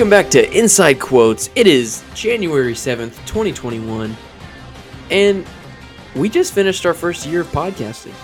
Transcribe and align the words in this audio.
Welcome 0.00 0.08
back 0.08 0.30
to 0.30 0.58
Inside 0.58 0.98
Quotes. 0.98 1.50
It 1.54 1.66
is 1.66 2.02
January 2.14 2.72
7th, 2.72 3.16
2021, 3.26 4.16
and 5.10 5.46
we 6.16 6.30
just 6.30 6.54
finished 6.54 6.86
our 6.86 6.94
first 6.94 7.26
year 7.26 7.42
of 7.42 7.48
podcasting. 7.48 8.14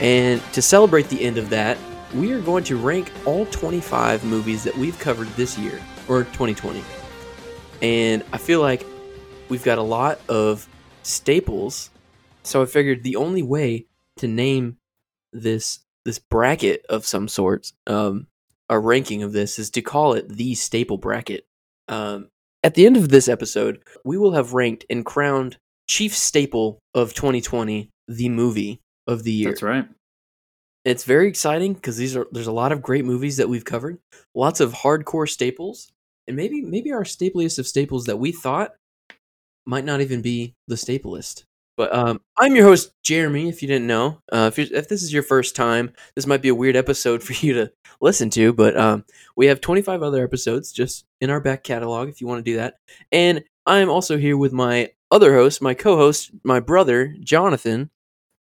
And 0.00 0.42
to 0.54 0.62
celebrate 0.62 1.10
the 1.10 1.20
end 1.20 1.36
of 1.36 1.50
that, 1.50 1.76
we 2.14 2.32
are 2.32 2.40
going 2.40 2.64
to 2.64 2.78
rank 2.78 3.12
all 3.26 3.44
25 3.44 4.24
movies 4.24 4.64
that 4.64 4.74
we've 4.78 4.98
covered 4.98 5.28
this 5.36 5.58
year, 5.58 5.78
or 6.08 6.24
2020. 6.24 6.82
And 7.82 8.24
I 8.32 8.38
feel 8.38 8.62
like 8.62 8.86
we've 9.50 9.62
got 9.62 9.76
a 9.76 9.82
lot 9.82 10.18
of 10.30 10.66
staples, 11.02 11.90
so 12.44 12.62
I 12.62 12.64
figured 12.64 13.02
the 13.02 13.16
only 13.16 13.42
way 13.42 13.84
to 14.16 14.26
name 14.26 14.78
this 15.34 15.80
this 16.06 16.18
bracket 16.18 16.86
of 16.88 17.04
some 17.04 17.28
sorts 17.28 17.74
um, 17.86 18.26
a 18.68 18.78
ranking 18.78 19.22
of 19.22 19.32
this 19.32 19.58
is 19.58 19.70
to 19.70 19.82
call 19.82 20.14
it 20.14 20.28
the 20.28 20.54
staple 20.54 20.98
bracket. 20.98 21.46
Um, 21.88 22.28
at 22.62 22.74
the 22.74 22.86
end 22.86 22.96
of 22.96 23.08
this 23.08 23.28
episode, 23.28 23.80
we 24.04 24.18
will 24.18 24.32
have 24.32 24.54
ranked 24.54 24.84
and 24.90 25.04
crowned 25.04 25.56
chief 25.86 26.16
staple 26.16 26.80
of 26.94 27.14
2020, 27.14 27.90
the 28.08 28.28
movie 28.28 28.80
of 29.06 29.22
the 29.22 29.32
year. 29.32 29.50
That's 29.50 29.62
right. 29.62 29.88
It's 30.84 31.04
very 31.04 31.28
exciting 31.28 31.74
because 31.74 31.96
these 31.96 32.16
are 32.16 32.26
there's 32.30 32.46
a 32.46 32.52
lot 32.52 32.72
of 32.72 32.82
great 32.82 33.04
movies 33.04 33.38
that 33.38 33.48
we've 33.48 33.64
covered, 33.64 33.98
lots 34.34 34.60
of 34.60 34.72
hardcore 34.72 35.28
staples, 35.28 35.90
and 36.28 36.36
maybe 36.36 36.62
maybe 36.62 36.92
our 36.92 37.02
stapliest 37.02 37.58
of 37.58 37.66
staples 37.66 38.04
that 38.04 38.18
we 38.18 38.30
thought 38.30 38.72
might 39.64 39.84
not 39.84 40.00
even 40.00 40.22
be 40.22 40.54
the 40.68 40.76
staplest. 40.76 41.44
But 41.76 41.94
um, 41.94 42.20
I'm 42.38 42.56
your 42.56 42.64
host, 42.64 42.92
Jeremy. 43.02 43.48
If 43.48 43.60
you 43.60 43.68
didn't 43.68 43.86
know, 43.86 44.22
uh, 44.32 44.50
if, 44.52 44.58
if 44.58 44.88
this 44.88 45.02
is 45.02 45.12
your 45.12 45.22
first 45.22 45.54
time, 45.54 45.92
this 46.14 46.26
might 46.26 46.42
be 46.42 46.48
a 46.48 46.54
weird 46.54 46.76
episode 46.76 47.22
for 47.22 47.34
you 47.34 47.52
to 47.54 47.72
listen 48.00 48.30
to. 48.30 48.52
But 48.52 48.76
um, 48.76 49.04
we 49.36 49.46
have 49.46 49.60
25 49.60 50.02
other 50.02 50.24
episodes 50.24 50.72
just 50.72 51.04
in 51.20 51.30
our 51.30 51.40
back 51.40 51.64
catalog 51.64 52.08
if 52.08 52.20
you 52.20 52.26
want 52.26 52.44
to 52.44 52.50
do 52.50 52.56
that. 52.56 52.78
And 53.12 53.44
I'm 53.66 53.90
also 53.90 54.16
here 54.16 54.36
with 54.36 54.52
my 54.52 54.90
other 55.10 55.34
host, 55.34 55.60
my 55.60 55.74
co-host, 55.74 56.30
my 56.44 56.60
brother, 56.60 57.14
Jonathan. 57.20 57.90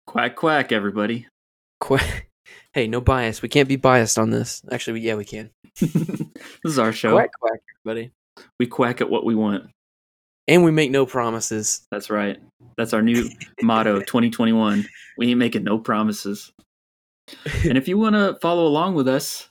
Quack 0.07 0.35
quack, 0.35 0.71
everybody. 0.71 1.27
Quack. 1.79 2.29
Hey, 2.73 2.87
no 2.87 2.99
bias. 2.99 3.41
We 3.41 3.47
can't 3.47 3.69
be 3.69 3.77
biased 3.77 4.19
on 4.19 4.31
this. 4.31 4.61
Actually, 4.69 4.99
yeah, 4.99 5.15
we 5.15 5.23
can. 5.23 5.49
this 5.79 6.29
is 6.65 6.77
our 6.77 6.91
show. 6.91 7.13
Quack 7.13 7.29
quack, 7.39 7.61
everybody. 7.79 8.11
We 8.59 8.67
quack 8.67 8.99
at 8.99 9.09
what 9.09 9.25
we 9.25 9.33
want. 9.33 9.69
And 10.47 10.63
we 10.63 10.71
make 10.71 10.91
no 10.91 11.05
promises. 11.05 11.85
That's 11.91 12.09
right. 12.09 12.37
That's 12.77 12.93
our 12.93 13.01
new 13.01 13.29
motto 13.61 13.99
2021. 14.01 14.87
We 15.17 15.29
ain't 15.29 15.39
making 15.39 15.63
no 15.63 15.79
promises. 15.79 16.51
And 17.63 17.77
if 17.77 17.87
you 17.87 17.97
want 17.97 18.15
to 18.15 18.37
follow 18.41 18.67
along 18.67 18.95
with 18.95 19.07
us 19.07 19.49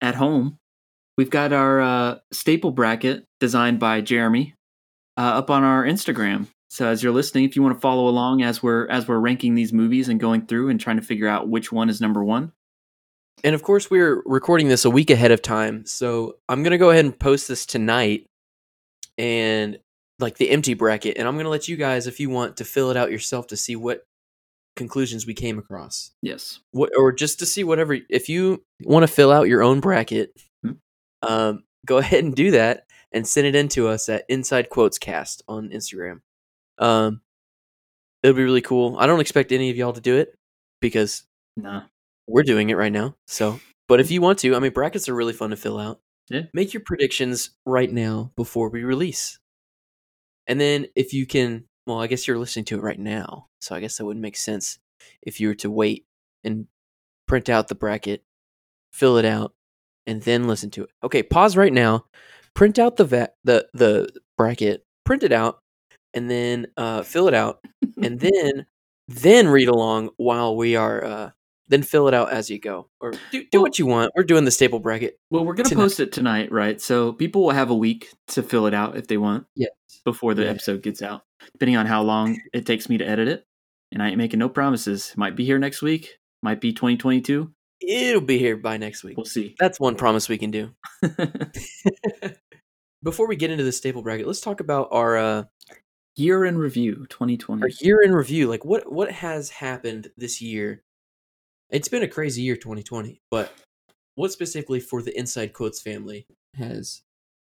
at 0.00 0.14
home, 0.14 0.58
we've 1.18 1.30
got 1.30 1.52
our 1.52 1.80
uh, 1.80 2.18
staple 2.32 2.70
bracket 2.70 3.24
designed 3.40 3.78
by 3.78 4.00
Jeremy 4.00 4.54
uh, 5.18 5.20
up 5.20 5.50
on 5.50 5.62
our 5.62 5.84
Instagram. 5.84 6.46
So 6.70 6.86
as 6.86 7.02
you're 7.02 7.12
listening, 7.12 7.44
if 7.44 7.54
you 7.54 7.62
want 7.62 7.76
to 7.76 7.80
follow 7.80 8.08
along 8.08 8.42
as 8.42 8.62
we're 8.62 8.88
as 8.88 9.06
we're 9.06 9.18
ranking 9.18 9.54
these 9.54 9.74
movies 9.74 10.08
and 10.08 10.18
going 10.18 10.46
through 10.46 10.70
and 10.70 10.80
trying 10.80 10.96
to 10.96 11.02
figure 11.02 11.28
out 11.28 11.48
which 11.50 11.70
one 11.70 11.90
is 11.90 12.00
number 12.00 12.24
one. 12.24 12.52
And 13.44 13.54
of 13.54 13.62
course, 13.62 13.90
we're 13.90 14.22
recording 14.24 14.68
this 14.68 14.86
a 14.86 14.90
week 14.90 15.10
ahead 15.10 15.32
of 15.32 15.42
time, 15.42 15.84
so 15.84 16.36
I'm 16.48 16.62
gonna 16.62 16.78
go 16.78 16.88
ahead 16.88 17.04
and 17.04 17.18
post 17.18 17.46
this 17.46 17.66
tonight, 17.66 18.24
and 19.18 19.78
like 20.18 20.36
the 20.38 20.50
empty 20.50 20.74
bracket, 20.74 21.16
and 21.18 21.26
I'm 21.26 21.36
gonna 21.36 21.48
let 21.48 21.68
you 21.68 21.76
guys, 21.76 22.06
if 22.06 22.20
you 22.20 22.30
want, 22.30 22.56
to 22.58 22.64
fill 22.64 22.90
it 22.90 22.96
out 22.96 23.10
yourself 23.10 23.46
to 23.48 23.56
see 23.56 23.76
what 23.76 24.02
conclusions 24.76 25.26
we 25.26 25.34
came 25.34 25.58
across. 25.58 26.12
Yes. 26.22 26.60
What, 26.70 26.90
or 26.96 27.12
just 27.12 27.38
to 27.40 27.46
see 27.46 27.62
whatever. 27.64 27.98
If 28.08 28.28
you 28.28 28.62
want 28.82 29.02
to 29.02 29.12
fill 29.12 29.30
out 29.32 29.48
your 29.48 29.62
own 29.62 29.80
bracket, 29.80 30.32
Hmm. 30.64 30.72
um, 31.22 31.64
go 31.86 31.98
ahead 31.98 32.24
and 32.24 32.34
do 32.34 32.52
that 32.52 32.84
and 33.12 33.26
send 33.26 33.46
it 33.46 33.54
in 33.54 33.68
to 33.70 33.88
us 33.88 34.08
at 34.08 34.24
Inside 34.28 34.70
Quotes 34.70 34.98
Cast 34.98 35.42
on 35.48 35.68
Instagram. 35.68 36.20
Um, 36.78 37.20
it'll 38.22 38.36
be 38.36 38.44
really 38.44 38.62
cool. 38.62 38.96
I 38.98 39.06
don't 39.06 39.20
expect 39.20 39.52
any 39.52 39.68
of 39.70 39.76
y'all 39.76 39.92
to 39.92 40.00
do 40.00 40.16
it 40.16 40.34
because 40.80 41.24
Nah. 41.56 41.82
we're 42.26 42.42
doing 42.42 42.70
it 42.70 42.76
right 42.78 42.92
now. 42.92 43.14
So, 43.26 43.60
but 43.88 44.00
if 44.00 44.10
you 44.10 44.22
want 44.22 44.38
to, 44.40 44.56
I 44.56 44.58
mean, 44.58 44.72
brackets 44.72 45.06
are 45.10 45.14
really 45.14 45.34
fun 45.34 45.50
to 45.50 45.56
fill 45.56 45.78
out. 45.78 46.00
Yeah. 46.30 46.44
Make 46.54 46.72
your 46.72 46.82
predictions 46.86 47.50
right 47.66 47.92
now 47.92 48.32
before 48.36 48.70
we 48.70 48.84
release. 48.84 49.38
And 50.46 50.60
then 50.60 50.86
if 50.96 51.12
you 51.12 51.26
can, 51.26 51.64
well, 51.86 52.00
I 52.00 52.06
guess 52.06 52.26
you're 52.26 52.38
listening 52.38 52.64
to 52.66 52.78
it 52.78 52.82
right 52.82 52.98
now. 52.98 53.48
So 53.60 53.74
I 53.74 53.80
guess 53.80 53.96
that 53.98 54.04
wouldn't 54.04 54.22
make 54.22 54.36
sense 54.36 54.78
if 55.22 55.40
you 55.40 55.48
were 55.48 55.54
to 55.56 55.70
wait 55.70 56.06
and 56.44 56.66
print 57.28 57.48
out 57.48 57.68
the 57.68 57.74
bracket, 57.74 58.24
fill 58.92 59.16
it 59.18 59.24
out, 59.24 59.54
and 60.06 60.22
then 60.22 60.46
listen 60.48 60.70
to 60.72 60.84
it. 60.84 60.90
Okay, 61.04 61.22
pause 61.22 61.56
right 61.56 61.72
now. 61.72 62.06
Print 62.54 62.78
out 62.78 62.96
the 62.96 63.04
va- 63.04 63.32
the 63.44 63.68
the 63.74 64.08
bracket, 64.36 64.84
print 65.04 65.22
it 65.22 65.32
out, 65.32 65.60
and 66.14 66.30
then 66.30 66.66
uh, 66.76 67.02
fill 67.02 67.28
it 67.28 67.34
out, 67.34 67.64
and 68.02 68.20
then 68.20 68.66
then 69.08 69.48
read 69.48 69.68
along 69.68 70.10
while 70.16 70.56
we 70.56 70.76
are 70.76 71.04
uh, 71.04 71.30
then 71.72 71.82
fill 71.82 72.08
it 72.08 72.14
out 72.14 72.32
as 72.32 72.50
you 72.50 72.58
go 72.58 72.88
or 73.00 73.12
do, 73.30 73.32
do 73.32 73.46
Well- 73.54 73.62
what 73.62 73.78
you 73.78 73.86
want 73.86 74.12
we're 74.16 74.22
doing 74.24 74.44
the 74.44 74.50
staple 74.50 74.78
bracket 74.80 75.18
Well, 75.30 75.44
we're 75.44 75.54
gonna 75.54 75.68
Tonight. 75.68 75.82
post 75.82 76.00
it 76.00 76.12
tonight, 76.12 76.50
right? 76.52 76.80
So 76.80 77.12
people 77.12 77.42
will 77.42 77.50
have 77.52 77.70
a 77.70 77.74
week 77.76 78.08
to 78.28 78.42
fill 78.42 78.66
it 78.66 78.74
out 78.74 78.96
if 78.96 79.06
they 79.08 79.16
want 79.16 79.46
yes 79.56 79.70
before 80.04 80.34
the 80.34 80.44
Yeah. 80.44 80.50
episode 80.50 80.82
gets 80.82 81.02
out, 81.02 81.22
depending 81.52 81.76
on 81.76 81.86
how 81.86 82.02
long 82.02 82.38
it 82.52 82.66
takes 82.66 82.88
me 82.88 82.98
to 82.98 83.08
edit 83.08 83.28
it. 83.28 83.44
And 83.92 84.02
I 84.02 84.08
ain't 84.08 84.18
making 84.18 84.38
no 84.38 84.48
promises. 84.48 85.12
Might 85.16 85.36
be 85.36 85.44
here 85.44 85.58
next 85.58 85.82
week. 85.82 86.16
Might 86.42 86.60
be 86.60 86.72
2022. 86.72 87.52
it'll 87.80 88.20
be 88.20 88.38
here 88.38 88.56
by 88.56 88.76
next 88.76 89.02
week 89.04 89.16
We'll 89.16 89.26
see. 89.26 89.54
that's 89.58 89.80
one 89.80 89.96
promise 89.96 90.28
we 90.28 90.38
can 90.38 90.50
do 90.52 90.70
before 93.02 93.26
we 93.26 93.36
get 93.36 93.50
into 93.50 93.64
the 93.64 93.72
staple 93.72 94.02
bracket 94.02 94.26
let's 94.26 94.40
talk 94.40 94.60
about 94.60 94.88
our 94.92 95.16
uh 95.16 95.44
Year 96.14 96.44
in 96.44 96.58
review 96.58 97.06
2020. 97.08 97.62
our 97.62 97.70
year 97.80 98.02
in 98.02 98.12
review 98.12 98.46
like 98.46 98.66
what 98.66 98.92
what 98.92 99.10
has 99.10 99.48
happened 99.48 100.10
this 100.18 100.42
year 100.42 100.82
it's 101.72 101.88
been 101.88 102.02
a 102.02 102.08
crazy 102.08 102.42
year 102.42 102.56
2020 102.56 103.20
but 103.30 103.52
what 104.14 104.30
specifically 104.30 104.78
for 104.78 105.02
the 105.02 105.16
inside 105.18 105.52
quotes 105.52 105.80
family 105.80 106.26
has 106.56 107.02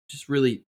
just 0.10 0.30
really 0.30 0.64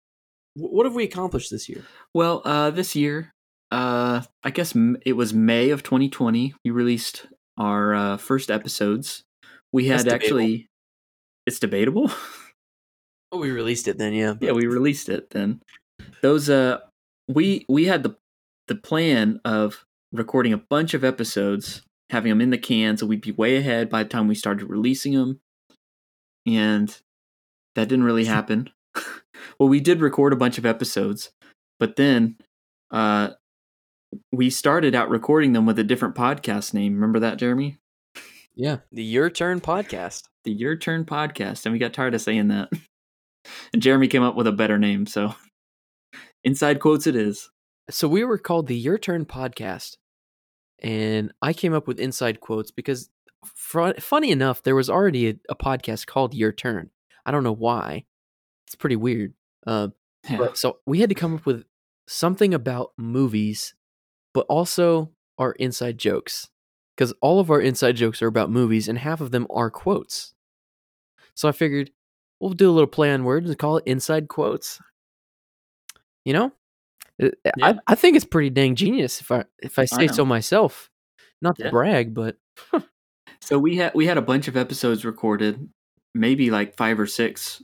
what 0.56 0.86
have 0.86 0.96
we 0.96 1.04
accomplished 1.04 1.50
this 1.50 1.70
year 1.70 1.84
Well, 2.14 2.42
uh, 2.44 2.72
this 2.72 2.94
year, 2.96 3.34
uh, 3.72 4.22
I 4.44 4.50
guess 4.50 4.76
it 5.06 5.14
was 5.14 5.34
May 5.34 5.70
of 5.70 5.82
2020. 5.82 6.54
We 6.66 6.72
released 6.72 7.28
our 7.58 7.96
uh, 7.96 8.18
first 8.18 8.52
episodes. 8.52 9.24
We 9.72 9.88
had 9.88 10.08
actually, 10.10 10.68
it's 11.48 11.58
debatable. 11.60 12.12
oh 13.32 13.40
we 13.40 13.52
released 13.52 13.88
it 13.88 13.98
then 13.98 14.14
yeah 14.14 14.34
yeah, 14.42 14.52
we 14.52 14.66
released 14.68 15.08
it 15.08 15.30
then. 15.30 15.62
Those, 16.22 16.50
uh, 16.50 16.80
we 17.30 17.66
we 17.70 17.86
had 17.86 18.04
the 18.04 18.18
the 18.68 18.76
plan 18.76 19.40
of 19.46 19.86
recording 20.12 20.52
a 20.52 20.58
bunch 20.58 20.94
of 20.94 21.06
episodes, 21.06 21.82
having 22.12 22.30
them 22.30 22.42
in 22.42 22.50
the 22.50 22.58
can, 22.58 22.98
so 22.98 23.06
we'd 23.06 23.22
be 23.22 23.32
way 23.32 23.58
ahead 23.58 23.90
by 23.90 24.04
the 24.04 24.10
time 24.10 24.28
we 24.28 24.36
started 24.36 24.70
releasing 24.70 25.14
them, 25.14 25.40
and 26.46 27.00
that 27.76 27.88
didn't 27.90 28.06
really 28.06 28.26
happen. 28.26 28.70
well, 29.60 29.70
we 29.70 29.80
did 29.80 30.02
record 30.02 30.34
a 30.34 30.38
bunch 30.38 30.58
of 30.58 30.66
episodes, 30.66 31.32
but 31.80 31.96
then 31.96 32.38
uh, 32.92 33.32
we 34.32 34.50
started 34.50 34.94
out 34.94 35.10
recording 35.10 35.54
them 35.54 35.66
with 35.66 35.80
a 35.80 35.84
different 35.84 36.16
podcast 36.16 36.74
name. 36.74 36.94
Remember 36.94 37.20
that, 37.20 37.38
Jeremy? 37.38 37.78
yeah 38.54 38.78
the 38.92 39.04
your 39.04 39.30
turn 39.30 39.62
podcast 39.62 40.24
The 40.44 40.52
Your 40.52 40.76
Turn 40.76 41.06
Podcast, 41.06 41.66
and 41.66 41.74
we 41.74 41.80
got 41.80 41.94
tired 41.94 42.16
of 42.16 42.22
saying 42.22 42.48
that. 42.48 42.70
and 43.74 43.82
Jeremy 43.82 44.08
came 44.08 44.24
up 44.24 44.36
with 44.36 44.48
a 44.48 44.52
better 44.52 44.78
name, 44.78 45.06
so 45.06 45.36
inside 46.44 46.80
quotes 46.80 47.08
it 47.08 47.16
is. 47.16 47.50
So 47.90 48.08
we 48.08 48.24
were 48.24 48.38
called 48.38 48.68
the 48.68 48.76
Your 48.76 48.98
Turn 48.98 49.26
podcast, 49.26 49.98
and 50.82 51.32
I 51.42 51.54
came 51.54 51.74
up 51.74 51.88
with 51.88 52.00
inside 52.00 52.40
quotes 52.40 52.72
because, 52.72 53.10
fr- 53.46 54.00
funny 54.00 54.32
enough, 54.32 54.64
there 54.64 54.76
was 54.76 54.90
already 54.90 55.30
a, 55.30 55.36
a 55.50 55.56
podcast 55.56 56.06
called 56.08 56.34
Your 56.34 56.52
Turn. 56.52 56.90
I 57.26 57.32
don't 57.32 57.44
know 57.44 57.52
why. 57.56 58.06
It's 58.68 58.76
pretty 58.76 58.96
weird. 58.96 59.34
Uh, 59.66 59.90
Yeah. 60.30 60.38
but 60.38 60.58
so 60.58 60.78
we 60.86 61.00
had 61.00 61.10
to 61.10 61.16
come 61.16 61.36
up 61.36 61.46
with 61.46 61.66
something 62.08 62.54
about 62.54 62.92
movies, 62.98 63.74
but 64.34 64.46
also 64.50 65.12
our 65.38 65.54
inside 65.54 65.98
jokes, 65.98 66.50
because 66.96 67.14
all 67.22 67.40
of 67.40 67.50
our 67.50 67.60
inside 67.62 67.96
jokes 67.96 68.22
are 68.22 68.28
about 68.28 68.50
movies, 68.52 68.88
and 68.88 68.98
half 69.00 69.22
of 69.22 69.32
them 69.32 69.48
are 69.50 69.70
quotes. 69.72 70.34
So 71.36 71.48
I 71.50 71.52
figured 71.54 71.92
we'll 72.40 72.54
do 72.54 72.70
a 72.70 72.74
little 72.74 72.88
play 72.88 73.12
on 73.12 73.24
words 73.24 73.50
and 73.50 73.58
call 73.58 73.78
it 73.78 73.84
inside 73.88 74.28
quotes. 74.28 74.80
You 76.26 76.34
know, 76.34 76.52
Uh, 77.22 77.30
I, 77.62 77.76
I 77.88 77.96
think 77.96 78.16
it's 78.16 78.26
pretty 78.26 78.50
dang 78.50 78.76
genius 78.76 79.22
if 79.22 79.32
I 79.32 79.46
if 79.60 79.78
I 79.80 79.86
say 79.86 80.08
know. 80.08 80.14
so 80.14 80.26
myself. 80.26 80.90
Not 81.42 81.58
to 81.58 81.66
Yeah. 81.66 81.70
brag, 81.72 82.14
but 82.14 82.38
So 83.42 83.58
we 83.58 83.78
had 83.78 83.94
we 83.96 84.06
had 84.06 84.18
a 84.18 84.22
bunch 84.22 84.48
of 84.48 84.56
episodes 84.58 85.04
recorded, 85.04 85.68
maybe 86.14 86.52
like 86.52 86.76
five 86.76 87.00
or 87.00 87.08
six 87.08 87.62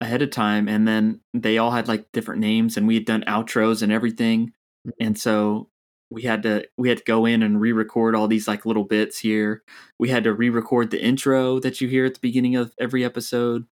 ahead 0.00 0.22
of 0.22 0.30
time, 0.30 0.68
and 0.68 0.86
then 0.86 1.20
they 1.34 1.58
all 1.58 1.72
had 1.72 1.88
like 1.88 2.10
different 2.12 2.40
names, 2.40 2.76
and 2.76 2.86
we 2.86 2.94
had 2.94 3.04
done 3.04 3.24
outros 3.26 3.82
and 3.82 3.90
everything, 3.92 4.52
and 5.00 5.18
so 5.18 5.68
we 6.10 6.22
had 6.22 6.42
to 6.44 6.66
we 6.78 6.88
had 6.88 6.98
to 6.98 7.04
go 7.04 7.26
in 7.26 7.42
and 7.42 7.60
re-record 7.60 8.14
all 8.14 8.28
these 8.28 8.46
like 8.48 8.64
little 8.66 8.84
bits 8.84 9.18
here. 9.18 9.62
We 9.98 10.08
had 10.08 10.24
to 10.24 10.32
re-record 10.32 10.90
the 10.90 11.02
intro 11.02 11.58
that 11.60 11.80
you 11.80 11.88
hear 11.88 12.04
at 12.06 12.14
the 12.14 12.20
beginning 12.20 12.56
of 12.56 12.72
every 12.80 13.04
episode, 13.04 13.66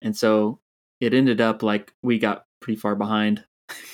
and 0.00 0.16
so 0.16 0.60
it 1.00 1.12
ended 1.12 1.40
up 1.40 1.62
like 1.62 1.92
we 2.02 2.18
got 2.20 2.46
pretty 2.60 2.78
far 2.78 2.94
behind. 2.94 3.44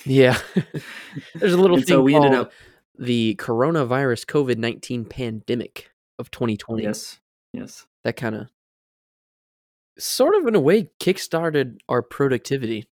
Yeah. 0.05 0.39
There's 1.35 1.53
a 1.53 1.59
little 1.59 1.77
And 1.77 1.87
thing 1.87 1.97
so 1.97 2.03
we 2.03 2.15
ended 2.15 2.35
up 2.35 2.53
the 2.99 3.37
coronavirus 3.37 4.27
COVID 4.27 4.57
19 4.57 5.05
pandemic 5.05 5.91
of 6.19 6.31
2020 6.31 6.83
yes, 6.83 7.21
yes. 7.53 7.87
that 8.03 8.17
kind 8.17 8.35
of 8.35 8.49
sort 9.99 10.35
of 10.35 10.47
in 10.47 10.55
a 10.55 10.61
way 10.61 10.91
kickstarted 11.01 11.79
our 11.89 12.03
productivity. 12.03 12.89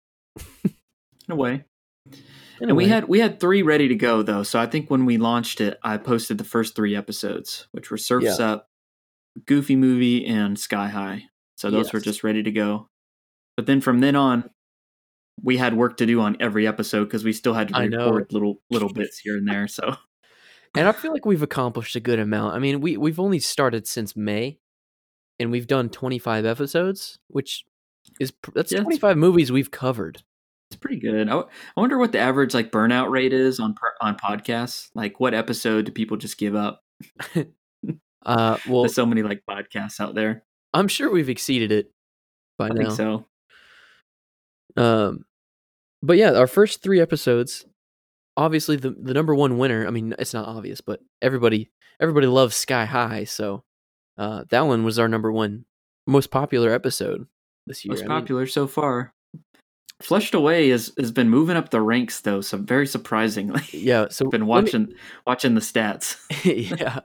In 0.65 1.31
a 1.31 1.35
way. 1.35 1.63
In 2.05 2.13
a 2.61 2.67
And 2.67 2.77
we 2.77 2.87
had 2.87 3.07
we 3.07 3.19
had 3.19 3.39
three 3.39 3.61
ready 3.61 3.87
to 3.87 3.95
go 3.95 4.21
though. 4.21 4.43
So 4.43 4.59
I 4.59 4.65
think 4.65 4.89
when 4.89 5.05
we 5.05 5.17
launched 5.17 5.61
it, 5.61 5.79
I 5.83 5.97
posted 5.97 6.37
the 6.37 6.43
first 6.43 6.75
three 6.75 6.95
episodes, 6.95 7.67
which 7.71 7.89
were 7.89 7.97
Surfs 7.97 8.39
Yeah. 8.39 8.51
Up, 8.51 8.69
Goofy 9.45 9.75
Movie, 9.75 10.25
and 10.25 10.57
Sky 10.59 10.87
High. 10.87 11.25
So 11.57 11.71
those 11.71 11.93
were 11.93 11.99
just 11.99 12.23
ready 12.23 12.43
to 12.43 12.51
go. 12.51 12.89
But 13.55 13.65
then 13.65 13.81
from 13.81 14.01
then 14.01 14.15
on, 14.15 14.49
we 15.43 15.57
had 15.57 15.73
work 15.75 15.97
to 15.97 16.05
do 16.05 16.21
on 16.21 16.37
every 16.39 16.65
episode 16.67 17.05
because 17.05 17.23
we 17.23 17.33
still 17.33 17.53
had 17.53 17.67
to 17.69 17.79
record 17.79 18.31
little 18.31 18.61
little 18.69 18.91
bits 18.91 19.19
here 19.19 19.37
and 19.37 19.47
there. 19.47 19.67
So 19.67 19.95
and 20.75 20.87
I 20.87 20.91
feel 20.91 21.11
like 21.13 21.25
we've 21.25 21.41
accomplished 21.43 21.95
a 21.95 21.99
good 21.99 22.19
amount. 22.19 22.55
I 22.55 22.59
mean, 22.59 22.81
we 22.81 22.97
we've 22.97 23.19
only 23.19 23.39
started 23.39 23.87
since 23.87 24.15
May, 24.15 24.59
and 25.39 25.51
we've 25.51 25.67
done 25.67 25.89
25 25.89 26.45
episodes, 26.45 27.19
which 27.27 27.63
is 28.19 28.33
that's 28.53 28.71
Yeah, 28.71 28.81
25 28.81 29.17
movies 29.17 29.51
we've 29.51 29.71
covered. 29.71 30.23
it's 30.69 30.77
pretty 30.77 30.99
good. 30.99 31.27
I, 31.27 31.31
w- 31.31 31.47
I 31.75 31.79
wonder 31.79 31.97
what 31.97 32.11
the 32.11 32.19
average 32.19 32.53
like 32.53 32.71
burnout 32.71 33.09
rate 33.09 33.33
is 33.33 33.59
on 33.59 33.73
per- 33.73 33.95
on 34.01 34.15
podcasts. 34.17 34.89
Like 34.95 35.19
what 35.19 35.33
episode 35.33 35.85
do 35.85 35.91
people 35.91 36.17
just 36.17 36.37
give 36.37 36.55
up? 36.55 36.81
Uh, 38.25 38.57
well, 38.67 38.81
There's 38.81 38.95
so 38.95 39.05
many 39.05 39.21
like 39.21 39.43
podcasts 39.47 39.99
out 39.99 40.15
there. 40.15 40.43
I'm 40.73 40.87
sure 40.87 41.11
we've 41.11 41.29
exceeded 41.29 41.71
it 41.71 41.91
by 42.57 42.65
I 42.65 42.69
now. 42.69 42.75
think 42.75 42.91
so. 42.91 43.25
Um, 44.77 45.25
but 46.01 46.17
yeah, 46.17 46.33
our 46.33 46.47
first 46.47 46.81
three 46.81 46.99
episodes, 47.01 47.65
obviously 48.37 48.75
the 48.75 48.91
the 48.91 49.13
number 49.13 49.33
one 49.33 49.57
winner. 49.57 49.87
I 49.87 49.91
mean, 49.91 50.13
it's 50.19 50.33
not 50.33 50.47
obvious, 50.47 50.81
but 50.81 50.99
everybody 51.21 51.71
everybody 51.99 52.27
loves 52.27 52.55
Sky 52.55 52.85
High, 52.85 53.23
so 53.23 53.63
uh, 54.17 54.43
that 54.49 54.61
one 54.61 54.83
was 54.83 54.99
our 54.99 55.07
number 55.07 55.31
one 55.31 55.65
most 56.07 56.31
popular 56.31 56.71
episode 56.71 57.27
this 57.67 57.83
year. 57.83 57.93
Most 57.93 58.01
I 58.01 58.07
mean, 58.07 58.09
popular 58.09 58.47
so 58.47 58.67
far. 58.67 59.13
Flushed 60.01 60.33
Away 60.33 60.69
has 60.69 60.91
has 60.99 61.11
been 61.11 61.29
moving 61.29 61.55
up 61.55 61.69
the 61.69 61.81
ranks 61.81 62.21
though, 62.21 62.41
so 62.41 62.57
very 62.57 62.85
surprisingly. 62.85 63.63
yeah, 63.71 64.07
so 64.09 64.25
been 64.29 64.41
let 64.41 64.45
me- 64.45 64.47
watching 64.47 64.93
watching 65.25 65.55
the 65.55 65.61
stats. 65.61 66.17
yeah, 66.79 66.99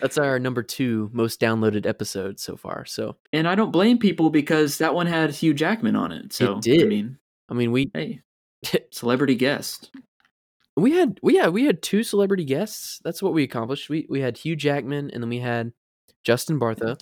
that's 0.00 0.18
our 0.18 0.38
number 0.38 0.62
two 0.62 1.10
most 1.12 1.40
downloaded 1.40 1.86
episode 1.86 2.38
so 2.40 2.56
far. 2.56 2.84
So 2.84 3.16
And 3.32 3.46
I 3.48 3.54
don't 3.54 3.70
blame 3.70 3.98
people 3.98 4.30
because 4.30 4.78
that 4.78 4.94
one 4.94 5.06
had 5.06 5.30
Hugh 5.30 5.54
Jackman 5.54 5.96
on 5.96 6.12
it. 6.12 6.32
So 6.32 6.56
I 6.56 6.60
did. 6.60 6.88
mean, 6.88 7.18
I 7.48 7.54
mean, 7.54 7.72
we 7.72 7.90
hey, 7.94 8.20
celebrity 8.90 9.34
guest. 9.34 9.90
we 10.76 10.92
had 10.92 11.18
we 11.22 11.34
yeah 11.36 11.48
we 11.48 11.64
had 11.64 11.82
two 11.82 12.02
celebrity 12.02 12.44
guests. 12.44 13.00
That's 13.04 13.22
what 13.22 13.32
we 13.32 13.42
accomplished. 13.42 13.88
We 13.88 14.06
we 14.08 14.20
had 14.20 14.38
Hugh 14.38 14.56
Jackman 14.56 15.10
and 15.10 15.22
then 15.22 15.30
we 15.30 15.38
had 15.40 15.72
Justin 16.24 16.58
Bartha. 16.58 17.00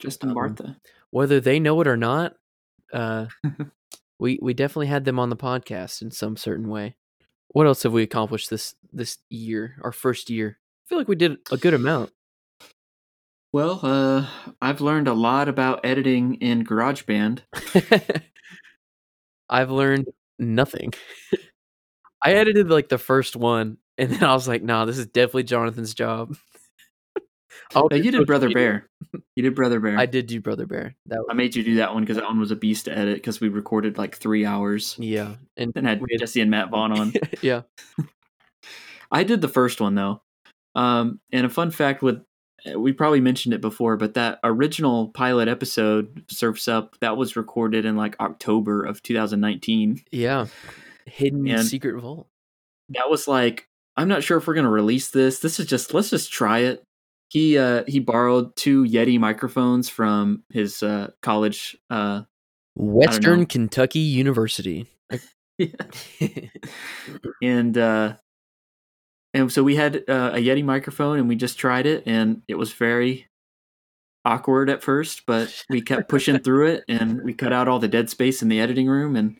Justin 0.00 0.30
Um, 0.30 0.36
Bartha. 0.36 0.76
whether 1.10 1.40
they 1.40 1.60
know 1.60 1.80
it 1.80 1.86
or 1.86 1.96
not, 1.96 2.34
uh, 2.92 3.26
we 4.18 4.38
we 4.42 4.54
definitely 4.54 4.86
had 4.88 5.04
them 5.04 5.18
on 5.18 5.28
the 5.30 5.36
podcast 5.36 6.02
in 6.02 6.10
some 6.10 6.36
certain 6.36 6.68
way. 6.68 6.96
What 7.48 7.66
else 7.66 7.84
have 7.84 7.92
we 7.92 8.02
accomplished 8.02 8.50
this 8.50 8.74
this 8.92 9.18
year? 9.30 9.76
Our 9.82 9.92
first 9.92 10.30
year. 10.30 10.58
I 10.58 10.88
feel 10.88 10.98
like 10.98 11.08
we 11.08 11.14
did 11.16 11.36
a 11.52 11.56
good 11.56 11.72
amount. 11.74 12.10
Well, 13.54 13.78
uh, 13.84 14.26
I've 14.60 14.80
learned 14.80 15.06
a 15.06 15.12
lot 15.14 15.48
about 15.48 15.86
editing 15.86 16.34
in 16.40 16.64
GarageBand. 16.64 17.42
I've 19.48 19.70
learned 19.70 20.08
nothing. 20.40 20.92
I 22.20 22.32
edited 22.32 22.68
like 22.68 22.88
the 22.88 22.98
first 22.98 23.36
one, 23.36 23.76
and 23.96 24.10
then 24.10 24.24
I 24.24 24.34
was 24.34 24.48
like, 24.48 24.64
"Nah, 24.64 24.86
this 24.86 24.98
is 24.98 25.06
definitely 25.06 25.44
Jonathan's 25.44 25.94
job." 25.94 26.36
Oh, 27.76 27.88
you 27.92 28.10
did 28.10 28.26
Brother. 28.26 28.50
Bear. 28.50 28.88
You 29.36 29.42
did 29.42 29.54
Brother 29.54 29.80
Bear. 29.80 29.96
I 29.98 30.06
did 30.06 30.26
do 30.26 30.40
Brother 30.40 30.66
Bear. 30.66 30.94
That 31.06 31.24
I 31.30 31.34
made 31.34 31.56
you 31.56 31.62
do 31.64 31.76
that 31.76 31.94
one 31.94 32.02
because 32.02 32.16
that 32.16 32.26
one 32.26 32.38
was 32.38 32.50
a 32.50 32.56
beast 32.56 32.84
to 32.84 32.96
edit 32.96 33.14
because 33.16 33.40
we 33.40 33.48
recorded 33.48 33.96
like 33.98 34.16
three 34.16 34.44
hours. 34.44 34.96
yeah, 34.98 35.36
and 35.56 35.72
Then 35.72 35.84
had 35.84 36.00
we 36.00 36.08
had- 36.12 36.20
Jesse 36.20 36.40
and 36.40 36.50
Matt 36.50 36.70
Vaughn 36.70 36.92
on. 36.92 37.12
yeah, 37.42 37.62
I 39.10 39.22
did 39.24 39.40
the 39.40 39.48
first 39.48 39.80
one 39.80 39.94
though. 39.94 40.20
Um, 40.74 41.20
and 41.32 41.46
a 41.46 41.48
fun 41.48 41.70
fact 41.70 42.02
with 42.02 42.22
we 42.76 42.92
probably 42.92 43.20
mentioned 43.20 43.54
it 43.54 43.60
before, 43.60 43.96
but 43.96 44.14
that 44.14 44.38
original 44.44 45.08
pilot 45.08 45.48
episode, 45.48 46.24
Surfs 46.28 46.66
Up, 46.68 46.96
that 47.00 47.16
was 47.16 47.36
recorded 47.36 47.84
in 47.84 47.96
like 47.96 48.18
October 48.20 48.84
of 48.84 49.02
2019. 49.02 50.02
yeah, 50.12 50.46
hidden 51.06 51.46
And- 51.48 51.64
secret 51.64 52.00
vault. 52.00 52.26
That 52.90 53.08
was 53.10 53.26
like, 53.28 53.66
I'm 53.96 54.08
not 54.08 54.22
sure 54.22 54.36
if 54.38 54.46
we're 54.46 54.54
gonna 54.54 54.70
release 54.70 55.10
this. 55.10 55.38
This 55.40 55.58
is 55.60 55.66
just 55.66 55.94
let's 55.94 56.10
just 56.10 56.30
try 56.32 56.58
it. 56.60 56.82
He 57.28 57.56
uh 57.58 57.84
he 57.86 57.98
borrowed 57.98 58.54
two 58.56 58.84
Yeti 58.84 59.18
microphones 59.18 59.88
from 59.88 60.42
his 60.50 60.82
uh 60.82 61.10
college 61.22 61.76
uh 61.90 62.22
Western. 62.76 63.46
Kentucky 63.46 64.00
University. 64.00 64.86
and 67.42 67.78
uh 67.78 68.14
and 69.34 69.52
so 69.52 69.62
we 69.62 69.76
had 69.76 69.96
uh, 70.08 70.30
a 70.34 70.38
Yeti 70.38 70.64
microphone 70.64 71.18
and 71.18 71.28
we 71.28 71.36
just 71.36 71.58
tried 71.58 71.84
it 71.86 72.04
and 72.06 72.42
it 72.48 72.54
was 72.54 72.72
very 72.72 73.26
awkward 74.24 74.70
at 74.70 74.82
first, 74.82 75.24
but 75.26 75.64
we 75.68 75.82
kept 75.82 76.08
pushing 76.08 76.38
through 76.42 76.68
it 76.68 76.84
and 76.88 77.22
we 77.22 77.34
cut 77.34 77.52
out 77.52 77.68
all 77.68 77.78
the 77.78 77.88
dead 77.88 78.08
space 78.08 78.40
in 78.40 78.48
the 78.48 78.60
editing 78.60 78.86
room 78.86 79.16
and 79.16 79.36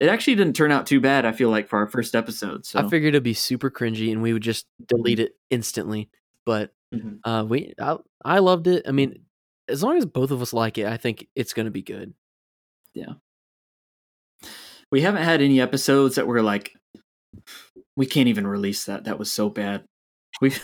it 0.00 0.08
actually 0.08 0.34
didn't 0.34 0.56
turn 0.56 0.70
out 0.72 0.86
too 0.86 1.00
bad. 1.00 1.24
I 1.24 1.32
feel 1.32 1.48
like 1.48 1.68
for 1.68 1.78
our 1.78 1.86
first 1.86 2.14
episode. 2.14 2.66
So 2.66 2.78
I 2.80 2.88
figured 2.88 3.14
it'd 3.14 3.22
be 3.22 3.32
super 3.32 3.70
cringy 3.70 4.12
and 4.12 4.20
we 4.20 4.32
would 4.34 4.42
just 4.42 4.66
delete 4.86 5.20
it 5.20 5.36
instantly. 5.50 6.10
But 6.44 6.72
Mhm. 6.92 7.20
uh, 7.24 7.44
we, 7.48 7.72
I, 7.80 7.96
I 8.24 8.38
loved 8.40 8.66
it. 8.66 8.84
I 8.86 8.92
mean, 8.92 9.24
as 9.68 9.82
long 9.82 9.96
as 9.96 10.04
both 10.04 10.30
of 10.30 10.42
us 10.42 10.52
like 10.52 10.76
it, 10.76 10.86
I 10.86 10.96
think 10.98 11.26
it's 11.34 11.54
gonna 11.54 11.70
be 11.70 11.82
good. 11.82 12.12
Yeah. 12.92 13.14
We 14.92 15.00
haven't 15.00 15.22
had 15.22 15.40
any 15.40 15.60
episodes 15.60 16.16
that 16.16 16.26
were 16.26 16.42
like 16.42 16.74
we 17.96 18.06
can't 18.06 18.28
even 18.28 18.46
release 18.46 18.84
that. 18.86 19.04
That 19.04 19.18
was 19.18 19.30
so 19.30 19.48
bad. 19.48 19.84
We 20.40 20.50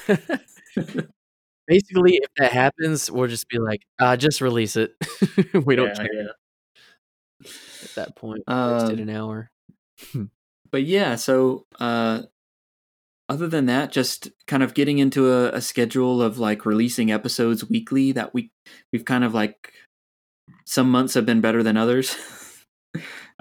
Basically, 1.67 2.15
if 2.17 2.29
that 2.37 2.53
happens, 2.53 3.11
we'll 3.11 3.29
just 3.29 3.49
be 3.49 3.59
like, 3.59 3.83
uh, 4.01 4.17
just 4.17 4.41
release 4.41 4.77
it. 4.77 4.93
we 5.65 5.77
don't 5.77 5.89
Yeah, 5.89 5.95
care 5.95 6.15
yeah. 6.15 7.51
at 7.85 7.95
that 7.95 8.17
point. 8.17 8.43
Wasted 8.49 9.01
Um, 9.01 9.09
an 9.09 9.11
hour. 9.11 9.51
but 10.71 10.83
yeah, 10.85 11.15
so 11.15 11.67
uh 11.79 12.23
other 13.29 13.47
than 13.47 13.67
that, 13.67 13.93
just 13.93 14.29
kind 14.49 14.61
of 14.65 14.75
getting 14.75 14.99
into 14.99 15.31
a, 15.31 15.51
a 15.53 15.61
schedule 15.61 16.21
of 16.21 16.39
like 16.39 16.67
releasing 16.67 17.13
episodes 17.13 17.69
weekly 17.69 18.11
that 18.13 18.35
we 18.35 18.51
we've 18.93 19.05
kind 19.05 19.23
of 19.23 19.33
like 19.35 19.73
some 20.65 20.91
months 20.91 21.15
have 21.15 21.27
been 21.27 21.41
better 21.41 21.63
than 21.63 21.77
others. 21.77 22.17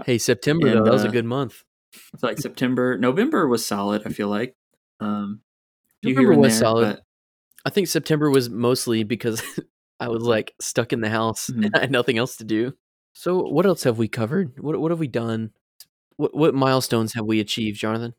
Hey, 0.05 0.19
September 0.19 0.69
though, 0.69 0.77
and, 0.77 0.85
that 0.85 0.93
was 0.93 1.03
a 1.03 1.07
uh, 1.07 1.11
good 1.11 1.25
month. 1.25 1.63
I 1.95 2.17
feel 2.17 2.29
like 2.29 2.37
September, 2.39 2.97
November 2.97 3.47
was 3.47 3.65
solid, 3.65 4.03
I 4.05 4.09
feel 4.09 4.27
like. 4.27 4.55
Um 4.99 5.41
November 6.03 6.35
was 6.37 6.53
there, 6.53 6.59
solid. 6.59 6.95
but 6.95 7.03
I 7.65 7.69
think 7.69 7.87
September 7.87 8.29
was 8.29 8.49
mostly 8.49 9.03
because 9.03 9.41
I 9.99 10.07
was 10.07 10.23
like 10.23 10.53
stuck 10.61 10.93
in 10.93 11.01
the 11.01 11.09
house 11.09 11.49
and 11.49 11.65
Mhm. 11.65 11.71
I 11.75 11.79
had 11.81 11.91
nothing 11.91 12.17
else 12.17 12.37
to 12.37 12.43
do. 12.43 12.73
So, 13.13 13.41
what 13.41 13.65
else 13.65 13.83
have 13.83 13.97
we 13.97 14.07
covered? 14.07 14.53
What 14.59 14.79
what 14.79 14.91
have 14.91 14.99
we 14.99 15.07
done? 15.07 15.51
What 16.17 16.35
what 16.35 16.53
milestones 16.53 17.13
have 17.15 17.25
we 17.25 17.39
achieved, 17.39 17.79
Jonathan? 17.79 18.13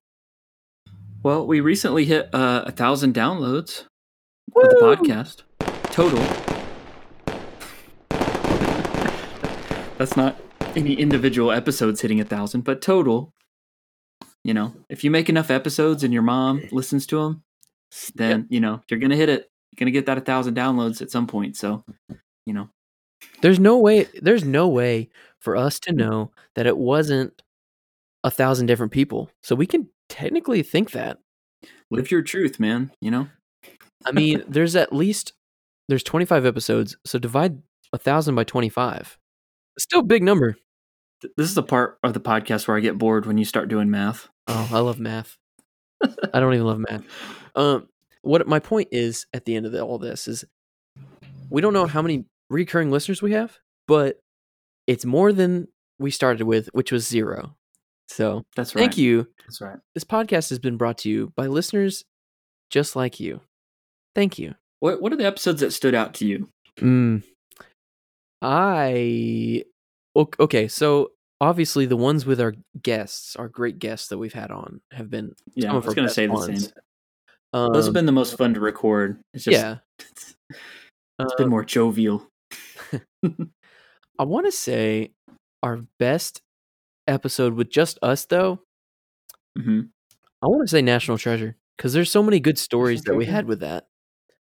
well, 1.23 1.47
we 1.47 1.61
recently 1.61 2.07
hit 2.07 2.35
uh, 2.35 2.65
a 2.67 2.73
thousand 2.73 3.15
downloads 3.15 3.85
of 4.57 4.71
the 4.71 4.77
podcast 4.83 5.43
total. 5.85 6.19
That's 9.99 10.17
not 10.17 10.41
any 10.75 10.95
individual 10.95 11.53
episodes 11.53 12.01
hitting 12.01 12.21
a 12.21 12.25
thousand, 12.25 12.63
but 12.63 12.81
total. 12.81 13.35
You 14.45 14.55
know, 14.55 14.75
if 14.89 15.05
you 15.05 15.11
make 15.11 15.29
enough 15.29 15.51
episodes 15.51 16.03
and 16.05 16.13
your 16.15 16.23
mom 16.23 16.63
listens 16.73 17.07
to 17.09 17.17
them, 17.23 17.43
then 18.15 18.47
you 18.51 18.61
know 18.61 18.81
you're 18.89 19.01
gonna 19.01 19.17
hit 19.17 19.29
it. 19.29 19.51
You're 19.73 19.79
gonna 19.85 19.91
get 19.93 20.07
that 20.07 20.19
a 20.19 20.23
thousand 20.23 20.57
downloads 20.57 21.03
at 21.03 21.11
some 21.11 21.27
point. 21.27 21.57
So, 21.57 21.85
you 22.47 22.55
know, 22.55 22.69
There's 23.43 23.61
no 23.61 23.79
way. 23.79 24.09
There's 24.23 24.45
no 24.45 24.69
way 24.69 25.11
for 25.41 25.57
us 25.57 25.79
to 25.81 25.93
know 25.93 26.33
that 26.55 26.67
it 26.67 26.77
wasn't 26.77 27.43
a 28.25 28.31
thousand 28.31 28.67
different 28.67 28.93
people. 28.93 29.31
So 29.43 29.55
we 29.55 29.67
can 29.67 29.89
technically 30.09 30.63
think 30.63 30.93
that. 30.93 31.19
live 31.91 32.11
your 32.11 32.23
truth, 32.23 32.61
man. 32.61 32.93
You 33.01 33.11
know, 33.11 33.29
I 34.07 34.13
mean, 34.13 34.45
there's 34.49 34.77
at 34.77 34.93
least 34.93 35.33
there's 35.89 36.03
25 36.03 36.47
episodes. 36.47 36.97
So 37.07 37.19
divide 37.19 37.61
a 37.93 37.99
thousand 37.99 38.35
by 38.35 38.45
25. 38.45 39.19
It's 39.77 39.85
still 39.85 40.01
a 40.01 40.05
big 40.05 40.23
number. 40.23 40.57
Th- 41.23 41.33
this 41.37 41.49
is 41.49 41.55
the 41.55 41.63
part 41.63 41.99
of 42.03 42.15
the 42.15 42.21
podcast 42.21 42.67
where 42.67 42.77
I 42.77 42.81
get 42.81 42.99
bored 42.99 43.27
when 43.27 43.39
you 43.39 43.45
start 43.45 43.69
doing 43.69 43.91
math. 43.91 44.29
Oh, 44.47 44.69
I 44.73 44.79
love 44.81 44.99
math. 44.99 45.37
I 46.33 46.41
don't 46.41 46.55
even 46.55 46.67
love 46.67 46.79
math. 46.79 47.03
Um, 47.55 47.89
what 48.23 48.47
my 48.47 48.59
point 48.59 48.89
is 48.93 49.27
at 49.33 49.45
the 49.45 49.57
end 49.57 49.67
of 49.67 49.73
the, 49.73 49.83
all 49.83 49.99
this 49.99 50.29
is, 50.29 50.45
we 51.51 51.61
don't 51.61 51.73
know 51.73 51.87
how 51.87 52.03
many 52.03 52.25
recurring 52.49 52.91
listeners 52.91 53.23
we 53.23 53.33
have, 53.33 53.59
but 53.87 54.21
it's 54.87 55.05
more 55.05 55.33
than 55.33 55.69
we 55.99 56.11
started 56.11 56.45
with, 56.45 56.69
which 56.73 56.93
was 56.93 57.07
zero. 57.07 57.57
So 58.09 58.45
That's 58.57 58.75
right. 58.75 58.83
thank 58.83 58.99
you. 58.99 59.29
That's 59.47 59.61
right. 59.61 59.79
This 59.95 60.05
podcast 60.05 60.49
has 60.49 60.59
been 60.59 60.77
brought 60.77 60.99
to 60.99 61.11
you 61.11 61.33
by 61.37 61.47
listeners 61.47 62.05
just 62.71 62.97
like 62.97 63.21
you. 63.21 63.41
Thank 64.15 64.39
you. 64.39 64.55
What 64.81 65.01
What 65.01 65.13
are 65.13 65.17
the 65.17 65.27
episodes 65.27 65.61
that 65.61 65.73
stood 65.73 65.95
out 65.95 66.15
to 66.15 66.27
you? 66.27 66.49
Mm. 66.81 67.23
I 68.43 69.65
okay, 70.17 70.69
so 70.69 71.13
obviously 71.41 71.87
the 71.87 71.97
ones 71.97 72.27
with 72.27 72.41
our 72.41 72.55
guests, 72.83 73.37
our 73.37 73.49
great 73.49 73.79
guests 73.79 74.09
that 74.09 74.19
we've 74.19 74.33
had 74.33 74.51
on, 74.51 74.81
have 74.93 75.11
been 75.11 75.35
Yeah, 75.55 75.73
I 75.73 75.77
was 75.77 75.95
going 75.95 76.09
to 76.09 76.15
say 76.15 76.27
the 76.27 76.33
ones. 76.33 76.47
same. 76.65 76.73
Those 77.53 77.87
have 77.87 77.89
Um, 77.89 77.93
been 77.95 78.07
the 78.07 78.13
most 78.13 78.37
fun 78.37 78.55
to 78.55 78.61
record. 78.61 79.21
It's 79.35 79.45
just, 79.45 79.53
yeah. 79.59 79.79
it's, 79.99 80.35
it's 81.19 81.35
been 81.35 81.47
Um, 81.47 81.51
more 81.51 81.65
jovial. 81.65 82.27
I 84.19 84.25
want 84.25 84.47
to 84.47 84.53
say 84.53 85.13
our 85.63 85.81
best 85.99 86.43
episode 87.09 87.55
with 87.55 87.71
just 87.71 87.99
us 88.03 88.25
though. 88.27 88.61
hmm 89.59 89.81
I 90.43 90.47
want 90.47 90.63
to 90.63 90.69
say 90.69 90.81
National 90.81 91.19
Treasure 91.19 91.57
because 91.77 91.93
there's 91.93 92.11
so 92.11 92.23
many 92.23 92.41
good 92.41 92.57
stories 92.59 93.03
that 93.03 93.15
we 93.15 93.27
had 93.27 93.47
with 93.47 93.61
that. 93.61 93.87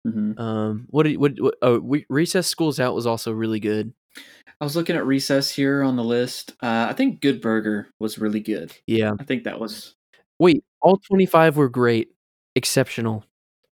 hmm 0.05 0.33
Um, 0.37 0.85
what 0.89 1.03
did 1.03 1.17
what, 1.17 1.33
what 1.39 1.55
oh, 1.61 1.79
we, 1.79 2.05
recess 2.09 2.47
schools 2.47 2.79
out 2.79 2.93
was 2.95 3.07
also 3.07 3.31
really 3.31 3.59
good. 3.59 3.93
I 4.17 4.63
was 4.63 4.75
looking 4.75 4.95
at 4.95 5.05
Recess 5.05 5.49
here 5.49 5.81
on 5.83 5.95
the 5.95 6.03
list. 6.03 6.51
Uh, 6.61 6.87
I 6.89 6.93
think 6.93 7.21
Good 7.21 7.41
Burger 7.41 7.87
was 7.99 8.19
really 8.19 8.39
good. 8.39 8.71
Yeah. 8.85 9.13
I 9.19 9.23
think 9.23 9.45
that 9.45 9.59
was. 9.59 9.95
Wait, 10.39 10.63
all 10.81 10.97
25 10.97 11.57
were 11.57 11.69
great, 11.69 12.09
exceptional. 12.55 13.23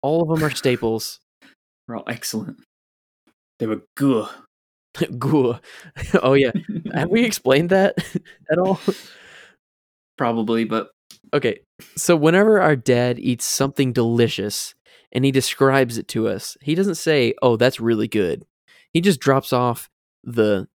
All 0.02 0.22
of 0.22 0.28
them 0.28 0.46
are 0.46 0.54
staples. 0.54 1.20
Were 1.86 1.96
all 1.96 2.04
excellent. 2.06 2.64
They 3.58 3.66
were 3.66 3.82
good. 3.94 4.26
Goo. 5.18 5.56
oh 6.22 6.32
yeah. 6.32 6.52
Have 6.94 7.10
we 7.10 7.24
explained 7.24 7.68
that 7.70 7.96
at 8.50 8.58
all? 8.58 8.80
Probably, 10.16 10.64
but 10.64 10.92
Okay. 11.34 11.60
So 11.96 12.16
whenever 12.16 12.60
our 12.60 12.76
dad 12.76 13.18
eats 13.18 13.44
something 13.44 13.92
delicious 13.92 14.74
and 15.12 15.24
he 15.24 15.30
describes 15.30 15.98
it 15.98 16.08
to 16.08 16.28
us, 16.28 16.56
he 16.62 16.74
doesn't 16.74 16.94
say, 16.94 17.34
"Oh, 17.42 17.56
that's 17.56 17.80
really 17.80 18.08
good." 18.08 18.46
He 18.92 19.00
just 19.00 19.20
drops 19.20 19.52
off 19.52 19.90
the 20.24 20.68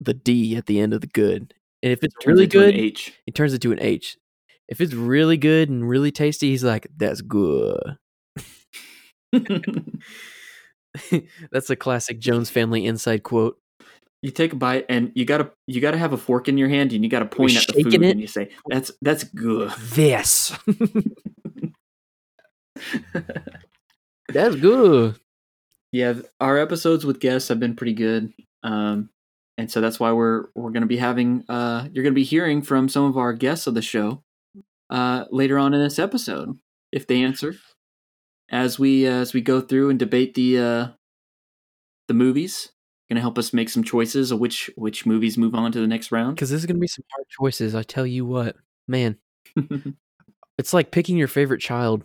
the 0.00 0.14
D 0.14 0.56
at 0.56 0.66
the 0.66 0.78
end 0.80 0.92
of 0.92 1.00
the 1.00 1.06
good. 1.06 1.54
And 1.82 1.92
if 1.92 2.02
it's 2.02 2.14
turns 2.14 2.36
really 2.36 2.46
good, 2.46 2.74
H. 2.74 3.12
he 3.26 3.32
turns 3.32 3.54
it 3.54 3.62
to 3.62 3.72
an 3.72 3.80
H. 3.80 4.16
If 4.68 4.80
it's 4.80 4.94
really 4.94 5.36
good 5.36 5.68
and 5.70 5.88
really 5.88 6.10
tasty, 6.10 6.50
he's 6.50 6.64
like, 6.64 6.88
"That's 6.96 7.20
good." 7.20 7.96
That's 11.50 11.70
a 11.70 11.76
classic 11.76 12.18
Jones 12.18 12.50
family 12.50 12.84
inside 12.86 13.22
quote. 13.22 13.58
you 14.22 14.30
take 14.30 14.52
a 14.52 14.56
bite 14.56 14.86
and 14.88 15.12
you 15.14 15.24
gotta 15.24 15.50
you 15.66 15.80
gotta 15.80 15.98
have 15.98 16.12
a 16.12 16.16
fork 16.16 16.48
in 16.48 16.58
your 16.58 16.68
hand 16.68 16.92
and 16.92 17.04
you 17.04 17.10
gotta 17.10 17.26
point 17.26 17.56
at 17.56 17.66
the 17.66 17.82
food 17.84 17.94
it? 17.94 18.02
and 18.02 18.20
you 18.20 18.26
say 18.26 18.50
that's 18.68 18.90
that's 19.02 19.24
good. 19.24 19.70
This. 19.92 20.56
That's 24.32 24.56
good. 24.56 25.18
yeah, 25.90 26.14
our 26.38 26.58
episodes 26.58 27.04
with 27.04 27.18
guests 27.18 27.48
have 27.48 27.58
been 27.58 27.74
pretty 27.74 27.94
good. 27.94 28.32
Um, 28.62 29.10
and 29.56 29.70
so 29.70 29.80
that's 29.80 29.98
why 30.00 30.12
we're 30.12 30.46
we're 30.54 30.70
gonna 30.70 30.86
be 30.86 30.96
having 30.98 31.44
uh 31.48 31.88
you're 31.92 32.04
gonna 32.04 32.14
be 32.14 32.24
hearing 32.24 32.62
from 32.62 32.88
some 32.88 33.04
of 33.04 33.16
our 33.16 33.32
guests 33.32 33.66
of 33.66 33.74
the 33.74 33.82
show 33.82 34.22
uh 34.90 35.24
later 35.30 35.58
on 35.58 35.74
in 35.74 35.80
this 35.82 35.98
episode 35.98 36.58
if 36.92 37.06
they 37.06 37.22
answer 37.22 37.54
as 38.50 38.78
we 38.78 39.06
uh, 39.06 39.12
as 39.12 39.34
we 39.34 39.40
go 39.40 39.60
through 39.60 39.90
and 39.90 39.98
debate 39.98 40.34
the 40.34 40.58
uh 40.58 40.86
the 42.08 42.14
movies 42.14 42.70
gonna 43.10 43.20
help 43.20 43.36
us 43.38 43.52
make 43.52 43.68
some 43.68 43.82
choices 43.82 44.30
of 44.30 44.38
which 44.38 44.70
which 44.76 45.06
movies 45.06 45.36
move 45.38 45.54
on 45.54 45.72
to 45.72 45.80
the 45.80 45.86
next 45.86 46.12
round 46.12 46.36
Because 46.36 46.50
this 46.50 46.60
is 46.60 46.66
gonna 46.66 46.78
be 46.78 46.86
some 46.86 47.04
hard 47.12 47.26
choices. 47.28 47.74
I 47.74 47.82
tell 47.82 48.06
you 48.06 48.24
what, 48.24 48.56
man. 48.86 49.16
It's 50.58 50.74
like 50.74 50.90
picking 50.90 51.16
your 51.16 51.28
favorite 51.28 51.60
child. 51.60 52.02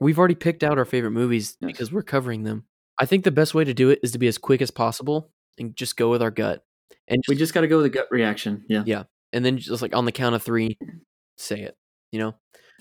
We've 0.00 0.18
already 0.18 0.34
picked 0.34 0.62
out 0.62 0.76
our 0.76 0.84
favorite 0.84 1.12
movies 1.12 1.56
Yes. 1.62 1.72
because 1.72 1.90
we're 1.92 2.02
covering 2.02 2.42
them. 2.42 2.66
I 3.00 3.06
think 3.06 3.24
the 3.24 3.30
best 3.30 3.54
way 3.54 3.64
to 3.64 3.72
do 3.72 3.88
it 3.88 4.00
is 4.02 4.12
to 4.12 4.18
be 4.18 4.26
as 4.26 4.36
quick 4.36 4.60
as 4.60 4.70
possible 4.70 5.30
and 5.58 5.74
just 5.76 5.96
go 5.96 6.10
with 6.10 6.22
our 6.22 6.30
gut. 6.30 6.62
And 7.08 7.22
we 7.28 7.34
just, 7.34 7.40
just 7.40 7.54
gotta 7.54 7.68
go 7.68 7.76
with 7.78 7.86
a 7.86 7.90
gut 7.90 8.06
reaction 8.10 8.64
yeah 8.68 8.82
Yeah. 8.86 9.04
and 9.32 9.44
then 9.44 9.58
just 9.58 9.82
like 9.82 9.94
on 9.94 10.04
the 10.04 10.12
count 10.12 10.34
of 10.34 10.42
three, 10.42 10.78
say 11.38 11.60
it. 11.62 11.76
You 12.12 12.18
know. 12.20 12.34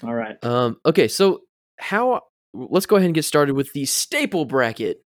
all 0.04 0.14
right 0.14 0.44
Um. 0.44 0.78
Okay. 0.86 1.08
So 1.08 1.42
how? 1.78 2.22
Let's 2.54 2.86
go 2.86 2.96
ahead 2.96 3.06
and 3.08 3.16
get 3.16 3.26
started 3.26 3.54
with 3.56 3.74
the 3.74 3.86
staple 3.86 4.46
bracket. 4.46 5.02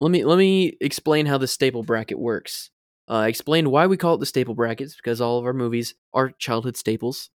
Let 0.00 0.10
me 0.10 0.24
let 0.24 0.36
me 0.36 0.76
explain 0.80 1.24
how 1.26 1.38
the 1.38 1.46
staple 1.46 1.82
bracket 1.82 2.18
works. 2.18 2.70
Uh, 3.08 3.14
I 3.14 3.28
explained 3.28 3.68
why 3.68 3.86
we 3.86 3.96
call 3.96 4.14
it 4.14 4.18
the 4.18 4.26
staple 4.26 4.54
brackets 4.54 4.94
because 4.96 5.20
all 5.20 5.38
of 5.38 5.46
our 5.46 5.52
movies 5.54 5.94
are 6.12 6.32
childhood 6.38 6.76
staples 6.76 7.30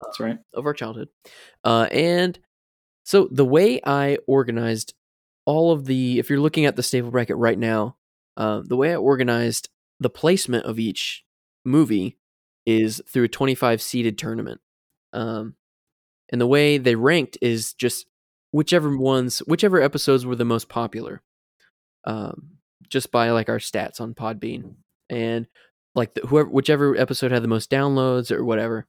that's 0.00 0.18
right 0.20 0.38
of 0.54 0.64
our 0.64 0.72
childhood. 0.72 1.08
Uh, 1.62 1.88
and 1.90 2.38
so 3.04 3.28
the 3.30 3.44
way 3.44 3.80
I 3.84 4.16
organized 4.26 4.94
all 5.50 5.72
of 5.72 5.86
the, 5.86 6.20
if 6.20 6.30
you're 6.30 6.38
looking 6.38 6.64
at 6.64 6.76
the 6.76 6.82
staple 6.82 7.10
bracket 7.10 7.36
right 7.36 7.58
now, 7.58 7.96
uh, 8.36 8.62
the 8.64 8.76
way 8.76 8.92
I 8.92 8.96
organized 8.96 9.68
the 9.98 10.08
placement 10.08 10.64
of 10.64 10.78
each 10.78 11.24
movie 11.64 12.18
is 12.64 13.02
through 13.08 13.24
a 13.24 13.28
25 13.28 13.82
seeded 13.82 14.16
tournament. 14.16 14.60
Um, 15.12 15.56
and 16.30 16.40
the 16.40 16.46
way 16.46 16.78
they 16.78 16.94
ranked 16.94 17.36
is 17.42 17.74
just 17.74 18.06
whichever 18.52 18.96
ones, 18.96 19.40
whichever 19.40 19.80
episodes 19.80 20.24
were 20.24 20.36
the 20.36 20.44
most 20.44 20.68
popular, 20.68 21.20
um, 22.04 22.58
just 22.88 23.10
by 23.10 23.30
like 23.30 23.48
our 23.48 23.58
stats 23.58 24.00
on 24.00 24.14
Podbean 24.14 24.74
and 25.08 25.48
like 25.96 26.14
the, 26.14 26.20
whoever, 26.20 26.48
whichever 26.48 26.96
episode 26.96 27.32
had 27.32 27.42
the 27.42 27.48
most 27.48 27.72
downloads 27.72 28.30
or 28.30 28.44
whatever. 28.44 28.86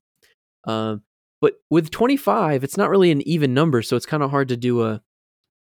Um, 0.65 1.01
but 1.41 1.55
with 1.71 1.89
25, 1.89 2.63
it's 2.63 2.77
not 2.77 2.91
really 2.91 3.09
an 3.09 3.27
even 3.27 3.55
number, 3.55 3.81
so 3.81 3.95
it's 3.95 4.05
kind 4.05 4.21
of 4.21 4.29
hard 4.29 4.49
to 4.49 4.57
do 4.57 4.83
a, 4.83 5.01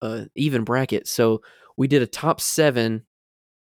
a 0.01 0.27
even 0.35 0.63
bracket. 0.63 1.07
So 1.07 1.41
we 1.77 1.87
did 1.87 2.01
a 2.01 2.07
top 2.07 2.41
seven 2.41 3.03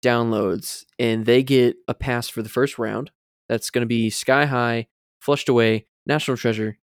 downloads, 0.04 0.84
and 0.98 1.24
they 1.24 1.42
get 1.42 1.76
a 1.88 1.94
pass 1.94 2.28
for 2.28 2.42
the 2.42 2.48
first 2.48 2.78
round. 2.78 3.10
That's 3.48 3.70
going 3.70 3.82
to 3.82 3.86
be 3.86 4.10
Sky 4.10 4.46
High, 4.46 4.88
Flushed 5.20 5.48
Away, 5.48 5.86
National 6.06 6.36
Treasure, 6.36 6.78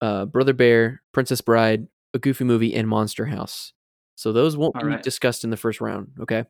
uh, 0.00 0.26
Brother 0.26 0.52
Bear, 0.52 1.02
Princess 1.12 1.40
Bride, 1.40 1.86
A 2.14 2.18
Goofy 2.18 2.44
Movie, 2.44 2.74
and 2.74 2.88
Monster 2.88 3.26
House. 3.26 3.72
So 4.16 4.32
those 4.32 4.56
won't 4.56 4.76
All 4.76 4.82
be 4.82 4.88
right. 4.88 5.02
discussed 5.02 5.44
in 5.44 5.50
the 5.50 5.56
first 5.56 5.80
round, 5.80 6.12
okay? 6.20 6.44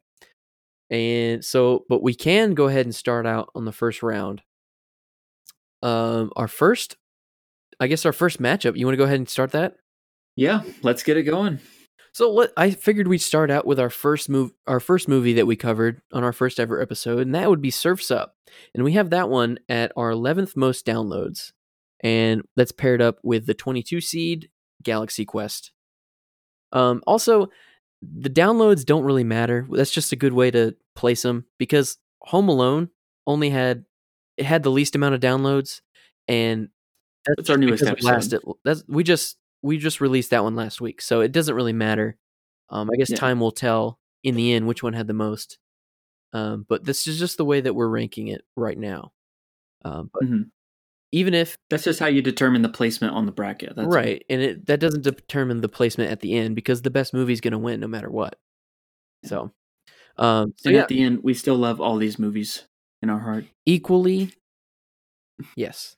And 0.91 1.45
so, 1.45 1.85
but 1.89 2.03
we 2.03 2.15
can 2.15 2.55
go 2.55 2.69
ahead 2.69 2.87
and 2.87 2.95
start 2.95 3.27
out 3.27 3.51
on 3.55 3.65
the 3.65 3.73
first 3.73 4.03
round. 4.03 4.43
Um, 5.83 6.31
our 6.37 6.49
first, 6.49 6.97
I 7.81 7.89
guess, 7.89 8.07
our 8.07 8.13
first 8.13 8.41
matchup. 8.41 8.77
You 8.77 8.87
want 8.87 8.95
to 8.95 8.99
go 8.99 9.05
ahead 9.05 9.19
and 9.19 9.29
start 9.29 9.53
that? 9.53 9.77
yeah 10.37 10.63
let's 10.83 11.03
get 11.03 11.17
it 11.17 11.23
going 11.23 11.59
So 12.17 12.33
let, 12.33 12.51
I 12.57 12.71
figured 12.71 13.09
we'd 13.09 13.19
start 13.19 13.51
out 13.51 13.67
with 13.67 13.79
our 13.79 13.91
first 13.91 14.31
move, 14.31 14.51
our 14.67 14.81
first 14.81 15.07
movie 15.07 15.35
that 15.35 15.47
we 15.47 15.55
covered 15.55 16.01
on 16.15 16.25
our 16.25 16.33
first 16.33 16.59
ever 16.59 16.81
episode, 16.81 17.19
and 17.19 17.35
that 17.35 17.51
would 17.51 17.61
be 17.61 17.71
Surfs 17.71 18.11
Up, 18.11 18.37
and 18.75 18.83
we 18.85 18.93
have 18.93 19.11
that 19.11 19.29
one 19.29 19.59
at 19.69 19.93
our 19.99 20.13
eleventh 20.13 20.57
most 20.57 20.87
downloads, 20.87 21.53
and 22.03 22.41
that's 22.57 22.73
paired 22.73 23.03
up 23.03 23.19
with 23.23 23.45
the 23.45 23.53
twenty-two 23.53 24.01
seed 24.01 24.49
Galaxy 24.83 25.27
Quest. 25.27 25.73
Um, 26.73 27.03
also, 27.07 27.51
the 28.01 28.31
downloads 28.31 28.87
don't 28.87 29.05
really 29.05 29.23
matter. 29.23 29.67
That's 29.71 29.93
just 29.93 30.11
a 30.11 30.17
good 30.17 30.33
way 30.33 30.51
to 30.53 30.75
place 30.95 31.21
them 31.21 31.45
because 31.59 31.99
Home 32.23 32.49
Alone 32.49 32.89
only 33.27 33.51
had 33.51 33.85
it 34.39 34.47
had 34.47 34.63
the 34.63 34.71
least 34.71 34.97
amount 34.97 35.17
of 35.17 35.21
downloads, 35.21 35.83
and 36.29 36.71
that's 37.27 37.41
It's 37.41 37.51
our 37.51 37.59
newest 37.59 37.85
episode. 37.85 38.07
lasted- 38.07 38.43
that's 38.65 38.85
we 38.89 39.05
just 39.05 39.37
we 39.67 39.79
just 39.79 40.01
released 40.01 40.31
that 40.31 40.45
one 40.45 40.55
last 40.57 40.81
week, 40.81 41.03
so 41.03 41.21
it 41.21 41.33
doesn't 41.33 41.55
really 41.55 41.73
matter. 41.73 42.17
Um, 42.71 42.91
I 42.93 42.97
guess 42.97 43.11
Yeah. 43.11 43.17
time 43.17 43.41
will 43.41 43.53
tell 43.53 43.99
in 44.23 44.35
the 44.35 44.53
end 44.53 44.67
which 44.67 44.83
one 44.83 44.93
had 44.95 45.07
the 45.07 45.15
most. 45.15 45.59
Um, 46.33 46.65
but 46.69 46.85
this 46.85 47.07
is 47.07 47.19
just 47.19 47.37
the 47.37 47.45
way 47.45 47.61
that 47.61 47.75
we're 47.75 47.89
ranking 47.89 48.29
it 48.29 48.43
right 48.57 48.79
now. 48.79 49.13
Um, 49.85 50.11
but 50.13 50.25
Mhm. 50.25 50.51
even 51.13 51.35
if 51.35 51.57
that's 51.71 51.85
just 51.85 52.01
how 52.01 52.07
you 52.07 52.23
determine 52.23 52.63
the 52.63 52.69
placement 52.69 53.15
on 53.15 53.27
the 53.27 53.33
bracket 53.33 53.77
that's 53.77 53.89
right, 53.89 54.25
and 54.29 54.43
it 54.43 54.67
that 54.67 54.81
doesn't 54.81 55.03
determine 55.03 55.61
the 55.61 55.69
placement 55.69 56.11
at 56.11 56.21
the 56.21 56.35
end 56.35 56.55
because 56.57 56.83
the 56.83 56.91
best 56.91 57.15
movie 57.15 57.33
is 57.33 57.41
going 57.41 57.53
to 57.53 57.59
win 57.59 57.81
no 57.81 57.87
matter 57.89 58.11
what. 58.11 58.39
So, 59.25 59.53
um, 60.17 60.55
so 60.57 60.71
yeah, 60.71 60.83
at 60.83 60.89
the 60.89 61.03
end 61.03 61.21
we 61.23 61.35
still 61.35 61.57
love 61.57 61.81
all 61.81 61.97
these 61.97 62.19
movies 62.19 62.67
in 63.03 63.11
our 63.11 63.21
heart 63.21 63.47
equally, 63.65 64.35
yes. 65.57 65.97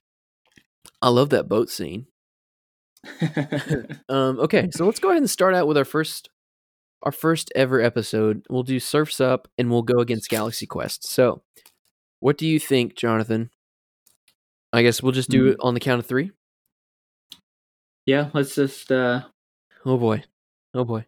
I 1.00 1.08
love 1.08 1.30
that 1.30 1.48
boat 1.48 1.70
scene. 1.70 2.06
Um, 4.08 4.40
okay, 4.40 4.68
so 4.72 4.86
let's 4.86 4.98
go 5.00 5.08
ahead 5.10 5.22
and 5.22 5.30
start 5.30 5.54
out 5.54 5.66
with 5.66 5.76
our 5.76 5.84
first 5.84 6.28
our 7.02 7.12
first 7.12 7.52
ever 7.54 7.80
episode. 7.80 8.44
We'll 8.50 8.62
do 8.64 8.80
Surfs 8.80 9.20
Up 9.20 9.46
and 9.56 9.70
we'll 9.70 9.82
go 9.82 10.00
against 10.00 10.28
Galaxy 10.30 10.66
Quest. 10.66 11.06
So, 11.06 11.42
what 12.20 12.36
do 12.38 12.46
you 12.46 12.58
think, 12.58 12.96
Jonathan? 12.96 13.50
I 14.72 14.82
guess 14.82 15.02
we'll 15.02 15.12
just 15.12 15.30
do 15.30 15.44
Hmm. 15.44 15.50
it 15.50 15.56
on 15.60 15.74
the 15.74 15.80
count 15.80 16.00
of 16.00 16.06
3. 16.06 16.30
yeah 18.06 18.30
let's 18.34 18.54
just 18.54 18.90
uh 18.90 19.22
Oh 19.86 19.96
boy. 19.98 20.24
Oh 20.74 20.84
boy. 20.84 21.06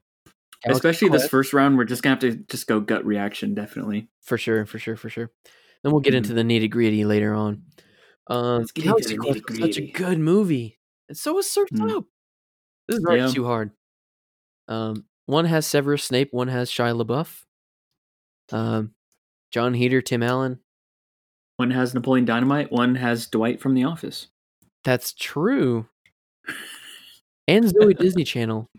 Galaxy 0.64 0.70
Especially 0.88 1.08
this 1.08 1.26
first 1.28 1.52
round, 1.52 1.76
we're 1.78 1.84
just 1.84 2.02
gonna 2.02 2.14
have 2.14 2.20
to 2.20 2.36
just 2.50 2.66
go 2.66 2.80
gut 2.80 3.04
reaction, 3.04 3.54
definitely. 3.54 4.08
for 4.22 4.36
sure, 4.38 4.64
for 4.66 4.78
sure, 4.78 4.96
for 4.96 5.08
sure. 5.10 5.30
Then 5.82 5.92
we'll 5.92 6.00
get 6.02 6.12
Mhm. 6.14 6.18
into 6.18 6.34
the 6.34 6.42
nitty 6.42 6.70
gritty 6.70 7.04
later 7.04 7.32
on. 7.34 7.62
Um, 8.26 8.58
Let's 8.58 8.72
get 8.72 8.84
into 8.84 9.16
Galaxy 9.16 9.16
Quest 9.16 9.48
was 9.48 9.58
such 9.58 9.76
a 9.78 9.90
good 9.90 10.18
movie, 10.20 10.78
and 11.10 11.18
so 11.18 11.36
is 11.38 11.50
Surf's 11.50 11.72
Mm. 11.72 11.98
Up. 11.98 12.04
This 12.88 12.98
is 12.98 13.04
already 13.04 13.22
Yeah. 13.22 13.28
too 13.32 13.44
hard. 13.44 13.72
Um, 14.68 15.04
one 15.26 15.44
has 15.44 15.66
Severus 15.66 16.04
Snape, 16.04 16.32
one 16.32 16.48
has 16.48 16.70
Shia 16.70 16.96
LaBeouf. 16.96 17.44
Um, 18.52 18.94
Jon 19.50 19.74
Heder, 19.74 20.00
Tim 20.00 20.22
Allen. 20.22 20.60
One 21.56 21.72
has 21.72 21.92
Napoleon 21.94 22.24
Dynamite, 22.24 22.70
one 22.72 22.94
has 22.94 23.26
Dwight 23.26 23.60
from 23.60 23.74
The 23.74 23.84
Office. 23.84 24.28
That's 24.84 25.12
true. 25.12 25.88
And 27.48 27.68
Zoe 27.68 27.92
Disney 27.94 28.24
Channel. 28.24 28.70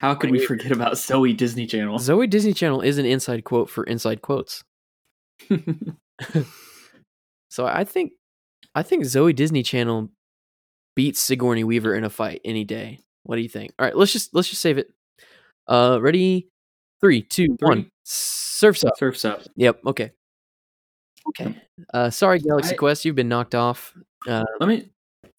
How 0.00 0.14
could 0.16 0.30
we 0.32 0.44
forget 0.44 0.72
about 0.72 0.98
Zoe 0.98 1.32
Disney 1.32 1.66
Channel? 1.66 1.98
Zoe 2.00 2.26
Disney 2.26 2.52
Channel 2.52 2.80
is 2.80 2.98
an 2.98 3.06
inside 3.06 3.44
quote 3.44 3.70
for 3.70 3.84
inside 3.84 4.22
quotes. 4.22 4.64
So 7.48 7.66
I 7.66 7.82
think, 7.82 8.12
I 8.76 8.84
think 8.84 9.04
Zoe 9.04 9.32
Disney 9.32 9.64
Channel 9.64 10.08
beats 10.96 11.20
Sigourney 11.20 11.64
Weaver 11.64 11.94
in 11.94 12.04
a 12.04 12.10
fight 12.10 12.40
any 12.44 12.64
day. 12.64 12.98
What 13.24 13.36
do 13.36 13.42
you 13.42 13.48
think? 13.48 13.72
All 13.78 13.84
right, 13.86 13.96
let's 13.96 14.12
just 14.12 14.34
let's 14.34 14.48
just 14.48 14.62
save 14.62 14.78
it. 14.78 14.90
Uh, 15.68 15.98
ready? 16.00 16.48
Three, 17.00 17.22
two, 17.22 17.56
one. 17.60 17.82
Three. 17.82 17.90
Surfs 18.04 18.84
up. 18.84 18.94
Surfs 18.98 19.24
up. 19.24 19.42
Yep. 19.56 19.80
Okay. 19.86 20.10
Okay. 21.28 21.54
Uh, 21.94 22.10
sorry, 22.10 22.38
Galaxy 22.40 22.74
I- 22.74 22.76
Quest, 22.76 23.04
you've 23.04 23.14
been 23.14 23.28
knocked 23.28 23.54
off. 23.54 23.94
Uh, 24.28 24.44
Let 24.58 24.68
me 24.68 24.90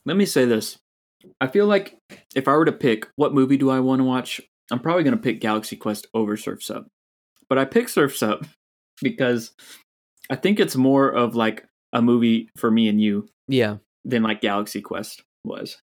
let 0.06 0.18
me 0.18 0.26
say 0.26 0.46
this. 0.46 0.78
I 1.40 1.48
feel 1.48 1.68
like 1.68 1.98
if 2.36 2.48
I 2.48 2.54
were 2.56 2.66
to 2.66 2.72
pick 2.72 3.08
what 3.16 3.34
movie 3.34 3.58
do 3.58 3.70
I 3.70 3.80
want 3.80 4.00
to 4.00 4.04
watch, 4.04 4.42
I'm 4.72 4.80
probably 4.80 5.04
going 5.04 5.16
to 5.16 5.22
pick 5.22 5.40
Galaxy 5.40 5.76
Quest 5.76 6.08
over 6.16 6.36
Surfs 6.36 6.72
Up. 6.72 6.88
But 7.48 7.60
I 7.60 7.66
pick 7.66 7.90
Surfs 7.90 8.24
Up 8.24 8.44
because 9.02 9.52
I 10.32 10.36
think 10.36 10.60
it's 10.60 10.76
more 10.76 11.10
of 11.10 11.36
like 11.36 11.64
a 11.94 12.02
movie 12.02 12.50
for 12.58 12.72
me 12.72 12.88
and 12.88 13.00
you 13.00 13.28
yeah, 13.48 13.78
than 14.06 14.24
like 14.24 14.42
Galaxy 14.42 14.82
Quest 14.82 15.22
was. 15.44 15.82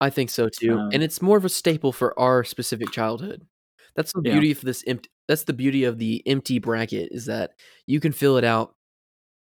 I 0.00 0.10
think 0.10 0.30
so 0.30 0.48
too. 0.48 0.78
Um, 0.78 0.90
and 0.92 1.02
it's 1.02 1.22
more 1.22 1.36
of 1.36 1.44
a 1.44 1.48
staple 1.48 1.92
for 1.92 2.18
our 2.18 2.42
specific 2.44 2.90
childhood. 2.90 3.46
That's 3.94 4.12
the 4.12 4.22
Yeah. 4.24 4.32
beauty 4.32 4.50
of 4.52 4.60
this 4.62 4.82
empty. 4.86 5.08
That's 5.28 5.44
the 5.44 5.52
beauty 5.52 5.84
of 5.84 5.98
the 5.98 6.22
empty 6.26 6.58
bracket 6.58 7.10
is 7.12 7.26
that 7.26 7.52
you 7.86 8.00
can 8.00 8.12
fill 8.12 8.36
it 8.36 8.44
out 8.44 8.74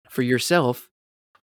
for 0.10 0.22
yourself, 0.22 0.90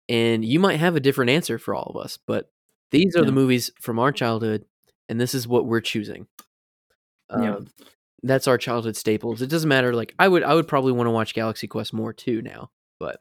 and 0.09 0.45
you 0.45 0.61
might 0.61 0.77
have 0.79 0.97
a 0.97 1.01
different 1.01 1.31
answer 1.31 1.59
for 1.59 1.75
all 1.75 1.91
of 1.95 2.05
us. 2.05 2.19
But 2.27 2.51
these 2.91 3.17
are 3.17 3.25
the 3.25 3.33
movies 3.33 3.71
from 3.81 3.99
our 3.99 4.13
childhood, 4.13 4.65
and 5.09 5.21
this 5.21 5.35
is 5.35 5.49
what 5.49 5.67
we're 5.67 5.81
choosing. 5.81 6.27
Yeah. 7.31 7.57
Um, 7.57 7.69
that's 8.23 8.47
our 8.49 8.59
childhood 8.59 8.97
staples. 8.97 9.41
It 9.43 9.49
doesn't 9.49 9.69
matter. 9.69 9.95
Like 9.95 10.15
I 10.19 10.29
would, 10.29 10.43
I 10.43 10.55
would 10.55 10.69
probably 10.69 10.93
want 10.93 11.07
to 11.07 11.11
watch 11.13 11.35
Galaxy 11.35 11.67
Quest 11.67 11.93
more 11.93 12.13
too 12.13 12.43
now. 12.43 12.71
But 13.01 13.21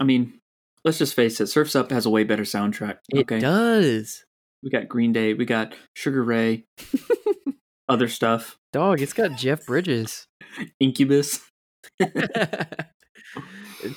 I 0.00 0.04
mean, 0.04 0.40
let's 0.86 0.96
just 0.98 1.14
face 1.14 1.38
it, 1.40 1.48
Surfs 1.48 1.76
Up 1.76 1.90
has 1.90 2.06
a 2.06 2.10
way 2.10 2.24
better 2.24 2.44
soundtrack. 2.44 2.98
it 3.10 3.20
okay. 3.20 3.38
does, 3.40 4.24
We 4.62 4.70
got 4.70 4.88
Green 4.88 5.12
Day, 5.12 5.34
we 5.34 5.44
got 5.44 5.74
Sugar 5.94 6.22
Ray, 6.24 6.64
other 7.88 8.08
stuff, 8.08 8.56
dog. 8.72 9.02
It's 9.02 9.12
got 9.12 9.36
Jeff 9.36 9.66
Bridges. 9.66 10.26
Incubus. 10.80 11.40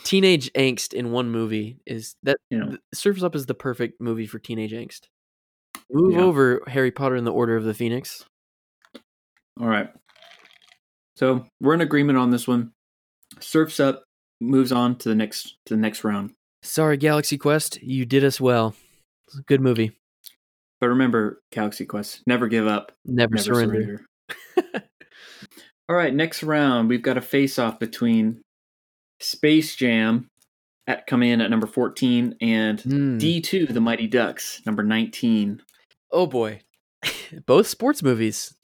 teenage 0.04 0.52
angst 0.54 0.94
in 0.94 1.12
one 1.12 1.30
movie 1.32 1.80
is 1.86 2.16
that 2.24 2.38
You 2.50 2.58
know. 2.60 2.78
Surf's 2.94 3.24
Up 3.24 3.36
is 3.36 3.46
the 3.46 3.54
perfect 3.54 4.02
movie 4.02 4.28
for 4.28 4.40
teenage 4.40 4.74
angst. 4.74 5.02
Move 5.92 6.14
Yeah. 6.14 6.22
over 6.22 6.62
Harry 6.68 6.92
Potter 6.92 7.16
and 7.16 7.26
the 7.26 7.32
Order 7.32 7.56
of 7.56 7.64
the 7.64 7.74
Phoenix. 7.74 8.26
All 9.60 9.68
right. 9.68 9.90
So 11.16 11.46
we're 11.60 11.74
in 11.74 11.82
agreement 11.82 12.18
on 12.18 12.30
this 12.32 12.48
one. 12.48 12.72
Surfs 13.40 13.80
up, 13.80 14.04
moves 14.42 14.72
on 14.72 14.98
to 14.98 15.10
the 15.10 15.16
next 15.16 15.58
to 15.66 15.76
the 15.76 15.80
next 15.82 16.04
round. 16.04 16.32
Sorry, 16.62 16.98
Galaxy 16.98 17.38
Quest, 17.38 17.82
you 17.82 18.06
did 18.06 18.24
us 18.24 18.40
well. 18.42 18.76
It's 19.28 19.40
a 19.40 19.44
good 19.44 19.62
movie. 19.62 19.92
But 20.82 20.88
remember, 20.90 21.42
Galaxy 21.52 21.86
Quest, 21.86 22.22
never 22.26 22.48
give 22.48 22.68
up, 22.68 22.92
Never, 23.06 23.36
never 23.36 23.44
surrender. 23.44 24.06
surrender. 24.58 24.84
All 25.90 25.96
right, 25.96 26.14
next 26.14 26.44
round 26.44 26.88
we've 26.90 27.02
got 27.02 27.18
a 27.18 27.22
face 27.22 27.58
off 27.60 27.80
between 27.80 28.42
Space 29.20 29.76
Jam 29.76 30.28
at 30.88 31.06
coming 31.08 31.30
in 31.32 31.42
at 31.42 31.50
number 31.50 31.68
14 31.68 32.36
and 32.42 32.80
Hmm. 32.82 33.18
D2 33.18 33.74
The 33.74 33.82
Mighty 33.82 34.08
Ducks 34.08 34.62
number 34.66 34.84
19. 34.84 35.62
Oh 36.12 36.28
boy, 36.28 36.62
both 37.46 37.68
sports 37.68 38.02
movies. 38.04 38.56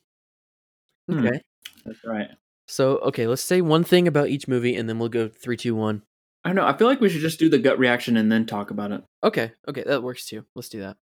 Hmm. 1.10 1.19
Okay, 1.25 1.41
That's 1.86 1.99
right. 2.05 2.29
so 2.67 2.97
okay, 2.99 3.27
let's 3.27 3.41
say 3.43 3.62
one 3.62 3.84
thing 3.84 4.08
about 4.08 4.29
each 4.29 4.47
movie, 4.47 4.75
and 4.75 4.88
then 4.88 4.99
we'll 4.99 5.10
go 5.10 5.27
three, 5.27 5.58
two, 5.58 5.75
one. 5.75 6.03
I 6.45 6.49
don't 6.49 6.55
know. 6.58 6.67
I 6.67 6.77
feel 6.77 6.88
like 6.88 7.01
we 7.01 7.10
should 7.10 7.21
just 7.21 7.39
do 7.39 7.49
the 7.49 7.58
gut 7.58 7.79
reaction 7.79 8.17
and 8.17 8.31
then 8.31 8.45
talk 8.45 8.69
about 8.69 8.91
it. 8.91 9.01
Okay, 9.23 9.51
okay, 9.67 9.84
that 9.84 10.03
works 10.03 10.27
too. 10.27 10.45
Let's 10.53 10.69
do 10.69 10.81
that. 10.81 10.95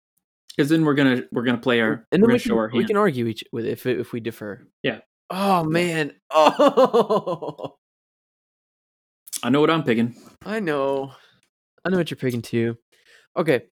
Because 0.56 0.70
then 0.70 0.86
we're 0.86 0.94
gonna 0.94 1.24
we're 1.34 1.44
gonna 1.44 1.58
play 1.58 1.82
our 1.82 2.08
and 2.14 2.24
then 2.24 2.32
we 2.32 2.40
can, 2.40 2.70
we 2.72 2.86
can 2.86 2.96
argue 2.96 3.28
each 3.28 3.44
with 3.52 3.66
if 3.66 3.86
if 3.86 4.14
we 4.14 4.22
differ. 4.22 4.66
Yeah. 4.84 5.00
Oh 5.30 5.64
man. 5.66 6.14
Oh. 6.36 7.76
I 9.44 9.50
know 9.50 9.60
what 9.60 9.70
I'm 9.70 9.84
picking. 9.84 10.16
I 10.46 10.62
know. 10.62 11.12
I 11.84 11.90
know 11.90 11.98
what 11.98 12.10
you're 12.10 12.18
picking 12.18 12.42
too. 12.42 12.78
Okay. 13.36 13.64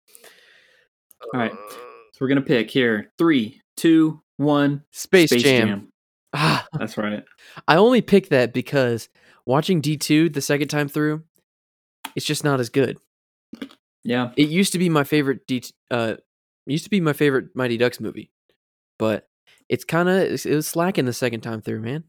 All 1.34 1.40
right. 1.40 1.52
So 1.52 2.18
we're 2.20 2.28
gonna 2.28 2.42
pick 2.42 2.70
here. 2.70 3.14
Three, 3.18 3.62
two, 3.78 4.22
one. 4.36 4.84
Space, 4.92 5.30
Jam. 5.30 5.88
Ah, 6.34 6.68
That's 6.74 6.98
right. 6.98 7.24
I 7.68 7.78
only 7.78 8.02
picked 8.02 8.32
that 8.32 8.54
because 8.54 9.08
watching 9.46 9.82
D2 9.82 10.34
the 10.34 10.42
second 10.42 10.68
time 10.68 10.88
through, 10.88 11.24
it's 12.16 12.26
just 12.26 12.44
not 12.44 12.60
as 12.60 12.70
good. 12.70 12.98
Yeah. 14.04 14.32
It 14.36 14.50
used 14.50 14.74
to 14.74 14.80
be 14.80 14.90
my 14.90 15.04
favorite 15.04 15.46
D 15.48 15.64
uh 15.90 16.16
used 16.66 16.84
to 16.86 16.90
be 16.90 17.02
my 17.02 17.14
favorite 17.14 17.56
Mighty 17.56 17.78
Ducks 17.78 18.00
movie. 18.00 18.32
But 18.98 19.28
it's 19.70 19.84
kind 19.84 20.10
of 20.10 20.16
it 20.18 20.56
was 20.56 20.68
slacking 20.68 21.06
the 21.06 21.14
second 21.14 21.42
time 21.42 21.62
through, 21.62 21.82
man. 21.82 22.04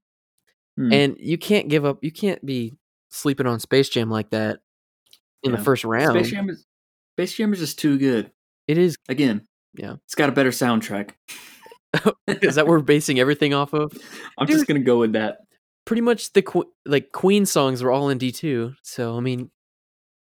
Hmm. 0.77 0.93
And 0.93 1.17
you 1.19 1.38
can't 1.38 1.69
give 1.69 1.85
up. 1.85 1.99
You 2.03 2.11
can't 2.12 2.45
be 2.45 2.75
sleeping 3.11 3.47
on 3.47 3.61
Space 3.61 3.88
Jam 3.88 4.11
like 4.11 4.31
that 4.31 4.61
in 5.43 5.53
the 5.53 5.59
first 5.59 5.85
round. 5.85 6.19
Space 6.19 6.31
Jam 6.33 6.49
is 6.51 6.65
Space 7.17 7.35
Jam 7.35 7.53
is 7.53 7.59
just 7.59 7.79
too 7.79 7.99
good. 7.99 8.31
It 8.69 8.79
is. 8.79 8.97
Again. 9.09 9.47
Yeah. 9.75 9.95
It's 10.05 10.15
got 10.15 10.29
a 10.29 10.33
better 10.33 10.51
soundtrack. 10.51 11.11
Is 12.27 12.55
that 12.55 12.67
what 12.67 12.71
we're 12.73 12.81
basing 12.81 13.19
everything 13.19 13.53
off 13.53 13.75
of? 13.75 13.93
I'm 14.38 14.47
Dude. 14.47 14.57
just 14.57 14.67
gonna 14.67 14.81
go 14.81 14.99
with 14.99 15.12
that. 15.12 15.38
pretty 15.85 16.01
much 16.01 16.33
the 16.33 16.65
like 16.87 17.12
Queen 17.12 17.45
songs 17.45 17.83
were 17.83 17.91
all 17.91 18.09
in 18.09 18.19
D 18.19 18.33
two. 18.33 18.75
So 18.83 19.17
I 19.17 19.21
mean, 19.21 19.51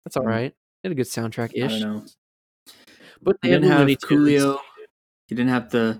that's 0.07 0.15
all 0.17 0.23
Mm. 0.23 0.45
It 0.45 0.53
had 0.83 0.91
a 0.93 0.95
good 0.95 1.05
soundtrack 1.07 1.51
I 1.55 1.67
don't 1.67 1.71
ish. 1.71 1.81
know. 1.81 2.05
But 3.21 3.37
He 3.41 3.49
they 3.49 3.55
didn't 3.55 3.71
have 3.71 3.87
Coolio. 3.87 4.59
He 5.27 5.35
didn't 5.35 5.49
have 5.49 5.69
the 5.69 5.99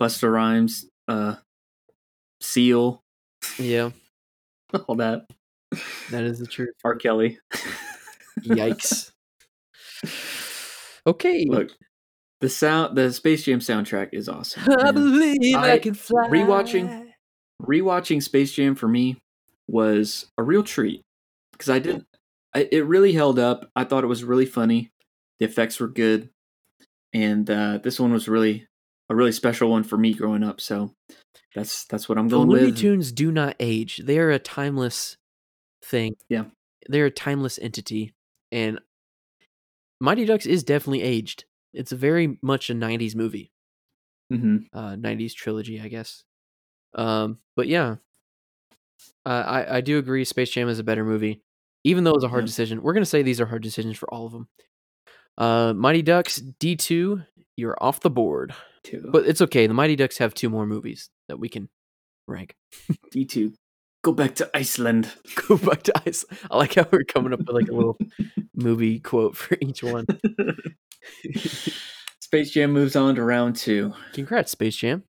Busta 0.00 0.32
Rhymes, 0.32 0.86
uh, 1.08 1.36
Seal, 2.40 3.02
Yeah, 3.58 3.90
all 4.86 4.94
that. 4.96 5.26
that 6.10 6.24
is 6.24 6.38
the 6.38 6.46
truth. 6.46 6.74
R. 6.84 6.94
Kelly. 6.96 7.38
Yikes. 8.40 9.10
okay. 11.06 11.44
Look, 11.48 11.70
the 12.40 12.48
sound, 12.48 12.96
the 12.96 13.12
Space 13.12 13.44
Jam 13.44 13.58
soundtrack 13.60 14.10
is 14.12 14.28
awesome. 14.30 14.62
I 14.78 14.84
man. 14.84 14.94
believe 14.94 15.56
I, 15.56 15.72
I- 15.72 15.78
can 15.78 15.94
fly. 15.94 16.28
rewatching- 16.28 17.10
rewatching 17.60 18.22
Space 18.22 18.52
Jam 18.52 18.74
for 18.74 18.88
me 18.88 19.18
was 19.68 20.26
a 20.38 20.42
real 20.42 20.62
treat 20.62 21.02
because 21.52 21.68
I 21.70 21.78
did. 21.80 22.04
I, 22.54 22.68
it 22.70 22.86
really 22.86 23.12
held 23.12 23.38
up. 23.38 23.70
I 23.74 23.84
thought 23.84 24.04
it 24.04 24.08
was 24.08 24.24
really 24.24 24.46
funny. 24.46 24.90
The 25.38 25.46
effects 25.46 25.80
were 25.80 25.88
good, 25.88 26.30
and 27.12 27.48
uh, 27.50 27.78
this 27.82 27.98
one 27.98 28.12
was 28.12 28.28
really 28.28 28.66
a 29.08 29.14
really 29.14 29.32
special 29.32 29.70
one 29.70 29.82
for 29.84 29.96
me 29.98 30.14
growing 30.14 30.42
up. 30.42 30.60
So 30.60 30.94
that's 31.54 31.84
that's 31.86 32.08
what 32.08 32.18
I'm 32.18 32.28
going 32.28 32.48
The 32.48 32.54
Looney 32.54 32.70
with. 32.70 32.78
Tunes 32.78 33.12
do 33.12 33.32
not 33.32 33.56
age. 33.58 34.02
They 34.04 34.18
are 34.18 34.30
a 34.30 34.38
timeless 34.38 35.16
thing. 35.84 36.16
Yeah. 36.28 36.44
They're 36.88 37.06
a 37.06 37.10
timeless 37.10 37.58
entity. 37.58 38.14
And 38.50 38.80
Mighty 40.00 40.24
Ducks 40.24 40.46
is 40.46 40.64
definitely 40.64 41.02
aged. 41.02 41.44
It's 41.72 41.92
very 41.92 42.38
much 42.42 42.70
a 42.70 42.74
90s 42.74 43.14
movie. 43.16 43.50
hmm 44.30 44.58
uh 44.72 44.96
90s 44.96 45.34
trilogy 45.34 45.80
i 45.80 45.88
guess 45.88 46.24
um 46.94 47.38
but 47.56 47.66
yeah 47.66 47.96
uh, 49.26 49.28
i 49.46 49.76
i 49.76 49.80
do 49.82 49.98
agree 49.98 50.24
space 50.24 50.48
jam 50.50 50.68
is 50.68 50.78
a 50.78 50.84
better 50.84 51.04
movie 51.04 51.42
even 51.84 52.04
though 52.04 52.10
it 52.12 52.16
was 52.16 52.24
a 52.24 52.28
hard 52.28 52.42
Yeah. 52.42 52.46
decision 52.46 52.82
we're 52.82 52.92
gonna 52.94 53.04
say 53.06 53.22
these 53.22 53.40
are 53.40 53.46
hard 53.46 53.62
decisions 53.62 53.96
for 53.96 54.12
all 54.12 54.26
of 54.26 54.32
them 54.32 54.48
uh 55.38 55.72
mighty 55.74 56.02
ducks 56.02 56.40
d2 56.60 57.26
you're 57.56 57.76
off 57.80 58.00
the 58.00 58.10
board 58.10 58.54
Two. 58.84 59.08
but 59.12 59.26
it's 59.26 59.40
okay 59.40 59.66
the 59.66 59.74
mighty 59.74 59.96
ducks 59.96 60.18
have 60.18 60.34
two 60.34 60.48
more 60.50 60.66
movies 60.66 61.10
that 61.28 61.38
we 61.38 61.48
can 61.48 61.68
rank 62.28 62.54
D 63.10 63.24
two, 63.24 63.52
go 64.04 64.12
back 64.12 64.34
to 64.36 64.50
Iceland. 64.54 65.10
go 65.48 65.56
back 65.56 65.82
to 65.84 65.92
Iceland. 66.06 66.38
i 66.50 66.56
like 66.56 66.74
how 66.74 66.86
we're 66.90 67.04
coming 67.04 67.32
up 67.32 67.40
with 67.40 67.50
like 67.50 67.68
a 67.68 67.72
little 67.74 67.98
movie 68.54 68.98
quote 69.00 69.36
for 69.36 69.56
each 69.60 69.82
one 69.82 70.06
Space 72.20 72.50
Jam 72.50 72.72
moves 72.72 72.96
on 72.96 73.14
to 73.16 73.22
round 73.22 73.56
two. 73.56 73.92
congrats 74.12 74.52
space 74.52 74.76
jam 74.76 75.02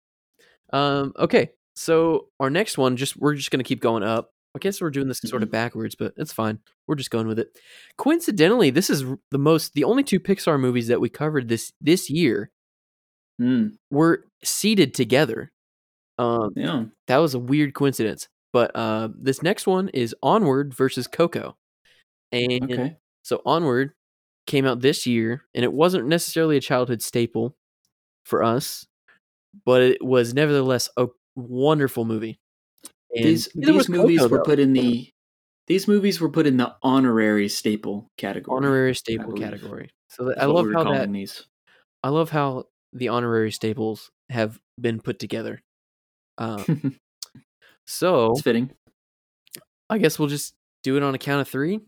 um 0.74 1.14
okay 1.18 1.52
So 1.76 2.28
our 2.40 2.50
next 2.50 2.78
one, 2.78 2.98
just 2.98 3.16
we're 3.18 3.36
just 3.36 3.50
gonna 3.52 3.64
keep 3.64 3.80
going 3.82 4.04
up. 4.04 4.32
I 4.56 4.60
guess 4.60 4.82
we're 4.82 4.92
doing 4.92 5.08
this 5.08 5.20
sort 5.26 5.44
of 5.44 5.50
Mhm. 5.50 5.52
backwards, 5.52 5.96
but 5.96 6.14
it's 6.18 6.34
fine. 6.34 6.60
We're 6.88 6.96
just 6.96 7.10
going 7.12 7.28
with 7.28 7.40
it. 7.40 7.58
Coincidentally, 7.98 8.70
this 8.70 8.90
is 8.90 9.04
the 9.32 9.40
most 9.40 9.74
the 9.74 9.84
only 9.84 10.04
two 10.04 10.20
Pixar 10.20 10.60
movies 10.60 10.88
that 10.88 11.02
we 11.02 11.10
covered 11.10 11.48
this 11.50 11.74
this 11.82 12.10
year 12.10 12.52
Mm, 13.42 13.78
were 13.92 14.26
seated 14.44 14.94
together. 14.94 15.52
Um, 16.20 16.54
yeah. 16.56 16.86
that 17.08 17.18
was 17.18 17.34
a 17.34 17.40
weird 17.40 17.74
coincidence. 17.76 18.28
But 18.54 18.76
uh, 18.76 19.10
this 19.16 19.42
next 19.44 19.68
one 19.68 19.90
is 19.90 20.16
Onward 20.24 20.74
versus 20.74 21.08
Coco, 21.08 21.58
and 22.32 22.64
Okay. 22.72 22.98
so 23.24 23.42
Onward 23.46 23.94
came 24.48 24.66
out 24.66 24.82
this 24.82 25.08
year, 25.08 25.44
and 25.56 25.64
it 25.66 25.74
wasn't 25.74 26.08
necessarily 26.08 26.58
a 26.58 26.62
childhood 26.62 27.02
staple 27.02 27.58
for 28.26 28.44
us, 28.44 28.88
but 29.66 29.82
it 29.84 30.04
was 30.06 30.34
nevertheless 30.34 30.90
a 30.98 31.08
wonderful 31.36 32.06
movie. 32.06 32.40
And 33.16 33.26
These 33.26 33.50
these 33.54 33.90
movies 33.90 34.20
Coco, 34.20 34.32
were 34.32 34.38
though. 34.40 34.44
put 34.44 34.60
in 34.60 34.74
the 34.74 35.10
these 35.68 35.88
movies 35.88 36.20
were 36.20 36.30
put 36.30 36.46
in 36.46 36.58
the 36.58 36.76
honorary 36.82 37.48
staple 37.48 38.10
category. 38.18 38.58
honorary 38.58 38.96
staple 38.96 39.34
category. 39.34 39.90
So 40.10 40.26
that, 40.26 40.42
I 40.42 40.46
love 40.46 40.66
we 40.66 40.74
how 40.74 40.84
that 40.84 41.12
these. 41.12 41.46
I 42.04 42.10
love 42.10 42.30
how 42.30 42.66
the 42.92 43.08
honorary 43.10 43.52
staples 43.52 44.12
have 44.30 44.60
been 44.80 45.00
put 45.00 45.20
together. 45.20 45.62
Um, 46.38 47.00
so 47.88 48.32
it's 48.32 48.42
fitting. 48.42 48.72
I 49.90 49.98
guess 50.00 50.20
we'll 50.20 50.28
just 50.28 50.54
do 50.84 50.98
it 50.98 51.04
on 51.04 51.16
a 51.16 51.18
count 51.18 51.42
of 51.42 51.48
three. 51.48 51.80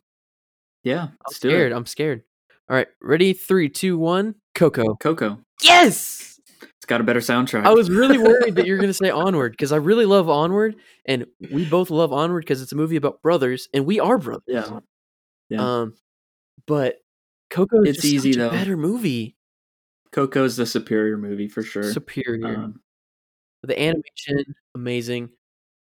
Yeah. 0.84 1.04
I'm 1.04 1.34
scared. 1.34 1.72
I'm 1.72 1.86
scared. 1.86 2.24
All 2.70 2.76
right, 2.76 2.88
ready? 3.02 3.34
Three, 3.34 3.70
two, 3.70 3.98
one. 3.98 4.36
Coco. 4.54 4.96
Coco. 4.96 5.40
Yes. 5.62 6.35
It's 6.86 6.90
got 6.92 7.02
a 7.02 7.04
better 7.04 7.20
soundtrack. 7.20 7.66
I 7.66 7.74
was 7.74 7.90
really 7.90 8.20
worried 8.20 8.54
that 8.58 8.68
you're 8.68 8.78
going 8.78 8.92
to 8.92 8.94
say 8.94 9.10
Onward 9.10 9.54
because 9.54 9.72
I 9.72 9.78
really 9.78 10.06
love 10.06 10.30
Onward, 10.30 10.76
and 11.08 11.26
we 11.52 11.66
both 11.66 11.90
love 11.90 12.14
Onward 12.14 12.44
because 12.44 12.62
it's 12.62 12.72
a 12.74 12.76
movie 12.76 12.96
about 12.96 13.24
brothers, 13.24 13.68
and 13.74 13.88
we 13.88 14.00
are 14.00 14.20
brothers. 14.20 14.44
Yeah. 14.46 14.80
Yeah. 15.50 15.80
Um, 15.82 15.96
but 16.68 16.98
Coco 17.50 17.82
is 17.82 17.96
It's 17.98 18.06
easy, 18.06 18.34
though. 18.34 18.52
better 18.52 18.78
movie. 18.78 19.36
Coco's 20.12 20.58
the 20.58 20.68
superior 20.68 21.18
movie 21.18 21.48
for 21.48 21.64
sure. 21.64 21.92
Superior. 21.92 22.56
Um, 22.56 22.82
the 23.64 23.74
animation, 23.82 24.54
amazing. 24.76 25.30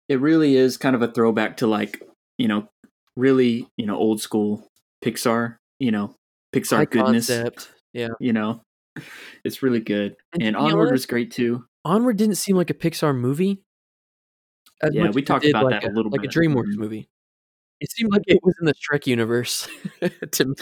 it 0.09 0.19
really 0.19 0.55
is 0.55 0.75
kind 0.75 0.95
of 0.95 1.03
a 1.03 1.07
throwback 1.11 1.57
to 1.57 1.67
like 1.67 2.01
you 2.39 2.47
know 2.47 2.67
really 3.15 3.67
you 3.77 3.85
know 3.85 3.95
old 3.95 4.21
school 4.21 4.67
Pixar. 5.03 5.57
You 5.77 5.91
know 5.91 6.15
Pixar 6.51 6.77
High 6.77 6.85
goodness. 6.85 7.27
concept. 7.27 7.69
Yeah. 7.93 8.07
You 8.19 8.33
know, 8.33 8.63
it's 9.43 9.61
really 9.63 9.79
good. 9.79 10.15
And 10.33 10.43
And 10.43 10.55
Onward 10.55 10.91
was 10.91 11.05
great 11.05 11.31
too. 11.31 11.65
Onward 11.83 12.17
didn't 12.17 12.35
seem 12.35 12.55
like 12.55 12.69
a 12.69 12.73
Pixar 12.73 13.15
movie. 13.15 13.61
Yeah, 14.91 15.09
we 15.11 15.21
talked 15.21 15.45
about 15.45 15.65
like 15.65 15.81
that 15.81 15.91
a 15.91 15.93
little 15.93 16.11
like 16.11 16.21
bit. 16.21 16.35
Like 16.35 16.35
a 16.35 16.39
DreamWorks 16.39 16.75
movie. 16.77 17.07
It 17.81 17.91
seemed 17.91 18.11
like 18.11 18.23
it 18.27 18.39
was 18.43 18.55
in 18.59 18.65
the 18.65 18.73
Shrek 18.73 19.05
universe, 19.05 19.67
to 20.31 20.45
me, 20.45 20.55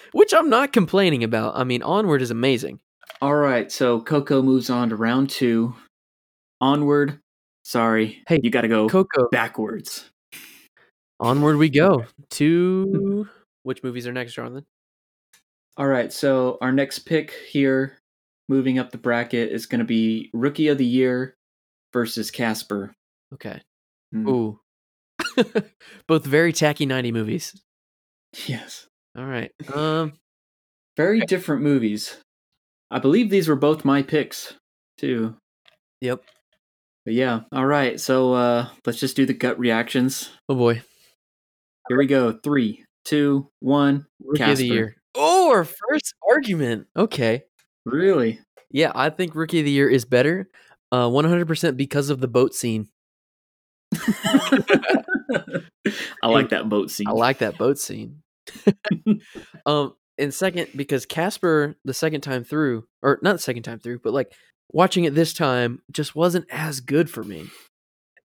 which 0.12 0.32
I'm 0.32 0.48
not 0.48 0.72
complaining 0.72 1.24
about. 1.24 1.56
I 1.56 1.64
mean, 1.64 1.82
Onward 1.82 2.22
is 2.22 2.30
amazing. 2.30 2.80
All 3.20 3.34
right, 3.34 3.70
so 3.70 4.00
Coco 4.00 4.42
moves 4.42 4.70
on 4.70 4.88
to 4.90 4.96
round 4.96 5.30
two. 5.30 5.74
Onward. 6.60 7.20
Sorry, 7.64 8.22
Hey, 8.28 8.40
you 8.42 8.50
got 8.50 8.60
to 8.62 8.68
go 8.68 8.88
Coco, 8.88 9.28
backwards. 9.30 10.10
onward 11.18 11.56
we 11.56 11.70
go. 11.70 12.04
To 12.32 13.26
which 13.62 13.82
movies 13.82 14.06
are 14.06 14.12
next, 14.12 14.34
Jonathan? 14.34 14.66
All 15.76 15.86
right, 15.86 16.12
so 16.12 16.58
our 16.60 16.70
next 16.72 17.00
pick 17.00 17.32
here, 17.48 17.98
moving 18.48 18.78
up 18.78 18.90
the 18.90 18.98
bracket, 18.98 19.50
is 19.50 19.66
going 19.66 19.80
to 19.80 19.84
be 19.84 20.30
Rookie 20.32 20.68
of 20.68 20.78
the 20.78 20.86
Year 20.86 21.34
versus 21.92 22.30
Casper. 22.30 22.92
Okay. 23.32 23.60
Mm. 24.14 24.28
Ooh, 24.28 24.60
both 26.08 26.24
very 26.24 26.52
tacky 26.52 26.86
'90 26.86 27.10
movies. 27.12 27.60
Yes. 28.46 28.86
All 29.16 29.24
right. 29.26 29.50
Um. 29.72 30.12
Very 30.96 31.20
different 31.22 31.62
movies. 31.62 32.18
I 32.90 33.00
believe 33.00 33.28
these 33.28 33.48
were 33.48 33.56
both 33.56 33.84
my 33.84 34.02
picks, 34.02 34.54
too. 34.96 35.34
Yep. 36.00 36.22
But 37.04 37.14
yeah, 37.14 37.40
all 37.52 37.66
right. 37.66 37.98
So 38.00 38.32
uh 38.34 38.68
let's 38.86 39.00
just 39.00 39.16
do 39.16 39.26
the 39.26 39.34
gut 39.34 39.58
reactions. 39.58 40.30
Oh 40.48 40.54
boy. 40.54 40.82
Here 41.88 41.98
we 41.98 42.06
go. 42.06 42.38
Three, 42.44 42.84
two, 43.04 43.48
one. 43.60 44.06
Rookie 44.22 44.42
of 44.44 44.56
the 44.58 44.68
Casper. 44.68 44.74
year. 44.74 44.96
Oh, 45.44 45.50
our 45.50 45.64
first 45.64 46.14
argument. 46.30 46.86
Okay. 46.96 47.42
Really? 47.84 48.40
Yeah, 48.70 48.92
I 48.94 49.10
think 49.10 49.34
Rookie 49.34 49.58
of 49.58 49.66
the 49.66 49.70
Year 49.70 49.90
is 49.90 50.06
better. 50.06 50.48
Uh, 50.90 51.08
100% 51.08 51.76
because 51.76 52.08
of 52.08 52.18
the 52.20 52.28
boat 52.28 52.54
scene. 52.54 52.88
I 56.22 56.28
like 56.28 56.48
that 56.48 56.70
boat 56.70 56.90
scene. 56.90 57.08
I 57.08 57.12
like 57.12 57.38
that 57.38 57.58
boat 57.58 57.78
scene. 57.78 58.22
um, 59.66 59.92
and 60.16 60.32
second, 60.32 60.68
because 60.74 61.04
Casper, 61.04 61.74
the 61.84 61.92
second 61.92 62.22
time 62.22 62.44
through, 62.44 62.86
or 63.02 63.18
not 63.20 63.32
the 63.32 63.38
second 63.38 63.64
time 63.64 63.80
through, 63.80 63.98
but 63.98 64.14
like 64.14 64.32
watching 64.72 65.04
it 65.04 65.14
this 65.14 65.34
time, 65.34 65.82
just 65.92 66.16
wasn't 66.16 66.46
as 66.50 66.80
good 66.80 67.10
for 67.10 67.22
me. 67.22 67.48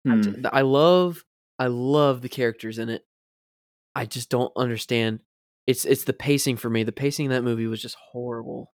Hmm. 0.05 0.45
I 0.53 0.61
love, 0.61 1.23
I 1.57 1.65
love 1.65 2.21
the 2.21 2.29
characters 2.29 2.77
in 2.77 2.89
it. 2.89 3.01
I 3.95 4.05
just 4.05 4.29
don't 4.29 4.53
understand. 4.55 5.21
It's 5.67 5.83
it's 5.85 6.05
the 6.05 6.13
pacing 6.13 6.57
for 6.57 6.69
me. 6.69 6.83
The 6.83 6.91
pacing 6.93 7.25
in 7.25 7.31
that 7.31 7.43
movie 7.43 7.67
was 7.67 7.81
just 7.81 7.97
horrible. 8.11 8.71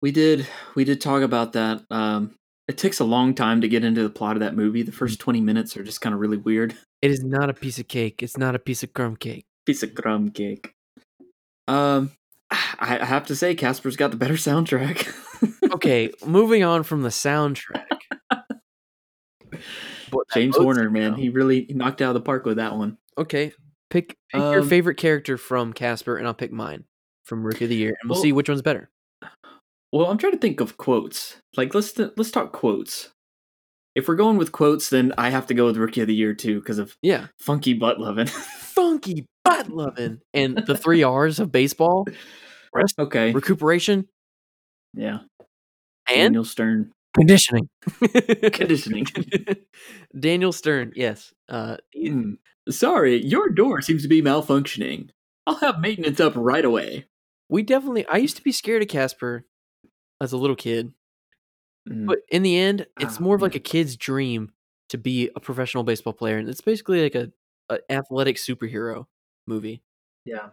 We 0.00 0.12
did 0.12 0.46
we 0.76 0.84
did 0.84 1.00
talk 1.00 1.22
about 1.22 1.52
that. 1.54 1.82
Um 1.90 2.36
it 2.68 2.78
takes 2.78 3.00
a 3.00 3.04
long 3.04 3.34
time 3.34 3.60
to 3.62 3.68
get 3.68 3.82
into 3.84 4.02
the 4.02 4.10
plot 4.10 4.36
of 4.36 4.40
that 4.40 4.54
movie. 4.54 4.82
The 4.82 4.92
Mm. 4.92 4.96
first 4.96 5.18
20 5.20 5.40
minutes 5.40 5.76
are 5.76 5.82
just 5.82 6.00
kind 6.00 6.14
of 6.14 6.20
really 6.20 6.36
weird. 6.36 6.76
It 7.02 7.10
is 7.10 7.24
not 7.24 7.48
a 7.50 7.54
piece 7.54 7.78
of 7.78 7.88
cake. 7.88 8.22
It's 8.22 8.36
not 8.36 8.54
a 8.54 8.58
piece 8.58 8.82
of 8.82 8.92
crumb 8.92 9.16
cake. 9.16 9.46
Piece 9.66 9.82
of 9.82 9.94
crumb 9.94 10.30
cake. 10.30 10.72
Um 11.66 12.12
I 12.50 12.98
I 13.00 13.04
have 13.04 13.26
to 13.26 13.36
say 13.36 13.54
Casper's 13.54 13.96
got 13.96 14.10
the 14.12 14.16
better 14.16 14.34
soundtrack. 14.34 15.12
Okay, 15.72 16.10
moving 16.26 16.62
on 16.64 16.82
from 16.84 17.02
the 17.02 17.08
soundtrack. 17.10 17.84
But 20.10 20.20
James 20.32 20.56
Horner, 20.56 20.90
man, 20.90 21.14
he 21.14 21.28
really 21.28 21.66
knocked 21.70 22.00
out 22.00 22.08
of 22.10 22.14
the 22.14 22.20
park 22.22 22.44
with 22.46 22.56
that 22.56 22.74
one. 22.76 22.96
Okay, 23.18 23.52
pick 23.90 24.08
pick 24.32 24.40
your 24.40 24.60
Um, 24.60 24.68
favorite 24.68 24.96
character 24.96 25.36
from 25.36 25.72
Casper, 25.72 26.16
and 26.16 26.26
I'll 26.26 26.34
pick 26.34 26.52
mine 26.52 26.84
from 27.24 27.44
Rookie 27.44 27.64
of 27.64 27.70
the 27.70 27.76
Year, 27.76 27.96
and 28.00 28.08
we'll 28.10 28.16
Well- 28.16 28.22
see 28.22 28.32
which 28.32 28.48
one's 28.48 28.62
better. 28.62 28.90
Well, 29.92 30.06
I'm 30.10 30.18
trying 30.18 30.32
to 30.32 30.38
think 30.38 30.60
of 30.60 30.76
quotes. 30.76 31.36
Like 31.56 31.74
let's 31.74 31.96
let's 31.98 32.30
talk 32.30 32.52
quotes. 32.52 33.10
If 33.94 34.06
we're 34.06 34.16
going 34.16 34.36
with 34.36 34.52
quotes, 34.52 34.90
then 34.90 35.12
I 35.18 35.30
have 35.30 35.46
to 35.48 35.54
go 35.54 35.64
with 35.66 35.76
Rookie 35.78 36.02
of 36.02 36.06
the 36.06 36.14
Year 36.14 36.34
too 36.34 36.60
because 36.60 36.78
of 36.78 36.96
Yeah, 37.02 37.28
funky 37.38 37.72
butt 37.72 37.98
loving. 37.98 38.26
funky 38.26 39.24
butt 39.44 39.70
loving, 39.70 40.20
and 40.34 40.58
the 40.66 40.76
three 40.76 41.02
R's 41.02 41.40
of 41.40 41.50
baseball: 41.50 42.06
rest, 42.74 42.94
okay, 42.98 43.32
recuperation, 43.32 44.06
yeah. 44.94 45.20
and 46.08 46.34
Daniel 46.34 46.44
Stern 46.44 46.92
conditioning. 47.14 47.68
conditioning. 48.52 49.06
Daniel 50.20 50.52
Stern, 50.52 50.92
yes. 50.94 51.32
Uh, 51.48 51.78
Hmm. 51.96 52.34
Sorry, 52.70 53.24
your 53.24 53.48
door 53.48 53.80
seems 53.82 54.02
to 54.02 54.08
be 54.08 54.22
malfunctioning. 54.22 55.10
I'll 55.46 55.56
have 55.56 55.80
maintenance 55.80 56.20
up 56.20 56.34
right 56.36 56.64
away. 56.64 57.06
we 57.48 57.62
definitely. 57.62 58.06
I 58.06 58.18
used 58.18 58.36
to 58.36 58.42
be 58.42 58.52
scared 58.52 58.82
of 58.82 58.88
Casper 58.88 59.44
as 60.20 60.32
a 60.32 60.36
little 60.36 60.56
kid, 60.56 60.92
Mm. 61.88 62.06
but 62.06 62.18
in 62.28 62.42
the 62.42 62.58
end, 62.58 62.86
it's 63.00 63.16
Ah, 63.18 63.22
more 63.22 63.36
of 63.36 63.40
like 63.42 63.54
a 63.54 63.58
kid's 63.60 63.96
dream 63.96 64.52
to 64.90 64.98
be 64.98 65.30
a 65.34 65.40
professional 65.40 65.84
baseball 65.84 66.12
player, 66.12 66.36
and 66.36 66.48
it's 66.48 66.60
basically 66.60 67.02
like 67.02 67.14
a, 67.14 67.32
a 67.70 67.78
athletic 67.90 68.36
superhero 68.36 69.06
movie. 69.46 69.82
Yeah. 70.26 70.48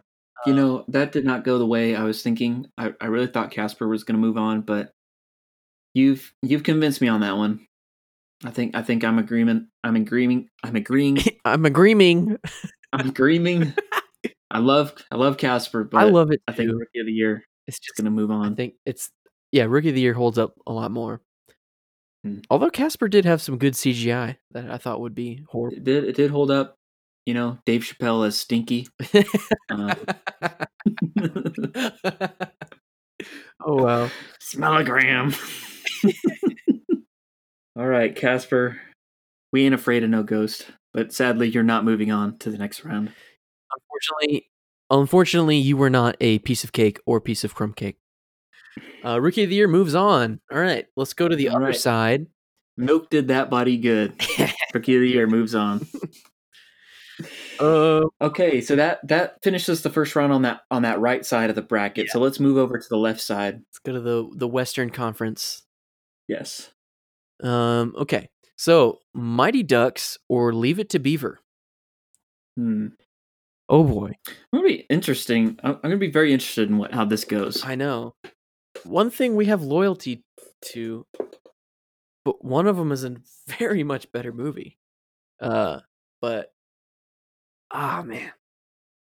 You 0.46 0.54
know, 0.54 0.84
that 0.88 1.12
did 1.12 1.24
not 1.26 1.44
go 1.44 1.58
the 1.58 1.66
way 1.66 1.94
I 1.96 2.04
was 2.04 2.22
thinking. 2.22 2.68
I, 2.78 2.94
I 3.00 3.06
really 3.06 3.26
thought 3.26 3.50
Casper 3.50 3.88
was 3.88 4.04
gonna 4.04 4.18
move 4.18 4.38
on, 4.38 4.62
but 4.62 4.92
you've 5.94 6.32
you've 6.42 6.62
convinced 6.62 7.00
me 7.02 7.08
on 7.08 7.20
that 7.20 7.36
one. 7.36 7.65
I 8.44 8.50
think 8.50 8.76
I 8.76 8.82
think 8.82 9.04
I'm 9.04 9.18
agreement 9.18 9.68
I'm 9.82 9.96
agreeing 9.96 10.48
I'm 10.62 10.76
agreeing 10.76 11.18
I'm 11.44 11.64
agreeing. 11.64 12.36
I'm 12.92 13.08
agreeing. 13.08 13.72
I 14.50 14.58
love 14.58 14.94
I 15.10 15.16
love 15.16 15.38
Casper, 15.38 15.84
but 15.84 15.98
I 15.98 16.04
love 16.04 16.30
it 16.30 16.40
I 16.46 16.52
think 16.52 16.70
too. 16.70 16.76
Rookie 16.76 17.00
of 17.00 17.06
the 17.06 17.12
Year 17.12 17.44
It's 17.66 17.78
just 17.78 17.96
gonna 17.96 18.10
move 18.10 18.30
on. 18.30 18.52
I 18.52 18.54
think 18.54 18.74
it's 18.84 19.10
yeah, 19.52 19.64
Rookie 19.64 19.88
of 19.90 19.94
the 19.94 20.00
Year 20.00 20.14
holds 20.14 20.38
up 20.38 20.54
a 20.66 20.72
lot 20.72 20.90
more. 20.90 21.22
Hmm. 22.24 22.38
Although 22.50 22.70
Casper 22.70 23.08
did 23.08 23.24
have 23.24 23.40
some 23.40 23.58
good 23.58 23.74
CGI 23.74 24.36
that 24.52 24.70
I 24.70 24.76
thought 24.76 25.00
would 25.00 25.14
be 25.14 25.44
horrible. 25.48 25.78
It 25.78 25.84
did 25.84 26.04
it 26.04 26.16
did 26.16 26.30
hold 26.30 26.50
up. 26.50 26.76
You 27.24 27.34
know, 27.34 27.58
Dave 27.66 27.82
Chappelle 27.82 28.26
as 28.26 28.38
Stinky. 28.38 28.86
Um, 29.68 29.92
oh 33.64 33.82
wow. 33.82 34.10
Smellogram. 34.40 35.34
All 37.76 37.86
right, 37.86 38.14
Casper. 38.14 38.80
We 39.52 39.64
ain't 39.64 39.74
afraid 39.74 40.02
of 40.02 40.10
no 40.10 40.22
ghost, 40.22 40.66
but 40.92 41.12
sadly, 41.12 41.48
you're 41.48 41.62
not 41.62 41.84
moving 41.84 42.10
on 42.10 42.38
to 42.38 42.50
the 42.50 42.58
next 42.58 42.84
round. 42.84 43.12
Unfortunately, 43.72 44.46
unfortunately, 44.90 45.56
you 45.58 45.76
were 45.76 45.90
not 45.90 46.16
a 46.20 46.38
piece 46.40 46.64
of 46.64 46.72
cake 46.72 46.98
or 47.06 47.20
piece 47.20 47.44
of 47.44 47.54
crumb 47.54 47.72
cake. 47.74 47.98
Uh, 49.04 49.20
Rookie 49.20 49.44
of 49.44 49.50
the 49.50 49.56
Year 49.56 49.68
moves 49.68 49.94
on. 49.94 50.40
All 50.50 50.58
right, 50.58 50.86
let's 50.96 51.12
go 51.14 51.28
to 51.28 51.36
the 51.36 51.48
All 51.48 51.56
other 51.56 51.66
right. 51.66 51.76
side. 51.76 52.26
Milk 52.76 53.08
did 53.10 53.28
that 53.28 53.48
body 53.50 53.76
good. 53.78 54.12
Rookie 54.74 54.96
of 54.96 55.00
the 55.00 55.08
year 55.08 55.26
moves 55.26 55.54
on. 55.54 55.86
Uh, 57.58 58.02
Okay, 58.20 58.60
so 58.60 58.76
that 58.76 58.98
that 59.08 59.42
finishes 59.42 59.80
the 59.80 59.88
first 59.88 60.14
round 60.14 60.30
on 60.30 60.42
that 60.42 60.60
on 60.70 60.82
that 60.82 61.00
right 61.00 61.24
side 61.24 61.48
of 61.48 61.56
the 61.56 61.62
bracket. 61.62 62.10
So 62.10 62.18
let's 62.20 62.38
move 62.38 62.58
over 62.58 62.76
to 62.78 62.88
the 62.90 62.98
left 62.98 63.22
side. 63.22 63.54
let's 63.70 63.78
go 63.78 63.92
to 63.92 64.00
the 64.00 64.28
the 64.34 64.46
Western 64.46 64.90
Conference. 64.90 65.62
Yes. 66.28 66.70
Um, 67.42 67.94
okay. 67.96 68.28
So 68.56 69.00
Mighty 69.14 69.62
Ducks 69.62 70.18
or 70.28 70.52
Leave 70.52 70.78
It 70.78 70.90
to 70.90 70.98
Beaver. 70.98 71.40
Hmm. 72.56 72.88
Oh 73.68 73.82
boy, 73.82 74.12
It'll 74.52 74.64
be 74.64 74.86
interesting. 74.88 75.58
I'm, 75.62 75.72
I'm 75.72 75.80
going 75.80 75.94
to 75.94 75.98
be 75.98 76.10
very 76.10 76.32
interested 76.32 76.68
in 76.68 76.78
what 76.78 76.94
how 76.94 77.04
this 77.04 77.24
goes. 77.24 77.64
I 77.64 77.74
know. 77.74 78.14
One 78.84 79.10
thing 79.10 79.34
we 79.34 79.46
have 79.46 79.62
loyalty 79.62 80.22
to, 80.66 81.04
but 82.24 82.44
one 82.44 82.68
of 82.68 82.76
them 82.76 82.92
is 82.92 83.02
a 83.02 83.16
very 83.58 83.82
much 83.82 84.10
better 84.12 84.32
movie. 84.32 84.78
Uh, 85.40 85.80
but 86.20 86.52
ah 87.72 88.02
man. 88.06 88.30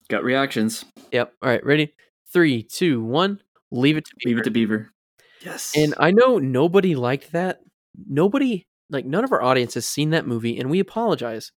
Got 0.10 0.24
reactions. 0.24 0.84
Yep. 1.12 1.34
All 1.42 1.50
right. 1.50 1.66
Ready? 1.66 1.94
Three, 2.34 2.64
two, 2.64 3.02
one. 3.02 3.42
Leave 3.72 3.96
it 3.98 4.06
to 4.06 4.12
Beaver. 4.18 4.30
Leave 4.30 4.40
it 4.40 4.44
to 4.44 4.52
Beaver. 4.52 4.94
Yes. 5.42 5.74
And 5.76 5.94
I 6.00 6.12
know 6.12 6.38
nobody 6.38 6.96
liked 6.96 7.32
that. 7.32 7.62
Nobody, 8.08 8.68
like, 8.90 9.06
none 9.06 9.24
of 9.24 9.32
our 9.32 9.42
audience 9.42 9.74
has 9.76 9.86
seen 9.86 10.12
that 10.12 10.28
movie, 10.28 10.58
and 10.60 10.70
we 10.70 10.80
apologize 10.80 11.52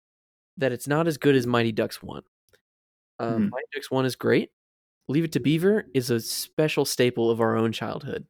that 0.58 0.72
it's 0.72 0.86
not 0.88 1.06
as 1.06 1.16
good 1.18 1.34
as 1.34 1.46
Mighty 1.46 1.72
Ducks 1.72 2.02
1. 2.02 2.22
Um, 3.18 3.32
Mhm. 3.48 3.50
Mighty 3.50 3.66
Ducks 3.74 3.90
1 3.90 4.04
is 4.06 4.16
great. 4.16 4.50
Leave 5.08 5.24
It 5.24 5.32
to 5.32 5.40
Beaver 5.40 5.86
is 5.94 6.10
a 6.10 6.20
special 6.20 6.84
staple 6.84 7.30
of 7.30 7.40
our 7.40 7.56
own 7.56 7.72
childhood. 7.72 8.26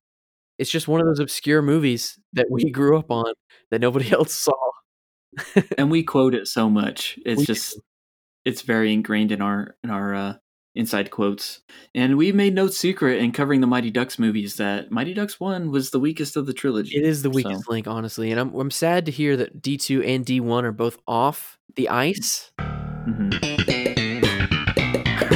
It's 0.59 0.71
just 0.71 0.89
one 0.89 1.01
of 1.01 1.07
those 1.07 1.19
obscure 1.21 1.63
movies 1.63 2.19
that 2.35 2.47
we 2.51 2.71
grew 2.71 2.97
up 2.99 3.11
on 3.11 3.33
that 3.71 3.81
nobody 3.81 4.11
else 4.13 4.33
saw. 4.33 4.53
and 5.79 5.91
we 5.91 6.03
quote 6.03 6.35
it 6.35 6.47
so 6.49 6.69
much. 6.71 7.19
It's 7.27 7.41
We 7.41 7.47
just 7.47 7.75
do. 7.75 7.81
it's 8.45 8.63
very 8.63 8.93
ingrained 8.93 9.33
in 9.33 9.41
our 9.43 9.77
in 9.83 9.91
our 9.91 10.15
uh, 10.15 10.35
inside 10.75 11.11
quotes. 11.11 11.61
And 11.95 12.17
we 12.17 12.33
made 12.33 12.55
no 12.55 12.67
secret 12.69 13.19
in 13.19 13.33
covering 13.33 13.61
the 13.61 13.67
Mighty 13.67 13.91
Ducks 13.91 14.19
movies 14.19 14.57
that 14.57 14.91
Mighty 14.91 15.15
Ducks 15.15 15.39
One 15.39 15.71
was 15.71 15.91
the 15.91 16.01
weakest 16.01 16.37
of 16.37 16.47
the 16.47 16.55
trilogy. 16.55 16.97
It 16.97 17.05
is 17.05 17.23
the 17.23 17.29
So- 17.31 17.37
weakest 17.37 17.69
link, 17.69 17.87
honestly. 17.87 18.31
And 18.31 18.41
I'm, 18.41 18.55
I'm 18.55 18.71
sad 18.71 19.07
to 19.07 19.13
hear 19.13 19.37
that 19.37 19.61
D2 19.63 20.07
and 20.07 20.25
D1 20.25 20.65
are 20.65 20.73
both 20.73 20.99
off 21.07 21.59
the 21.77 21.89
ice. 21.89 22.51
Mhm. 22.59 23.33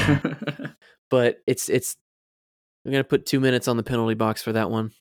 but 1.11 1.39
it's 1.47 1.69
it's 1.69 1.97
I'm 2.85 2.93
gonna 2.93 3.05
put 3.05 3.27
two 3.27 3.41
minutes 3.41 3.69
on 3.69 3.77
the 3.77 3.83
penalty 3.83 4.15
box 4.15 4.43
for 4.43 4.53
that 4.53 4.71
one 4.71 4.93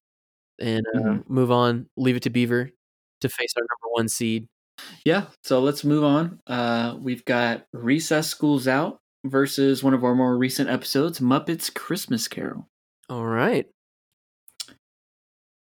and 0.59 0.85
uh, 0.95 0.99
Mhm. 0.99 1.29
move 1.29 1.51
on 1.51 1.87
leave 1.97 2.15
it 2.15 2.23
to 2.23 2.29
beaver 2.29 2.69
to 3.21 3.29
face 3.29 3.53
our 3.57 3.63
number 3.63 3.93
one 3.93 4.07
seed 4.07 4.47
yeah. 5.05 5.27
So 5.41 5.61
let's 5.61 5.85
move 5.85 6.03
on. 6.03 6.41
Uh, 6.47 6.97
we've 6.99 7.23
got 7.23 7.65
Recess 7.71 8.27
Schools 8.27 8.67
Out 8.67 8.99
versus 9.29 9.83
one 9.83 9.93
of 9.93 10.03
our 10.03 10.15
more 10.15 10.37
recent 10.37 10.69
episodes, 10.69 11.19
Muppets 11.19 11.73
Christmas 11.73 12.27
Carol. 12.27 12.67
all 13.09 13.25
right 13.25 13.67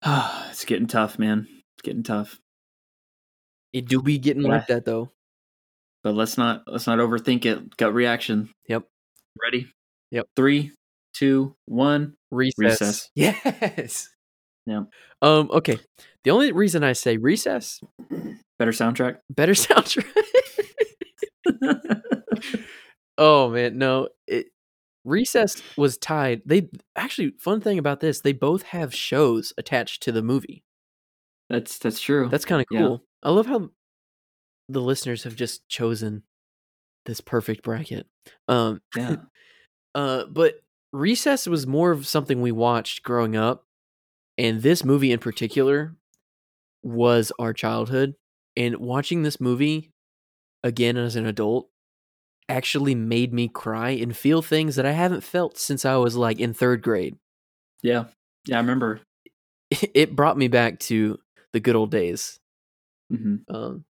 it's 0.06 0.66
getting 0.66 0.88
tough, 0.88 1.18
man. 1.18 1.48
It's 1.50 1.82
getting 1.84 2.04
tough. 2.04 2.40
it 3.72 3.88
do 3.88 4.02
be 4.02 4.18
getting 4.18 4.44
like 4.44 4.68
that 4.68 4.86
though 4.86 5.12
But 6.04 6.14
let's 6.16 6.38
not 6.38 6.64
let's 6.68 6.88
not 6.88 7.00
overthink 7.00 7.46
it. 7.46 7.78
Gut 7.78 7.94
reaction. 7.94 8.50
Yep. 8.68 8.84
Ready? 9.42 9.68
Yep. 10.12 10.28
Three, 10.36 10.72
two, 11.14 11.56
one. 11.66 12.14
recess, 12.32 12.58
Recess. 12.60 13.10
yes 13.16 14.10
Yeah. 14.66 14.84
um 15.22 15.50
okay 15.52 15.78
the 16.24 16.32
only 16.32 16.52
reason 16.52 16.84
i 16.84 16.94
say 16.94 17.18
recess 17.18 17.80
Better 18.60 18.72
soundtrack. 18.72 19.18
better 19.30 19.54
soundtrack 19.66 20.06
oh 23.18 23.50
man 23.50 23.78
no 23.78 24.08
it 24.28 24.48
recess 25.06 25.62
was 25.78 25.98
tied 25.98 26.42
they 26.46 26.70
actually 26.96 27.34
fun 27.40 27.60
thing 27.62 27.78
about 27.78 28.00
this 28.00 28.22
they 28.22 28.34
both 28.34 28.64
have 28.64 28.94
shows 28.94 29.54
attached 29.58 30.02
to 30.04 30.12
the 30.12 30.22
movie 30.22 30.64
that's 31.50 31.78
that's 31.78 32.00
true. 32.02 32.30
That's 32.30 32.46
kind 32.46 32.62
of 32.62 32.68
Yeah. 32.72 32.80
cool. 32.80 33.04
I 33.22 33.30
love 33.30 33.46
how 33.46 33.70
the 34.70 34.82
listeners 34.82 35.24
have 35.24 35.36
just 35.36 35.68
chosen 35.68 36.24
this 37.06 37.22
perfect 37.22 37.64
bracket. 37.64 38.08
Um 38.48 38.82
yeah. 38.96 39.18
uh 39.96 40.26
but 40.26 40.56
Recess 40.94 41.48
was 41.48 41.68
more 41.68 41.92
of 41.92 42.08
something 42.08 42.42
we 42.42 42.52
watched 42.52 43.04
growing 43.04 43.36
up 43.36 43.66
and 44.38 44.62
this 44.62 44.84
movie 44.84 45.12
in 45.12 45.20
particular 45.20 45.96
was 46.82 47.32
our 47.40 47.54
childhood 47.54 48.16
and 48.56 48.78
watching 48.78 49.24
this 49.24 49.40
movie 49.42 49.92
again 50.64 50.98
as 50.98 51.16
an 51.16 51.26
adult 51.26 51.70
actually 52.50 52.96
made 52.96 53.34
me 53.34 53.48
cry 53.48 53.92
and 53.92 54.16
feel 54.16 54.42
things 54.42 54.76
that 54.76 54.86
I 54.86 54.92
haven't 54.92 55.22
felt 55.24 55.58
since 55.58 55.86
I 55.86 55.96
was 55.98 56.16
like 56.16 56.40
in 56.40 56.54
3rd 56.54 56.82
grade. 56.82 57.18
Yeah. 57.82 58.06
Yeah, 58.46 58.58
I 58.58 58.62
remember. 58.62 59.02
It 59.94 60.16
brought 60.16 60.38
me 60.38 60.48
back 60.50 60.80
to 60.82 61.20
the 61.52 61.60
good 61.60 61.76
old 61.76 61.90
days. 61.92 62.40
hmm 63.10 63.38
Um, 63.48 63.86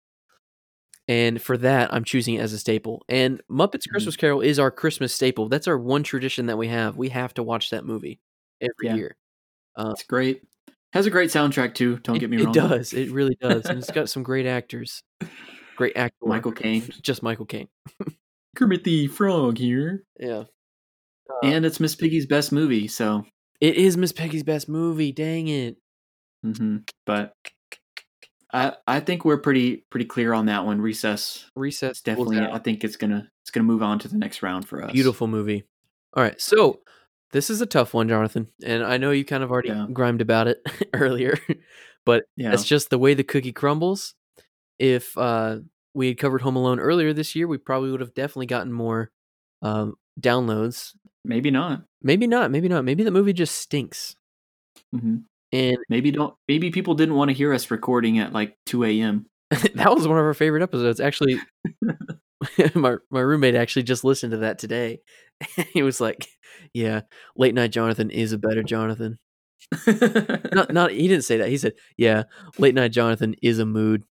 and 1.09 1.41
for 1.43 1.57
that, 1.59 1.93
I'm 1.93 2.05
choosing 2.05 2.35
it 2.35 2.41
as 2.41 2.53
a 2.53 2.59
staple. 2.59 3.03
And 3.09 3.41
Muppets 3.51 3.87
Mhm. 3.89 3.91
Christmas 3.93 4.17
Carol 4.17 4.43
is 4.43 4.59
our 4.59 4.71
Christmas 4.71 5.13
staple. 5.15 5.49
That's 5.49 5.67
our 5.67 5.79
one 5.79 6.03
tradition 6.03 6.47
that 6.47 6.59
we 6.59 6.69
have. 6.69 6.97
We 6.97 7.09
have 7.09 7.35
to 7.35 7.43
watch 7.43 7.71
that 7.71 7.85
movie 7.85 8.21
every 8.61 8.73
Yeah. 8.83 8.95
year. 8.97 9.17
It's 9.79 10.03
great. 10.05 10.43
Has 10.93 11.07
a 11.07 11.11
great 11.11 11.31
soundtrack 11.31 11.75
too. 11.75 11.99
Don't 12.03 12.17
it, 12.17 12.21
get 12.21 12.31
me 12.31 12.37
wrong. 12.39 12.51
it 12.51 12.61
does. 12.61 12.93
It 12.93 13.11
really 13.11 13.37
does. 13.41 13.67
and 13.67 13.79
it's 13.79 13.91
got 13.93 14.09
some 14.11 14.23
great 14.23 14.47
actors. 14.47 15.03
Great 15.77 15.97
actor. 15.97 16.27
Michael 16.27 16.53
Caine. 16.53 16.89
Just 17.03 17.23
Michael 17.23 17.47
Caine. 17.47 17.69
Kermit 18.57 18.85
the 18.85 19.07
Frog 19.07 19.59
here. 19.59 20.05
Yeah. 20.19 20.45
Uh, 21.31 21.47
And 21.47 21.65
it's 21.65 21.81
Miss 21.81 21.95
Piggy's 21.95 22.27
best 22.27 22.53
movie, 22.53 22.89
so 22.89 23.25
it 23.61 23.77
is 23.77 23.97
Miss 23.97 24.13
Peggy's 24.13 24.43
best 24.43 24.69
movie. 24.69 25.13
Dang 25.13 25.49
it. 25.49 25.77
hmm 26.43 26.79
but 27.07 27.33
I 28.53 28.73
I 28.87 29.01
think 29.01 29.25
we're 29.25 29.39
pretty 29.39 29.85
pretty 29.91 30.07
clear 30.07 30.33
on 30.33 30.47
that 30.47 30.65
one. 30.65 30.81
Recess 30.81 31.47
Recess 31.55 31.91
It's 31.91 32.01
definitely 32.03 32.39
pulls 32.39 32.49
out. 32.49 32.55
I 32.55 32.59
think 32.59 32.83
it's 32.85 32.97
gonna 32.97 33.29
it's 33.43 33.51
gonna 33.51 33.65
move 33.65 33.83
on 33.83 33.99
to 34.01 34.09
the 34.09 34.17
next 34.19 34.43
round 34.43 34.67
for 34.67 34.83
us. 34.85 34.93
Beautiful 34.93 35.27
movie. 35.29 35.65
All 36.15 36.23
right. 36.23 36.41
So 36.41 36.81
this 37.33 37.49
is 37.51 37.61
a 37.61 37.67
tough 37.67 37.95
one, 37.95 38.09
Jonathan. 38.09 38.49
And 38.65 38.83
I 38.83 38.97
know 38.97 39.13
you 39.13 39.25
kind 39.25 39.45
of 39.45 39.53
already 39.53 39.69
Yeah. 39.69 39.87
grimed 39.93 40.21
about 40.21 40.49
it 40.49 40.59
earlier, 40.95 41.39
but 42.05 42.25
Yeah. 42.37 42.51
That's 42.51 42.65
just 42.65 42.91
the 42.91 42.99
way 42.99 43.15
the 43.15 43.23
cookie 43.23 43.53
crumbles. 43.53 44.15
If 44.81 45.17
uh, 45.17 45.59
we 45.94 46.09
had 46.09 46.18
covered 46.18 46.42
Home 46.42 46.57
Alone 46.57 46.81
earlier 46.81 47.12
this 47.12 47.35
year, 47.35 47.46
we 47.48 47.59
probably 47.59 47.90
would 47.90 48.00
have 48.00 48.14
definitely 48.14 48.46
gotten 48.46 48.72
more 48.72 49.11
um, 49.62 49.94
downloads. 50.20 50.94
Maybe 51.24 51.50
not. 51.50 51.83
Maybe 52.03 52.26
not. 52.26 52.50
Maybe 52.50 52.68
not. 52.68 52.85
Maybe 52.85 53.05
the 53.05 53.11
movie 53.11 53.33
just 53.33 53.57
stinks. 53.57 54.16
hmm 54.92 55.18
And 55.53 55.76
Maybe 55.88 56.11
don't. 56.11 56.35
Maybe 56.48 56.70
people 56.70 56.94
didn't 56.94 57.14
want 57.14 57.29
to 57.31 57.35
hear 57.35 57.53
us 57.53 57.70
recording 57.70 58.18
at 58.18 58.33
like 58.33 58.57
two 58.66 58.85
a.m. 58.85 59.26
that 59.50 59.92
was 59.94 60.07
one 60.07 60.18
of 60.18 60.24
our 60.24 60.35
favorite 60.35 60.62
episodes. 60.62 61.00
Actually, 61.00 61.38
my 62.74 62.96
my 63.11 63.20
roommate 63.20 63.55
actually 63.55 63.83
just 63.83 64.05
listened 64.05 64.31
to 64.33 64.38
that 64.38 64.59
today. 64.59 65.00
he 65.72 65.83
was 65.83 66.00
like, 66.00 66.26
"Yeah, 66.72 67.03
late 67.37 67.55
night 67.55 67.70
Jonathan 67.72 68.11
is 68.11 68.33
a 68.33 68.38
better 68.38 68.62
Jonathan." 68.62 69.18
Not 70.53 70.72
not. 70.72 70.90
He 70.92 71.07
didn't 71.07 71.24
say 71.24 71.38
that. 71.38 71.48
He 71.48 71.59
said, 71.59 71.74
"Yeah, 71.96 72.24
late 72.59 72.74
night 72.74 72.92
Jonathan 72.92 73.35
is 73.42 73.59
a 73.59 73.66
mood." 73.66 74.05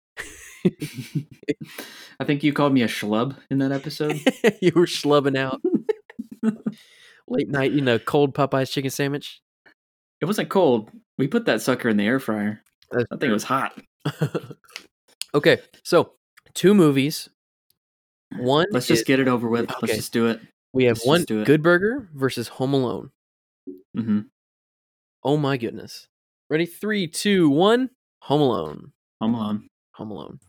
I 2.19 2.23
think 2.23 2.43
you 2.43 2.53
called 2.53 2.73
me 2.73 2.82
a 2.82 2.88
schlub 2.88 3.36
in 3.49 3.60
that 3.60 3.71
episode. 3.71 4.19
you 4.62 4.71
were 4.75 4.86
schlubbing 4.86 5.38
out. 5.38 5.62
Late 7.27 7.49
night, 7.49 7.71
you 7.71 7.82
know, 7.82 7.99
cold 7.99 8.34
Popeyes 8.34 8.71
chicken 8.71 8.89
sandwich. 8.89 9.41
it 10.21 10.25
wasn't 10.25 10.49
cold. 10.49 10.89
We 11.17 11.27
put 11.27 11.45
that 11.45 11.62
sucker 11.62 11.89
in 11.89 11.97
the 11.97 12.06
air 12.06 12.19
fryer. 12.19 12.62
That's 12.91 13.06
That 13.10 13.23
it 13.23 13.32
was 13.32 13.43
hot. 13.43 13.80
okay, 15.34 15.58
so 15.84 16.13
two 16.53 16.73
movies. 16.73 17.30
One, 18.38 18.67
Let's 18.71 18.88
just 18.88 19.06
get 19.06 19.19
it 19.19 19.27
over 19.27 19.47
with. 19.47 19.69
Okay. 19.69 19.75
Let's 19.82 19.95
just 19.95 20.13
do 20.13 20.27
it. 20.27 20.41
we 20.73 20.86
have 20.86 20.97
let's 21.06 21.30
one. 21.30 21.43
Good 21.43 21.63
Burger 21.63 22.10
versus 22.13 22.47
Home 22.49 22.73
Alone. 22.73 23.12
Mm-hmm. 23.95 24.19
Oh 25.23 25.38
my 25.38 25.58
goodness! 25.58 26.08
Ready? 26.49 26.65
Three, 26.65 27.08
two, 27.08 27.49
one. 27.49 27.89
Home 28.23 28.41
Alone. 28.41 28.91
Home 29.21 29.34
Alone. 29.34 29.67
Home 29.97 30.12
Alone. 30.12 30.39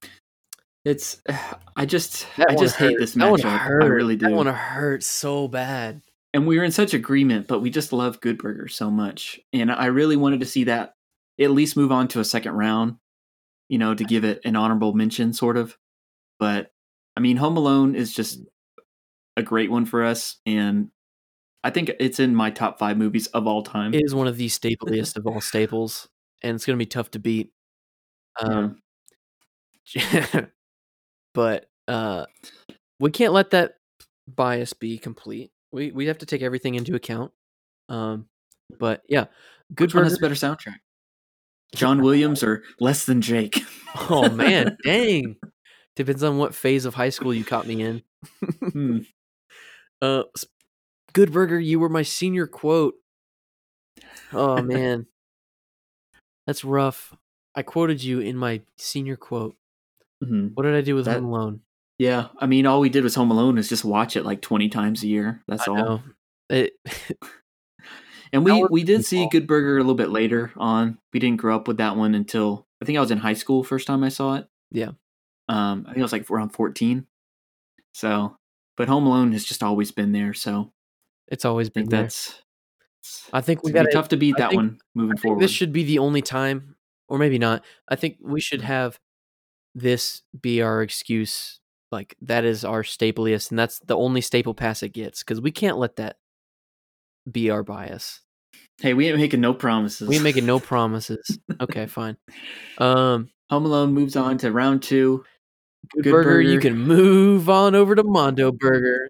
It's. 0.84 1.20
I 1.76 1.84
just. 1.87 2.26
That 2.37 2.50
I 2.50 2.54
one 2.54 2.64
just 2.64 2.76
hate 2.76 2.96
this 2.98 3.14
That 3.14 3.30
one 3.30 3.40
matchup. 3.40 3.61
I 3.61 3.87
really 3.87 4.16
do. 4.16 4.26
That 4.26 4.34
one 4.34 4.46
hurt 4.46 5.02
so 5.02 5.48
bad. 5.48 6.02
and 6.32 6.46
we 6.46 6.58
were 6.58 6.64
in 6.64 6.72
such 6.72 6.94
agreement, 6.94 7.46
but 7.48 7.61
we 7.61 7.70
just 7.70 7.92
love 7.92 8.20
Good 8.20 8.38
Burger 8.38 8.68
so 8.68 8.90
much, 8.90 9.40
and 9.52 9.70
I 9.72 9.87
really 9.87 10.16
wanted 10.16 10.40
to 10.40 10.46
see 10.46 10.64
that 10.64 10.94
at 11.40 11.50
least 11.50 11.76
move 11.76 11.92
on 11.92 12.08
to 12.08 12.20
a 12.20 12.24
second 12.24 12.52
round, 12.52 12.96
you 13.68 13.78
know, 13.78 13.94
to 13.94 14.04
give 14.04 14.24
it 14.24 14.40
an 14.44 14.56
honorable 14.56 14.92
mention, 14.92 15.32
sort 15.32 15.56
of. 15.56 15.76
But 16.38 16.70
I 17.16 17.20
mean, 17.20 17.37
Home 17.38 17.56
Alone 17.56 17.94
is 17.94 18.12
just 18.12 18.40
a 19.37 19.42
great 19.42 19.70
one 19.70 19.84
for 19.84 20.04
us, 20.04 20.37
and 20.46 20.88
I 21.64 21.70
think 21.70 21.90
it's 22.00 22.20
in 22.20 22.34
my 22.34 22.50
top 22.50 22.78
five 22.78 22.96
movies 22.98 23.26
of 23.28 23.46
all 23.46 23.62
time. 23.62 23.94
It 23.94 24.02
is 24.04 24.14
one 24.14 24.26
of 24.26 24.37
the 24.37 24.48
stapliest 24.48 25.16
of 25.16 25.26
all 25.26 25.40
staples, 25.40 26.08
and 26.42 26.54
it's 26.54 26.66
going 26.66 26.78
to 26.78 26.82
be 26.82 26.87
tough 26.87 27.11
to 27.12 27.18
beat. 27.18 27.52
Um, 28.40 28.80
but 31.35 31.66
uh, 31.87 32.27
we 33.01 33.11
can't 33.11 33.33
let 33.33 33.51
that 33.51 33.74
bias 34.27 34.72
be 34.72 34.98
complete. 34.98 35.51
We 35.72 35.92
we 35.92 36.07
have 36.07 36.18
to 36.18 36.27
take 36.27 36.42
everything 36.42 36.74
into 36.74 36.94
account. 36.94 37.33
Um, 37.88 38.27
but 38.79 39.03
yeah, 39.09 39.27
Good 39.74 39.88
Which 39.88 39.94
one 39.94 40.05
has 40.05 40.16
a 40.16 40.20
better 40.20 40.35
soundtrack? 40.35 40.77
John 41.74 42.03
Williams 42.03 42.42
or 42.42 42.62
Less 42.81 43.05
Than 43.05 43.20
Jake? 43.20 43.62
Oh 44.09 44.31
man, 44.31 44.77
dang! 44.85 45.37
Depends 45.96 46.22
on 46.22 46.38
what 46.38 46.55
phase 46.55 46.85
of 46.85 46.94
high 46.94 47.11
school 47.11 47.35
you 47.35 47.44
caught 47.44 47.66
me 47.66 47.83
in. 47.83 48.03
Hmm. 48.72 48.98
Uh, 50.03 50.24
Good 51.12 51.33
Burger, 51.33 51.59
you 51.59 51.81
were 51.81 51.88
my 51.88 52.03
senior 52.03 52.46
quote. 52.46 52.94
Oh 54.33 54.61
man, 54.61 55.07
that's 56.46 56.64
rough. 56.64 57.14
I 57.55 57.62
quoted 57.62 58.03
you 58.03 58.20
in 58.20 58.37
my 58.37 58.61
senior 58.77 59.16
quote. 59.16 59.57
Mhm. 60.24 60.52
What 60.54 60.64
did 60.64 60.74
I 60.74 60.81
do 60.81 60.94
with 60.94 61.04
That- 61.07 61.16
Home 61.20 61.26
Alone? 61.26 61.61
Yeah, 61.98 62.28
I 62.38 62.46
mean, 62.46 62.64
all 62.66 62.81
we 62.81 62.88
did 62.90 63.02
was 63.02 63.14
Home 63.16 63.31
Alone 63.31 63.59
is 63.59 63.68
just 63.68 63.85
watch 63.85 64.16
it 64.16 64.24
like 64.24 64.40
twenty 64.40 64.68
times 64.68 65.02
a 65.02 65.09
year. 65.09 65.42
That's 65.48 65.66
I 65.66 65.70
all. 65.72 65.76
know. 65.76 66.02
It, 66.50 66.72
And 68.33 68.44
we 68.44 68.62
we 68.70 68.85
did 68.85 69.04
see. 69.07 69.26
Good 69.31 69.46
Burger 69.46 69.76
a 69.76 69.81
little 69.81 69.94
bit 69.94 70.11
later 70.11 70.52
on. 70.57 70.98
We 71.14 71.20
didn't 71.20 71.38
grow 71.40 71.57
up 71.57 71.66
with 71.66 71.78
that 71.78 71.96
one 71.96 72.14
until 72.14 72.66
I 72.81 72.85
think 72.85 72.98
I 72.98 73.00
was 73.00 73.11
in 73.11 73.18
high 73.18 73.33
school 73.33 73.64
first 73.64 73.87
time 73.87 74.04
I 74.04 74.11
saw 74.11 74.35
it. 74.35 74.46
Yeah. 74.70 74.90
Um, 75.48 75.85
I 75.87 75.92
think 75.92 76.00
I 76.00 76.02
was 76.02 76.12
like 76.12 76.31
around 76.31 76.50
fourteen. 76.50 77.07
So, 77.94 78.37
but 78.76 78.88
Home 78.88 79.07
Alone 79.07 79.33
has 79.33 79.44
just 79.44 79.62
always 79.62 79.92
been 79.92 80.12
there. 80.12 80.35
So 80.35 80.72
it's 81.28 81.46
always 81.46 81.68
I 81.68 81.72
been 81.72 81.88
there. 81.88 82.02
that's 82.02 82.42
I 83.33 83.40
think 83.40 83.62
we 83.64 83.72
got 83.72 83.87
tough 83.92 84.09
to 84.09 84.16
beat 84.18 84.35
I 84.37 84.40
that 84.40 84.50
think- 84.50 84.59
one 84.59 84.78
moving 84.94 85.16
I 85.18 85.20
forward. 85.22 85.40
this 85.42 85.50
should 85.50 85.72
be 85.72 85.85
the 85.85 85.98
only 85.98 86.20
time, 86.20 86.76
or 87.09 87.16
maybe 87.18 87.38
not. 87.38 87.64
I 87.88 87.96
think 87.96 88.18
we 88.20 88.40
should 88.42 88.61
have 88.61 89.00
this 89.74 90.22
be 90.40 90.62
our 90.62 90.83
excuse. 90.83 91.61
Like 91.90 92.16
that 92.22 92.44
is 92.44 92.64
our 92.64 92.83
stapliest, 92.83 93.50
and 93.50 93.59
that's 93.59 93.78
the 93.81 93.96
only 93.96 94.20
staple 94.20 94.54
pass 94.54 94.83
it 94.83 94.90
gets 94.92 95.22
because 95.22 95.40
we 95.40 95.50
can't 95.50 95.78
let 95.78 95.96
that 95.96 96.16
be 97.31 97.48
our 97.50 97.62
bias. 97.62 98.20
hey, 98.81 98.92
we 98.94 99.09
ain't 99.09 99.18
making 99.18 99.40
no 99.40 99.54
promises. 99.54 100.09
We 100.09 100.16
ain't 100.16 100.24
making 100.24 100.44
no 100.46 100.61
promises. 100.61 101.38
Okay, 101.61 101.87
fine. 101.87 102.16
Um, 102.78 103.31
Home 103.50 103.64
Alone 103.64 103.94
moves 103.94 104.16
on 104.16 104.37
to 104.38 104.52
round 104.52 104.83
two. 104.83 105.24
good, 105.94 106.04
Good 106.04 106.11
burger, 106.12 106.40
you 106.42 106.61
can 106.61 106.76
move 106.78 107.48
on 107.48 107.74
over 107.74 107.94
to 107.94 108.04
Mondo 108.04 108.52
Burger. 108.52 109.09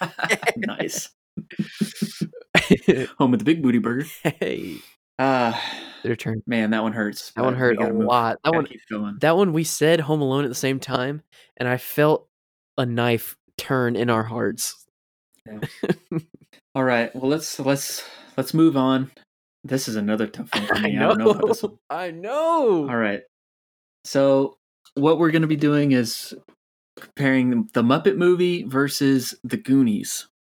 nice. 0.56 1.10
Home 3.18 3.30
with 3.30 3.40
the 3.40 3.44
big 3.44 3.62
booty 3.62 3.78
burger. 3.78 4.06
hey, 4.24 4.76
Ah, 5.18 5.62
their 6.02 6.16
turn. 6.16 6.42
man, 6.46 6.70
that 6.70 6.82
one 6.82 6.92
hurts. 6.92 7.32
That 7.32 7.44
one 7.44 7.54
hurt 7.54 7.78
a 7.80 7.92
move. 7.92 8.06
lot. 8.06 8.38
That 8.44 8.54
one, 8.54 9.18
that 9.20 9.36
one, 9.36 9.52
we 9.52 9.64
said 9.64 10.00
Home 10.00 10.20
Alone 10.20 10.44
at 10.44 10.48
the 10.48 10.54
same 10.54 10.78
time, 10.78 11.22
and 11.56 11.68
I 11.68 11.78
felt 11.78 12.28
a 12.76 12.84
knife 12.84 13.36
turn 13.56 13.96
in 13.96 14.10
our 14.10 14.24
hearts. 14.24 14.86
All 16.74 16.84
right. 16.84 17.14
Well, 17.14 17.30
let's 17.30 17.58
let's 17.58 18.04
let's 18.36 18.52
move 18.52 18.76
on. 18.76 19.10
This 19.64 19.88
is 19.88 19.96
another 19.96 20.26
tough 20.26 20.54
one 20.54 20.66
for 20.66 20.74
I 20.76 20.82
me. 20.82 20.98
I, 20.98 21.00
don't 21.00 21.18
know 21.18 21.30
about 21.30 21.48
this 21.48 21.62
one. 21.62 21.78
I 21.90 22.10
know. 22.10 22.88
All 22.88 22.96
right. 22.96 23.22
So 24.04 24.58
what 24.94 25.18
we're 25.18 25.30
going 25.30 25.42
to 25.42 25.48
be 25.48 25.56
doing 25.56 25.92
is 25.92 26.34
comparing 26.96 27.68
the 27.72 27.82
Muppet 27.82 28.16
movie 28.16 28.64
versus 28.64 29.34
the 29.42 29.56
Goonies. 29.56 30.28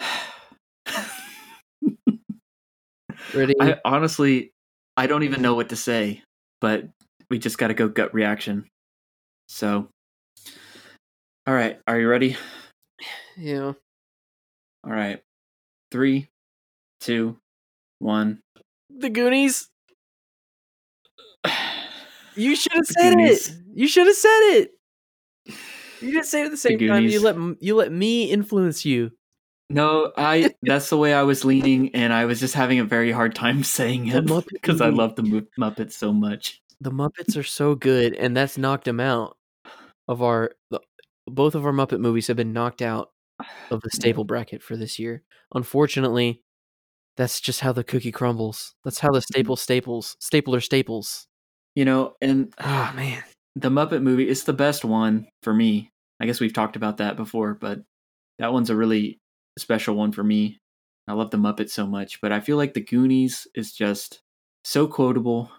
Ready? 3.32 3.54
I 3.60 3.78
honestly, 3.84 4.52
I 4.96 5.06
don't 5.06 5.22
even 5.22 5.42
know 5.42 5.54
what 5.54 5.70
to 5.70 5.76
say, 5.76 6.22
but 6.60 6.84
we 7.30 7.38
just 7.38 7.58
got 7.58 7.68
to 7.68 7.74
go 7.74 7.88
gut 7.88 8.12
reaction. 8.14 8.66
So, 9.48 9.88
all 11.46 11.54
right, 11.54 11.78
are 11.86 11.98
you 11.98 12.08
ready? 12.08 12.36
yeah. 13.36 13.72
All 14.84 14.92
right, 14.92 15.22
three, 15.90 16.28
two, 17.00 17.38
one. 17.98 18.40
The 18.90 19.10
Goonies. 19.10 19.68
You 22.36 22.56
should 22.56 22.72
have 22.72 22.86
said 22.86 23.14
Goonies. 23.14 23.48
it. 23.48 23.54
You 23.74 23.86
should 23.86 24.08
have 24.08 24.16
said 24.16 24.40
it. 24.56 24.70
You 26.00 26.10
didn't 26.10 26.26
say 26.26 26.42
it 26.42 26.46
at 26.46 26.50
the 26.50 26.56
same 26.56 26.78
time. 26.80 27.04
You 27.04 27.20
let 27.20 27.36
you 27.62 27.76
let 27.76 27.90
me 27.90 28.24
influence 28.30 28.84
you. 28.84 29.12
No, 29.70 30.12
I. 30.16 30.54
That's 30.62 30.90
the 30.90 30.98
way 30.98 31.14
I 31.14 31.22
was 31.22 31.44
leaning, 31.44 31.94
and 31.94 32.12
I 32.12 32.24
was 32.24 32.40
just 32.40 32.54
having 32.54 32.78
a 32.78 32.84
very 32.84 33.12
hard 33.12 33.34
time 33.34 33.62
saying 33.64 34.08
it 34.08 34.26
because 34.52 34.80
I 34.80 34.88
love 34.88 35.16
the 35.16 35.46
Muppets 35.58 35.92
so 35.92 36.12
much. 36.12 36.60
The 36.80 36.90
Muppets 36.90 37.36
are 37.36 37.44
so 37.44 37.74
good, 37.74 38.14
and 38.14 38.36
that's 38.36 38.58
knocked 38.58 38.84
them 38.84 39.00
out 39.00 39.36
of 40.08 40.22
our. 40.22 40.52
Both 41.26 41.54
of 41.54 41.64
our 41.64 41.72
Muppet 41.72 42.00
movies 42.00 42.26
have 42.26 42.36
been 42.36 42.52
knocked 42.52 42.82
out 42.82 43.10
of 43.70 43.80
the 43.80 43.90
staple 43.90 44.24
bracket 44.24 44.62
for 44.62 44.76
this 44.76 44.98
year. 44.98 45.22
Unfortunately, 45.54 46.42
that's 47.16 47.40
just 47.40 47.60
how 47.60 47.72
the 47.72 47.84
cookie 47.84 48.12
crumbles. 48.12 48.74
That's 48.84 48.98
how 48.98 49.10
the 49.12 49.20
mm-hmm. 49.20 49.32
staple 49.32 49.56
staples 49.56 50.16
stapler 50.20 50.60
staples. 50.60 51.26
You 51.74 51.84
know, 51.84 52.14
and 52.20 52.52
Oh 52.60 52.92
man. 52.94 53.22
the 53.56 53.70
Muppet 53.70 54.02
movie 54.02 54.28
is 54.28 54.44
the 54.44 54.52
best 54.52 54.84
one 54.84 55.28
for 55.42 55.54
me. 55.54 55.90
I 56.20 56.26
guess 56.26 56.40
we've 56.40 56.52
talked 56.52 56.76
about 56.76 56.98
that 56.98 57.16
before, 57.16 57.54
but 57.54 57.80
that 58.38 58.52
one's 58.52 58.70
a 58.70 58.76
really 58.76 59.18
special 59.58 59.94
one 59.94 60.12
for 60.12 60.24
me. 60.24 60.58
I 61.08 61.12
love 61.12 61.30
the 61.30 61.36
Muppets 61.36 61.70
so 61.70 61.86
much, 61.86 62.20
but 62.20 62.32
I 62.32 62.40
feel 62.40 62.56
like 62.56 62.74
the 62.74 62.80
Goonies 62.80 63.46
is 63.54 63.72
just 63.72 64.20
so 64.64 64.86
quotable 64.86 65.50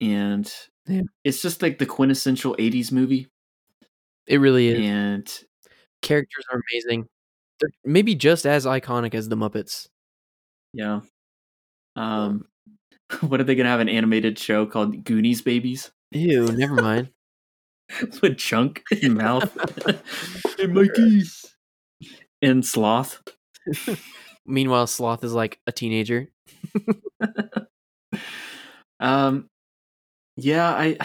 and 0.00 0.52
Yeah. 0.86 1.02
it's 1.24 1.42
just 1.42 1.60
like 1.62 1.78
the 1.78 1.86
quintessential 1.86 2.54
80s 2.58 2.92
movie 2.92 3.26
It 4.26 4.38
really 4.38 4.68
is. 4.68 4.78
and 4.80 5.44
Characters 6.02 6.44
are 6.52 6.60
amazing. 6.72 7.06
They're 7.60 7.70
maybe 7.84 8.14
just 8.14 8.46
as 8.46 8.64
iconic 8.64 9.14
as 9.14 9.28
the 9.28 9.36
Muppets. 9.36 9.88
yeah. 10.72 11.00
Um 11.96 12.46
what 13.22 13.40
are 13.40 13.44
they 13.44 13.56
going 13.56 13.64
to 13.64 13.70
have 13.70 13.80
an 13.80 13.88
animated 13.88 14.38
show 14.38 14.64
called 14.66 15.02
Goonies 15.04 15.42
Babies 15.42 15.90
Ew, 16.12 16.46
never 16.52 16.76
mind. 16.76 17.10
with 18.22 18.38
chunk 18.38 18.82
in 19.02 19.14
mouth? 19.14 19.52
hey 20.56 20.66
Mikey. 20.68 21.24
And 22.42 22.64
sloth. 22.64 23.22
Meanwhile, 24.46 24.86
Sloth 24.88 25.22
is 25.24 25.32
like 25.34 25.60
a 25.66 25.72
teenager. 25.72 26.28
Um, 28.98 29.48
yeah, 30.36 30.68
I 30.70 30.98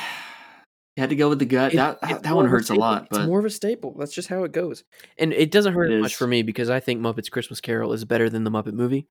had 0.98 1.10
to 1.10 1.16
go 1.16 1.30
with 1.30 1.40
the 1.40 1.46
gut. 1.46 1.74
It- 1.74 1.78
that 1.78 2.00
it's 2.04 2.22
that 2.22 2.36
one 2.36 2.46
a 2.46 2.50
hurts 2.50 2.64
a 2.66 2.74
staple. 2.74 2.82
lot, 2.82 3.02
it's 3.04 3.18
but 3.18 3.28
more 3.28 3.40
of 3.40 3.46
a 3.46 3.50
staple. 3.50 3.96
That's 3.98 4.14
just 4.14 4.28
how 4.28 4.44
it 4.44 4.52
goes. 4.52 4.84
And 5.18 5.34
it 5.34 5.52
doesn't 5.52 5.74
hurt 5.74 5.92
It 5.92 6.02
much 6.02 6.12
is. 6.12 6.18
for 6.18 6.28
me 6.28 6.42
because 6.42 6.70
I 6.70 6.80
think 6.80 7.02
Muppets 7.02 7.32
Christmas 7.32 7.62
Carol 7.62 7.94
is 7.94 8.06
better 8.06 8.30
than 8.30 8.44
the 8.44 8.52
Muppet 8.52 8.74
movie. 8.74 9.08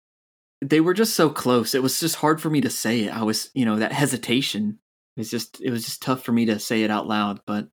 they 0.61 0.81
were 0.81 0.95
just 0.95 1.15
so 1.15 1.31
close. 1.31 1.75
It 1.75 1.83
was 1.83 1.99
just 2.01 2.17
hard 2.17 2.41
for 2.41 2.51
me 2.51 2.61
to 2.63 2.71
say 2.71 3.05
it. 3.05 3.15
I 3.17 3.23
was, 3.23 3.51
you 3.55 3.65
know, 3.65 3.77
that 3.77 3.93
hesitation. 3.93 4.79
It's 5.17 5.31
just 5.31 5.61
it 5.63 5.71
was 5.71 5.85
just 5.85 6.03
tough 6.03 6.23
for 6.25 6.33
me 6.33 6.47
to 6.47 6.59
say 6.59 6.83
it 6.83 6.91
out 6.91 7.07
loud, 7.07 7.41
but 7.47 7.69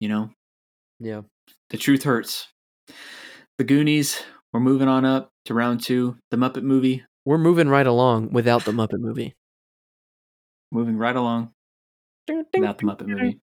you 0.00 0.08
know, 0.08 0.30
Yeah. 1.00 1.22
the 1.70 1.76
truth 1.78 2.02
hurts. 2.04 2.48
The 3.58 3.64
Goonies, 3.64 4.22
we're 4.52 4.60
moving 4.60 4.88
on 4.88 5.04
up 5.04 5.30
to 5.46 5.54
round 5.54 5.80
2. 5.82 6.16
The 6.30 6.36
Muppet 6.36 6.62
movie, 6.62 7.04
We're 7.24 7.38
moving 7.38 7.68
right 7.68 7.86
along 7.86 8.32
without 8.32 8.64
the 8.64 8.72
Muppet 8.72 8.98
movie. 9.00 9.34
moving 10.72 10.96
right 10.96 11.14
along 11.14 11.52
without 12.28 12.78
the 12.78 12.84
Muppet 12.84 13.06
movie. 13.06 13.40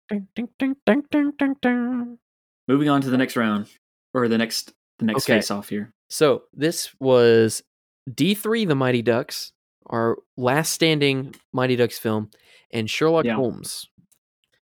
Moving 2.68 2.90
on 2.90 3.02
to 3.02 3.10
the 3.10 3.18
next 3.18 3.36
round 3.38 3.68
or 4.14 4.28
the 4.28 4.38
next 4.38 4.74
the 5.00 5.06
next 5.06 5.24
Okay. 5.26 5.38
face 5.38 5.50
off 5.50 5.70
here. 5.70 5.94
So 6.10 6.44
this 6.54 6.94
was 7.00 7.64
D3 8.10 8.68
The 8.68 8.76
Mighty 8.76 9.02
Ducks, 9.02 9.52
our 9.88 10.18
last 10.38 10.72
standing 10.74 11.34
Mighty 11.54 11.76
Ducks 11.76 11.98
film, 11.98 12.30
and 12.72 12.90
Sherlock 12.90 13.26
Yeah. 13.26 13.36
Holmes. 13.36 13.88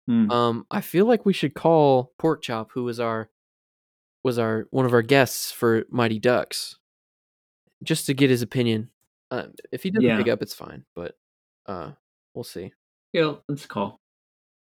Hmm. 0.07 0.31
Um, 0.31 0.65
I 0.71 0.81
feel 0.81 1.05
like 1.05 1.25
we 1.25 1.33
should 1.33 1.53
call 1.53 2.13
Pork 2.17 2.41
Chop, 2.41 2.71
who 2.71 2.83
was 2.85 2.99
our 2.99 3.29
was 4.25 4.39
our 4.39 4.65
one 4.71 4.87
of 4.87 4.93
our 4.93 5.03
guests 5.03 5.51
for 5.51 5.85
Mighty 5.91 6.17
Ducks, 6.17 6.79
just 7.83 8.07
to 8.07 8.13
get 8.15 8.31
his 8.31 8.41
opinion. 8.41 8.89
Uh, 9.29 9.47
if 9.71 9.83
he 9.83 9.91
doesn't 9.91 10.03
Yeah. 10.09 10.17
pick 10.17 10.27
up, 10.27 10.41
it's 10.41 10.53
fine, 10.55 10.83
but 10.95 11.15
uh, 11.67 11.91
we'll 12.33 12.43
see. 12.43 12.73
Yeah, 13.13 13.35
let's 13.47 13.67
call. 13.67 13.99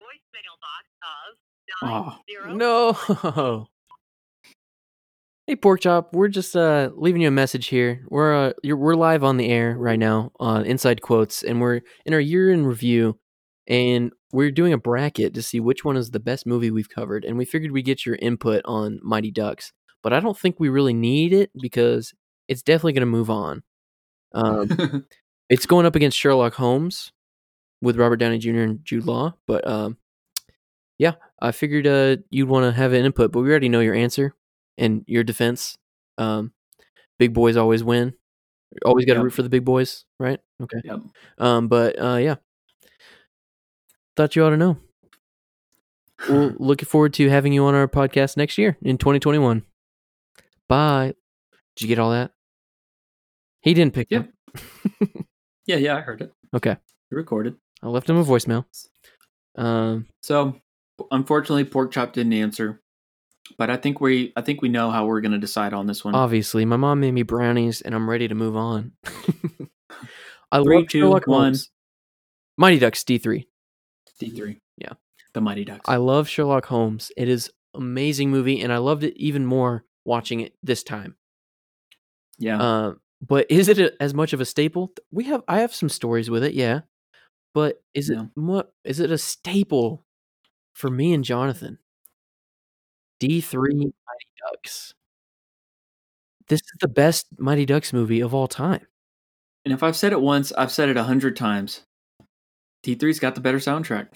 voicemail 0.02 0.58
box 0.60 2.18
of 2.18 2.18
Oh, 2.48 2.54
No. 2.56 3.66
Hey 5.46 5.54
Pork 5.54 5.80
Chop, 5.80 6.12
we're 6.12 6.26
just 6.26 6.56
uh 6.56 6.90
leaving 6.96 7.22
you 7.22 7.28
a 7.28 7.30
message 7.30 7.68
here. 7.68 8.04
We're 8.08 8.34
uh 8.48 8.52
you're, 8.64 8.76
we're 8.76 8.96
live 8.96 9.22
on 9.22 9.36
the 9.36 9.48
air 9.48 9.76
right 9.78 9.98
now 9.98 10.32
on 10.40 10.64
Inside 10.66 11.02
Quotes, 11.02 11.44
and 11.44 11.60
we're 11.60 11.82
in 12.04 12.14
our 12.14 12.18
year 12.20 12.50
in 12.50 12.66
review, 12.66 13.16
and 13.68 14.12
we're 14.32 14.50
doing 14.50 14.72
a 14.72 14.78
bracket 14.78 15.34
to 15.34 15.42
see 15.42 15.60
which 15.60 15.84
one 15.84 15.96
is 15.96 16.10
the 16.10 16.20
best 16.20 16.46
movie 16.46 16.70
we've 16.70 16.88
covered. 16.88 17.24
And 17.24 17.36
we 17.38 17.44
figured 17.44 17.72
we'd 17.72 17.84
get 17.84 18.06
your 18.06 18.16
input 18.16 18.62
on 18.64 19.00
Mighty 19.02 19.30
Ducks, 19.30 19.72
but 20.02 20.12
I 20.12 20.20
don't 20.20 20.38
think 20.38 20.56
we 20.58 20.68
really 20.68 20.94
need 20.94 21.32
it 21.32 21.50
because 21.60 22.14
it's 22.48 22.62
definitely 22.62 22.92
going 22.92 23.00
to 23.00 23.06
move 23.06 23.30
on. 23.30 23.62
Um, 24.34 25.06
it's 25.48 25.66
going 25.66 25.86
up 25.86 25.96
against 25.96 26.18
Sherlock 26.18 26.54
Holmes 26.54 27.12
with 27.82 27.96
Robert 27.96 28.16
Downey 28.16 28.38
Jr. 28.38 28.60
and 28.60 28.84
Jude 28.84 29.04
Law, 29.06 29.34
but 29.46 29.66
um, 29.66 29.96
yeah, 30.98 31.12
I 31.40 31.52
figured 31.52 31.86
uh, 31.86 32.16
you'd 32.30 32.48
want 32.48 32.64
to 32.64 32.72
have 32.72 32.92
an 32.92 33.04
input, 33.04 33.32
but 33.32 33.40
we 33.40 33.50
already 33.50 33.68
know 33.68 33.80
your 33.80 33.94
answer 33.94 34.34
and 34.78 35.04
your 35.06 35.24
defense. 35.24 35.76
Um, 36.18 36.52
big 37.18 37.34
boys 37.34 37.56
always 37.56 37.84
win. 37.84 38.14
Always 38.84 39.04
got 39.04 39.14
to 39.14 39.18
Yep. 39.18 39.24
root 39.24 39.32
for 39.32 39.42
the 39.42 39.48
big 39.48 39.64
boys, 39.64 40.04
right? 40.18 40.40
Okay. 40.62 40.78
Yep. 40.84 41.00
Um, 41.38 41.68
but 41.68 42.00
uh, 42.00 42.16
yeah, 42.16 42.36
thought 44.16 44.34
you 44.36 44.44
ought 44.44 44.50
to 44.50 44.56
know. 44.56 44.76
Looking 46.58 46.86
forward 46.86 47.14
to 47.14 47.28
having 47.28 47.52
you 47.52 47.64
on 47.64 47.74
our 47.74 47.88
podcast 47.88 48.36
next 48.36 48.58
year 48.58 48.76
in 48.82 48.98
2021. 48.98 49.62
Bye. 50.68 51.14
Did 51.76 51.82
you 51.82 51.88
get 51.88 51.98
all 51.98 52.10
that? 52.10 52.32
He 53.60 53.74
didn't 53.74 53.94
pick 53.94 54.08
Yeah. 54.10 54.20
up. 54.20 54.26
Yeah, 55.68 55.76
yeah, 55.78 55.96
I 55.96 56.00
heard 56.00 56.20
it. 56.22 56.32
Okay. 56.54 56.76
You 57.10 57.16
recorded. 57.16 57.56
I 57.82 57.88
left 57.88 58.08
him 58.08 58.16
a 58.16 58.22
voicemail. 58.24 58.66
Um, 59.56 60.06
So, 60.22 60.60
unfortunately, 61.10 61.64
pork 61.64 61.90
chop 61.90 62.12
didn't 62.12 62.34
answer. 62.34 62.80
But 63.58 63.68
I 63.70 63.76
think 63.76 64.00
we, 64.00 64.32
I 64.36 64.42
think 64.42 64.62
we 64.62 64.68
know 64.68 64.92
how 64.92 65.06
we're 65.06 65.20
going 65.20 65.32
to 65.32 65.38
decide 65.38 65.72
on 65.72 65.88
this 65.88 66.04
one. 66.04 66.14
obviously, 66.14 66.64
my 66.64 66.76
mom 66.76 67.00
made 67.00 67.10
me 67.10 67.24
brownies, 67.24 67.80
and 67.80 67.96
I'm 67.96 68.08
ready 68.08 68.28
to 68.28 68.34
move 68.36 68.56
on. 68.56 68.92
I 70.52 70.62
Three, 70.62 70.76
love 70.76 70.86
two, 70.88 71.00
Sherlock 71.00 71.26
one. 71.26 71.56
Mighty 72.56 72.78
Ducks 72.78 73.02
D 73.02 73.18
three. 73.18 73.48
Yeah. 74.20 74.92
The 75.34 75.40
Mighty 75.40 75.64
Ducks. 75.64 75.84
I 75.86 75.96
love 75.96 76.28
Sherlock 76.28 76.66
Holmes. 76.66 77.12
It 77.16 77.28
is 77.28 77.50
amazing 77.74 78.30
movie, 78.30 78.60
and 78.60 78.72
I 78.72 78.78
loved 78.78 79.04
it 79.04 79.16
even 79.16 79.44
more 79.46 79.84
watching 80.04 80.40
it 80.40 80.54
this 80.62 80.82
time. 80.82 81.16
yeah. 82.38 82.60
Uh, 82.62 82.92
but 83.26 83.50
is 83.50 83.68
it 83.68 83.78
a, 83.78 83.92
as 84.00 84.12
much 84.12 84.32
of 84.34 84.40
a 84.40 84.44
staple? 84.44 84.92
We 85.10 85.24
have 85.24 85.42
I 85.48 85.60
have 85.60 85.74
some 85.74 85.88
stories 85.88 86.28
with 86.28 86.44
it, 86.44 86.52
yeah. 86.52 86.80
But 87.54 87.82
is 87.94 88.10
it 88.10 88.18
what 88.34 88.72
is 88.84 89.00
it 89.00 89.10
a 89.10 89.16
staple 89.16 90.04
for 90.74 90.90
me 90.90 91.14
and 91.14 91.24
Jonathan? 91.24 91.78
D 93.18 93.40
three 93.40 93.74
Mighty 93.74 93.90
Ducks. 94.52 94.92
This 96.48 96.60
is 96.60 96.76
the 96.80 96.88
best 96.88 97.26
Mighty 97.38 97.64
Ducks 97.64 97.92
movie 97.94 98.20
of 98.20 98.34
all 98.34 98.48
time. 98.48 98.86
and 99.64 99.72
if 99.72 99.82
I've 99.82 99.96
said 99.96 100.12
it 100.12 100.20
once, 100.20 100.52
I've 100.52 100.70
said 100.70 100.90
it 100.90 100.98
a 100.98 101.04
hundred 101.04 101.36
times. 101.36 101.85
D 102.86 102.94
3s 102.94 103.20
got 103.20 103.34
the 103.34 103.40
better 103.40 103.58
soundtrack. 103.58 104.06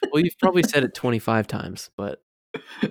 well, 0.10 0.22
you've 0.24 0.38
probably 0.40 0.62
said 0.62 0.82
it 0.82 0.94
twenty 0.94 1.18
five 1.18 1.46
times, 1.46 1.90
but 1.94 2.22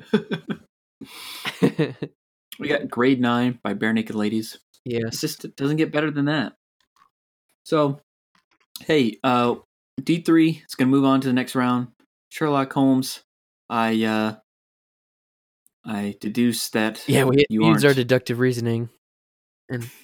we 2.59 2.67
got 2.67 2.88
Grade 2.88 3.19
Nine 3.19 3.57
by 3.63 3.73
Barenaked 3.73 4.13
Ladies. 4.13 4.59
It 4.85 5.01
yes, 5.01 5.21
just 5.21 5.43
it 5.43 5.55
doesn't 5.55 5.77
get 5.77 5.91
better 5.91 6.11
than 6.11 6.25
that. 6.25 6.53
So, 7.65 7.99
hey, 8.85 9.17
uh, 9.23 9.55
D 10.03 10.21
three 10.21 10.61
is 10.69 10.75
gonna 10.75 10.91
move 10.91 11.05
on 11.05 11.19
to 11.21 11.27
the 11.27 11.33
next 11.33 11.55
round. 11.55 11.88
Sherlock 12.29 12.71
Holmes. 12.71 13.23
I 13.71 14.03
uh, 14.03 14.35
I 15.83 16.15
deduce 16.21 16.69
that 16.69 17.03
yeah, 17.07 17.23
we 17.23 17.43
you 17.49 17.65
use 17.65 17.83
our 17.83 17.89
aren't- 17.89 17.95
deductive 17.97 18.38
reasoning. 18.38 18.89
And. 19.67 19.89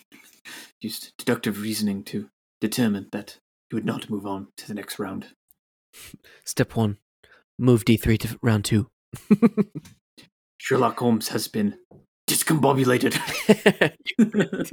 Used 0.82 1.14
deductive 1.18 1.62
reasoning 1.62 2.04
to 2.06 2.30
determine 2.60 3.08
that 3.14 3.38
you 3.72 3.76
would 3.76 3.86
not 3.86 4.10
move 4.10 4.26
on 4.26 4.48
to 4.58 4.68
the 4.68 4.74
next 4.74 5.00
round. 5.00 5.28
Step 6.46 6.76
one, 6.76 6.98
move 7.58 7.86
D 7.86 7.98
three 7.98 8.18
to 8.20 8.38
round 8.42 8.66
two. 8.66 8.90
Sherlock 10.58 10.98
Holmes 11.00 11.28
has 11.30 11.48
been 11.48 11.78
discombobulated. 12.28 13.14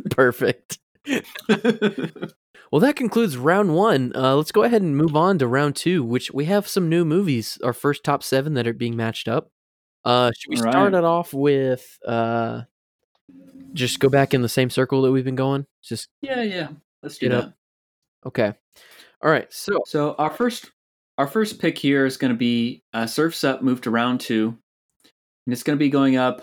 Perfect. 0.10 0.78
Well, 2.72 2.80
that 2.80 2.94
concludes 2.94 3.36
round 3.36 3.74
one. 3.74 4.12
Uh, 4.14 4.36
let's 4.36 4.52
go 4.52 4.62
ahead 4.62 4.82
and 4.82 4.96
move 4.96 5.16
on 5.16 5.38
to 5.38 5.48
round 5.48 5.74
two, 5.74 6.04
which 6.04 6.30
we 6.30 6.44
have 6.44 6.68
some 6.68 6.88
new 6.88 7.04
movies. 7.04 7.58
Our 7.64 7.72
first 7.72 8.04
top 8.04 8.22
seven 8.22 8.54
that 8.54 8.66
are 8.66 8.72
being 8.72 8.96
matched 8.96 9.26
up. 9.26 9.50
Uh, 10.04 10.30
should 10.38 10.50
we 10.50 10.56
All 10.56 10.70
start 10.70 10.94
it 10.94 11.04
off 11.04 11.34
with 11.34 11.98
uh, 12.06 12.62
just 13.72 13.98
go 13.98 14.08
back 14.08 14.32
in 14.34 14.42
the 14.42 14.48
same 14.48 14.70
circle 14.70 15.02
that 15.02 15.10
we've 15.10 15.24
been 15.24 15.34
going? 15.34 15.66
Just 15.82 16.08
yeah, 16.22 16.42
yeah. 16.42 16.68
Let's 17.02 17.18
do 17.18 17.28
Get 17.28 17.34
that. 17.34 17.44
up. 17.44 17.54
Okay. 18.26 18.52
All 19.22 19.30
right. 19.30 19.52
So 19.52 19.82
So 19.86 20.14
our 20.18 20.30
first 20.30 20.70
our 21.18 21.26
first 21.26 21.58
pick 21.60 21.76
here 21.76 22.06
is 22.06 22.16
going 22.16 22.32
to 22.32 22.38
be 22.38 22.82
uh, 22.94 23.06
Surfs 23.06 23.44
Up 23.44 23.62
moved 23.62 23.84
to 23.84 23.90
round 23.90 24.20
two, 24.20 24.56
and 25.46 25.52
it's 25.52 25.62
going 25.62 25.78
to 25.78 25.82
be 25.82 25.90
going 25.90 26.16
up 26.16 26.42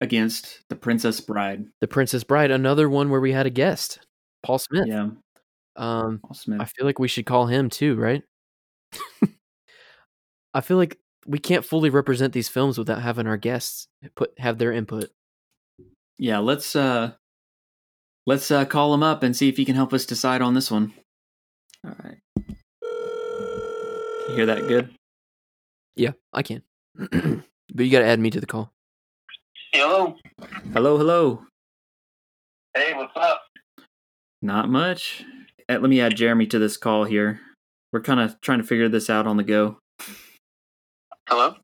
against 0.00 0.60
the 0.70 0.76
Princess 0.76 1.20
Bride. 1.20 1.66
the 1.80 1.88
Princess 1.88 2.24
Bride, 2.24 2.50
another 2.50 2.88
one 2.88 3.10
where 3.10 3.20
we 3.20 3.32
had 3.32 3.46
a 3.46 3.50
guest, 3.50 3.98
Paul 4.42 4.58
Smith. 4.58 4.86
Yeah, 4.86 5.10
Um, 5.76 6.20
Paul 6.22 6.34
Smith. 6.34 6.60
I 6.60 6.64
feel 6.64 6.86
like 6.86 6.98
we 6.98 7.08
should 7.08 7.26
call 7.26 7.46
him 7.46 7.68
too, 7.68 7.96
right? 7.96 8.22
I 10.54 10.62
feel 10.62 10.78
like 10.78 10.98
we 11.26 11.38
can't 11.38 11.64
fully 11.64 11.90
represent 11.90 12.32
these 12.32 12.48
films 12.48 12.78
without 12.78 13.02
having 13.02 13.26
our 13.26 13.36
guests 13.36 13.86
put 14.16 14.32
have 14.38 14.56
their 14.56 14.72
input. 14.72 15.10
yeah, 16.18 16.38
let's 16.38 16.74
uh 16.74 17.12
let's 18.30 18.48
uh 18.52 18.64
call 18.64 18.94
him 18.94 19.02
up 19.02 19.24
and 19.24 19.36
see 19.36 19.48
if 19.48 19.56
he 19.56 19.64
can 19.64 19.74
help 19.74 19.92
us 19.92 20.06
decide 20.06 20.40
on 20.40 20.54
this 20.54 20.70
one. 20.70 20.94
All 21.84 21.96
right. 22.04 22.18
Can 22.46 24.28
you 24.28 24.34
hear 24.36 24.46
that 24.46 24.68
good? 24.68 24.90
Yeah, 25.96 26.12
I 26.32 26.42
can. 26.42 26.62
but 26.94 27.84
you 27.84 27.90
got 27.90 27.98
to 28.00 28.06
add 28.06 28.20
me 28.20 28.30
to 28.30 28.40
the 28.40 28.46
call. 28.46 28.70
Hello. 29.72 30.16
Hello, 30.72 30.96
hello. 30.96 31.42
Hey, 32.76 32.94
what's 32.94 33.16
up? 33.16 33.42
Not 34.40 34.68
much. 34.68 35.24
Uh, 35.68 35.78
Let 35.80 35.90
me 35.90 36.00
add 36.00 36.16
Jeremy 36.16 36.46
to 36.46 36.60
this 36.60 36.76
call 36.76 37.04
here. 37.04 37.40
We're 37.92 38.00
kind 38.00 38.20
of 38.20 38.40
trying 38.40 38.60
to 38.60 38.64
figure 38.64 38.88
this 38.88 39.10
out 39.10 39.26
on 39.26 39.38
the 39.38 39.42
go. 39.42 39.78
Hello. 41.28 41.56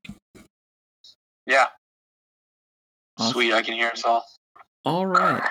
Yeah. 1.47 1.67
Awesome. 3.19 3.33
Sweet, 3.33 3.53
I 3.53 3.62
can 3.62 3.75
hear 3.75 3.89
us 3.89 4.05
all. 4.05 4.25
All 4.85 5.07
right. 5.07 5.43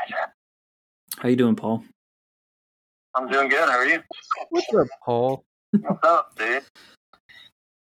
How 1.18 1.30
you 1.30 1.36
doing, 1.36 1.56
Paul? 1.56 1.84
I'm 3.16 3.28
doing 3.30 3.50
good. 3.50 3.70
How 3.70 3.78
are 3.78 3.86
you? 3.86 4.02
What's 4.50 4.74
up, 4.74 4.88
Paul? 5.06 5.44
What's 5.72 6.04
up, 6.04 6.36
dude? 6.36 6.64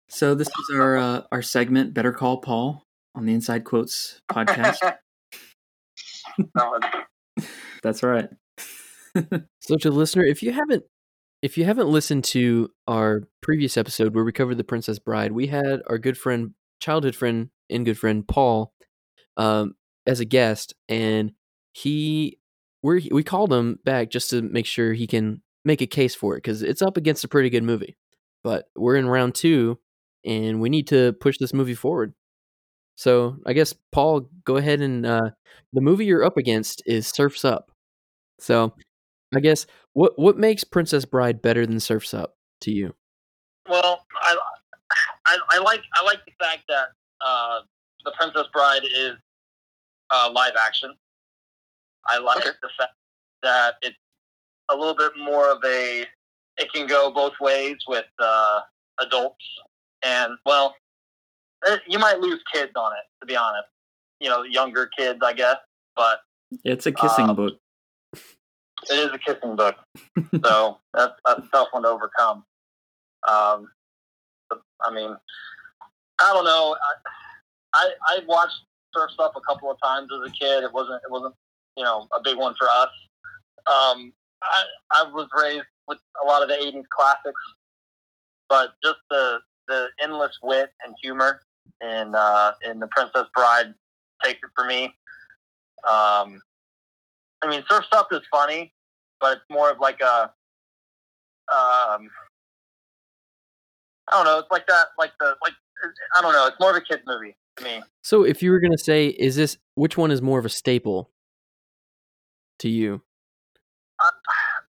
So 0.10 0.36
this 0.36 0.48
is 0.48 0.76
our 0.76 0.98
uh, 0.98 1.22
our 1.32 1.42
segment, 1.42 1.94
Better 1.94 2.12
Call 2.12 2.38
Paul, 2.38 2.84
on 3.16 3.26
the 3.26 3.34
Inside 3.34 3.64
Quotes 3.64 4.20
podcast. 4.32 4.78
No, 6.56 6.80
That's 7.84 8.02
right. 8.02 8.28
So 9.62 9.78
to 9.78 9.92
the 9.92 9.96
listener, 9.96 10.24
if 10.24 10.42
you 10.42 10.52
haven't 10.52 10.84
if 11.44 11.58
you 11.58 11.66
haven't 11.66 11.88
listened 11.88 12.24
to 12.26 12.70
our 12.88 13.22
previous 13.42 13.78
episode 13.78 14.16
where 14.16 14.24
we 14.24 14.32
covered 14.32 14.58
the 14.58 14.64
Princess 14.64 14.98
Bride, 14.98 15.32
we 15.32 15.48
had 15.48 15.82
our 15.88 16.00
good 16.00 16.18
friend, 16.18 16.56
childhood 16.80 17.16
friend 17.16 17.50
and 17.70 17.86
good 17.86 18.00
friend 18.00 18.28
Paul 18.28 18.74
um, 19.38 19.76
as 20.08 20.20
a 20.20 20.26
guest, 20.26 20.74
and 20.90 21.34
he 21.74 22.40
we 22.84 23.10
we 23.12 23.24
called 23.24 23.52
him 23.52 23.80
back 23.84 24.10
just 24.10 24.30
to 24.30 24.42
make 24.42 24.66
sure 24.66 24.94
he 24.94 25.08
can 25.08 25.42
make 25.66 25.82
a 25.82 25.88
case 25.88 26.14
for 26.14 26.36
it 26.36 26.40
because 26.40 26.62
it's 26.62 26.82
up 26.82 26.98
against 26.98 27.24
a 27.24 27.30
pretty 27.30 27.50
good 27.50 27.64
movie. 27.64 27.98
But 28.44 28.66
we're 28.76 28.98
in 28.98 29.08
round 29.08 29.36
two, 29.36 29.80
and 30.26 30.62
we 30.62 30.70
need 30.70 30.88
to 30.90 31.14
push 31.14 31.38
this 31.38 31.54
movie 31.54 31.76
forward. 31.76 32.14
So 32.96 33.38
I 33.46 33.54
guess 33.54 33.74
Paul, 33.92 34.30
go 34.44 34.58
ahead 34.58 34.82
and 34.82 35.06
uh, 35.06 35.32
the 35.72 35.82
movie 35.82 36.06
you're 36.06 36.26
up 36.26 36.38
against 36.38 36.84
is 36.86 37.08
Surfs 37.08 37.46
Up. 37.46 37.72
So 38.40 38.74
I 39.34 39.40
guess 39.40 39.66
what 39.94 40.20
what 40.20 40.38
makes 40.38 40.64
Princess 40.64 41.06
Bride 41.06 41.42
better 41.42 41.66
than 41.66 41.80
Surfs 41.80 42.14
Up 42.14 42.36
to 42.62 42.72
you? 42.72 42.94
Well, 43.68 44.06
I, 44.22 44.38
I 45.26 45.38
I 45.52 45.58
like 45.60 45.82
I 45.96 46.04
like 46.04 46.20
the 46.26 46.34
fact 46.38 46.64
that 46.68 46.88
uh, 47.22 47.62
the 48.04 48.12
Princess 48.20 48.48
Bride 48.52 48.84
is 48.84 49.14
uh, 50.12 50.30
live 50.34 50.54
action. 50.68 50.94
I 52.08 52.20
like 52.20 52.44
the 52.44 52.70
fact 52.78 52.94
that 53.44 53.76
it's 53.82 53.96
a 54.70 54.76
little 54.76 54.96
bit 54.96 55.12
more 55.18 55.52
of 55.52 55.60
a 55.66 56.06
it 56.58 56.72
can 56.74 56.86
go 56.88 57.12
both 57.12 57.34
ways 57.42 57.78
with 57.88 58.06
uh, 58.20 58.60
adults 59.00 59.44
and 60.06 60.34
well, 60.46 60.76
eh, 61.66 61.78
you 61.88 61.98
might 62.00 62.20
lose 62.20 62.42
kids 62.54 62.72
on 62.76 62.92
it 62.94 63.06
to 63.22 63.26
be 63.26 63.36
honest. 63.36 63.68
You 64.20 64.30
know, 64.30 64.44
younger 64.44 64.90
kids, 64.98 65.20
I 65.24 65.34
guess, 65.34 65.58
but 65.96 66.20
It's 66.64 66.86
a 66.86 66.92
kissing 66.92 67.30
Uh, 67.30 67.34
book. 67.34 67.54
it 68.14 68.94
is 69.00 69.10
a 69.14 69.18
kissing 69.18 69.56
book, 69.56 69.76
so 70.46 70.78
that's, 70.94 71.14
that's 71.26 71.40
a 71.46 71.50
tough 71.52 71.68
one 71.72 71.84
to 71.84 71.90
overcome. 71.90 72.46
Um, 73.28 73.70
but, 74.50 74.62
I 74.86 74.94
mean, 74.94 75.16
I 76.20 76.34
don't 76.34 76.46
know. 76.46 76.76
I, 76.80 77.10
I 77.76 77.90
I 78.08 78.20
watched 78.28 78.60
Surfs 78.96 79.16
Up 79.20 79.34
a 79.36 79.42
couple 79.42 79.72
of 79.72 79.78
times 79.84 80.10
as 80.14 80.30
a 80.30 80.32
kid. 80.32 80.64
It 80.64 80.72
wasn't 80.72 81.02
it 81.04 81.12
wasn't 81.12 81.34
you 81.78 81.84
know 81.84 82.08
a 82.16 82.22
big 82.24 82.38
one 82.38 82.56
for 82.58 82.68
us. 82.70 82.90
Um, 83.68 84.14
I 84.42 84.64
I 84.92 85.04
was 85.12 85.28
raised 85.42 85.66
with 85.88 86.00
a 86.24 86.28
lot 86.28 86.42
of 86.42 86.50
the 86.50 86.56
'80s 86.56 86.84
classics, 86.90 87.42
but 88.50 88.74
just 88.84 89.00
the 89.10 89.40
the 89.68 89.88
endless 90.02 90.38
wit 90.42 90.72
and 90.86 90.96
humor 91.02 91.42
in 91.82 92.14
uh, 92.16 92.54
in 92.70 92.80
the 92.80 92.88
Princess 92.88 93.28
Bride 93.36 93.74
takes 94.24 94.40
it 94.44 94.50
for 94.56 94.66
me. 94.66 94.86
Um, 95.88 96.42
I 97.42 97.50
mean, 97.50 97.64
Surf's 97.70 97.88
Up 97.92 98.08
is 98.12 98.22
funny, 98.32 98.74
but 99.20 99.38
it's 99.38 99.46
more 99.50 99.70
of 99.70 99.80
like 99.80 100.00
a 100.02 100.32
um, 101.52 102.10
I 104.10 104.12
don't 104.12 104.26
know. 104.26 104.40
It's 104.40 104.52
like 104.52 104.68
that, 104.68 104.88
like 104.98 105.12
the 105.20 105.36
like. 105.42 105.54
I 106.16 106.22
don't 106.22 106.32
know. 106.32 106.48
It's 106.48 106.56
more 106.62 106.70
of 106.70 106.78
a 106.78 106.82
kids 106.82 107.02
movie 107.06 107.36
to 107.58 107.64
me. 107.66 107.82
So 108.04 108.24
if 108.24 108.42
you 108.42 108.52
were 108.52 108.60
gonna 108.60 108.78
say, 108.78 109.08
is 109.08 109.36
this 109.36 109.58
which 109.76 109.98
one 109.98 110.12
is 110.12 110.22
more 110.22 110.40
of 110.40 110.46
a 110.46 110.50
staple 110.50 111.12
to 112.64 112.70
you? 112.70 113.02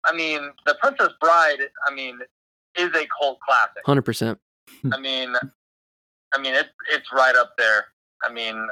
I 0.06 0.14
mean, 0.16 0.52
The 0.66 0.76
Princess 0.82 1.14
Bride. 1.22 1.60
I 1.88 1.94
mean, 1.94 2.20
is 2.78 2.90
a 2.90 3.08
cult 3.22 3.40
classic. 3.48 3.82
Hundred 3.86 4.02
percent. 4.04 4.38
I 4.92 5.00
mean, 5.00 5.34
I 6.34 6.42
mean, 6.42 6.54
it's 6.56 6.70
it's 6.92 7.08
right 7.14 7.36
up 7.36 7.54
there. 7.58 7.86
I 8.24 8.32
mean, 8.34 8.68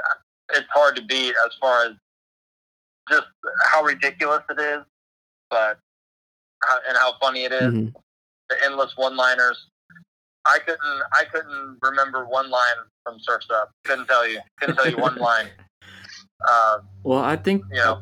it's 0.53 0.67
hard 0.73 0.95
to 0.97 1.01
beat 1.03 1.33
as 1.45 1.53
far 1.59 1.85
as 1.85 1.91
just 3.09 3.27
how 3.69 3.83
ridiculous 3.83 4.41
it 4.49 4.59
is, 4.59 4.81
but 5.49 5.79
how, 6.63 6.77
and 6.87 6.97
how 6.97 7.13
funny 7.21 7.43
it 7.45 7.51
is. 7.53 7.73
Mhm. 7.73 7.93
The 8.49 8.55
endless 8.65 8.91
one-liners. 8.97 9.57
I 10.45 10.57
couldn't 10.59 11.03
I 11.13 11.23
couldn't 11.31 11.77
remember 11.81 12.25
one 12.25 12.49
line 12.49 12.79
from 13.03 13.17
Surfs 13.21 13.47
Up. 13.51 13.71
Couldn't 13.85 14.07
tell 14.07 14.27
you. 14.27 14.39
Couldn't 14.59 14.75
tell 14.75 14.89
you 14.89 14.97
one 14.97 15.15
line. 15.15 15.47
Uh, 16.49 16.79
Well, 17.03 17.19
I 17.19 17.35
think 17.35 17.63
you 17.69 17.77
know, 17.77 18.01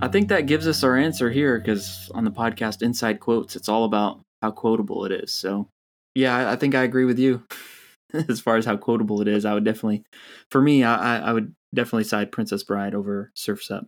I 0.00 0.08
think 0.08 0.28
that 0.28 0.46
gives 0.46 0.66
us 0.66 0.82
our 0.84 0.96
answer 0.96 1.30
here 1.30 1.58
because 1.58 2.10
on 2.14 2.24
the 2.24 2.30
podcast 2.30 2.82
Inside 2.82 3.20
Quotes, 3.20 3.56
it's 3.56 3.68
all 3.68 3.84
about 3.84 4.20
how 4.42 4.50
quotable 4.50 5.04
it 5.04 5.12
is. 5.12 5.32
So, 5.34 5.68
yeah, 6.14 6.50
I, 6.50 6.56
think 6.56 6.74
I 6.74 6.84
agree 6.84 7.04
with 7.04 7.18
you 7.18 7.42
as 8.28 8.40
far 8.40 8.56
as 8.56 8.64
how 8.64 8.76
quotable 8.76 9.20
it 9.20 9.28
is. 9.28 9.44
I 9.44 9.54
would 9.54 9.64
definitely, 9.64 10.04
for 10.50 10.60
me, 10.60 10.84
I, 10.84 11.16
I- 11.18 11.30
I 11.30 11.32
would 11.32 11.54
definitely 11.74 12.04
side 12.04 12.32
Princess 12.32 12.62
Bride 12.62 12.94
over 12.94 13.30
Surfs 13.34 13.70
Up. 13.70 13.86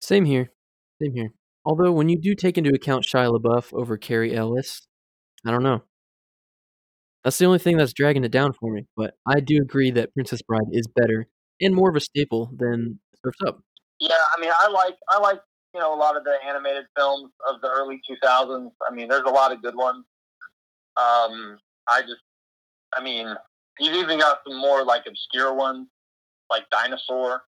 Same 0.00 0.24
here. 0.24 0.50
Same 1.00 1.14
here. 1.14 1.32
Although 1.64 1.92
when 1.92 2.08
you 2.08 2.20
do 2.20 2.34
take 2.34 2.58
into 2.58 2.70
account 2.74 3.04
Shia 3.06 3.38
LaBeouf 3.40 3.72
over 3.72 3.96
Cary 3.96 4.34
Elwes, 4.36 4.82
I 5.46 5.50
don't 5.50 5.62
know. 5.62 5.82
That's 7.22 7.38
the 7.38 7.46
only 7.46 7.58
thing 7.58 7.78
that's 7.78 7.94
dragging 7.94 8.24
it 8.24 8.30
down 8.32 8.52
for 8.52 8.70
me. 8.70 8.84
But 8.96 9.14
I 9.26 9.40
do 9.40 9.56
agree 9.62 9.90
that 9.92 10.12
Princess 10.12 10.42
Bride 10.42 10.68
is 10.72 10.86
better 10.86 11.26
and 11.60 11.74
more 11.74 11.88
of 11.88 11.96
a 11.96 12.00
staple 12.00 12.50
than 12.54 12.98
Surf's 13.24 13.38
Up. 13.46 13.60
I 14.36 14.40
mean, 14.40 14.50
I 14.52 14.68
like 14.68 14.96
I 15.10 15.18
like 15.18 15.40
you 15.74 15.80
know 15.80 15.94
a 15.94 15.98
lot 15.98 16.16
of 16.16 16.24
the 16.24 16.36
animated 16.46 16.84
films 16.96 17.30
of 17.48 17.60
the 17.60 17.68
early 17.68 18.00
2000s. 18.08 18.70
I 18.88 18.94
mean, 18.94 19.08
there's 19.08 19.22
a 19.26 19.30
lot 19.30 19.52
of 19.52 19.62
good 19.62 19.76
ones. 19.76 20.04
Um, 20.96 21.58
I 21.88 22.02
just, 22.02 22.22
I 22.94 23.02
mean, 23.02 23.34
you've 23.80 23.94
even 23.96 24.18
got 24.20 24.38
some 24.46 24.58
more 24.58 24.84
like 24.84 25.04
obscure 25.06 25.54
ones, 25.54 25.88
like 26.50 26.64
Dinosaur. 26.70 27.42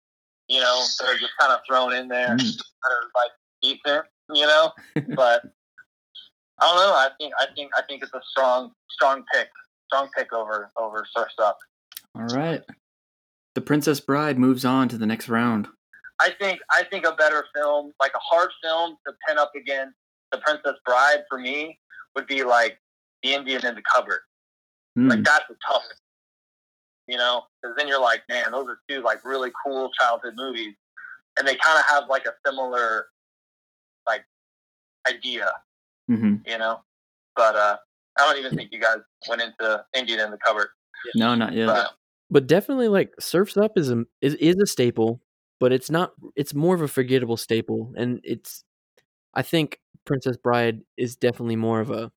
You 0.48 0.60
know, 0.60 0.84
that 1.00 1.10
are 1.10 1.18
just 1.18 1.34
kind 1.40 1.52
of 1.52 1.60
thrown 1.68 1.94
in 1.94 2.08
there. 2.08 2.38
Mm. 2.38 2.62
are 2.86 3.10
like 3.16 3.32
decent, 3.64 4.06
you 4.34 4.46
know. 4.46 4.72
but 5.16 5.42
I 6.62 6.68
don't 6.68 6.78
know. 6.78 6.94
I 6.94 7.10
think 7.20 7.34
I 7.40 7.48
think 7.56 7.72
I 7.78 7.82
think 7.88 8.04
it's 8.04 8.14
a 8.14 8.22
strong 8.30 8.72
strong 8.92 9.24
pick, 9.34 9.48
strong 9.88 10.08
pick 10.16 10.32
over 10.34 10.72
over 10.78 11.06
Surfs 11.16 11.36
Up. 11.42 11.58
All 12.16 12.26
right. 12.26 12.62
The 13.56 13.62
Princess 13.62 14.00
Bride 14.00 14.38
moves 14.38 14.66
on 14.66 14.90
to 14.90 14.98
the 14.98 15.06
next 15.06 15.30
round. 15.30 15.68
I 16.20 16.32
think 16.40 16.60
I 16.72 16.84
think 16.84 17.06
a 17.06 17.14
better 17.14 17.46
film, 17.54 17.92
like 18.00 18.12
a 18.16 18.20
hard 18.20 18.50
film 18.64 18.98
to 19.08 19.14
pin 19.28 19.38
up 19.38 19.52
against 19.56 19.96
The 20.32 20.38
Princess 20.40 20.76
Bride 20.86 21.24
for 21.30 21.40
me 21.40 21.78
would 22.16 22.28
be 22.28 22.44
like 22.44 22.80
The 23.24 23.34
Indian 23.34 23.66
in 23.66 23.76
the 23.76 23.84
Cupboard. 23.94 24.22
Hmm. 24.96 25.10
Like 25.10 25.24
that's 25.24 25.46
a 25.50 25.56
tough, 25.68 25.84
you 27.08 27.18
know, 27.18 27.44
because 27.62 27.76
then 27.78 27.88
you're 27.88 28.02
like, 28.02 28.24
man, 28.30 28.52
those 28.52 28.68
are 28.68 28.80
two 28.90 29.02
like 29.02 29.26
really 29.26 29.52
cool 29.66 29.90
childhood 30.00 30.34
movies, 30.38 30.74
and 31.38 31.48
they 31.48 31.56
kind 31.56 31.78
of 31.78 31.86
have 31.90 32.04
like 32.10 32.26
a 32.26 32.34
similar 32.46 33.08
like 34.08 34.24
idea, 35.10 35.52
Mhm. 36.10 36.48
you 36.48 36.58
know. 36.58 36.82
But 37.36 37.56
uh, 37.58 37.78
I 38.18 38.28
don't 38.28 38.38
even 38.44 38.56
think 38.58 38.72
you 38.72 38.80
guys 38.80 39.00
went 39.28 39.42
into 39.42 39.84
Indian 39.94 40.22
in 40.22 40.32
the 40.32 40.38
Cupboard. 40.38 40.70
No, 41.16 41.36
not 41.36 41.54
yet. 41.54 41.68
But 41.68 41.92
But 42.32 42.48
definitely 42.48 42.88
like 42.88 43.14
Surf's 43.20 43.58
Up 43.58 43.78
is 43.78 43.92
a 43.92 44.06
is, 44.22 44.36
is 44.36 44.56
a 44.56 44.66
staple, 44.66 45.22
but 45.66 45.74
it's 45.74 45.90
not 45.90 46.14
it's 46.36 46.54
more 46.54 46.76
of 46.76 46.82
a 46.84 46.88
forgettable 46.88 47.38
staple 47.38 47.92
and 47.98 48.22
it's 48.24 48.64
I 49.34 49.42
think 49.42 49.80
Princess 50.06 50.38
Bride 50.38 50.82
is 50.96 51.16
definitely 51.16 51.56
more 51.56 51.80
of 51.80 51.90
a 51.90 52.12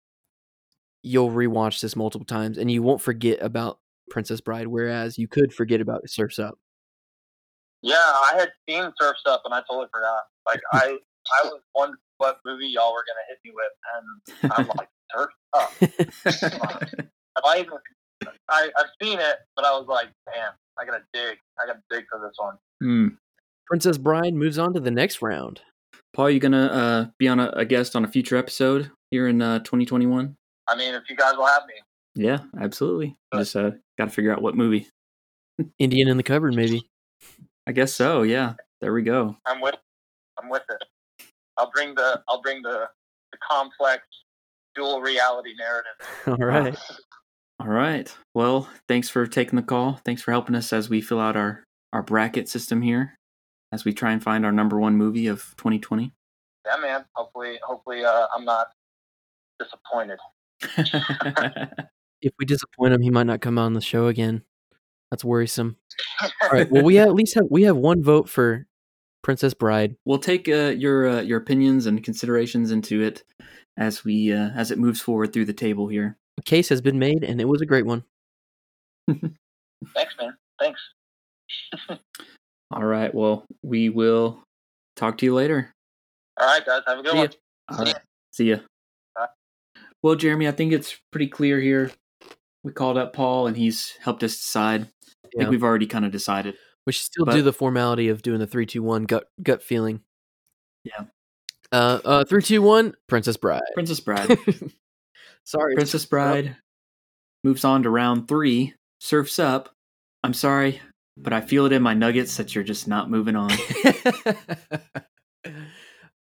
you'll 1.05 1.30
rewatch 1.30 1.80
this 1.80 1.94
multiple 1.94 2.24
times 2.24 2.59
and 2.59 2.72
you 2.72 2.82
won't 2.82 3.01
forget 3.01 3.38
about 3.40 3.78
Princess 4.11 4.40
Bride 4.40 4.66
whereas 4.66 5.16
you 5.16 5.28
could 5.28 5.55
forget 5.55 5.80
about 5.80 6.11
Surf's 6.11 6.40
Up. 6.40 6.59
yeah, 7.82 7.94
I 7.94 8.32
had 8.36 8.49
seen 8.68 8.90
Surfs 9.01 9.22
Up 9.26 9.42
and 9.44 9.55
I 9.55 9.61
totally 9.70 9.86
forgot. 9.92 10.24
Like 10.44 10.61
I, 10.72 10.99
I 11.44 11.44
was 11.44 11.61
wondering 11.72 12.01
what 12.18 12.40
movie 12.44 12.66
y'all 12.66 12.92
were 12.92 13.05
gonna 13.07 13.26
hit 13.28 13.38
me 13.44 13.53
with, 13.55 13.72
and 13.94 14.53
I'm 14.55 14.66
like, 14.76 14.88
Surfs 15.14 15.34
Up. 15.55 15.70
Have 17.36 17.44
I 17.44 17.61
even? 17.61 17.78
I 18.51 18.70
I've 18.76 18.90
seen 19.01 19.20
it, 19.20 19.36
but 19.55 19.64
I 19.64 19.70
was 19.70 19.86
like, 19.86 20.09
damn, 20.34 20.55
I 20.80 20.84
gotta 20.84 21.05
dig. 21.12 21.38
I 21.62 21.66
gotta 21.68 21.82
dig 21.88 22.07
for 22.11 22.18
this 22.18 22.34
one. 22.38 22.57
Hmm. 22.82 23.14
Princess 23.67 23.99
Bride 23.99 24.35
moves 24.35 24.59
on 24.59 24.73
to 24.75 24.81
the 24.81 24.91
next 24.91 25.23
round. 25.23 25.61
Paul, 26.12 26.31
you 26.31 26.41
gonna 26.41 26.67
uh, 26.67 27.07
be 27.19 27.29
on 27.29 27.41
a, 27.41 27.51
a 27.51 27.64
guest 27.64 27.97
on 27.97 28.05
a 28.05 28.09
future 28.09 28.37
episode 28.37 28.91
here 29.11 29.29
in 29.29 29.43
uh, 29.43 29.59
2021? 29.61 30.35
I 30.69 30.77
mean, 30.77 30.95
if 30.95 31.05
you 31.09 31.17
guys 31.17 31.35
will 31.37 31.47
have 31.47 31.62
me, 31.67 31.75
Yeah, 32.14 32.39
absolutely. 32.61 33.17
Just 33.35 33.55
uh, 33.57 33.73
got 33.99 34.07
to 34.07 34.11
figure 34.11 34.33
out 34.33 34.43
what 34.43 34.57
movie. 34.57 34.89
Indian 35.79 36.09
in 36.09 36.17
the 36.17 36.23
cupboard 36.23 36.55
maybe. 36.55 36.89
I 37.67 37.73
guess 37.73 37.93
so. 37.93 38.23
Yeah, 38.23 38.55
there 38.81 38.93
we 38.93 39.03
go. 39.03 39.37
I'm 39.47 39.61
with. 39.61 39.77
I'm 40.41 40.49
with 40.49 40.62
it. 40.69 41.27
I'll 41.57 41.71
bring 41.71 41.95
the. 41.95 42.23
I'll 42.29 42.43
bring 42.43 42.62
the 42.62 42.89
the 43.33 43.39
complex 43.51 44.03
dual 44.75 45.01
reality 45.01 45.55
narrative. 45.59 45.93
All 46.27 46.47
right. 46.47 46.77
All 47.61 47.69
right. 47.69 48.14
Well, 48.35 48.69
thanks 48.87 49.09
for 49.09 49.27
taking 49.27 49.57
the 49.57 49.62
call. 49.62 50.01
Thanks 50.05 50.23
for 50.23 50.31
helping 50.31 50.55
us 50.55 50.73
as 50.73 50.89
we 50.89 51.01
fill 51.01 51.21
out 51.21 51.37
our 51.37 51.64
our 51.93 52.03
bracket 52.03 52.49
system 52.49 52.83
here, 52.83 53.14
as 53.73 53.85
we 53.85 53.93
try 53.93 54.12
and 54.12 54.23
find 54.23 54.45
our 54.45 54.53
number 54.53 54.79
one 54.79 54.97
movie 54.97 55.27
of 55.27 55.55
2020. 55.57 56.12
Yeah, 56.64 56.77
man. 56.81 57.05
Hopefully, 57.14 57.59
hopefully, 57.62 58.05
uh, 58.05 58.27
I'm 58.35 58.45
not 58.45 58.69
disappointed. 59.59 60.19
If 62.23 62.33
we 62.39 62.47
disappoint 62.47 62.95
him, 62.95 63.03
he 63.03 63.11
might 63.11 63.27
not 63.27 63.41
come 63.41 63.59
on 63.59 63.75
the 63.75 63.81
show 63.81 64.07
again. 64.07 64.43
That's 65.11 65.25
worrisome. 65.25 65.77
All 66.43 66.51
right. 66.51 66.71
Well, 66.71 66.83
we 66.83 66.99
at 66.99 67.14
least 67.14 67.35
have 67.35 67.47
we 67.51 67.64
have 67.64 67.77
one 67.77 68.03
vote 68.03 68.29
for 68.29 68.67
Princess 69.23 69.55
Bride. 69.55 69.97
we'll 70.05 70.19
take 70.19 70.49
uh, 70.49 70.75
your 70.77 71.09
uh, 71.09 71.21
your 71.21 71.39
opinions 71.39 71.87
and 71.87 72.03
considerations 72.03 72.71
into 72.71 73.03
it 73.03 73.25
as 73.77 74.05
we 74.05 74.33
uh, 74.33 74.51
as 74.51 74.71
it 74.71 74.79
moves 74.79 75.01
forward 75.01 75.33
through 75.33 75.45
the 75.45 75.53
table 75.53 75.89
here. 75.89 76.17
A 76.39 76.43
case 76.43 76.69
has 76.69 76.81
been 76.81 76.99
made, 76.99 77.23
and 77.23 77.41
it 77.41 77.49
was 77.49 77.61
a 77.61 77.67
great 77.67 77.87
one. 77.87 78.05
Thanks, 79.09 80.14
man. 80.21 80.37
Thanks. 80.59 80.81
All 82.71 82.85
right. 82.85 83.14
Well, 83.14 83.45
we 83.62 83.89
will 83.89 84.43
talk 84.97 85.19
to 85.19 85.27
you 85.27 85.35
later. 85.35 85.73
All 86.39 86.47
right, 86.47 86.64
guys. 86.67 86.83
Have 86.87 86.99
a 86.99 87.03
good 87.03 87.12
See 87.12 87.17
ya. 87.19 87.23
one. 87.23 87.79
All 87.79 87.85
right. 87.85 87.97
See 88.33 88.51
ya. 88.51 88.57
Bye. 89.14 89.27
Well, 90.03 90.14
Jeremy, 90.17 90.49
I 90.49 90.53
think 90.53 90.73
it's 90.73 90.97
pretty 91.12 91.29
clear 91.29 91.61
here. 91.61 91.91
We 92.64 92.73
called 92.73 92.99
up 92.99 93.12
Paul, 93.12 93.47
and 93.47 93.57
he's 93.57 93.93
helped 94.03 94.23
us 94.23 94.33
decide. 94.37 94.89
I 95.25 95.29
think 95.39 95.51
we've 95.51 95.62
already 95.62 95.87
kind 95.87 96.05
of 96.05 96.11
decided. 96.12 96.55
We 96.87 96.93
should 96.93 97.05
still 97.07 97.25
But- 97.25 97.35
do 97.35 97.43
the 97.43 97.53
formality 97.53 98.09
of 98.09 98.23
doing 98.23 98.39
the 98.41 98.47
three, 98.47 98.67
two, 98.67 98.83
one 98.83 99.05
gut 99.05 99.29
gut 99.43 99.62
feeling. 99.62 100.01
Yeah. 100.85 101.05
Uh, 101.73 102.01
uh, 102.05 102.25
three, 102.25 102.43
two, 102.43 102.62
one. 102.62 102.95
Princess 103.09 103.37
Bride. 103.37 103.62
Princess 103.75 104.01
Bride. 104.01 104.29
Sorry. 105.45 105.75
Princess 105.75 106.05
Bride 106.05 106.57
moves 107.45 107.64
on 107.64 107.83
to 107.85 107.91
round 107.91 108.29
three. 108.29 108.75
Surfs 109.01 109.39
up. 109.39 109.71
I'm 110.25 110.35
sorry, 110.35 110.81
but 111.17 111.33
I 111.33 111.41
feel 111.41 111.67
it 111.67 111.73
in 111.73 111.83
my 111.83 111.95
nuggets 111.95 112.37
that 112.37 112.55
you're 112.55 112.64
just 112.64 112.89
not 112.89 113.11
moving 113.11 113.37
on. 113.37 113.51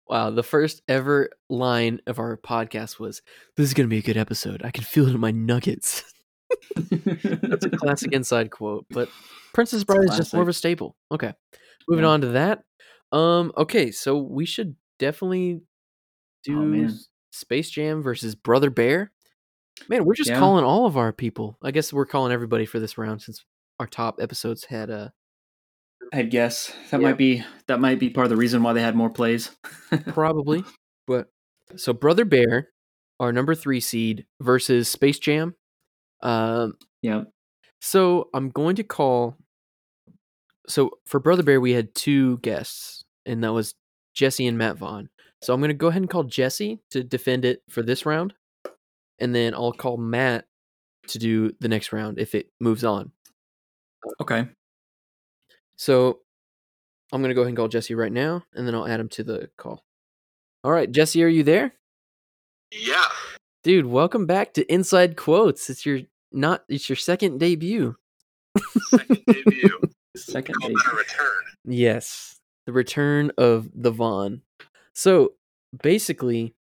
wow, 0.07 0.29
the 0.29 0.43
first 0.43 0.81
ever 0.87 1.29
line 1.49 1.99
of 2.07 2.19
our 2.19 2.37
podcast 2.37 2.99
was, 2.99 3.21
"This 3.57 3.67
is 3.67 3.73
gonna 3.73 3.87
be 3.89 3.97
a 3.97 4.01
good 4.03 4.17
episode. 4.17 4.61
I 4.63 4.71
can 4.71 4.83
feel 4.83 5.07
it 5.07 5.15
in 5.15 5.19
my 5.19 5.31
nuggets." 5.31 6.03
That's 6.75 7.65
a 7.65 7.69
classic 7.69 8.11
inside 8.13 8.51
quote. 8.51 8.85
But 8.89 9.09
Princess 9.53 9.83
Bride 9.83 10.05
is 10.09 10.17
just 10.17 10.33
more 10.33 10.43
of 10.43 10.49
a 10.49 10.53
staple. 10.53 10.95
Okay, 11.11 11.33
moving 11.87 12.03
Yeah. 12.05 12.11
on 12.11 12.21
to 12.21 12.27
that. 12.29 12.63
Um, 13.11 13.51
okay, 13.57 13.91
so 13.91 14.17
we 14.17 14.45
should 14.45 14.75
definitely 14.99 15.61
do 16.43 16.85
Oh. 16.85 16.89
Space 17.31 17.69
Jam 17.69 18.01
versus 18.01 18.35
Brother 18.35 18.69
Bear. 18.69 19.11
Man, 19.89 20.05
we're 20.05 20.13
just 20.15 20.29
Yeah. 20.29 20.39
calling 20.39 20.63
all 20.63 20.85
of 20.85 20.95
our 20.95 21.11
people. 21.11 21.57
I 21.61 21.71
guess 21.71 21.91
we're 21.91 22.05
calling 22.05 22.31
everybody 22.31 22.65
for 22.65 22.79
this 22.79 22.97
round 22.97 23.21
since 23.21 23.43
our 23.79 23.87
top 23.87 24.17
episodes 24.21 24.65
had 24.65 24.89
uh 24.89 25.09
I'd 26.13 26.29
guess 26.29 26.71
that 26.91 27.01
Yeah. 27.01 27.07
might 27.09 27.17
be 27.17 27.43
that 27.67 27.79
might 27.79 27.99
be 27.99 28.09
part 28.09 28.25
of 28.25 28.29
the 28.29 28.37
reason 28.37 28.61
why 28.63 28.73
they 28.73 28.81
had 28.81 28.95
more 28.95 29.09
plays. 29.09 29.51
probably. 30.07 30.63
but 31.07 31.29
so 31.75 31.93
Brother 31.93 32.25
Bear, 32.25 32.69
our 33.19 33.31
number 33.31 33.55
three 33.55 33.79
seed 33.79 34.25
versus 34.41 34.87
Space 34.87 35.17
Jam. 35.19 35.55
Um, 36.21 36.75
yeah. 37.01 37.23
so 37.81 38.29
I'm 38.33 38.49
going 38.49 38.75
to 38.77 38.83
call. 38.83 39.37
So 40.67 40.91
for 41.05 41.19
Brother 41.19 41.43
Bear, 41.43 41.59
we 41.61 41.71
had 41.73 41.93
two 41.95 42.37
guests, 42.39 43.03
and 43.25 43.43
that 43.43 43.53
was 43.53 43.75
Jesse 44.13 44.47
and 44.47 44.57
Matt 44.57 44.77
Vaughn. 44.77 45.09
So 45.41 45.53
I'm 45.53 45.59
going 45.59 45.69
to 45.69 45.73
go 45.75 45.87
ahead 45.87 46.01
and 46.01 46.09
call 46.09 46.23
Jesse 46.23 46.79
to 46.91 47.03
defend 47.03 47.45
it 47.45 47.61
for 47.69 47.81
this 47.83 48.05
round, 48.05 48.33
and 49.19 49.33
then 49.35 49.53
I'll 49.53 49.73
call 49.73 49.97
Matt 49.97 50.45
to 51.07 51.19
do 51.19 51.51
the 51.59 51.67
next 51.67 51.93
round 51.93 52.17
if 52.19 52.33
it 52.33 52.47
moves 52.59 52.83
on. 52.83 53.11
Okay. 54.21 54.47
So 55.77 56.19
I'm 57.11 57.21
gonna 57.21 57.33
go 57.33 57.41
ahead 57.41 57.49
and 57.49 57.57
call 57.57 57.67
Jesse 57.67 57.95
right 57.95 58.11
now, 58.11 58.43
and 58.53 58.67
then 58.67 58.75
I'll 58.75 58.87
add 58.87 58.99
him 58.99 59.09
to 59.09 59.23
the 59.23 59.49
call. 59.57 59.83
All 60.63 60.71
right, 60.71 60.91
Jesse, 60.91 61.23
are 61.23 61.27
you 61.27 61.43
there? 61.43 61.73
Yeah. 62.71 63.05
Dude, 63.63 63.85
welcome 63.85 64.25
back 64.25 64.53
to 64.53 64.71
Inside 64.71 65.15
Quotes. 65.17 65.69
It's 65.69 65.85
your 65.85 66.01
not 66.31 66.63
it's 66.69 66.89
your 66.89 66.95
second 66.95 67.39
debut. 67.39 67.95
Second 68.89 69.19
debut. 69.27 69.81
Second 70.15 70.55
Call 70.61 70.69
date. 70.69 70.77
that 70.85 70.93
a 70.93 70.95
return. 70.95 71.43
Yes, 71.65 72.39
the 72.65 72.71
return 72.71 73.31
of 73.37 73.69
the 73.75 73.91
Vaughn. 73.91 74.41
So 74.93 75.33
basically, 75.83 76.55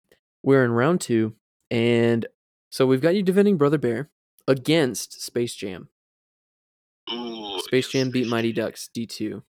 we're 0.42 0.64
in 0.64 0.72
round 0.72 1.02
two, 1.02 1.34
and 1.70 2.24
so 2.70 2.86
we've 2.86 3.02
got 3.02 3.14
you 3.14 3.22
defending 3.22 3.58
Brother 3.58 3.76
Bear 3.76 4.08
against 4.48 5.20
Space 5.22 5.54
Jam. 5.54 5.90
Ooh. 7.10 7.60
Space 7.62 7.88
Jam 7.88 8.10
beat 8.10 8.28
Mighty 8.28 8.52
Ducks 8.52 8.88
D2. 8.96 9.42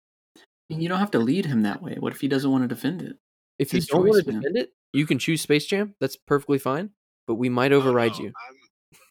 You 0.69 0.89
don't 0.89 0.99
have 0.99 1.11
to 1.11 1.19
lead 1.19 1.45
him 1.47 1.63
that 1.63 1.83
way. 1.83 1.97
What 1.99 2.13
if 2.13 2.21
he 2.21 2.29
doesn't 2.29 2.51
want 2.51 2.63
to 2.65 2.69
defend 2.69 3.03
it? 3.03 3.17
If 3.59 3.75
you 3.75 3.81
don't 3.83 4.07
want 4.07 4.25
to 4.25 4.33
man. 4.33 4.41
defend 4.41 4.57
it, 4.57 4.71
you 4.93 5.07
can 5.07 5.19
choose 5.19 5.43
Space 5.43 5.67
Jam. 5.67 5.95
That's 6.01 6.17
perfectly 6.17 6.59
fine, 6.59 6.91
but 7.27 7.35
we 7.35 7.49
might 7.49 7.73
override 7.73 8.13
Oh, 8.13 8.19
no, 8.19 8.25
you. 8.25 8.33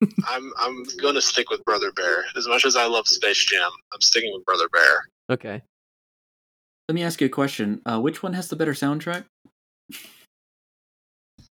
I'm, 0.08 0.12
I'm 0.28 0.54
I'm 0.58 0.84
gonna 1.00 1.22
stick 1.22 1.50
with 1.52 1.64
Brother 1.66 1.92
Bear. 1.92 2.26
As 2.36 2.48
much 2.48 2.66
as 2.66 2.76
I 2.76 2.86
love 2.88 3.08
Space 3.08 3.46
Jam, 3.46 3.70
I'm 3.94 4.02
sticking 4.02 4.34
with 4.34 4.44
Brother 4.46 4.68
Bear. 4.74 5.06
Okay. 5.30 5.62
Let 6.90 6.96
me 6.96 7.04
ask 7.04 7.22
you 7.22 7.28
a 7.28 7.30
question. 7.30 7.82
Uh, 7.86 8.00
which 8.02 8.24
one 8.24 8.34
has 8.34 8.48
the 8.50 8.56
better 8.56 8.74
soundtrack? 8.74 9.26
Uh, 9.94 9.96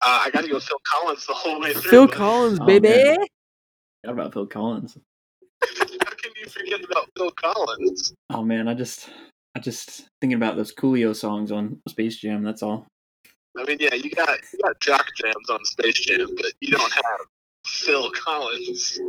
I 0.01 0.29
gotta 0.31 0.47
go 0.47 0.59
Phil 0.59 0.77
Collins 0.93 1.25
the 1.25 1.33
whole 1.33 1.59
way 1.59 1.73
through. 1.73 1.81
Phil 1.91 2.05
but 2.07 2.15
Collins, 2.15 2.59
Oh, 2.61 2.65
baby. 2.65 2.89
man. 2.89 3.17
What 4.03 4.13
about 4.13 4.33
Phil 4.33 4.45
Collins? 4.45 4.97
How 6.45 6.51
can 6.51 6.67
you 6.67 6.77
forget 6.77 6.91
about 6.91 7.09
Phil 7.17 7.31
Collins? 7.31 8.13
Oh 8.29 8.43
man, 8.43 8.67
I 8.67 8.73
just, 8.73 9.09
I 9.55 9.59
just 9.59 10.09
thinking 10.21 10.37
about 10.37 10.55
those 10.55 10.73
Coolio 10.73 11.15
songs 11.15 11.51
on 11.51 11.81
Space 11.87 12.17
Jam. 12.17 12.43
That's 12.43 12.61
all. 12.61 12.87
I 13.57 13.63
mean, 13.63 13.77
yeah, 13.79 13.95
you 13.95 14.09
got 14.11 14.37
you 14.53 14.59
got 14.63 14.79
jock 14.79 15.07
jams 15.15 15.49
on 15.49 15.63
Space 15.65 15.99
Jam, 16.01 16.27
but 16.35 16.51
you 16.59 16.71
don't 16.71 16.91
have 16.91 17.19
Phil 17.65 18.11
Collins. 18.11 18.99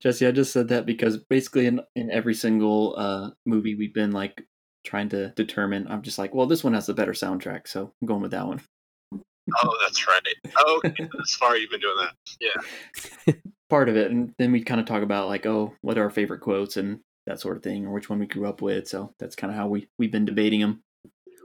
Jesse, 0.00 0.26
I 0.26 0.32
just 0.32 0.52
said 0.52 0.68
that 0.68 0.86
because 0.86 1.18
basically 1.18 1.66
in 1.66 1.80
in 1.96 2.10
every 2.10 2.34
single 2.34 2.94
uh 2.98 3.30
movie 3.46 3.74
we've 3.74 3.94
been 3.94 4.12
like 4.12 4.44
trying 4.84 5.08
to 5.10 5.30
determine, 5.30 5.86
I'm 5.88 6.02
just 6.02 6.18
like, 6.18 6.34
well, 6.34 6.46
this 6.46 6.62
one 6.62 6.74
has 6.74 6.86
the 6.86 6.94
better 6.94 7.12
soundtrack, 7.12 7.68
so 7.68 7.92
I'm 8.02 8.06
going 8.06 8.20
with 8.20 8.32
that 8.32 8.46
one. 8.46 8.60
Oh, 9.62 9.78
that's 9.82 10.06
right. 10.06 10.20
Oh, 10.58 10.80
okay, 10.84 11.08
that's 11.16 11.36
far 11.36 11.56
you've 11.56 11.70
been 11.70 11.80
doing 11.80 11.96
that. 11.96 12.14
Yeah. 13.26 13.34
Part 13.70 13.88
of 13.88 13.96
it, 13.96 14.10
and 14.10 14.32
then 14.38 14.52
we 14.52 14.62
kind 14.62 14.80
of 14.80 14.86
talk 14.86 15.02
about 15.02 15.28
like, 15.28 15.46
oh, 15.46 15.72
what 15.80 15.96
are 15.98 16.02
our 16.02 16.10
favorite 16.10 16.40
quotes 16.40 16.76
and 16.76 17.00
that 17.26 17.40
sort 17.40 17.56
of 17.56 17.62
thing, 17.62 17.86
or 17.86 17.92
which 17.92 18.10
one 18.10 18.18
we 18.18 18.26
grew 18.26 18.46
up 18.46 18.60
with. 18.60 18.86
So 18.86 19.14
that's 19.18 19.34
kind 19.34 19.50
of 19.50 19.56
how 19.56 19.66
we 19.68 19.88
we've 19.98 20.12
been 20.12 20.26
debating 20.26 20.60
them. 20.60 20.82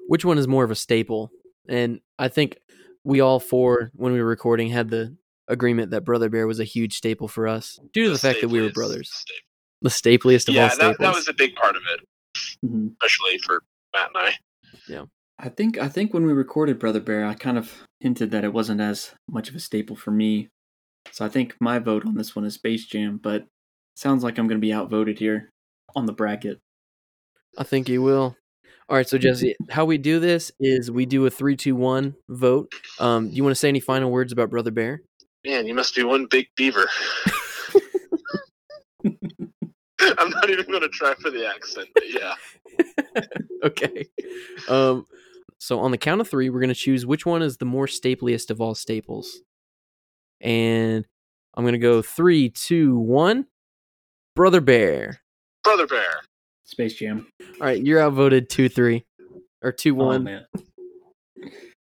Which 0.08 0.26
one 0.26 0.38
is 0.38 0.48
more 0.48 0.64
of 0.64 0.72
a 0.72 0.76
staple? 0.76 1.32
And 1.70 2.02
I 2.18 2.28
think 2.28 2.58
we 3.04 3.22
all 3.22 3.40
four, 3.40 3.92
when 3.94 4.12
we 4.12 4.22
were 4.22 4.28
recording, 4.28 4.70
had 4.70 4.90
the 4.90 5.16
agreement 5.48 5.92
that 5.92 6.02
Brother 6.04 6.30
Bear 6.30 6.46
was 6.48 6.60
a 6.60 6.64
huge 6.66 6.96
staple 6.98 7.28
for 7.28 7.48
us 7.48 7.80
due 7.94 8.04
to 8.06 8.10
the, 8.12 8.18
fact 8.18 8.42
that 8.42 8.50
we 8.50 8.60
were 8.60 8.68
staplest 8.70 8.76
brothers. 8.76 9.10
staple. 9.12 9.46
The 9.82 9.90
stapliest 9.90 10.50
of 10.50 10.56
Yeah, 10.56 10.64
all 10.64 10.68
that, 10.70 10.76
staples. 10.76 10.98
that 11.00 11.16
was 11.16 11.28
a 11.30 11.34
big 11.34 11.56
part 11.56 11.76
of 11.78 11.84
it, 11.94 12.06
Mhm. 12.66 12.92
especially 13.02 13.38
for 13.40 13.64
Matt 13.96 14.10
and 14.14 14.18
I. 14.18 14.34
Yeah. 14.88 15.06
I 15.40 15.48
think 15.50 15.78
I 15.78 15.88
think 15.88 16.14
when 16.14 16.26
we 16.26 16.34
recorded 16.34 16.80
Brother 16.80 17.00
Bear, 17.00 17.26
I 17.26 17.34
kind 17.34 17.58
of 17.58 17.84
hinted 18.02 18.32
that 18.32 18.44
it 18.44 18.52
wasn't 18.52 18.82
as 18.82 19.14
much 19.30 19.48
of 19.50 19.56
a 19.56 19.60
staple 19.60 19.96
for 19.96 20.12
me. 20.12 20.50
So 21.12 21.26
I 21.26 21.30
think 21.30 21.56
my 21.60 21.80
vote 21.80 22.06
on 22.06 22.16
this 22.16 22.36
one 22.36 22.45
is 22.45 22.56
Space 22.56 22.86
Jam, 22.86 23.20
but 23.22 23.45
sounds 23.95 24.24
like 24.24 24.38
I'm 24.38 24.47
going 24.47 24.60
to 24.60 24.66
be 24.66 24.74
outvoted 24.74 25.20
here 25.20 25.52
on 25.95 26.06
the 26.06 26.14
bracket. 26.14 26.60
I 27.58 27.64
think 27.64 27.89
you 27.89 28.02
will. 28.02 28.36
All 28.88 28.97
right, 28.97 29.08
so 29.08 29.18
Jesse, 29.18 29.56
how 29.70 29.86
we 29.86 29.97
do 29.97 30.20
this 30.20 30.52
is 30.60 30.89
we 30.89 31.06
do 31.06 31.26
a 31.26 31.30
three, 31.30 31.56
two, 31.56 31.76
one 31.76 32.16
vote. 32.28 32.72
Um, 33.00 33.30
do 33.30 33.36
you 33.36 33.43
want 33.43 33.52
to 33.52 33.60
say 33.60 33.70
any 33.70 33.80
final 33.80 34.10
words 34.10 34.32
about 34.32 34.50
Brother 34.50 34.72
Bear? 34.72 35.02
Man, 35.45 35.68
you 35.68 35.76
must 35.76 35.95
be 35.95 36.04
one 36.04 36.26
big 36.30 36.47
beaver. 36.56 36.89
I'm 40.18 40.30
not 40.32 40.50
even 40.50 40.66
going 40.66 40.82
to 40.82 40.89
try 40.89 41.14
for 41.16 41.30
the 41.30 41.47
accent, 41.47 41.89
but 41.93 42.04
yeah. 42.10 42.34
okay. 43.64 44.08
Um, 44.68 45.06
so 45.60 45.80
on 45.80 45.91
the 45.91 45.97
count 45.97 46.22
of 46.22 46.30
three, 46.30 46.50
we're 46.50 46.62
gonna 46.62 46.74
choose 46.74 47.06
which 47.06 47.26
one 47.26 47.41
is 47.41 47.58
the 47.58 47.66
more 47.66 47.86
stapliest 47.86 48.50
of 48.50 48.62
all 48.62 48.76
staples. 48.76 49.41
And 50.42 51.06
I'm 51.56 51.66
gonna 51.66 51.78
go 51.78 52.02
three, 52.02 52.50
two, 52.50 52.98
one. 52.98 53.46
Brother 54.36 54.62
Bear. 54.62 55.22
Brother 55.64 55.88
Bear. 55.88 56.22
Space 56.66 56.94
Jam. 56.94 57.28
All 57.42 57.48
right, 57.60 57.82
you're 57.84 58.00
outvoted 58.00 58.50
two, 58.50 58.70
three, 58.70 59.06
or 59.62 59.72
two, 59.72 60.00
Oh 60.00 60.06
one. 60.06 60.24
man. 60.24 60.46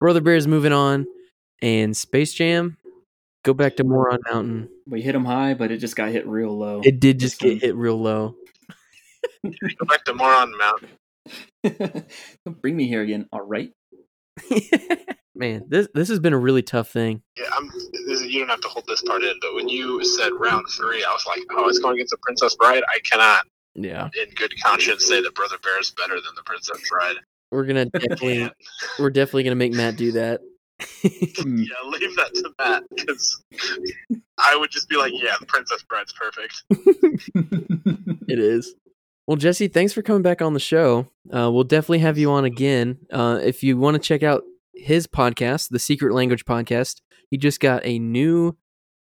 Brother 0.00 0.20
Bear's 0.20 0.46
moving 0.48 0.72
on, 0.72 1.07
and 1.62 1.96
Space 1.96 2.34
Jam. 2.34 2.76
Go 3.44 3.55
back 3.55 3.76
to 3.76 3.84
Moron 3.84 4.18
Mountain. 4.30 4.68
We 4.88 5.03
hit 5.03 5.14
him 5.14 5.24
high, 5.24 5.55
but 5.55 5.70
it 5.70 5.78
just 5.78 5.96
got 5.96 6.11
hit 6.11 6.26
real 6.26 6.57
low. 6.57 6.80
It 6.84 7.00
did 7.00 7.18
just 7.18 7.38
get 7.40 7.61
hit 7.62 7.74
real 7.74 8.00
low. 8.00 8.34
Go 9.44 9.86
back 9.86 10.05
to 10.05 10.14
Moron 10.14 10.53
Mountain. 10.59 10.88
Don't 12.44 12.61
bring 12.61 12.76
me 12.76 12.86
here 12.88 13.03
again. 13.03 13.26
All 13.32 13.40
right. 13.40 13.72
Man, 15.35 15.64
this 15.68 15.89
this 15.95 16.09
has 16.09 16.18
been 16.20 16.33
a 16.35 16.39
really 16.39 16.62
tough 16.62 16.91
thing. 16.91 17.22
Yeah, 17.39 17.47
I'm. 17.53 17.70
Is, 18.09 18.22
you 18.26 18.41
don't 18.41 18.49
have 18.51 18.61
to 18.61 18.68
hold 18.68 18.87
this 18.87 19.03
part 19.03 19.22
in, 19.22 19.35
but 19.41 19.55
when 19.55 19.68
you 19.68 20.05
said 20.05 20.30
round 20.39 20.66
three, 20.76 21.03
I 21.05 21.11
was 21.12 21.24
like, 21.26 21.41
"Oh, 21.53 21.68
it's 21.68 21.78
going 21.78 21.95
against 21.95 22.11
the 22.11 22.18
Princess 22.22 22.55
Bride." 22.57 22.83
I 22.89 22.99
cannot, 23.01 23.47
Yeah, 23.74 24.09
in 24.20 24.35
good 24.35 24.53
conscience, 24.62 25.07
say 25.07 25.22
that 25.22 25.35
Brother 25.35 25.57
Bear 25.62 25.80
is 25.80 25.91
better 25.91 26.14
than 26.14 26.35
the 26.37 26.43
Princess 26.45 26.78
Bride. 26.91 27.16
we're 27.51 27.64
gonna 27.64 27.85
definitely 27.91 28.51
we're 28.99 29.11
definitely 29.11 29.45
gonna 29.45 29.57
make 29.57 29.72
Matt 29.72 29.97
do 29.97 30.12
that. 30.12 30.41
Yeah, 31.05 31.76
leave 31.87 32.16
that 32.16 32.35
to 32.35 32.51
Matt 32.59 32.83
because 32.95 33.43
I 34.39 34.57
would 34.57 34.70
just 34.70 34.89
be 34.89 34.97
like, 34.97 35.12
"Yeah, 35.14 35.37
the 35.41 35.47
Princess 35.47 35.83
Bride's 35.89 36.12
perfect." 36.12 36.62
It 38.28 38.39
is. 38.39 38.74
Well, 39.26 39.36
Jesse, 39.36 39.68
thanks 39.68 39.92
for 39.92 40.02
coming 40.02 40.22
back 40.22 40.42
on 40.42 40.52
the 40.52 40.60
show. 40.60 41.08
Uh, 41.32 41.50
we'll 41.52 41.64
definitely 41.64 42.00
have 42.00 42.18
you 42.18 42.30
on 42.32 42.44
again. 42.44 42.98
Uh, 43.10 43.38
if 43.42 43.62
you 43.62 43.76
want 43.78 43.94
to 43.94 44.00
check 44.00 44.22
out 44.22 44.42
his 44.74 45.06
podcast, 45.06 45.68
the 45.70 45.78
Secret 45.78 46.12
Language 46.12 46.44
Podcast, 46.44 47.00
he 47.30 47.36
just 47.38 47.60
got 47.60 47.84
a 47.86 47.98
new 47.98 48.56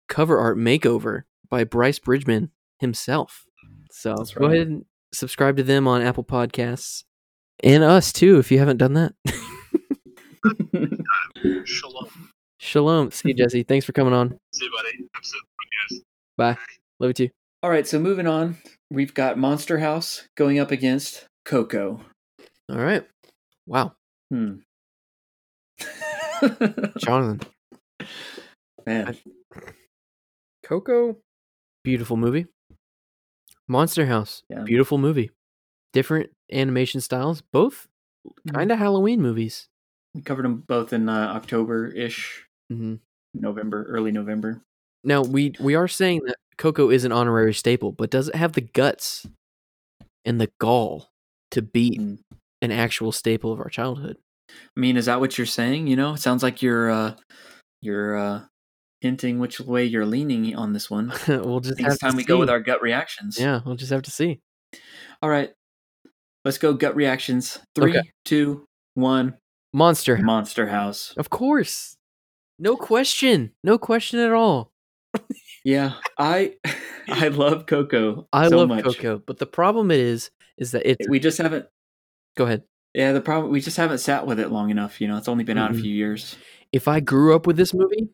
cover 0.09 0.39
art 0.39 0.57
makeover 0.57 1.23
by 1.51 1.65
Bryce 1.65 1.99
Bridgman 1.99 2.51
himself. 2.79 3.45
So 3.91 4.15
That's 4.17 4.33
go 4.35 4.47
right. 4.47 4.55
ahead 4.55 4.69
and 4.69 4.85
subscribe 5.13 5.57
to 5.57 5.63
them 5.63 5.89
on 5.89 6.03
Apple 6.03 6.25
Podcasts 6.25 7.05
and 7.63 7.83
us 7.83 8.13
too 8.13 8.39
if 8.39 8.51
you 8.53 8.59
haven't 8.59 8.77
done 8.79 8.95
that. 8.95 9.15
Shalom. 11.65 12.09
Shalom. 12.59 13.11
See 13.11 13.29
you, 13.31 13.35
Jesse. 13.35 13.63
Thanks 13.63 13.85
for 13.85 13.93
coming 13.93 14.13
on. 14.15 14.39
See 14.53 14.65
you, 14.65 14.71
buddy. 14.77 15.09
Absolutely, 15.17 15.49
guys. 15.91 16.01
Bye. 16.37 16.59
Love 17.01 17.11
you 17.11 17.15
too. 17.15 17.29
All 17.63 17.71
right, 17.71 17.87
so 17.87 17.99
moving 17.99 18.27
on, 18.27 18.57
we've 18.91 19.15
got 19.15 19.39
Monster 19.39 19.79
House 19.79 20.29
going 20.37 20.59
up 20.59 20.71
against 20.71 21.27
Coco. 21.45 22.01
All 22.71 22.79
right. 22.79 23.07
Wow. 23.67 23.93
Hmm. 24.31 24.57
Jonathan. 26.99 27.41
Man, 28.87 29.17
Coco, 30.63 31.17
beautiful 31.83 32.17
movie. 32.17 32.47
Monster 33.67 34.07
House, 34.07 34.43
Yeah. 34.51 34.63
beautiful 34.65 34.99
movie. 34.99 35.31
Different 35.93 36.31
animation 36.53 37.01
styles, 37.01 37.41
both 37.53 37.89
kind 38.53 38.71
of 38.71 38.79
Halloween 38.79 39.23
movies. 39.23 39.69
we 40.15 40.21
covered 40.23 40.45
them 40.45 40.63
both 40.67 40.93
in 40.93 41.09
uh, 41.09 41.33
October 41.35 41.87
ish, 41.89 42.45
hmm 42.71 42.97
November, 43.33 43.85
early 43.89 44.13
November. 44.13 44.61
Now 45.03 45.23
we 45.23 45.55
we 45.61 45.75
are 45.75 45.89
saying 45.89 46.23
that 46.27 46.37
Coco 46.59 46.91
is 46.91 47.05
an 47.05 47.13
honorary 47.13 47.55
staple, 47.55 47.93
but 47.93 48.11
does 48.11 48.29
it 48.29 48.35
have 48.35 48.53
the 48.53 48.61
guts 48.63 49.27
and 50.25 50.41
the 50.41 50.51
gall 50.61 51.11
to 51.51 51.63
beat 51.63 52.01
Mm. 52.01 52.19
an 52.63 52.71
actual 52.71 53.13
staple 53.13 53.53
of 53.53 53.61
our 53.61 53.69
childhood? 53.69 54.17
I 54.51 54.81
mean, 54.81 54.97
is 54.97 55.07
that 55.07 55.21
what 55.21 55.37
you're 55.39 55.47
saying? 55.47 55.87
You 55.87 55.97
know, 55.97 56.15
it 56.15 56.19
sounds 56.21 56.43
like 56.43 56.63
you're 56.63 56.91
uh, 56.91 57.15
you're 57.81 58.17
uh, 58.17 58.43
hinting 59.01 59.39
which 59.39 59.61
way 59.61 59.85
you're 59.85 60.07
leaning 60.07 60.55
on 60.57 60.73
this 60.73 60.91
one. 60.91 61.13
we'll 61.29 61.61
just 61.61 61.79
have 61.81 61.89
Next 61.89 61.99
time 61.99 62.17
we 62.17 62.25
go 62.25 62.39
with 62.39 62.51
our 62.51 62.61
gut 62.61 62.83
reactions. 62.83 63.39
yeah, 63.39 63.61
we'll 63.65 63.77
just 63.77 63.91
have 63.93 64.03
to 64.03 64.11
see. 64.11 64.41
All 65.23 65.29
right, 65.31 65.53
let's 66.45 66.59
go 66.59 66.73
gut 66.75 66.95
reactions. 66.97 67.59
Three, 67.75 67.91
Okay. 67.99 68.11
two, 68.25 68.65
one. 68.95 69.35
Monster, 69.73 70.17
Monster 70.19 70.69
House. 70.69 71.13
of 71.17 71.31
course, 71.31 71.97
no 72.61 72.77
question, 72.77 73.51
no 73.65 73.77
question 73.77 74.21
at 74.21 74.31
all. 74.33 74.71
Yeah, 75.65 75.95
I 76.19 76.55
I 77.09 77.29
love 77.29 77.67
Coco. 77.67 78.29
I 78.33 78.49
so 78.49 78.59
love 78.59 78.69
much. 78.69 78.85
Coco, 78.85 79.19
but 79.27 79.39
the 79.39 79.47
problem 79.47 79.91
is, 79.91 80.31
is 80.59 80.73
that 80.73 80.89
it's. 80.89 81.09
We 81.09 81.19
just 81.19 81.39
haven't. 81.39 81.67
Go 82.37 82.45
ahead. 82.45 82.63
Yeah, 82.95 83.13
the 83.13 83.21
problem 83.21 83.51
we 83.53 83.61
just 83.61 83.77
haven't 83.77 83.99
sat 83.99 84.27
with 84.27 84.39
it 84.39 84.51
long 84.53 84.71
enough. 84.71 85.01
You 85.01 85.09
know, 85.09 85.17
it's 85.17 85.29
only 85.29 85.45
been 85.45 85.59
out 85.59 85.71
a 85.71 85.75
Mhm. 85.75 85.81
few 85.81 85.93
years. 85.95 86.37
If 86.73 86.87
I 86.89 87.01
grew 87.01 87.35
up 87.35 87.47
with 87.47 87.57
this 87.57 87.75
movie, 87.75 88.09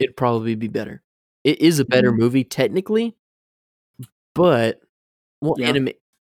it'd 0.00 0.16
probably 0.16 0.54
be 0.54 0.68
better. 0.68 1.02
it 1.44 1.60
is 1.62 1.78
a 1.78 1.84
better 1.84 2.12
Mhm. 2.12 2.18
movie 2.18 2.44
technically, 2.44 3.16
but 4.34 4.80
well, 5.40 5.54
Yeah. 5.56 5.68
anima- 5.68 5.92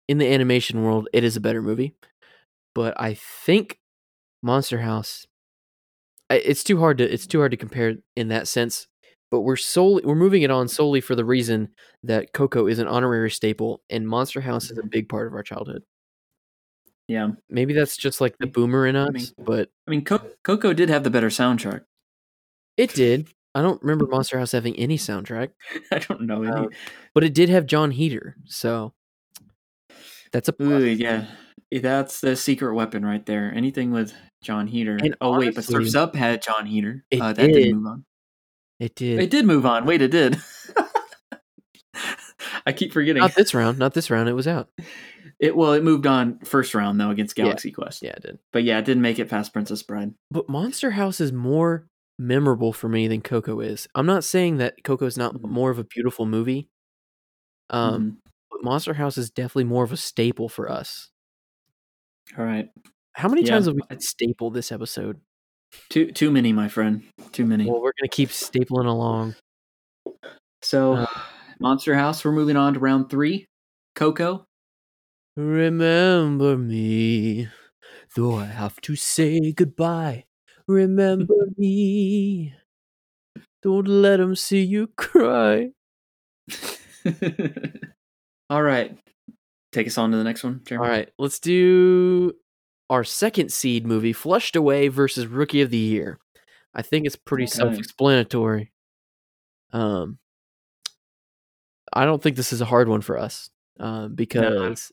in 0.08 0.18
the 0.18 0.26
animation 0.26 0.82
world, 0.82 1.08
it 1.12 1.22
is 1.24 1.36
a 1.36 1.40
better 1.40 1.60
movie. 1.62 1.94
But 2.74 2.98
I 3.00 3.14
think 3.14 3.80
Monster 4.42 4.78
House, 4.80 5.26
I- 6.30 6.36
it's 6.38 6.64
too 6.64 6.78
hard 6.78 6.98
to 6.98 7.04
it's 7.12 7.26
too 7.26 7.38
hard 7.38 7.50
to 7.52 7.56
compare 7.58 7.96
in 8.16 8.28
that 8.28 8.48
sense. 8.48 8.88
But 9.34 9.40
we're 9.40 9.56
solely 9.56 10.04
we're 10.04 10.14
moving 10.14 10.42
it 10.42 10.52
on 10.52 10.68
solely 10.68 11.00
for 11.00 11.16
the 11.16 11.24
reason 11.24 11.70
that 12.04 12.32
Coco 12.32 12.68
is 12.68 12.78
an 12.78 12.86
honorary 12.86 13.32
staple, 13.32 13.82
and 13.90 14.06
Monster 14.06 14.40
House 14.40 14.70
is 14.70 14.78
a 14.78 14.86
big 14.86 15.08
part 15.08 15.26
of 15.26 15.32
our 15.32 15.42
childhood. 15.42 15.82
Yeah. 17.08 17.30
Maybe 17.50 17.72
that's 17.74 17.96
just 17.96 18.20
like 18.20 18.36
the 18.38 18.46
boomer 18.46 18.86
in 18.86 18.94
us, 18.94 19.12
mean- 19.12 19.26
but 19.44 19.70
I 19.88 19.90
mean, 19.90 20.04
Co- 20.04 20.22
Coco 20.44 20.72
did 20.72 20.88
have 20.88 21.02
the 21.02 21.10
better 21.10 21.30
soundtrack. 21.30 21.80
it 22.76 22.94
did. 22.94 23.26
I 23.56 23.62
don't 23.62 23.82
remember 23.82 24.06
Monster 24.08 24.38
House 24.38 24.52
having 24.52 24.76
any 24.76 24.98
soundtrack. 24.98 25.48
I 25.90 25.98
don't 25.98 26.20
know. 26.20 26.44
Any. 26.44 26.52
Um, 26.52 26.68
but 27.12 27.24
it 27.24 27.34
did 27.34 27.48
have 27.48 27.66
Jon 27.66 27.90
Heder, 27.90 28.36
so 28.44 28.92
that's 30.30 30.48
a. 30.48 30.54
Ooh, 30.62 30.78
yeah. 30.84 31.26
That's 31.72 32.20
the 32.20 32.36
secret 32.36 32.74
weapon 32.74 33.04
right 33.04 33.26
there. 33.26 33.52
Anything 33.52 33.90
with 33.90 34.14
Jon 34.44 34.68
Heder. 34.68 34.96
And 35.02 35.16
oh 35.20 35.32
wait, 35.40 35.56
but 35.56 35.64
honestly- 35.68 35.74
Surfs 35.86 35.96
Up 35.96 36.14
had 36.14 36.40
Jon 36.40 36.66
Heder. 36.66 37.04
Uh, 37.12 37.32
that 37.32 37.46
did. 37.48 37.52
did 37.52 37.74
move 37.74 37.86
on. 37.88 38.04
It 38.84 38.94
did. 38.96 39.18
It 39.18 39.30
did 39.30 39.46
move 39.46 39.64
on. 39.64 39.86
Wait, 39.86 40.02
it 40.02 40.10
did. 40.10 40.36
I 42.66 42.72
keep 42.72 42.92
forgetting. 42.92 43.20
Not 43.22 43.34
this 43.34 43.54
round. 43.54 43.78
Not 43.78 43.94
this 43.94 44.10
round. 44.10 44.28
It 44.28 44.34
was 44.34 44.46
out. 44.46 44.68
It 45.40 45.56
well, 45.56 45.72
it 45.72 45.82
moved 45.82 46.06
on 46.06 46.38
first 46.40 46.74
round 46.74 47.00
though 47.00 47.08
against 47.08 47.36
Yeah. 47.38 47.44
Galaxy 47.44 47.72
Quest. 47.72 48.02
Yeah, 48.02 48.10
it 48.10 48.22
did. 48.22 48.38
But 48.52 48.64
yeah, 48.64 48.78
it 48.78 48.84
didn't 48.84 49.02
make 49.02 49.18
it 49.18 49.30
past 49.30 49.54
Princess 49.54 49.82
Bride. 49.82 50.12
But 50.30 50.50
Monster 50.50 50.90
House 50.90 51.18
is 51.18 51.32
more 51.32 51.86
memorable 52.18 52.74
for 52.74 52.90
me 52.90 53.08
than 53.08 53.22
Coco 53.22 53.60
is. 53.60 53.88
I'm 53.94 54.04
not 54.06 54.22
saying 54.22 54.58
that 54.58 54.84
Coco 54.84 55.06
is 55.06 55.16
not 55.16 55.34
Mhm. 55.34 55.48
more 55.48 55.70
of 55.70 55.78
a 55.78 55.84
beautiful 55.84 56.26
movie. 56.26 56.68
Um, 57.70 58.02
Mhm. 58.02 58.16
but 58.50 58.64
Monster 58.64 58.92
House 58.94 59.16
is 59.16 59.30
definitely 59.30 59.64
more 59.64 59.82
of 59.84 59.92
a 59.92 59.96
staple 59.96 60.50
for 60.50 60.70
us. 60.70 61.10
All 62.36 62.44
right. 62.44 62.68
How 63.14 63.28
many 63.28 63.42
Yeah, 63.44 63.52
times 63.52 63.66
have 63.66 63.74
we 63.76 63.82
staple 64.00 64.50
this 64.50 64.70
episode? 64.70 65.20
Too 65.90 66.10
too 66.12 66.30
many, 66.30 66.52
my 66.52 66.68
friend. 66.68 67.02
Too 67.32 67.46
many. 67.46 67.66
Well, 67.70 67.80
we're 67.80 67.92
gonna 68.00 68.08
keep 68.08 68.30
stapling 68.30 68.86
along. 68.86 69.34
So, 70.62 70.94
Uh, 70.94 71.06
Monster 71.60 71.94
House. 71.94 72.24
We're 72.24 72.32
moving 72.32 72.56
on 72.56 72.74
to 72.74 72.80
round 72.80 73.10
three. 73.10 73.46
Coco. 73.94 74.46
Remember 75.36 76.56
me, 76.56 77.48
though 78.16 78.36
I 78.36 78.46
have 78.46 78.80
to 78.82 78.96
say 78.96 79.52
goodbye. 79.52 80.24
Remember 80.66 81.34
me. 81.56 82.54
Don't 83.62 83.88
let 83.88 84.18
them 84.18 84.36
see 84.36 84.62
you 84.62 84.88
cry. 84.96 85.70
All 88.50 88.62
right. 88.62 88.96
Take 89.72 89.86
us 89.88 89.98
on 89.98 90.10
to 90.12 90.16
the 90.16 90.24
next 90.24 90.44
one, 90.44 90.60
Jeremy. 90.64 90.86
All 90.86 90.92
right, 90.92 91.10
let's 91.18 91.40
do 91.40 92.32
our 92.90 93.04
second 93.04 93.50
seed 93.52 93.86
movie, 93.86 94.12
Flushed 94.12 94.56
Away 94.56 94.88
versus 94.88 95.26
Rookie 95.26 95.62
of 95.62 95.70
the 95.70 95.76
Year. 95.78 96.18
I 96.74 96.82
think 96.82 97.06
it's 97.06 97.16
pretty 97.16 97.44
Okay. 97.44 97.52
self-explanatory. 97.52 98.72
Um, 99.72 100.18
I 101.92 102.04
don't 102.04 102.22
think 102.22 102.36
this 102.36 102.52
is 102.52 102.60
a 102.60 102.64
hard 102.66 102.88
one 102.88 103.00
for 103.00 103.18
us, 103.18 103.50
um, 103.78 104.14
because 104.14 104.92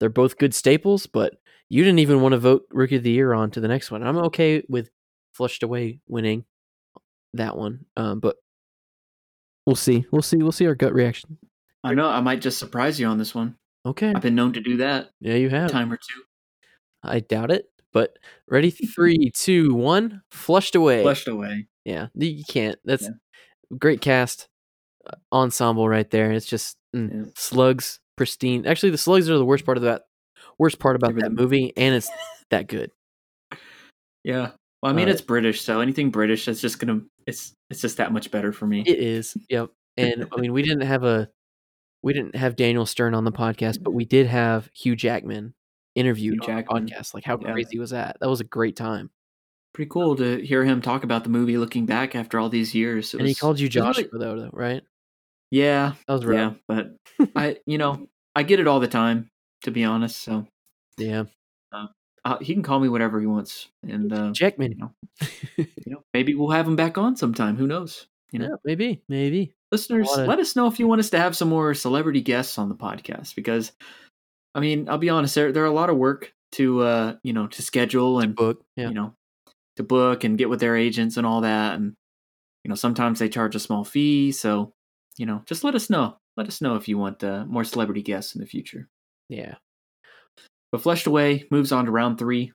they're 0.00 0.08
both 0.08 0.38
good 0.38 0.54
staples. 0.54 1.06
But 1.06 1.34
you 1.68 1.82
didn't 1.84 2.00
even 2.00 2.20
want 2.20 2.32
to 2.32 2.38
vote 2.38 2.66
Rookie 2.70 2.96
of 2.96 3.02
the 3.02 3.10
Year 3.10 3.32
on 3.32 3.50
to 3.52 3.60
the 3.60 3.68
next 3.68 3.90
one. 3.90 4.02
I'm 4.02 4.16
okay 4.18 4.62
with 4.68 4.90
Flushed 5.32 5.62
Away 5.62 6.00
winning 6.08 6.44
that 7.34 7.56
one, 7.56 7.84
um, 7.96 8.20
but 8.20 8.36
we'll 9.66 9.76
see. 9.76 10.06
We'll 10.10 10.22
see. 10.22 10.38
We'll 10.38 10.52
see 10.52 10.66
our 10.66 10.74
gut 10.74 10.92
reaction. 10.92 11.38
I 11.84 11.94
know 11.94 12.08
I 12.08 12.20
might 12.20 12.40
just 12.40 12.58
surprise 12.58 12.98
you 12.98 13.06
on 13.06 13.18
this 13.18 13.34
one. 13.34 13.56
Okay. 13.84 14.12
I've 14.14 14.22
been 14.22 14.34
known 14.34 14.52
to 14.54 14.60
do 14.60 14.78
that 14.78 15.10
Yeah, 15.20 15.34
you 15.34 15.48
have. 15.50 15.70
time 15.70 15.92
or 15.92 15.96
two. 15.96 16.22
I 17.06 17.20
doubt 17.20 17.50
it. 17.50 17.66
But 17.92 18.18
ready, 18.48 18.70
three, 18.94 19.30
two, 19.34 19.74
one, 19.74 20.22
flushed 20.30 20.74
away. 20.74 21.02
Flushed 21.02 21.28
away. 21.28 21.66
Yeah, 21.84 22.08
you 22.14 22.44
can't. 22.48 22.78
That's 22.84 23.04
Yeah. 23.04 23.76
great 23.78 24.00
cast 24.00 24.48
uh, 25.06 25.14
ensemble 25.32 25.88
right 25.88 26.10
there. 26.10 26.32
It's 26.32 26.46
just 26.46 26.76
mm, 26.94 27.10
Yeah. 27.26 27.30
slugs, 27.36 28.00
pristine. 28.16 28.66
Actually, 28.66 28.90
the 28.90 28.98
slugs 28.98 29.30
are 29.30 29.38
the 29.38 29.44
worst 29.44 29.64
part 29.64 29.76
of 29.78 29.84
that. 29.84 30.02
Worst 30.58 30.78
part 30.78 30.96
about 30.96 31.14
that 31.14 31.22
the- 31.36 31.42
movie, 31.42 31.72
and 31.76 31.94
it's 31.94 32.10
that 32.50 32.66
good. 32.68 32.90
Yeah. 34.24 34.50
Well, 34.82 34.92
I 34.92 34.96
mean, 34.96 35.08
Uh, 35.08 35.12
it's 35.12 35.20
British, 35.22 35.62
so 35.62 35.80
anything 35.80 36.10
British, 36.10 36.48
it's 36.48 36.60
just 36.60 36.78
gonna, 36.78 37.00
it's, 37.26 37.54
it's 37.70 37.80
just 37.80 37.96
that 37.96 38.12
much 38.12 38.30
better 38.30 38.52
for 38.52 38.66
me. 38.66 38.82
It 38.86 38.98
is. 38.98 39.36
Yep. 39.48 39.70
And 39.96 40.26
I 40.36 40.40
mean, 40.40 40.52
we 40.52 40.62
didn't 40.62 40.82
have 40.82 41.02
a, 41.04 41.28
we 42.02 42.12
didn't 42.12 42.36
have 42.36 42.56
Daniel 42.56 42.84
Stern 42.84 43.14
on 43.14 43.24
the 43.24 43.32
podcast, 43.32 43.82
but 43.82 43.92
we 43.92 44.04
did 44.04 44.26
have 44.26 44.68
Hugh 44.74 44.94
Jackman 44.96 45.54
interviewed 45.96 46.42
Jack 46.44 46.66
on 46.68 46.86
podcast. 46.86 47.14
Like, 47.14 47.24
how 47.24 47.38
Yeah. 47.40 47.52
crazy 47.52 47.78
was 47.78 47.90
that? 47.90 48.18
That 48.20 48.28
was 48.28 48.40
a 48.40 48.44
great 48.44 48.76
time. 48.76 49.10
Pretty 49.74 49.88
cool 49.90 50.16
to 50.16 50.38
hear 50.44 50.64
him 50.64 50.80
talk 50.80 51.04
about 51.04 51.24
the 51.24 51.30
movie, 51.30 51.58
looking 51.58 51.84
back 51.86 52.14
after 52.14 52.38
all 52.38 52.48
these 52.48 52.74
years. 52.74 53.12
It 53.14 53.18
and 53.20 53.28
he 53.28 53.34
called 53.34 53.58
you 53.60 53.66
was 53.66 53.74
Joshua, 53.74 54.04
really- 54.12 54.24
though, 54.24 54.40
though, 54.42 54.50
right? 54.52 54.82
yeah, 55.50 55.94
That 56.06 56.14
was 56.14 56.24
rough. 56.24 56.36
yeah, 56.36 56.52
but 56.68 56.96
I, 57.36 57.58
you 57.66 57.78
know, 57.78 58.08
I 58.34 58.42
get 58.42 58.60
it 58.60 58.66
all 58.66 58.80
the 58.80 58.88
time, 58.88 59.30
to 59.64 59.70
be 59.70 59.84
honest. 59.84 60.16
So 60.22 60.46
Yeah. 60.98 61.24
uh, 62.24 62.38
he 62.40 62.54
can 62.54 62.62
call 62.62 62.80
me 62.80 62.88
whatever 62.88 63.20
he 63.20 63.26
wants, 63.26 63.68
and 63.82 64.12
uh, 64.12 64.32
Jackman. 64.32 64.72
you 64.72 64.78
know, 64.78 64.92
you 65.56 65.66
know, 65.92 66.02
maybe 66.12 66.34
we'll 66.34 66.50
have 66.50 66.66
him 66.66 66.74
back 66.76 66.98
on 66.98 67.14
sometime. 67.16 67.56
Who 67.56 67.66
knows? 67.68 68.06
You 68.32 68.40
know, 68.40 68.46
Yeah, 68.46 68.56
maybe, 68.64 69.02
maybe. 69.08 69.54
listeners, 69.70 70.08
let 70.16 70.40
us 70.40 70.56
know 70.56 70.66
if 70.66 70.80
you 70.80 70.88
want 70.88 70.98
us 70.98 71.10
to 71.10 71.18
have 71.18 71.36
some 71.36 71.48
more 71.48 71.72
celebrity 71.74 72.20
guests 72.20 72.58
on 72.58 72.68
the 72.68 72.74
podcast 72.74 73.36
because, 73.36 73.70
I 74.56 74.60
mean, 74.60 74.88
I'll 74.88 74.98
be 74.98 75.10
honest, 75.10 75.36
there 75.36 75.52
there 75.52 75.62
are 75.62 75.66
a 75.66 75.70
lot 75.70 75.90
of 75.90 75.96
work 75.96 76.32
to 76.52 76.82
uh, 76.82 77.14
you 77.22 77.32
know, 77.32 77.46
to 77.46 77.62
schedule 77.62 78.18
and 78.18 78.34
Book. 78.34 78.64
Yeah. 78.74 78.88
you 78.88 78.94
know, 78.94 79.14
to 79.76 79.82
book 79.82 80.24
and 80.24 80.36
get 80.38 80.50
with 80.50 80.60
their 80.60 80.76
agents 80.76 81.16
and 81.16 81.26
all 81.26 81.42
that. 81.42 81.76
And, 81.76 81.94
you 82.64 82.68
know, 82.68 82.74
sometimes 82.74 83.18
they 83.18 83.28
charge 83.28 83.54
a 83.54 83.60
small 83.60 83.84
fee. 83.84 84.32
So, 84.32 84.72
you 85.16 85.26
know, 85.26 85.42
just 85.46 85.64
let 85.64 85.74
us 85.74 85.88
know. 85.88 86.16
Let 86.36 86.48
us 86.48 86.60
know 86.60 86.74
if 86.76 86.88
you 86.88 86.98
want 86.98 87.22
uh, 87.22 87.44
more 87.46 87.64
celebrity 87.64 88.02
guests 88.02 88.34
in 88.34 88.40
the 88.40 88.46
future. 88.46 88.88
Yeah. 89.28 89.54
But 90.72 90.82
Flushed 90.82 91.06
Away 91.06 91.46
moves 91.50 91.72
on 91.72 91.84
to 91.86 91.90
round 91.90 92.18
three. 92.18 92.52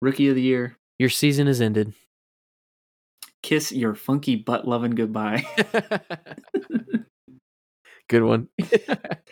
Rookie 0.00 0.28
of 0.28 0.36
the 0.36 0.42
Year. 0.42 0.76
Your 0.98 1.08
season 1.08 1.48
is 1.48 1.60
ended. 1.60 1.92
Kiss 3.42 3.72
your 3.72 3.94
funky 3.94 4.36
butt 4.36 4.66
loving 4.66 4.92
goodbye. 4.92 5.44
Good 8.08 8.22
one. 8.22 8.48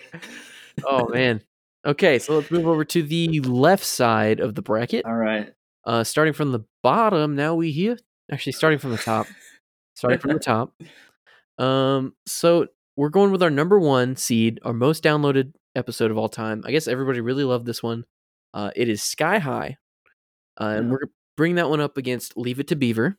oh 0.85 1.09
man. 1.09 1.41
Okay, 1.87 2.18
so 2.18 2.37
let's 2.37 2.51
move 2.51 2.66
over 2.66 2.84
to 2.84 3.03
the 3.03 3.41
left 3.41 3.84
side 3.84 4.41
of 4.41 4.55
the 4.55 4.62
bracket. 4.62 5.05
all 5.05 5.14
right. 5.14 5.53
Uh 5.84 6.03
starting 6.03 6.34
from 6.34 6.51
the 6.53 6.61
bottom, 6.82 7.37
now 7.37 7.55
we 7.55 7.70
here. 7.70 7.97
Actually 8.30 8.53
starting 8.53 8.78
from 8.80 8.91
the 8.91 8.99
top. 8.99 9.26
starting 9.95 10.18
from 10.18 10.32
the 10.32 10.39
top. 10.41 10.74
Um 11.59 12.14
so 12.26 12.66
we're 12.97 13.09
going 13.11 13.30
with 13.30 13.43
our 13.43 13.51
number 13.51 13.78
1 13.78 14.16
seed, 14.16 14.59
our 14.64 14.72
most 14.72 15.05
downloaded 15.05 15.53
episode 15.76 16.11
of 16.11 16.16
all 16.18 16.28
time. 16.28 16.62
I 16.66 16.70
guess 16.72 16.89
everybody 16.89 17.20
really 17.20 17.45
loved 17.45 17.66
this 17.66 17.82
one. 17.82 18.05
Uh 18.53 18.70
it 18.74 18.89
is 18.89 19.03
Sky 19.03 19.39
High. 19.39 19.76
Uh, 20.61 20.64
and 20.76 20.87
Yeah. 20.87 20.91
we're 20.93 21.01
bringing 21.37 21.57
that 21.57 21.68
one 21.68 21.80
up 21.80 21.97
against 21.99 22.37
Leave 22.37 22.59
It 22.59 22.68
to 22.68 22.76
Beaver. 22.76 23.16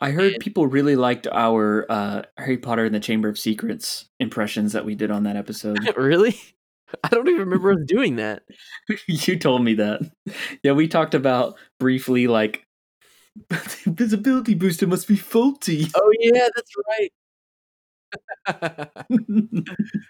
I 0.00 0.10
heard 0.10 0.32
And- 0.34 0.42
people 0.42 0.66
really 0.66 0.96
liked 0.96 1.26
our 1.30 1.86
uh, 1.90 2.22
Harry 2.36 2.58
Potter 2.58 2.84
and 2.84 2.94
the 2.94 3.00
Chamber 3.00 3.28
of 3.28 3.38
Secrets 3.38 4.06
impressions 4.18 4.72
that 4.72 4.84
we 4.84 4.94
did 4.94 5.10
on 5.10 5.22
that 5.24 5.36
episode. 5.36 5.78
really? 5.96 6.36
I 7.04 7.08
don't 7.08 7.28
even 7.28 7.40
remember 7.40 7.72
us 7.72 7.78
doing 7.86 8.16
that. 8.16 8.42
you 9.08 9.38
told 9.38 9.62
me 9.64 9.74
that. 9.74 10.00
Yeah, 10.62 10.72
we 10.72 10.88
talked 10.88 11.14
about 11.14 11.56
briefly 11.78 12.26
like 12.26 12.66
the 13.48 13.78
invisibility 13.86 14.54
booster 14.54 14.86
must 14.86 15.08
be 15.08 15.16
faulty. 15.16 15.88
Oh 15.94 16.12
yeah, 16.20 16.48
that's 16.54 16.72
right. 16.88 17.10
uh, 18.48 19.04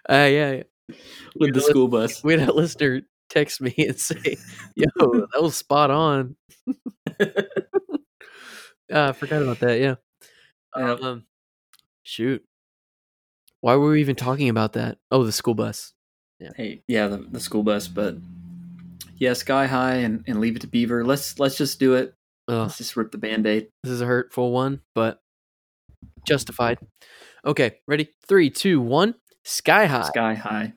yeah, 0.08 0.52
yeah. 0.52 0.62
with 1.36 1.54
the 1.54 1.60
school 1.60 1.88
bus. 1.88 2.22
We 2.24 2.38
had 2.38 2.48
a 2.48 2.52
listener 2.52 3.02
text 3.30 3.60
me 3.60 3.74
and 3.78 3.98
say, 3.98 4.36
"Yo, 4.76 4.86
that 4.98 5.42
was 5.42 5.56
spot 5.56 5.90
on." 5.90 6.36
uh, 7.20 7.24
I 8.90 9.12
forgot 9.12 9.42
about 9.42 9.60
that. 9.60 9.80
Yeah. 9.80 9.96
Yeah. 10.76 10.92
Um, 10.92 11.24
shoot. 12.02 12.44
Why 13.60 13.76
were 13.76 13.90
we 13.90 14.00
even 14.00 14.16
talking 14.16 14.48
about 14.48 14.74
that? 14.74 14.98
Oh, 15.10 15.24
the 15.24 15.32
school 15.32 15.54
bus. 15.54 15.92
Hey, 16.56 16.82
yeah, 16.88 17.08
the, 17.08 17.18
the 17.18 17.40
school 17.40 17.62
bus, 17.62 17.88
but 17.88 18.16
yeah, 19.18 19.32
Sky 19.32 19.66
High 19.66 19.96
and, 19.96 20.22
and 20.26 20.40
Leave 20.40 20.56
It 20.56 20.60
to 20.60 20.66
Beaver. 20.66 21.04
Let's 21.04 21.38
let's 21.38 21.56
just 21.56 21.78
do 21.80 21.94
it. 21.94 22.14
Ugh, 22.48 22.62
Let's 22.62 22.78
just 22.78 22.96
rip 22.96 23.10
the 23.10 23.18
band-aid. 23.18 23.68
this 23.82 23.90
is 23.92 24.00
a 24.00 24.06
hurtful 24.06 24.52
one, 24.52 24.80
but 24.94 25.20
justified. 26.26 26.78
Okay, 27.44 27.78
ready? 27.88 28.10
Three, 28.28 28.50
two, 28.50 28.80
one. 28.80 29.14
Sky 29.44 29.86
high 29.86 30.02
Sky 30.02 30.34
High. 30.34 30.72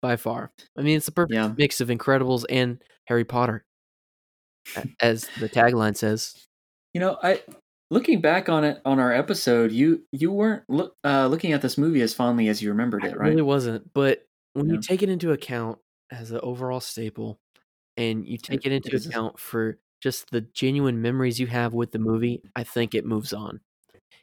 by 0.00 0.16
far. 0.16 0.52
I 0.78 0.82
mean, 0.82 0.96
it's 0.96 1.06
the 1.06 1.12
perfect 1.12 1.34
Yeah. 1.34 1.52
mix 1.56 1.80
of 1.80 1.88
Incredibles 1.88 2.44
and 2.48 2.82
Harry 3.06 3.24
Potter, 3.24 3.64
as 5.00 5.28
the 5.40 5.48
tagline 5.48 5.96
says. 5.96 6.34
You 6.94 7.00
know, 7.00 7.18
I 7.22 7.42
looking 7.90 8.20
back 8.20 8.48
on 8.48 8.64
it 8.64 8.80
on 8.84 8.98
our 9.00 9.12
episode, 9.12 9.72
you 9.72 10.02
you 10.12 10.30
weren't 10.32 10.62
look, 10.68 10.94
uh, 11.04 11.26
looking 11.26 11.52
at 11.52 11.62
this 11.62 11.76
movie 11.76 12.00
as 12.00 12.14
fondly 12.14 12.48
as 12.48 12.62
you 12.62 12.70
remembered 12.70 13.04
it, 13.04 13.16
right? 13.16 13.28
really 13.30 13.42
wasn't. 13.42 13.92
But 13.92 14.24
when 14.54 14.68
Yeah. 14.68 14.74
you 14.76 14.80
take 14.80 15.02
it 15.02 15.08
into 15.08 15.32
account 15.32 15.78
as 16.10 16.30
an 16.32 16.40
overall 16.42 16.80
staple, 16.80 17.40
and 17.96 18.26
you 18.26 18.38
take 18.38 18.66
it, 18.66 18.72
It- 18.72 18.76
into 18.76 18.88
it 18.90 18.94
is 18.94 19.06
a- 19.06 19.10
account 19.10 19.38
for 19.40 19.78
just 20.02 20.30
the 20.30 20.42
genuine 20.42 21.02
memories 21.02 21.40
you 21.40 21.46
have 21.48 21.74
with 21.74 21.92
the 21.92 21.98
movie, 22.00 22.42
I 22.56 22.64
think 22.64 22.94
it 22.94 23.06
moves 23.06 23.32
on. 23.32 23.60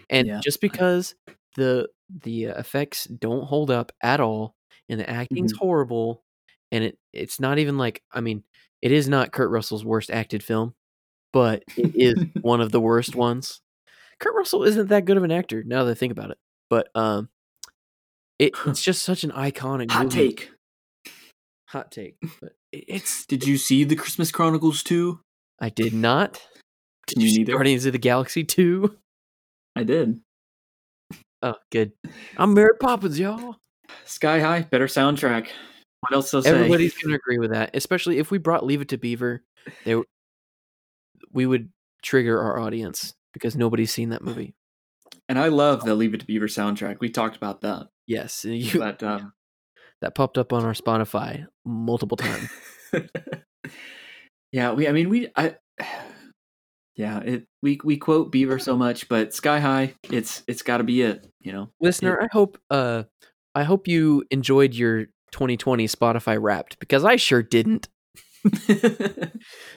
And 0.09 0.27
Yeah. 0.27 0.39
just 0.43 0.61
because 0.61 1.15
the 1.55 1.89
the 2.23 2.47
uh, 2.47 2.59
effects 2.59 3.05
don't 3.05 3.45
hold 3.45 3.71
up 3.71 3.91
at 4.03 4.19
all, 4.21 4.55
and 4.89 4.99
the 4.99 5.09
acting's 5.09 5.53
Mhm. 5.53 5.57
horrible, 5.59 6.23
and 6.71 6.83
it 6.85 6.99
it's 7.13 7.39
not 7.39 7.59
even 7.59 7.77
like 7.77 8.03
I 8.11 8.21
mean, 8.21 8.43
it 8.81 8.91
is 8.93 9.09
not 9.09 9.31
Kurt 9.33 9.49
Russell's 9.51 9.85
worst 9.85 10.11
acted 10.11 10.43
film, 10.43 10.75
but 11.33 11.63
it 11.77 11.91
is 11.95 12.15
one 12.41 12.61
of 12.61 12.71
the 12.73 12.81
worst 12.81 13.15
ones. 13.15 13.61
Kurt 14.19 14.35
Russell 14.35 14.63
isn't 14.65 14.89
that 14.89 15.05
good 15.05 15.17
of 15.17 15.23
an 15.23 15.31
actor 15.31 15.63
now 15.63 15.83
that 15.85 15.91
I 15.91 15.95
think 15.95 16.11
about 16.13 16.31
it, 16.31 16.39
but 16.69 16.89
um, 16.95 17.29
it, 18.39 18.53
it's 18.65 18.81
just 18.81 19.03
such 19.03 19.23
an 19.23 19.31
iconic 19.31 19.91
Hot 19.91 20.05
movie. 20.05 20.33
take. 20.33 20.51
Hot 21.67 21.91
take, 21.91 22.15
but 22.41 22.53
it's 22.71 23.25
Did 23.27 23.45
you 23.45 23.57
see 23.57 23.83
the 23.83 23.95
Christmas 23.95 24.31
Chronicles 24.31 24.81
2? 24.81 25.19
I 25.59 25.69
did 25.69 25.93
not. 25.93 26.41
Did 27.05 27.17
Me 27.19 27.23
you 27.25 27.29
see 27.29 27.37
neither. 27.39 27.53
Guardians 27.53 27.85
of 27.85 27.91
the 27.91 27.99
Galaxy 27.99 28.43
two? 28.43 28.97
I 29.75 29.83
did. 29.83 30.21
Oh, 31.41 31.55
good. 31.71 31.91
I'm 32.37 32.53
Mary 32.53 32.75
Poppins, 32.79 33.19
y'all. 33.19 33.57
Sky 34.05 34.39
High, 34.39 34.61
better 34.61 34.87
soundtrack. 34.87 35.47
What 36.01 36.13
else? 36.13 36.33
Everybody's 36.33 36.93
gonna 36.97 37.15
agree 37.15 37.37
with 37.39 37.51
that, 37.51 37.71
especially 37.73 38.17
if 38.19 38.31
we 38.31 38.37
brought 38.37 38.65
Leave 38.65 38.81
It 38.81 38.89
to 38.89 38.97
Beaver. 38.97 39.43
They, 39.85 40.01
we 41.31 41.45
would 41.45 41.69
trigger 42.01 42.39
our 42.39 42.59
audience 42.59 43.13
because 43.33 43.55
nobody's 43.55 43.91
seen 43.91 44.09
that 44.09 44.23
movie. 44.23 44.53
And 45.29 45.37
I 45.37 45.49
love 45.49 45.85
the 45.85 45.93
Leave 45.93 46.15
It 46.15 46.21
to 46.21 46.25
Beaver 46.25 46.47
soundtrack. 46.47 46.99
We 46.99 47.09
talked 47.09 47.37
about 47.37 47.61
that. 47.61 47.87
Yes, 48.07 48.43
you 48.49 48.79
But 48.79 49.01
um, 49.03 49.33
that 50.01 50.15
popped 50.15 50.37
up 50.37 50.51
on 50.51 50.65
our 50.65 50.73
Spotify 50.73 51.45
multiple 51.63 52.17
times. 52.17 52.49
yeah, 54.51 54.73
we. 54.73 54.87
I 54.87 54.91
mean, 54.91 55.09
we. 55.09 55.29
I. 55.35 55.55
Yeah, 56.95 57.19
it. 57.19 57.45
We 57.63 57.79
we 57.85 57.95
quote 57.95 58.29
Beaver 58.29 58.59
so 58.59 58.75
much, 58.75 59.07
but 59.07 59.33
Sky 59.33 59.61
High, 59.61 59.93
it's 60.11 60.43
it's 60.49 60.63
got 60.63 60.79
to 60.79 60.83
be 60.83 61.01
it. 61.01 61.25
You 61.39 61.53
know. 61.53 61.69
Listener, 61.79 62.21
I 62.21 62.27
hope 62.29 62.57
uh, 62.69 63.03
I 63.55 63.63
hope 63.63 63.87
you 63.87 64.25
enjoyed 64.31 64.73
your 64.73 65.05
2020 65.31 65.87
Spotify 65.87 66.37
Wrapped 66.41 66.77
because 66.79 67.05
I 67.05 67.15
sure 67.15 67.41
didn't. 67.41 67.87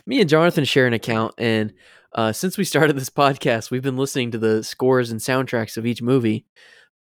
me 0.04 0.20
and 0.20 0.28
Jonathan 0.28 0.64
share 0.64 0.88
an 0.88 0.94
account, 0.94 1.34
and 1.38 1.72
uh, 2.14 2.32
since 2.32 2.58
we 2.58 2.64
started 2.64 2.96
this 2.96 3.10
podcast, 3.10 3.70
we've 3.70 3.82
been 3.82 3.96
listening 3.96 4.30
to 4.32 4.38
the 4.38 4.62
scores 4.62 5.10
and 5.10 5.20
soundtracks 5.20 5.76
of 5.76 5.86
each 5.86 6.02
movie, 6.02 6.46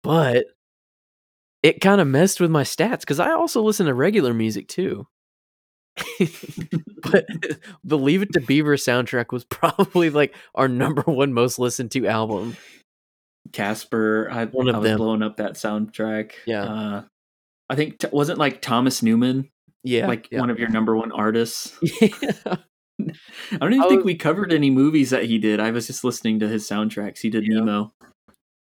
but 0.02 0.46
it 1.62 1.80
kind 1.80 2.00
of 2.00 2.06
messed 2.08 2.40
with 2.40 2.50
my 2.50 2.62
stats 2.62 3.00
because 3.00 3.20
I 3.20 3.32
also 3.32 3.62
listen 3.62 3.86
to 3.86 3.94
regular 3.94 4.34
music 4.34 4.68
too. 4.68 5.06
but 6.18 7.26
the 7.84 7.98
Leave 7.98 8.22
It 8.22 8.32
to 8.32 8.40
Beaver 8.40 8.76
soundtrack 8.76 9.32
was 9.32 9.44
probably 9.50 10.10
like 10.10 10.34
our 10.54 10.68
number 10.68 11.02
one 11.02 11.32
most 11.32 11.58
listened 11.58 11.90
to 11.92 12.06
album. 12.06 12.56
Casper, 13.52 14.28
I, 14.30 14.46
One 14.46 14.68
of 14.68 14.76
I 14.76 14.78
was 14.78 14.88
them. 14.88 14.98
blowing 14.98 15.22
up 15.22 15.36
that 15.36 15.54
soundtrack. 15.54 16.32
Yeah. 16.46 16.62
uh, 16.64 17.02
I 17.68 17.74
think 17.74 17.98
t- 17.98 18.08
wasn't 18.12 18.38
like 18.38 18.62
Thomas 18.62 19.02
Newman 19.02 19.50
Yeah, 19.82 20.06
like 20.06 20.28
yeah. 20.30 20.40
one 20.40 20.48
of 20.50 20.58
your 20.58 20.68
number 20.68 20.96
one 20.96 21.12
artists. 21.12 21.76
yeah. 22.00 22.56
I 23.52 23.56
don't 23.58 23.72
even 23.74 23.84
I 23.84 23.88
think 23.88 23.98
was- 23.98 24.06
we 24.06 24.14
covered 24.14 24.52
any 24.52 24.70
movies 24.70 25.10
that 25.10 25.24
he 25.24 25.38
did. 25.38 25.60
I 25.60 25.70
was 25.70 25.86
just 25.86 26.04
listening 26.04 26.40
to 26.40 26.48
his 26.48 26.68
soundtracks. 26.68 27.18
He 27.20 27.30
did 27.30 27.46
Yeah. 27.46 27.60
Nemo 27.60 27.92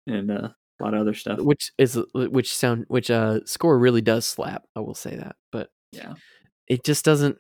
and 0.07 0.31
uh, 0.31 0.49
a 0.81 0.85
lot 0.85 0.95
of 0.95 1.01
other 1.01 1.15
stuff. 1.15 1.39
which 1.41 1.71
is 1.79 1.99
which 2.15 2.55
sound 2.55 2.85
which 2.89 3.11
uh 3.11 3.41
score 3.45 3.79
really 3.79 4.01
does 4.01 4.25
slap. 4.27 4.65
I 4.77 4.81
will 4.81 4.95
say 4.95 5.17
that, 5.17 5.37
but 5.53 5.71
Yeah. 5.93 6.15
it 6.67 6.85
just 6.85 7.05
doesn't. 7.05 7.39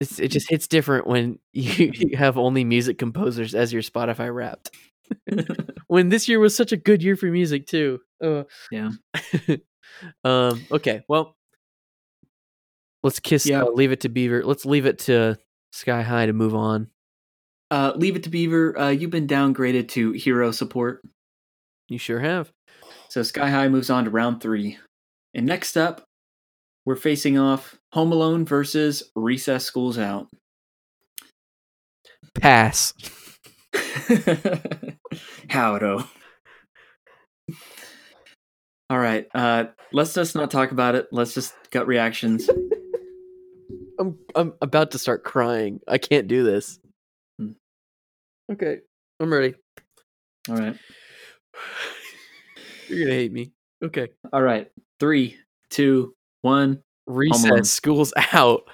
It's, 0.00 0.18
it 0.18 0.28
just 0.28 0.50
hits 0.50 0.66
different 0.66 1.06
when 1.06 1.38
you, 1.52 1.90
you 1.94 2.16
have 2.18 2.36
only 2.36 2.64
music 2.64 2.98
composers 2.98 3.54
as 3.54 3.72
your 3.72 3.82
Spotify 3.82 4.32
Wrapped. 4.34 4.70
when 5.86 6.08
this 6.08 6.28
year 6.28 6.38
was 6.40 6.54
such 6.56 6.72
a 6.72 6.76
good 6.76 7.02
year 7.02 7.16
for 7.16 7.26
music 7.26 7.66
too. 7.66 8.00
Uh, 8.22 8.42
Yeah. 8.70 8.90
um. 10.24 10.60
Okay. 10.70 11.02
Well, 11.08 11.36
let's 13.02 13.20
kiss. 13.20 13.46
Yeah. 13.46 13.62
Uh, 13.62 13.70
leave 13.70 13.92
it 13.92 14.00
to 14.00 14.08
Beaver. 14.08 14.44
Let's 14.44 14.64
leave 14.66 14.86
it 14.86 14.98
to 15.00 15.38
Sky 15.72 16.02
High 16.02 16.26
to 16.26 16.32
move 16.32 16.54
on. 16.54 16.88
Uh, 17.70 17.92
Leave 17.96 18.16
it 18.16 18.22
to 18.24 18.30
Beaver. 18.30 18.78
Uh, 18.78 18.90
you've 18.90 19.10
been 19.10 19.26
downgraded 19.26 19.88
to 19.88 20.12
hero 20.12 20.50
support. 20.50 21.02
You 21.88 21.98
sure 21.98 22.20
have. 22.20 22.52
So 23.08 23.22
Sky 23.22 23.50
High 23.50 23.68
moves 23.68 23.90
on 23.90 24.04
to 24.04 24.10
round 24.10 24.40
three. 24.40 24.78
And 25.34 25.46
next 25.46 25.76
up, 25.76 26.04
we're 26.84 26.96
facing 26.96 27.38
off 27.38 27.78
Home 27.92 28.12
Alone 28.12 28.44
versus 28.44 29.02
Recess 29.14 29.64
Schools 29.64 29.98
Out. 29.98 30.28
Pass. 32.34 32.94
Howdo. 35.48 36.08
All 38.88 38.98
right. 38.98 39.26
Uh, 39.34 39.64
let's 39.92 40.14
just 40.14 40.34
not 40.36 40.50
talk 40.50 40.70
about 40.70 40.94
it. 40.94 41.08
Let's 41.10 41.34
just 41.34 41.54
gut 41.70 41.86
reactions. 41.86 42.48
I'm 43.98 44.18
I'm 44.34 44.52
about 44.60 44.90
to 44.92 44.98
start 44.98 45.24
crying. 45.24 45.80
I 45.88 45.98
can't 45.98 46.28
do 46.28 46.44
this. 46.44 46.78
Hmm. 47.38 47.52
Okay, 48.52 48.78
I'm 49.20 49.32
ready. 49.32 49.54
All 50.48 50.56
right. 50.56 50.76
You're 52.88 53.04
gonna 53.06 53.14
hate 53.16 53.32
me. 53.32 53.52
Okay. 53.82 54.08
All 54.32 54.42
right. 54.42 54.70
Three, 55.00 55.36
two, 55.70 56.14
one. 56.42 56.82
Recess. 57.06 57.70
School's 57.70 58.12
out. 58.32 58.68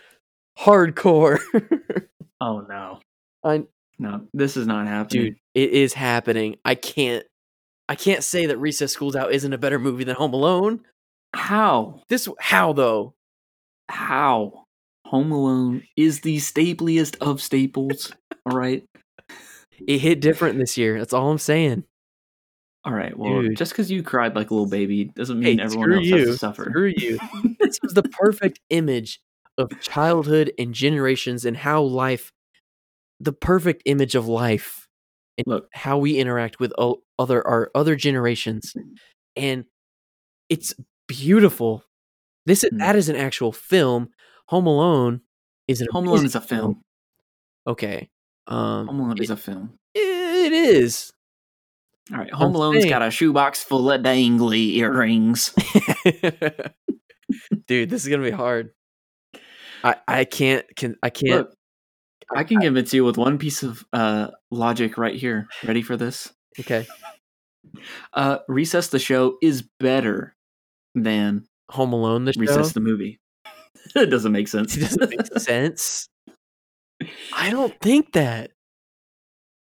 Hardcore. 0.59 1.39
Oh 2.45 2.59
no. 2.69 2.99
I 3.45 3.63
No, 4.01 4.23
this 4.35 4.57
is 4.57 4.67
not 4.67 4.89
happening. 4.89 5.23
dude, 5.27 5.37
it 5.55 5.71
is 5.71 5.95
happening. 5.95 6.57
I 6.65 6.75
can't. 6.75 7.25
I 7.89 7.95
can't 7.95 8.25
say 8.25 8.47
that 8.47 8.59
Recess 8.59 8.91
School's 8.93 9.15
Out 9.15 9.33
isn't 9.33 9.53
a 9.53 9.59
better 9.59 9.79
movie 9.79 10.03
than 10.03 10.17
Home 10.17 10.35
Alone. 10.35 10.81
How? 11.37 12.03
This 12.09 12.29
how 12.41 12.73
though? 12.73 13.15
How? 13.89 14.62
Home 15.13 15.31
Alone 15.31 15.83
is 15.97 16.21
the 16.23 16.39
stapliest 16.39 17.17
of 17.21 17.41
staples. 17.43 18.13
All 18.47 18.57
right. 18.57 18.83
It 19.87 19.99
hit 19.99 20.21
different 20.21 20.59
this 20.59 20.77
year. 20.79 20.99
That's 20.99 21.13
all 21.13 21.31
I'm 21.31 21.39
saying. 21.39 21.85
All 22.85 22.93
right. 22.93 23.17
Well, 23.17 23.43
Dude. 23.43 23.57
just 23.57 23.73
because 23.73 23.91
you 23.91 24.03
cried 24.03 24.35
like 24.35 24.51
a 24.51 24.55
little 24.55 24.69
baby 24.69 25.05
doesn't 25.05 25.39
mean 25.41 25.59
Hey, 25.59 25.65
everyone 25.65 25.93
else 25.93 26.09
has 26.09 26.21
you. 26.21 26.27
to 26.27 26.39
suffer. 26.39 26.65
Screw 26.71 26.93
you. 26.97 27.19
this 27.61 27.79
was 27.83 27.95
the 27.95 28.03
perfect 28.05 28.61
image 28.71 29.21
of 29.59 29.71
childhood 29.81 30.53
and 30.59 30.73
generations 30.75 31.45
and 31.45 31.57
how 31.57 31.83
life, 31.83 32.33
the 33.21 33.33
perfect 33.33 33.83
image 33.87 34.15
of 34.15 34.27
life, 34.29 34.89
and 35.37 35.47
Look. 35.47 35.69
how 35.73 35.99
we 35.99 36.17
interact 36.19 36.59
with 36.61 36.73
other 37.19 37.47
our 37.47 37.71
other 37.75 37.97
generations, 37.97 38.73
and 39.37 39.65
it's 40.49 40.75
beautiful. 41.09 41.85
This 42.47 42.65
is, 42.65 42.71
Mm. 42.73 42.79
that 42.79 42.97
is 42.97 43.09
an 43.09 43.17
actual 43.17 43.53
film. 43.53 44.09
Home 44.53 44.67
Alone 44.67 45.23
is 45.67 45.81
an 45.81 45.87
Home 45.93 46.07
Alone 46.07 46.27
is 46.27 46.35
a 46.35 46.41
film. 46.43 46.83
Okay, 47.67 48.11
um, 48.47 48.87
Home 48.87 49.01
Alone 49.01 49.17
it, 49.17 49.23
is 49.23 49.31
a 49.31 49.37
film. 49.37 49.79
it 49.95 50.53
is. 50.53 51.11
All 52.13 52.19
right. 52.19 52.31
Home 52.35 52.49
I'm 52.51 52.55
Alone's 52.57 52.81
saying- 52.83 52.91
got 52.91 53.01
a 53.01 53.11
shoebox 53.11 53.63
full 53.63 53.91
of 53.91 54.03
dangly 54.03 54.75
earrings. 54.77 55.55
Dude, 57.67 57.89
this 57.89 58.03
is 58.05 58.09
gonna 58.11 58.25
be 58.25 58.31
hard. 58.31 58.73
I 59.83 59.97
I 60.07 60.25
can't 60.25 60.67
can 60.77 60.97
I 61.03 61.09
can't. 61.09 61.49
Look, 61.49 61.57
I 62.37 62.45
can 62.45 62.61
convince 62.61 62.93
you 62.93 63.07
with 63.07 63.17
one 63.17 63.39
piece 63.39 63.63
of 63.63 63.83
uh, 63.95 64.29
logic 64.51 64.99
right 64.99 65.15
here. 65.15 65.47
Ready 65.65 65.81
for 65.81 65.97
this? 65.97 66.31
Okay, 66.61 66.87
Uh, 68.13 68.41
Recess 68.49 68.89
the 68.89 68.99
show 68.99 69.39
is 69.41 69.65
better 69.81 70.35
than 70.95 71.47
Home 71.71 71.95
Alone. 71.95 72.27
The 72.27 72.35
show 72.35 72.41
Recess 72.41 72.73
the 72.73 72.81
movie. 72.81 73.19
it 73.95 74.07
doesn't 74.11 74.33
make 74.33 74.49
sense. 74.49 74.77
it 74.77 74.81
doesn't 74.81 75.11
make 75.11 75.27
sense. 75.39 76.09
I 77.35 77.51
don't 77.51 77.79
think 77.81 78.13
that. 78.13 78.51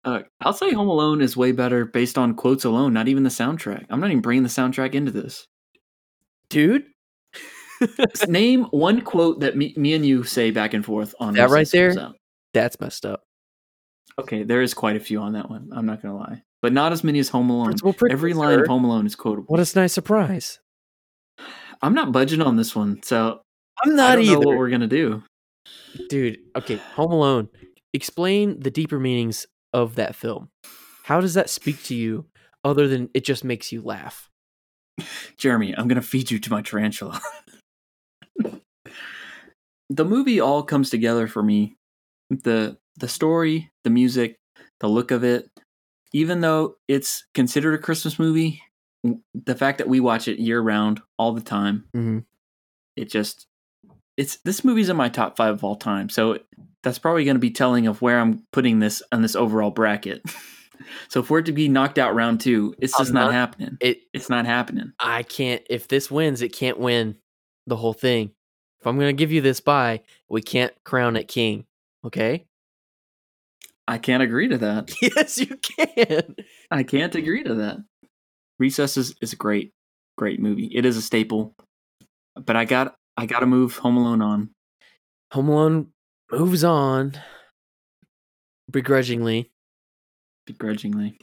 Uh, 0.06 0.22
I'll 0.42 0.54
say 0.54 0.72
Home 0.74 0.88
Alone 0.88 1.22
is 1.22 1.36
way 1.36 1.52
better 1.52 1.86
based 1.86 2.18
on 2.18 2.34
quotes 2.36 2.64
alone, 2.66 2.94
not 2.94 3.08
even 3.08 3.24
the 3.24 3.30
soundtrack. 3.30 3.86
I'm 3.90 4.00
not 4.00 4.10
even 4.10 4.22
bringing 4.22 4.44
the 4.44 4.50
soundtrack 4.50 4.94
into 4.96 5.12
this. 5.12 5.46
dude. 6.50 6.86
Name 8.28 8.66
one 8.72 9.02
quote 9.02 9.40
that 9.42 9.56
me, 9.56 9.74
me 9.78 9.94
and 9.94 10.06
you 10.06 10.24
say 10.24 10.52
back 10.52 10.74
and 10.74 10.84
forth 10.86 11.16
on 11.20 11.34
That 11.36 11.50
right 11.50 11.70
there? 11.72 11.98
Out. 11.98 12.16
That's 12.54 12.80
messed 12.80 13.06
up. 13.06 13.24
Okay, 14.20 14.44
there 14.44 14.62
is 14.62 14.74
quite 14.74 14.98
a 14.98 15.00
few 15.00 15.22
on 15.22 15.34
that 15.34 15.50
one. 15.50 15.70
I'm 15.74 15.86
not 15.86 16.02
gonna 16.02 16.18
lie, 16.18 16.44
but 16.62 16.74
not 16.74 16.92
as 16.92 17.04
many 17.06 17.20
as 17.20 17.30
Home 17.30 17.50
Alone. 17.50 17.76
Every 18.10 18.34
line 18.34 18.60
of. 18.60 18.68
Home 18.68 18.84
Alone 18.84 19.06
is 19.06 19.16
quotable. 19.16 19.46
What 19.48 19.60
a 19.62 19.80
nice 19.80 19.94
surprise. 19.94 20.60
I'm 21.82 21.94
not 21.94 22.12
budging 22.12 22.42
on 22.42 22.58
this 22.58 22.76
one, 22.76 23.02
so 23.04 23.42
I'm 23.84 23.92
I 23.92 23.96
not 23.96 24.16
don't 24.16 24.26
know 24.26 24.32
either, 24.34 24.40
what 24.48 24.58
we're 24.58 24.70
gonna 24.70 24.88
do. 24.88 25.24
dude. 26.10 26.40
Okay, 26.56 26.78
Home 26.96 27.12
Alone. 27.12 27.50
Explain 27.94 28.60
the 28.60 28.72
deeper 28.72 29.00
meanings 29.00 29.46
of 29.74 29.96
that 29.96 30.16
film. 30.16 30.50
How 31.04 31.22
does 31.22 31.34
that 31.36 31.50
speak 31.50 31.82
to 31.84 31.96
you 31.96 32.26
other 32.64 32.88
than 32.88 33.10
it 33.14 33.24
just 33.26 33.44
makes 33.44 33.72
you 33.72 33.82
laugh? 33.82 34.30
Jeremy, 35.38 35.74
I'm 35.78 35.88
gonna 35.88 36.02
feed 36.02 36.30
you 36.30 36.40
to 36.40 36.52
my 36.52 36.62
tarantula. 36.62 37.20
the 39.90 40.06
movie 40.06 40.40
all 40.40 40.64
comes 40.64 40.90
together 40.90 41.28
for 41.28 41.42
me. 41.44 41.76
The 42.30 42.78
the 42.98 43.08
story, 43.08 43.72
the 43.84 43.90
music, 43.90 44.36
the 44.80 44.88
look 44.88 45.12
of 45.12 45.24
it. 45.24 45.50
Even 46.14 46.42
though 46.42 46.76
it's 46.88 47.26
considered 47.34 47.76
a 47.76 47.78
Christmas 47.78 48.20
movie, 48.20 48.62
the 49.34 49.56
fact 49.56 49.78
that 49.78 49.88
we 49.88 50.00
watch 50.00 50.28
it 50.28 50.40
year 50.40 50.60
round 50.60 51.02
all 51.18 51.34
the 51.34 51.42
time, 51.42 51.86
Mhm. 51.96 52.26
it 52.96 53.06
just 53.10 53.46
it's 54.20 54.36
this 54.44 54.66
movie's 54.66 54.90
in 54.90 54.98
my 54.98 55.08
top 55.08 55.38
five 55.38 55.54
of 55.54 55.64
all 55.64 55.78
time. 55.78 56.10
So 56.10 56.40
that's 56.84 57.00
probably 57.00 57.24
going 57.24 57.36
to 57.36 57.40
be 57.40 57.52
telling 57.52 57.88
of 57.88 58.02
where 58.02 58.20
I'm 58.20 58.44
putting 58.52 58.80
this 58.80 59.02
on 59.14 59.22
this 59.22 59.34
overall 59.34 59.72
bracket. 59.72 60.22
so 61.08 61.22
if 61.22 61.30
we're 61.30 61.42
to 61.42 61.54
be 61.54 61.70
knocked 61.70 61.98
out 61.98 62.14
round 62.14 62.42
two, 62.42 62.76
it's 62.80 62.98
just 62.98 63.14
not 63.14 63.28
not- 63.28 63.34
happening. 63.34 63.78
It 63.80 64.02
It's 64.14 64.30
not 64.30 64.46
happening. 64.46 64.92
I 65.00 65.24
can't 65.24 65.62
if 65.70 65.88
this 65.88 66.12
wins, 66.12 66.42
it 66.42 66.50
can't 66.52 66.78
win 66.78 67.16
the 67.66 67.78
whole 67.78 67.94
thing. 67.94 68.32
If 68.82 68.88
I'm 68.88 69.00
gonna 69.00 69.14
give 69.14 69.32
you 69.32 69.40
this 69.40 69.62
bye, 69.62 70.02
we 70.30 70.42
can't 70.42 70.74
crown 70.84 71.16
it 71.16 71.30
king. 71.30 71.66
Okay? 72.04 72.46
I 73.88 74.00
can't 74.00 74.22
agree 74.22 74.50
to 74.50 74.58
that. 74.58 74.92
Yes, 75.02 75.38
you 75.38 75.56
can. 75.56 76.36
I 76.70 76.84
can't 76.84 77.16
agree 77.16 77.44
to 77.44 77.56
that. 77.56 77.78
Recess 78.60 78.98
is, 78.98 79.16
is 79.22 79.32
a 79.32 79.38
great, 79.38 79.72
great 80.18 80.42
movie. 80.42 80.70
It 80.76 80.86
is 80.86 80.98
a 80.98 81.02
staple. 81.02 81.56
But 82.36 82.58
I 82.58 82.66
got 82.66 82.96
I 83.20 83.26
gotta 83.26 83.46
move 83.46 83.76
Home 83.80 83.98
Alone 83.98 84.22
on. 84.22 84.50
Home 85.34 85.50
Alone 85.50 85.88
moves 86.32 86.64
on 86.64 87.20
begrudgingly. 88.72 89.52
Begrudgingly. 90.48 91.18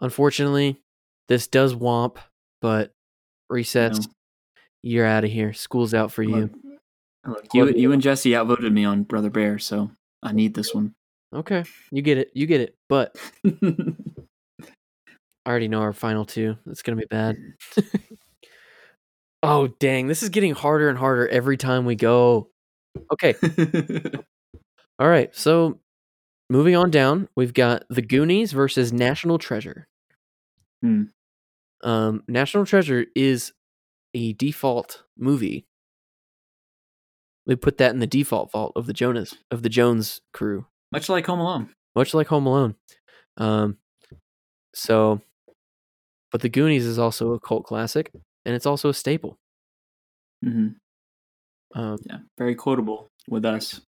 Unfortunately, 0.00 0.80
this 1.28 1.48
does 1.48 1.74
womp, 1.74 2.16
but 2.62 2.92
resets. 3.52 4.06
No. 4.06 4.12
you're 4.82 5.04
out 5.04 5.24
of 5.24 5.30
here. 5.30 5.52
School's 5.52 5.92
out 5.92 6.12
for 6.12 6.22
you. 6.22 6.48
Look, 7.26 7.44
you 7.52 7.68
you 7.72 7.92
and 7.92 8.00
Jesse 8.00 8.34
outvoted 8.34 8.72
me 8.72 8.86
on 8.86 9.02
Brother 9.02 9.28
Bear, 9.28 9.58
so 9.58 9.90
I 10.22 10.32
need 10.32 10.54
this 10.54 10.74
one. 10.74 10.94
Okay, 11.34 11.64
you 11.90 12.00
get 12.00 12.16
it. 12.16 12.30
You 12.32 12.46
get 12.46 12.62
it. 12.62 12.74
But 12.88 13.14
I 13.44 14.70
already 15.46 15.68
know 15.68 15.82
our 15.82 15.92
final 15.92 16.24
two. 16.24 16.56
It's 16.70 16.80
gonna 16.80 16.96
be 16.96 17.04
bad. 17.04 17.36
oh 19.42 19.68
dang, 19.78 20.06
this 20.06 20.22
is 20.22 20.28
getting 20.28 20.54
harder 20.54 20.88
and 20.88 20.98
harder 20.98 21.28
every 21.28 21.56
time 21.56 21.84
we 21.84 21.94
go. 21.94 22.50
Okay, 23.12 23.34
all 24.98 25.08
right. 25.08 25.34
So 25.34 25.80
moving 26.48 26.76
on 26.76 26.90
down, 26.90 27.28
we've 27.36 27.54
got 27.54 27.84
The 27.90 28.02
Goonies 28.02 28.52
versus 28.52 28.92
National 28.92 29.38
Treasure. 29.38 29.86
Hmm. 30.82 31.04
Um, 31.82 32.22
National 32.28 32.64
Treasure 32.64 33.06
is 33.14 33.52
a 34.14 34.32
default 34.34 35.02
movie. 35.18 35.66
We 37.46 37.54
put 37.54 37.78
that 37.78 37.92
in 37.92 38.00
the 38.00 38.06
default 38.06 38.50
vault 38.50 38.72
of 38.74 38.86
the 38.86 38.92
Jonas 38.92 39.34
of 39.50 39.62
the 39.62 39.68
Jones 39.68 40.20
crew. 40.32 40.66
Much 40.90 41.08
like 41.08 41.26
Home 41.26 41.40
Alone. 41.40 41.70
much 41.94 42.14
like 42.14 42.26
Home 42.28 42.46
Alone. 42.46 42.74
Um, 43.36 43.76
so, 44.74 45.20
but 46.32 46.40
The 46.40 46.48
Goonies 46.48 46.84
is 46.86 46.98
also 46.98 47.32
a 47.32 47.40
cult 47.40 47.64
classic, 47.64 48.10
and 48.46 48.54
it's 48.54 48.64
also 48.66 48.88
a 48.88 48.94
staple. 48.94 49.36
hmm 50.42 50.68
Um, 51.74 51.98
Yeah, 52.06 52.18
very 52.38 52.54
quotable 52.54 53.08
with 53.28 53.44
us. 53.44 53.82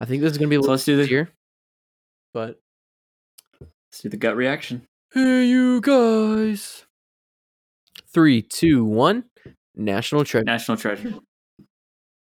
I 0.00 0.04
think 0.04 0.20
this 0.22 0.32
is 0.32 0.38
going 0.38 0.50
to 0.50 0.58
be 0.58 0.62
So 0.62 0.70
let's 0.70 0.84
do 0.84 0.96
this 0.96 1.06
easier, 1.06 1.30
but 2.34 2.60
let's 3.60 4.00
do 4.02 4.10
the 4.10 4.18
gut 4.18 4.36
reaction. 4.36 4.82
hey, 5.14 5.46
you 5.46 5.80
guys! 5.80 6.84
Three, 8.12 8.42
two, 8.42 8.84
one. 8.84 9.24
National 9.74 10.24
treasure. 10.24 10.44
National 10.44 10.76
Treasure. 10.76 11.14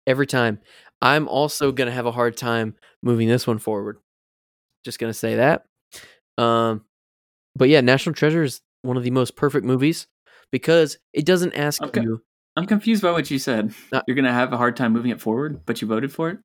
Every 0.08 0.26
time. 0.28 0.60
I'm 1.02 1.28
also 1.28 1.72
going 1.72 1.88
to 1.88 1.94
have 1.94 2.06
a 2.06 2.12
hard 2.12 2.38
time 2.38 2.76
moving 3.04 3.28
this 3.28 3.46
one 3.48 3.58
forward. 3.58 3.98
Just 4.86 5.00
going 5.00 5.10
to 5.12 5.18
say 5.18 5.36
that. 5.36 5.66
Um, 6.38 6.86
but 7.56 7.68
yeah, 7.70 7.82
National 7.82 8.14
Treasure 8.16 8.44
is 8.44 8.62
one 8.84 8.98
of 8.98 9.04
the 9.04 9.12
most 9.12 9.36
perfect 9.36 9.66
movies 9.66 10.08
because 10.52 10.98
it 11.14 11.26
doesn't 11.26 11.54
ask 11.56 11.82
Okay. 11.82 12.02
you 12.02 12.22
I'm 12.58 12.66
confused 12.66 13.02
by 13.02 13.12
what 13.12 13.32
you 13.32 13.40
said. 13.40 13.74
Uh, 13.94 14.02
You're 14.08 14.16
gonna 14.16 14.34
have 14.34 14.52
a 14.52 14.58
hard 14.58 14.76
time 14.76 14.92
moving 14.92 15.12
it 15.12 15.22
forward, 15.22 15.66
but 15.66 15.82
you 15.82 15.88
voted 15.88 16.12
for 16.12 16.30
it. 16.30 16.40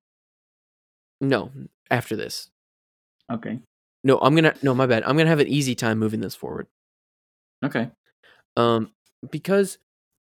no 1.21 1.51
after 1.91 2.17
this. 2.17 2.51
Okay. 3.31 3.61
No, 4.05 4.19
I'm 4.19 4.35
gonna 4.37 4.55
no, 4.63 4.75
my 4.75 4.87
bad. 4.87 5.03
I'm 5.03 5.17
gonna 5.17 5.29
have 5.31 5.41
an 5.41 5.49
easy 5.49 5.75
time 5.75 5.99
moving 5.99 6.21
this 6.21 6.35
forward. 6.37 6.69
Okay. 7.65 7.91
Um, 8.57 8.93
because 9.31 9.79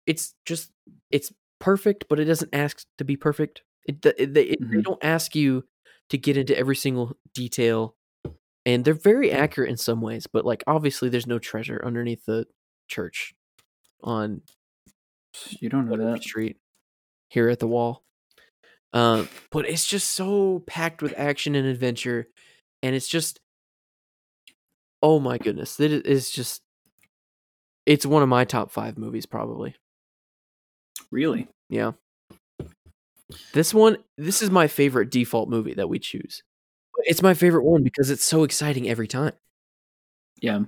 it's 0.07 0.35
just 0.47 0.71
it's 1.11 1.33
perfect, 1.61 2.07
but 2.09 2.19
it 2.19 2.25
doesn't 2.25 2.55
ask 2.55 2.85
to 2.99 3.05
be 3.05 3.17
perfect. 3.17 3.63
It, 3.87 4.05
it, 4.07 4.33
they, 4.33 4.45
it 4.45 4.59
they 4.71 4.81
don't 4.81 5.03
ask 5.05 5.35
you 5.35 5.65
to 6.09 6.17
get 6.19 6.37
into 6.39 6.57
every 6.57 6.77
single 6.77 7.17
detail, 7.35 7.95
and 8.65 8.85
they're 8.85 8.95
very 8.95 9.31
accurate 9.31 9.69
in 9.71 9.77
some 9.77 10.01
ways. 10.01 10.27
But 10.27 10.47
like, 10.47 10.65
obviously, 10.67 11.11
there's 11.11 11.27
no 11.27 11.39
treasure 11.39 11.83
underneath 11.85 12.25
the 12.25 12.47
church 12.89 13.35
on 14.05 14.43
You 15.59 15.69
don't 15.69 15.89
know 15.89 15.97
that. 15.97 16.23
street 16.23 16.59
here 17.29 17.49
at 17.49 17.59
the 17.59 17.67
wall. 17.67 18.03
Um, 18.93 19.29
but 19.51 19.69
it's 19.69 19.85
just 19.85 20.13
so 20.13 20.63
packed 20.69 21.03
with 21.03 21.15
action 21.17 21.57
and 21.57 21.67
adventure, 21.67 22.29
and 22.81 22.95
it's 22.95 23.09
just, 23.09 23.41
oh 25.03 25.19
my 25.19 25.37
goodness, 25.37 25.81
it 25.81 26.07
is 26.07 26.31
just, 26.31 26.63
it's 27.87 28.07
one 28.07 28.23
of 28.23 28.29
my 28.29 28.45
top 28.45 28.71
five 28.71 28.97
movies 28.97 29.27
probably. 29.27 29.75
Really? 31.11 31.49
Yeah, 31.69 31.93
this 33.53 33.75
one, 33.75 33.97
this 34.17 34.43
is 34.43 34.51
my 34.51 34.69
favorite 34.69 35.11
default 35.11 35.49
movie 35.49 35.75
that 35.75 35.89
we 35.89 35.99
choose. 35.99 36.45
It's 36.99 37.23
my 37.23 37.35
favorite 37.35 37.65
one 37.65 37.83
because 37.83 38.11
it's 38.11 38.23
so 38.23 38.45
exciting 38.45 38.89
every 38.89 39.09
time. 39.09 39.33
Yeah. 40.41 40.61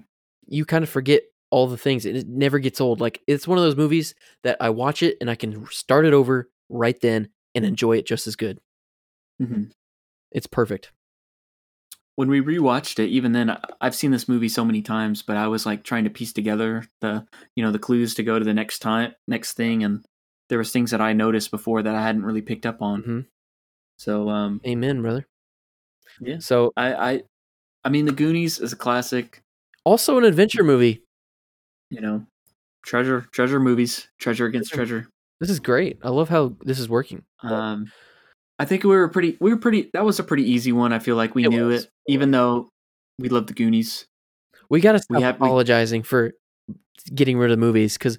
You 0.46 0.64
kind 0.64 0.82
of 0.82 0.90
forget 0.90 1.22
all 1.50 1.66
the 1.66 1.76
things, 1.78 2.04
and 2.06 2.16
it 2.16 2.26
never 2.28 2.58
gets 2.58 2.80
old. 2.80 3.00
Like 3.00 3.20
it's 3.26 3.46
one 3.48 3.58
of 3.58 3.64
those 3.64 3.76
movies 3.76 4.14
that 4.42 4.56
I 4.60 4.70
watch 4.70 5.02
it 5.02 5.16
and 5.20 5.30
I 5.30 5.34
can 5.34 5.66
start 5.70 6.04
it 6.06 6.12
over 6.12 6.48
right 6.68 7.00
then 7.00 7.28
and 7.54 7.64
enjoy 7.64 7.96
it 7.98 8.06
just 8.06 8.26
as 8.26 8.36
good. 8.36 8.60
hmm 9.38 9.64
It's 10.32 10.46
perfect. 10.46 10.92
When 12.16 12.28
we 12.30 12.40
rewatched 12.40 12.98
it, 12.98 13.08
even 13.08 13.32
then, 13.32 13.58
I've 13.80 13.94
seen 13.94 14.10
this 14.10 14.26
movie 14.28 14.48
so 14.48 14.64
many 14.64 14.80
times, 14.80 15.22
but 15.22 15.36
I 15.36 15.48
was 15.48 15.66
like 15.66 15.84
trying 15.84 16.04
to 16.04 16.10
piece 16.10 16.32
together 16.32 16.84
the, 17.02 17.26
you 17.54 17.62
know, 17.62 17.70
the 17.70 17.78
clues 17.78 18.14
to 18.14 18.22
go 18.22 18.38
to 18.38 18.44
the 18.44 18.54
next 18.54 18.78
time, 18.78 19.12
next 19.28 19.52
thing, 19.52 19.84
and 19.84 20.02
there 20.48 20.56
was 20.58 20.72
things 20.72 20.92
that 20.92 21.00
I 21.02 21.12
noticed 21.12 21.50
before 21.50 21.82
that 21.82 21.94
I 21.94 22.00
hadn't 22.02 22.24
really 22.24 22.40
picked 22.40 22.64
up 22.64 22.80
on. 22.80 23.02
Mhm. 23.02 23.26
So, 23.98 24.30
um, 24.30 24.60
Amen, 24.66 25.02
brother. 25.02 25.26
Yeah. 26.20 26.38
So 26.38 26.72
I, 26.76 26.94
I, 26.94 27.22
I 27.84 27.88
mean, 27.90 28.06
The 28.06 28.12
Goonies 28.12 28.58
is 28.60 28.72
a 28.72 28.76
classic. 28.76 29.42
also 29.84 30.16
an 30.16 30.24
adventure 30.24 30.64
movie. 30.64 31.02
You 31.90 32.00
know, 32.00 32.26
treasure, 32.84 33.26
treasure 33.32 33.60
movies, 33.60 34.08
treasure 34.18 34.46
against 34.46 34.72
treasure. 34.72 35.08
This 35.40 35.50
is 35.50 35.60
great. 35.60 35.98
I 36.02 36.08
love 36.10 36.28
how 36.28 36.56
this 36.62 36.78
is 36.78 36.88
working. 36.88 37.22
Um, 37.42 37.90
I 38.58 38.64
think 38.64 38.82
we 38.84 38.90
were 38.90 39.08
pretty. 39.08 39.36
We 39.40 39.50
were 39.50 39.58
pretty. 39.60 39.90
That 39.92 40.04
was 40.04 40.18
a 40.18 40.24
pretty 40.24 40.50
easy 40.50 40.72
one. 40.72 40.92
I 40.92 40.98
feel 40.98 41.16
like 41.16 41.34
we 41.34 41.44
It 41.44 41.50
knew 41.50 41.66
was. 41.68 41.84
it, 41.84 41.90
even 42.08 42.30
though 42.30 42.68
we 43.18 43.28
love 43.28 43.46
the 43.46 43.52
Goonies. 43.54 44.06
We 44.68 44.80
got 44.80 44.92
to 44.92 44.98
stop 44.98 45.20
have- 45.22 45.40
we- 45.40 45.46
apologizing 45.46 46.02
for 46.02 46.32
getting 47.14 47.38
rid 47.38 47.50
of 47.52 47.58
the 47.58 47.64
movies 47.64 47.96
because 47.96 48.18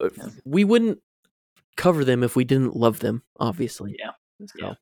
Yeah. 0.00 0.28
we 0.44 0.62
wouldn't 0.64 1.00
cover 1.76 2.04
them 2.04 2.22
if 2.22 2.36
we 2.36 2.44
didn't 2.44 2.76
love 2.76 3.00
them. 3.00 3.22
Obviously. 3.40 3.96
Yeah. 3.98 4.12
So, 4.46 4.54
Yeah. 4.58 4.74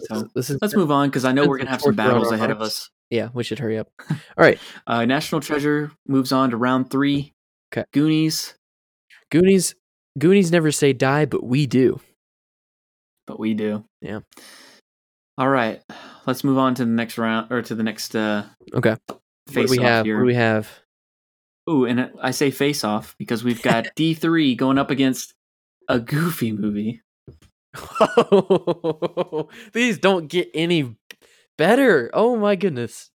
So, 0.00 0.28
this 0.34 0.48
is 0.50 0.58
Let's 0.62 0.74
move 0.74 0.90
on 0.90 1.10
because 1.10 1.24
I 1.26 1.32
know 1.32 1.46
we're 1.46 1.58
gonna 1.58 1.70
have 1.70 1.82
some 1.82 1.94
battles 1.94 2.30
ahead 2.32 2.50
of 2.50 2.60
us. 2.62 2.90
Yeah, 3.10 3.28
we 3.34 3.44
should 3.44 3.58
hurry 3.58 3.76
up. 3.78 3.88
All 4.10 4.16
right, 4.38 4.58
Uh, 4.86 5.04
National 5.04 5.40
Treasure 5.42 5.92
moves 6.08 6.32
on 6.32 6.50
to 6.50 6.56
round 6.56 6.90
three. 6.90 7.34
'Kay. 7.72 7.84
Goonies, 7.92 8.54
Goonies. 9.30 9.74
Goonies 10.18 10.52
never 10.52 10.70
say 10.70 10.92
die, 10.92 11.24
but 11.24 11.42
we 11.42 11.66
do. 11.66 12.00
but 13.26 13.40
we 13.40 13.54
do. 13.54 13.84
Yeah. 14.00 14.20
All 15.38 15.48
right, 15.48 15.80
let's 16.26 16.44
move 16.44 16.58
on 16.58 16.74
to 16.76 16.84
the 16.84 16.90
next 16.90 17.16
round 17.18 17.50
or 17.50 17.62
to 17.62 17.74
the 17.74 17.82
next 17.82 18.14
uh, 18.14 18.44
Okay. 18.74 18.96
Face 19.48 19.70
we 19.70 19.78
have? 19.78 20.04
here. 20.04 20.16
What 20.16 20.22
do 20.22 20.26
we 20.26 20.34
have? 20.34 20.70
Ooh, 21.70 21.84
and 21.86 22.10
I 22.20 22.32
say 22.32 22.50
face 22.50 22.84
off 22.84 23.14
because 23.18 23.42
we've 23.42 23.62
got 23.62 23.86
D 23.96 24.14
three 24.14 24.54
going 24.54 24.76
up 24.78 24.90
against 24.90 25.32
a 25.88 25.98
Goofy 25.98 26.52
movie. 26.52 27.00
These 29.72 29.98
don't 29.98 30.28
get 30.28 30.50
any 30.54 30.94
better. 31.56 32.10
Oh 32.12 32.36
my 32.36 32.56
goodness. 32.56 33.10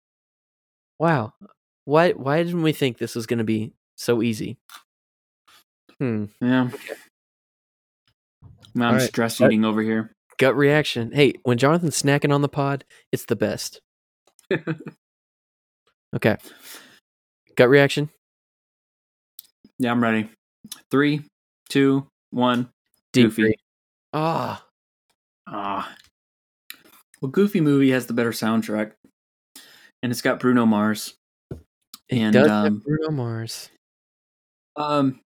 Wow. 0.99 1.35
Why 1.85 2.13
why 2.13 2.43
didn't 2.43 2.63
we 2.63 2.73
think 2.73 2.97
this 2.99 3.15
was 3.15 3.27
going 3.27 3.39
to 3.39 3.45
be 3.45 3.73
so 3.97 4.23
easy? 4.23 4.59
Hmm. 5.99 6.27
Yeah. 6.41 6.69
Now 8.75 8.89
I'm 8.89 8.95
All 8.95 9.01
right. 9.01 9.09
stress 9.09 9.41
eating 9.41 9.65
over 9.65 9.81
here. 9.83 10.13
Gut 10.39 10.55
reaction. 10.57 11.11
Hey, 11.13 11.33
when 11.45 11.57
Jonathan's 11.59 12.01
snacking 12.01 12.33
on 12.33 12.43
the 12.43 12.49
pod, 12.49 12.85
it's 13.13 13.25
the 13.25 13.37
best. 13.37 13.81
Okay. 16.15 16.37
gut 17.57 17.69
reaction. 17.69 18.09
Yeah, 19.79 19.91
I'm 19.91 20.03
ready. 20.03 20.31
Three, 20.91 21.23
two, 21.69 22.07
one. 22.31 22.71
Goofy. 23.13 23.43
D3. 23.43 23.53
Ah, 24.15 24.65
Ah. 25.47 25.95
Well, 27.21 27.31
Goofy 27.31 27.61
movie 27.61 27.91
has 27.91 28.07
the 28.07 28.15
better 28.15 28.31
soundtrack, 28.31 28.93
and 30.03 30.11
it's 30.13 30.23
got 30.23 30.41
Bruno 30.41 30.65
Mars. 30.65 31.15
it 31.51 31.59
And, 32.09 32.33
does 32.33 32.49
um, 32.49 32.65
have 32.65 32.85
Bruno 32.85 33.11
Mars. 33.11 33.69
Um, 34.77 35.21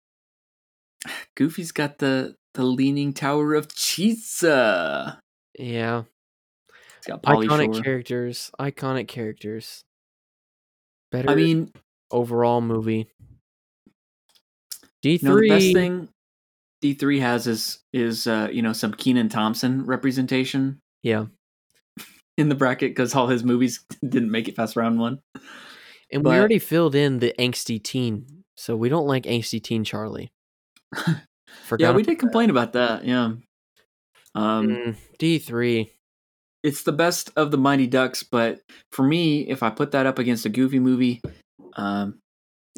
Goofy's 1.36 1.72
got 1.72 1.98
the 2.00 2.36
the 2.54 2.64
Leaning 2.64 3.14
Tower 3.14 3.54
of 3.56 3.68
Chisa. 3.70 5.18
Yeah, 5.58 6.04
It's 6.98 7.08
got 7.08 7.22
Pauly 7.24 7.48
iconic 7.48 7.74
Shore. 7.76 7.84
characters. 7.84 8.52
Iconic 8.60 9.08
characters. 9.08 9.84
Better. 11.12 11.30
I 11.30 11.36
mean, 11.36 11.72
overall 12.12 12.62
movie. 12.62 13.08
D 15.02 15.14
you 15.14 15.20
know, 15.22 15.32
the 15.36 15.38
three. 15.40 15.50
best 15.50 15.74
thing 15.74 16.10
D 16.82 16.94
three 16.94 17.20
has 17.20 17.48
is 17.48 17.80
is 17.94 18.28
uh, 18.28 18.50
you 18.52 18.62
know 18.62 18.74
some 18.74 18.94
Kenan 18.94 19.30
Thompson 19.30 19.86
representation 19.86 20.80
Yeah, 21.04 21.26
in 22.38 22.50
the 22.50 22.56
bracket 22.56 22.92
because 22.92 23.16
all 23.16 23.28
his 23.28 23.44
movies 23.44 23.86
didn't 24.08 24.32
make 24.32 24.48
it 24.48 24.56
past 24.56 24.76
round 24.76 25.00
one. 25.00 25.20
and 26.12 26.24
but- 26.24 26.32
we 26.32 26.38
already 26.38 26.60
filled 26.60 26.96
in 26.96 27.20
the 27.20 27.34
angsty 27.40 27.82
teen, 27.84 28.39
so 28.60 28.76
we 28.76 28.90
don't 28.90 29.08
like 29.08 29.24
angsty 29.24 29.62
teen 29.64 29.84
Charlie. 29.84 30.32
Forgot 31.66 31.80
yeah, 31.80 31.92
we 31.92 32.04
did 32.04 32.20
complain 32.20 32.50
about 32.50 32.74
that. 32.74 33.06
Yeah. 33.06 33.32
Um, 34.36 34.68
Mm, 34.68 34.96
D 35.18 35.40
three. 35.40 35.92
it's 36.64 36.84
the 36.84 36.92
best 36.92 37.32
of 37.36 37.52
the 37.52 37.58
Mighty 37.58 37.88
Ducks, 37.88 38.22
but 38.24 38.60
for 38.92 39.04
me, 39.04 39.48
if 39.50 39.64
I 39.64 39.70
put 39.70 39.92
that 39.92 40.06
up 40.06 40.20
against 40.20 40.46
a 40.46 40.50
Goofy 40.50 40.80
movie, 40.80 41.22
um, 41.76 42.20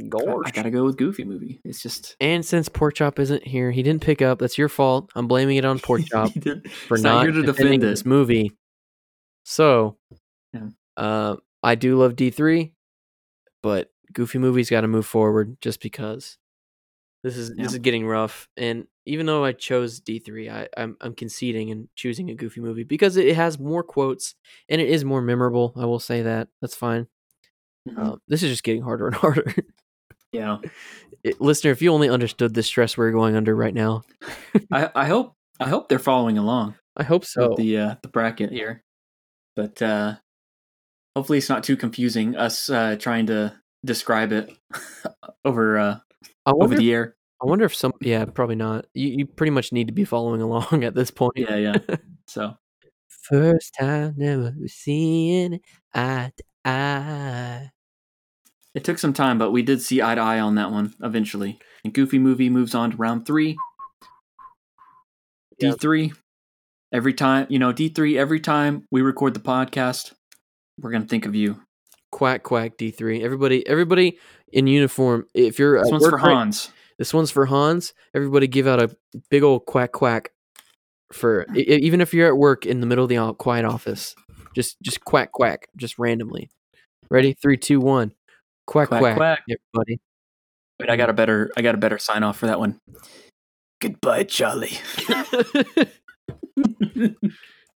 I- 0.02 0.36
I 0.46 0.52
gotta 0.52 0.72
go 0.72 0.86
with 0.86 0.98
Goofy 0.98 1.26
movie. 1.26 1.60
It's 1.66 1.82
just 1.82 2.16
And 2.20 2.46
since 2.46 2.70
Pork 2.70 2.96
Chop 2.96 3.20
isn't 3.20 3.46
here, 3.46 3.72
he 3.72 3.84
didn't 3.84 4.02
pick 4.02 4.22
up. 4.22 4.40
That's 4.40 4.58
your 4.58 4.70
fault. 4.70 5.12
I'm 5.16 5.28
blaming 5.28 5.58
it 5.58 5.66
on 5.66 5.80
Pork 5.80 6.02
Chop 6.06 6.32
He 6.32 6.40
did- 6.40 6.72
for 6.72 6.96
it's 6.96 7.04
not, 7.04 7.24
here 7.24 7.32
to 7.34 7.42
defending 7.44 7.80
defend 7.82 7.94
this 7.94 8.06
movie. 8.06 8.52
So, 9.46 9.98
Yeah. 10.54 10.70
uh, 10.98 11.36
I 11.62 11.76
do 11.76 11.98
love 11.98 12.16
D 12.16 12.30
three, 12.32 12.74
but 13.62 13.91
Goofy 14.14 14.38
movie's 14.40 14.70
got 14.70 14.82
to 14.82 14.88
move 14.88 15.06
forward 15.06 15.58
just 15.62 15.82
because 15.82 16.38
this 17.24 17.38
is 17.38 17.52
Yeah. 17.56 17.64
this 17.64 17.74
is 17.74 17.80
getting 17.80 18.06
rough. 18.06 18.48
And 18.58 18.88
even 19.06 19.26
though 19.26 19.44
I 19.46 19.52
chose 19.54 20.00
D 20.00 20.20
three, 20.20 20.50
I 20.50 20.68
I'm, 20.78 20.98
I'm 21.02 21.14
conceding 21.16 21.72
and 21.72 21.88
choosing 21.96 22.30
a 22.30 22.36
Goofy 22.36 22.62
movie 22.62 22.84
because 22.84 23.18
it 23.18 23.36
has 23.36 23.60
more 23.60 23.84
quotes 23.84 24.36
and 24.70 24.80
it 24.82 24.90
is 24.90 25.04
more 25.06 25.22
memorable. 25.22 25.74
I 25.76 25.86
will 25.86 26.00
say 26.00 26.22
that. 26.24 26.48
That's 26.62 26.76
fine. 26.76 27.08
Mhm. 27.90 28.14
Uh, 28.14 28.16
this 28.28 28.44
is 28.44 28.50
just 28.50 28.64
getting 28.64 28.82
harder 28.84 29.08
and 29.08 29.16
harder. 29.24 29.54
yeah. 30.32 30.58
It- 31.24 31.40
listener, 31.42 31.72
if 31.72 31.82
you 31.82 31.92
only 31.92 32.10
understood 32.10 32.54
the 32.54 32.64
stress 32.64 32.98
we're 32.98 33.12
going 33.12 33.36
under 33.36 33.56
right 33.56 33.74
now, 33.74 34.04
I, 34.72 34.90
I 34.96 35.06
hope 35.06 35.36
I 35.60 35.70
hope 35.70 35.90
they're 35.90 36.00
following 36.00 36.38
along 36.40 36.76
I 36.98 37.04
hope 37.04 37.26
so. 37.26 37.54
the 37.58 37.78
uh, 37.78 37.96
the 38.02 38.08
bracket 38.08 38.52
here, 38.52 38.84
but 39.56 39.80
uh, 39.82 40.16
hopefully 41.16 41.38
it's 41.38 41.50
not 41.50 41.64
too 41.64 41.78
confusing. 41.78 42.36
Us 42.36 42.70
uh, 42.70 42.96
trying 43.00 43.28
to 43.28 43.54
describe 43.86 44.32
it 44.32 44.52
over 45.46 45.78
uh, 45.78 45.98
I 46.46 46.52
over 46.52 46.76
the 46.76 46.92
air. 46.94 47.16
I 47.42 47.46
wonder 47.48 47.66
if 47.66 47.76
some. 47.76 47.94
Yeah, 48.02 48.26
probably 48.26 48.56
not. 48.56 48.86
You 48.94 49.10
you 49.10 49.26
pretty 49.26 49.52
much 49.52 49.72
need 49.72 49.88
to 49.88 49.94
be 49.94 50.06
following 50.06 50.42
along 50.48 50.84
at 50.84 50.96
this 50.96 51.12
point. 51.12 51.38
Yeah, 51.38 51.56
yeah. 51.56 51.78
So 52.28 52.54
First 53.08 53.76
time 53.78 54.14
never 54.16 54.56
seeing 54.68 55.60
eye 55.94 56.32
to 56.38 56.44
eye. 56.64 57.72
it 58.74 58.84
took 58.86 59.00
some 59.00 59.12
time, 59.12 59.38
but 59.38 59.52
we 59.52 59.64
did 59.64 59.82
see 59.82 60.02
eye 60.02 60.16
to 60.16 60.22
eye 60.22 60.40
on 60.40 60.56
that 60.56 60.72
one 60.72 60.94
eventually. 61.04 61.60
And 61.84 61.94
Goofy 61.94 62.20
movie 62.20 62.50
moves 62.50 62.74
on 62.74 62.92
to 62.92 62.98
round 62.98 63.26
three. 63.26 63.58
D 65.60 65.72
three. 65.74 66.14
Every 66.94 67.14
time 67.14 67.48
you 67.50 67.60
know 67.60 67.72
D 67.74 67.90
three. 67.90 68.18
Every 68.18 68.40
time 68.40 68.86
we 68.92 69.02
record 69.02 69.34
the 69.34 69.40
podcast, 69.40 70.14
we're 70.80 70.92
gonna 70.92 71.06
think 71.06 71.26
of 71.26 71.36
you. 71.36 71.62
Quack 72.22 72.44
quack 72.44 72.78
D 72.78 72.92
three. 72.92 73.24
Everybody 73.24 73.66
everybody 73.68 74.20
in 74.54 74.68
uniform. 74.68 75.26
If 75.34 75.58
you're 75.58 75.82
This 75.82 75.92
one's 75.92 76.06
for 76.08 76.18
right- 76.18 76.22
Hans. 76.36 76.70
this 77.00 77.16
one's 77.16 77.32
for 77.32 77.48
Hans. 77.48 77.96
Everybody 78.14 78.46
give 78.46 78.68
out 78.68 78.80
a 78.80 78.96
big 79.32 79.42
old 79.42 79.66
quack 79.66 79.92
quack 79.92 80.30
for 81.12 81.48
even 81.56 82.00
if 82.00 82.14
you're 82.14 82.28
at 82.28 82.38
work 82.38 82.68
in 82.68 82.80
the 82.80 82.86
middle 82.86 83.04
of 83.06 83.10
the 83.10 83.34
quiet 83.40 83.66
office. 83.66 84.14
Just 84.54 84.80
just 84.84 85.04
quack 85.04 85.32
quack 85.32 85.68
just 85.78 85.98
randomly. 85.98 86.52
Ready? 87.10 87.34
Three, 87.34 87.58
two, 87.58 87.80
one. 87.80 88.12
Quack 88.68 88.90
Quack, 88.90 89.02
quack. 89.02 89.18
quack. 89.18 89.40
Everybody. 89.50 90.00
Wait, 90.80 90.90
I 90.92 90.98
got 90.98 91.10
a 91.10 91.14
better. 91.14 91.50
I 91.58 91.64
got 91.64 91.74
a 91.74 91.80
better 91.80 91.98
sign 91.98 92.22
off 92.22 92.38
for 92.38 92.46
that 92.46 92.60
one. 92.60 92.80
Goodbye, 93.82 94.26
Charlie. 94.26 94.78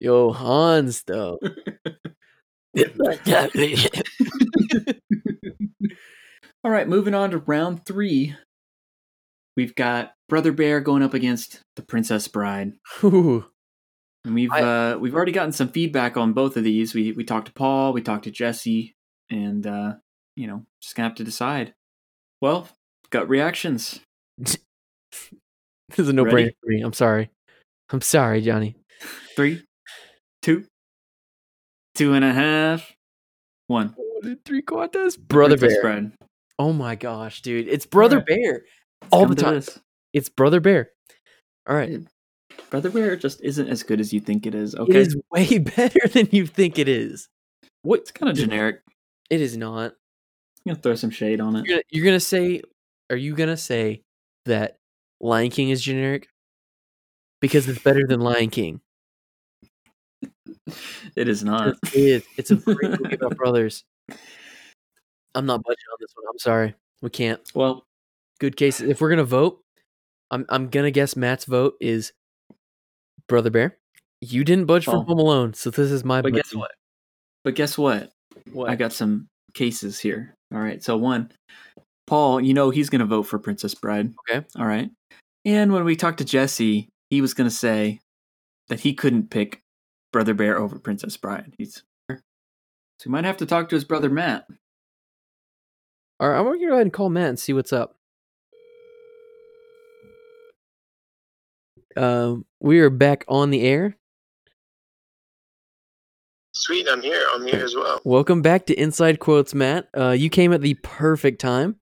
Yo, 0.01 0.33
Hans 0.35 1.03
though. 1.05 1.39
All 6.65 6.71
right, 6.71 6.89
moving 6.89 7.15
on 7.15 7.31
to 7.31 7.39
round 7.39 7.85
three. 7.85 8.35
We've 9.57 9.75
got 9.75 10.13
Brother 10.29 10.51
Bear 10.53 10.81
going 10.81 11.03
up 11.03 11.15
against 11.15 11.61
the 11.77 11.83
Princess 11.83 12.27
Bride. 12.29 12.73
Ooh. 13.05 13.45
And 14.25 14.35
we've 14.35 14.51
I- 14.51 14.63
uh, 14.63 14.99
we've 14.99 15.15
already 15.15 15.33
gotten 15.33 15.53
some 15.53 15.69
feedback 15.69 16.17
on 16.17 16.33
both 16.33 16.57
of 16.57 16.65
these. 16.65 16.95
We 16.95 17.13
we 17.13 17.25
talked 17.25 17.47
to 17.49 17.53
Paul, 17.53 17.93
we 17.93 18.01
talked 18.01 18.25
to 18.25 18.31
Jesse, 18.31 18.95
and 19.31 19.67
uh, 19.67 19.95
you 20.37 20.47
know, 20.47 20.65
just 20.83 20.95
gonna 20.97 21.09
have 21.09 21.17
to 21.19 21.25
decide. 21.25 21.75
Well, 22.41 22.69
gut 23.11 23.29
reactions. 23.29 24.01
This 25.91 25.99
is 25.99 26.09
a 26.09 26.13
no 26.15 26.25
brainer 26.25 26.33
Ready? 26.35 26.57
for 26.61 26.67
me. 26.71 26.81
I'm 26.81 26.93
sorry. 26.95 27.31
I'm 27.91 28.01
sorry, 28.01 28.41
Johnny. 28.41 28.75
Three, 29.37 29.63
two, 30.43 30.65
two 31.95 32.15
and 32.15 32.25
a 32.25 32.33
half, 32.33 32.95
one. 33.67 33.95
Three 34.45 34.63
quarters. 34.63 35.17
Brother 35.17 35.57
Bear. 35.57 35.81
Bride. 35.83 36.13
Oh 36.59 36.73
my 36.73 36.95
gosh, 36.95 37.43
dude. 37.43 37.69
It's 37.69 37.85
Brother 37.87 38.17
Alright. 38.17 38.27
Bear. 38.27 38.53
Let's 39.03 39.13
All 39.13 39.21
come 39.23 39.29
the 39.31 39.35
to 39.37 39.43
time. 39.43 39.55
this. 39.55 39.79
It's 40.13 40.29
Brother 40.29 40.61
Bear. 40.61 40.91
All 41.69 41.77
right. 41.77 42.01
Brother 42.71 42.91
Bear 42.91 43.17
just 43.17 43.43
isn't 43.43 43.69
as 43.69 43.83
good 43.83 44.01
as 44.01 44.13
you 44.13 44.21
think 44.21 44.47
it 44.47 44.55
is. 44.55 44.75
Okay, 44.75 44.93
it 44.93 44.97
is 44.97 45.17
way 45.31 45.59
better 45.77 46.09
than 46.09 46.29
you 46.33 46.47
think 46.47 46.79
it 46.79 46.89
is. 46.89 47.29
What? 47.83 48.01
it's 48.01 48.13
kind 48.13 48.31
of 48.31 48.37
generic. 48.37 48.81
It 49.31 49.41
is 49.41 49.57
not. 49.57 49.93
I'm 50.67 50.73
gonna 50.73 50.81
throw 50.81 50.95
some 50.95 51.11
shade 51.11 51.41
on 51.41 51.57
it. 51.57 51.67
You're 51.67 51.77
gonna, 51.77 51.83
you're 51.91 52.05
gonna 52.05 52.21
say, 52.21 52.63
are 53.11 53.17
you 53.17 53.35
gonna 53.35 53.57
say 53.57 54.03
that 54.47 54.79
Lion 55.21 55.51
King 55.51 55.69
is 55.69 55.83
generic? 55.83 56.29
Because 57.41 57.69
it's 57.69 57.83
better 57.83 58.07
than 58.07 58.21
Lion 58.21 58.49
King. 58.49 58.81
It 61.17 61.29
is 61.29 61.45
not. 61.45 61.75
It 61.93 61.95
is. 61.95 62.25
It's 62.37 62.51
a 62.51 62.57
great 62.57 62.91
movie 63.01 63.15
about 63.15 63.37
brothers. 63.37 63.85
I'm 65.35 65.47
not 65.47 65.63
budging 65.63 65.85
on 65.93 65.97
this 66.01 66.11
one. 66.15 66.25
I'm 66.31 66.39
sorry. 66.39 66.75
We 67.03 67.11
can't. 67.11 67.41
Well, 67.55 67.85
Good 68.41 68.57
case. 68.57 68.81
If 68.81 69.01
we're 69.01 69.11
gonna 69.11 69.25
vote, 69.25 69.61
I'm 70.31 70.45
I'm 70.49 70.69
gonna 70.69 70.91
guess 70.91 71.17
Matt's 71.17 71.45
vote 71.45 71.75
is 71.81 72.13
Brother 73.29 73.51
Bear. 73.51 73.77
You 74.21 74.43
didn't 74.45 74.67
budge 74.67 74.87
for 74.87 74.97
Oh. 74.97 75.03
Home 75.03 75.19
Alone, 75.19 75.55
so 75.55 75.71
this 75.71 75.91
is 75.91 76.05
my. 76.05 76.21
but 76.23 76.33
guess 76.33 76.53
what? 76.55 76.73
But 77.45 77.55
guess 77.55 77.79
what? 77.79 78.11
What? 78.53 78.71
I 78.71 78.75
got 78.75 78.93
some 78.93 79.29
cases 79.55 80.01
here. 80.01 80.35
All 80.53 80.59
right. 80.61 80.83
So 80.83 80.97
one, 80.97 81.31
Paul, 82.07 82.41
you 82.41 82.55
know 82.55 82.71
he's 82.71 82.91
gonna 82.91 83.07
vote 83.07 83.25
for 83.25 83.39
Princess 83.39 83.75
Bride. 83.75 84.13
Okay. 84.29 84.45
All 84.59 84.67
right. 84.67 84.91
And 85.45 85.73
when 85.73 85.85
we 85.85 85.95
talked 85.95 86.19
to 86.19 86.25
Jesse, 86.25 86.89
he 87.11 87.21
was 87.21 87.35
gonna 87.35 87.51
say 87.51 88.01
that 88.69 88.81
he 88.81 88.95
couldn't 88.95 89.31
pick 89.31 89.61
Brother 90.15 90.33
Bear 90.33 90.57
over 90.57 90.79
Princess 90.79 91.17
Bride. 91.17 91.55
He's 91.59 91.83
so 92.09 92.17
we 93.07 93.11
might 93.11 93.25
have 93.25 93.39
to 93.39 93.47
talk 93.47 93.69
to 93.69 93.75
his 93.75 93.83
brother 93.83 94.09
Matt. 94.09 94.47
All 96.21 96.29
right, 96.29 96.39
I'm 96.39 96.45
gonna 96.45 96.59
go 96.61 96.75
ahead 96.75 96.83
and 96.83 96.93
call 96.93 97.11
Matt 97.11 97.31
and 97.31 97.39
see 97.39 97.53
what's 97.53 97.73
up. 97.73 97.97
Um, 101.97 102.45
we 102.61 102.79
are 102.79 102.91
back 102.91 103.25
on 103.27 103.51
the 103.51 103.63
air. 103.63 103.97
Sweet, 106.55 106.87
I'm 106.89 107.03
here. 107.03 107.27
I'm 107.35 107.45
here 107.45 107.65
as 107.65 107.75
well. 107.75 108.01
Welcome 108.05 108.41
back 108.41 108.67
to 108.67 108.75
Inside 108.75 109.19
Quotes, 109.19 109.53
Matt. 109.53 109.89
Uh, 109.99 110.11
you 110.11 110.31
came 110.31 110.53
at 110.53 110.61
the 110.61 110.75
perfect 110.75 111.41
time, 111.41 111.81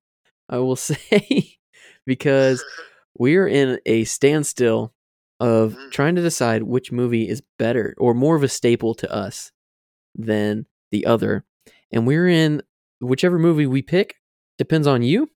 I 0.49 0.57
will 0.57 0.77
say, 0.77 1.59
because 2.07 2.65
we're 3.19 3.47
in 3.47 3.79
a 3.85 4.05
standstill 4.05 4.95
of 5.43 5.75
Mhm. 5.75 5.91
trying 5.91 6.15
to 6.15 6.23
decide 6.23 6.63
which 6.63 6.93
movie 6.93 7.29
is 7.29 7.43
better 7.59 7.95
or 7.99 8.15
more 8.15 8.37
of 8.37 8.43
a 8.43 8.49
staple 8.49 8.95
to 8.95 9.13
us 9.13 9.53
than 10.15 10.67
the 10.91 11.05
other. 11.07 11.45
And 11.91 12.07
we're 12.07 12.29
in 12.29 12.63
whichever 13.01 13.39
movie 13.39 13.67
we 13.67 13.83
pick 13.83 14.17
depends 14.59 14.87
on 14.87 15.03
you. 15.03 15.31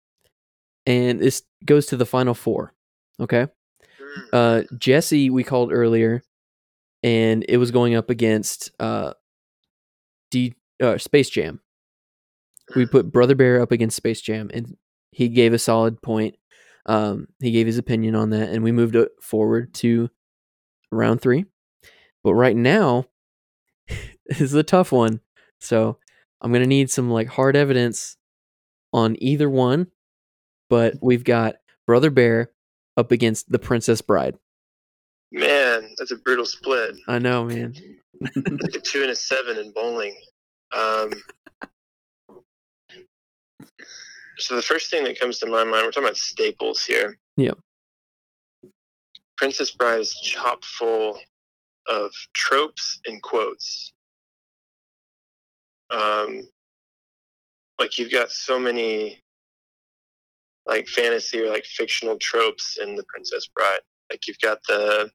And 0.87 1.19
this 1.21 1.43
goes 1.65 1.87
to 1.87 1.97
the 1.97 2.07
final 2.07 2.35
four. 2.35 2.73
Okay. 3.19 3.49
Mm. 3.91 4.29
Uh, 4.33 4.63
Jesse, 4.79 5.31
we 5.31 5.43
called 5.43 5.73
earlier, 5.73 6.23
and 7.03 7.45
it 7.49 7.57
was 7.57 7.71
going 7.71 7.95
up 7.95 8.09
against 8.09 8.71
uh, 8.79 9.15
D 10.31 10.55
uh, 10.81 10.99
Space 10.99 11.29
Jam. 11.31 11.61
we 12.75 12.85
put 12.87 13.11
Brother 13.13 13.35
Bear 13.35 13.61
up 13.63 13.73
against 13.73 13.97
Space 13.97 14.21
Jam, 14.21 14.51
and 14.55 14.77
he 15.13 15.29
gave 15.29 15.53
a 15.53 15.59
solid 15.59 16.01
point. 16.03 16.37
Um, 16.87 17.29
he 17.41 17.51
gave 17.51 17.67
his 17.67 17.79
opinion 17.79 18.15
on 18.15 18.31
that, 18.31 18.51
and 18.51 18.63
we 18.63 18.73
moved 18.73 18.97
it 18.97 19.11
forward 19.21 19.75
to 19.75 20.09
round 20.91 21.21
three. 21.21 21.45
But 22.23 22.35
right 22.35 22.57
now 22.57 23.07
is 24.27 24.55
a 24.55 24.63
tough 24.63 24.93
one, 24.93 25.21
so 25.61 25.99
I'm 26.41 26.53
gonna 26.53 26.67
need 26.67 26.91
some 26.91 27.11
like 27.11 27.29
hard 27.29 27.57
evidence 27.57 28.17
on 28.93 29.17
either 29.19 29.51
one. 29.51 29.89
But 30.71 30.95
we've 31.03 31.25
got 31.25 31.57
Brother 31.87 32.11
Bear 32.11 32.51
up 32.97 33.11
against 33.11 33.51
The 33.51 33.59
Princess 33.59 34.01
Bride. 34.01 34.37
Man, 35.33 35.91
that's 35.99 36.13
a 36.13 36.17
brutal 36.17 36.47
split. 36.47 36.97
I 37.09 37.19
know, 37.19 37.45
man. 37.45 37.75
like 38.21 38.75
a 38.75 38.81
two 38.81 39.03
and 39.03 39.11
a 39.11 39.15
seven 39.17 39.59
in 39.59 39.73
bowling. 39.73 40.17
Um, 40.73 41.11
so 44.39 44.57
the 44.57 44.63
first 44.63 44.91
thing 44.91 45.05
that 45.05 45.19
comes 45.19 45.39
to 45.39 45.47
my 45.47 45.65
mind, 45.65 45.87
we're 45.87 45.91
talking 45.91 46.05
about 46.05 46.17
staples 46.17 46.85
here. 46.85 47.19
Yeah. 47.37 47.55
Princess 49.37 49.71
Bride 49.71 50.01
is 50.01 50.15
chock 50.15 50.65
full 50.65 51.19
of 51.89 52.11
tropes 52.35 53.01
and 53.07 53.23
quotes. 53.23 53.93
Um, 55.91 56.49
like 57.79 57.99
you've 57.99 58.13
got 58.13 58.31
so 58.31 58.59
many 58.59 59.23
like 60.67 60.89
fantasy 60.89 61.41
or 61.41 61.49
like 61.49 61.65
fictional 61.65 62.17
tropes 62.19 62.79
in 62.79 62.97
the 62.97 63.05
Princess 63.05 63.47
Bride. 63.55 63.81
Like 64.11 64.27
you've 64.27 64.41
got 64.41 64.59
the 64.69 65.11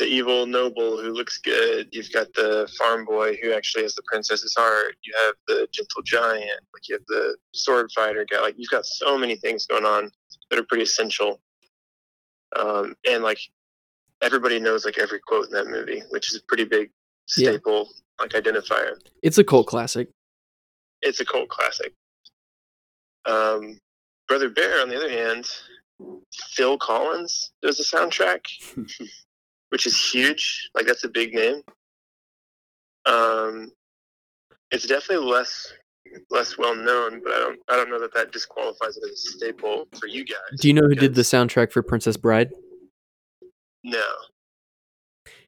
the 0.00 0.06
evil 0.06 0.46
noble 0.46 0.96
who 1.00 1.10
looks 1.12 1.38
good. 1.38 1.86
You've 1.92 2.10
got 2.10 2.32
the 2.32 2.68
farm 2.78 3.04
boy 3.04 3.36
who 3.42 3.52
actually 3.52 3.82
has 3.84 3.94
the 3.94 4.02
princess's 4.06 4.54
heart. 4.58 4.96
You 5.04 5.12
have 5.26 5.34
the 5.46 5.68
gentle 5.72 6.02
giant. 6.02 6.60
Like 6.74 6.88
you 6.88 6.94
have 6.96 7.04
the 7.06 7.36
sword 7.54 7.90
fighter 7.94 8.26
guy. 8.28 8.40
Like 8.40 8.54
you've 8.56 8.70
got 8.70 8.86
so 8.86 9.16
many 9.18 9.36
things 9.36 9.66
going 9.66 9.84
on 9.84 10.10
that 10.48 10.58
are 10.58 10.64
pretty 10.64 10.82
essential. 10.84 11.40
Um, 12.58 12.94
and 13.08 13.22
like 13.22 13.38
everybody 14.22 14.58
knows 14.58 14.84
like 14.86 14.98
every 14.98 15.20
quote 15.20 15.46
in 15.46 15.52
that 15.52 15.68
movie, 15.68 16.02
which 16.10 16.30
is 16.32 16.38
a 16.38 16.42
pretty 16.48 16.64
big 16.64 16.90
Yeah. 17.36 17.50
staple 17.52 17.88
like 18.18 18.30
identifier. 18.30 18.94
It's 19.22 19.38
a 19.38 19.44
cult 19.44 19.66
classic. 19.66 20.08
It's 21.02 21.20
a 21.20 21.24
cult 21.26 21.48
classic. 21.50 21.92
Um, 23.26 23.78
Brother 24.28 24.48
Bear, 24.48 24.80
on 24.80 24.88
the 24.88 24.96
other 24.96 25.10
hand, 25.10 25.46
Phil 26.52 26.78
Collins 26.78 27.52
does 27.62 27.76
the 27.76 27.84
soundtrack, 27.84 28.40
which 29.70 29.86
is 29.86 30.12
huge. 30.12 30.70
Like 30.74 30.86
that's 30.86 31.04
a 31.04 31.08
big 31.08 31.34
name. 31.34 31.62
Um, 33.06 33.72
it's 34.70 34.86
definitely 34.86 35.26
less 35.26 35.72
less 36.30 36.58
well 36.58 36.74
known, 36.74 37.22
but 37.22 37.32
I 37.32 37.38
don't 37.38 37.60
I 37.68 37.76
don't 37.76 37.90
know 37.90 38.00
that 38.00 38.14
that 38.14 38.32
disqualifies 38.32 38.96
it 38.96 39.04
as 39.04 39.10
a 39.10 39.38
staple 39.38 39.88
for 39.98 40.06
you 40.06 40.24
guys. 40.24 40.60
Do 40.60 40.68
you 40.68 40.74
know 40.74 40.86
who 40.86 40.94
did 40.94 41.14
the 41.14 41.22
soundtrack 41.22 41.72
for 41.72 41.82
Princess 41.82 42.16
Bride? 42.16 42.50
No, 43.82 44.04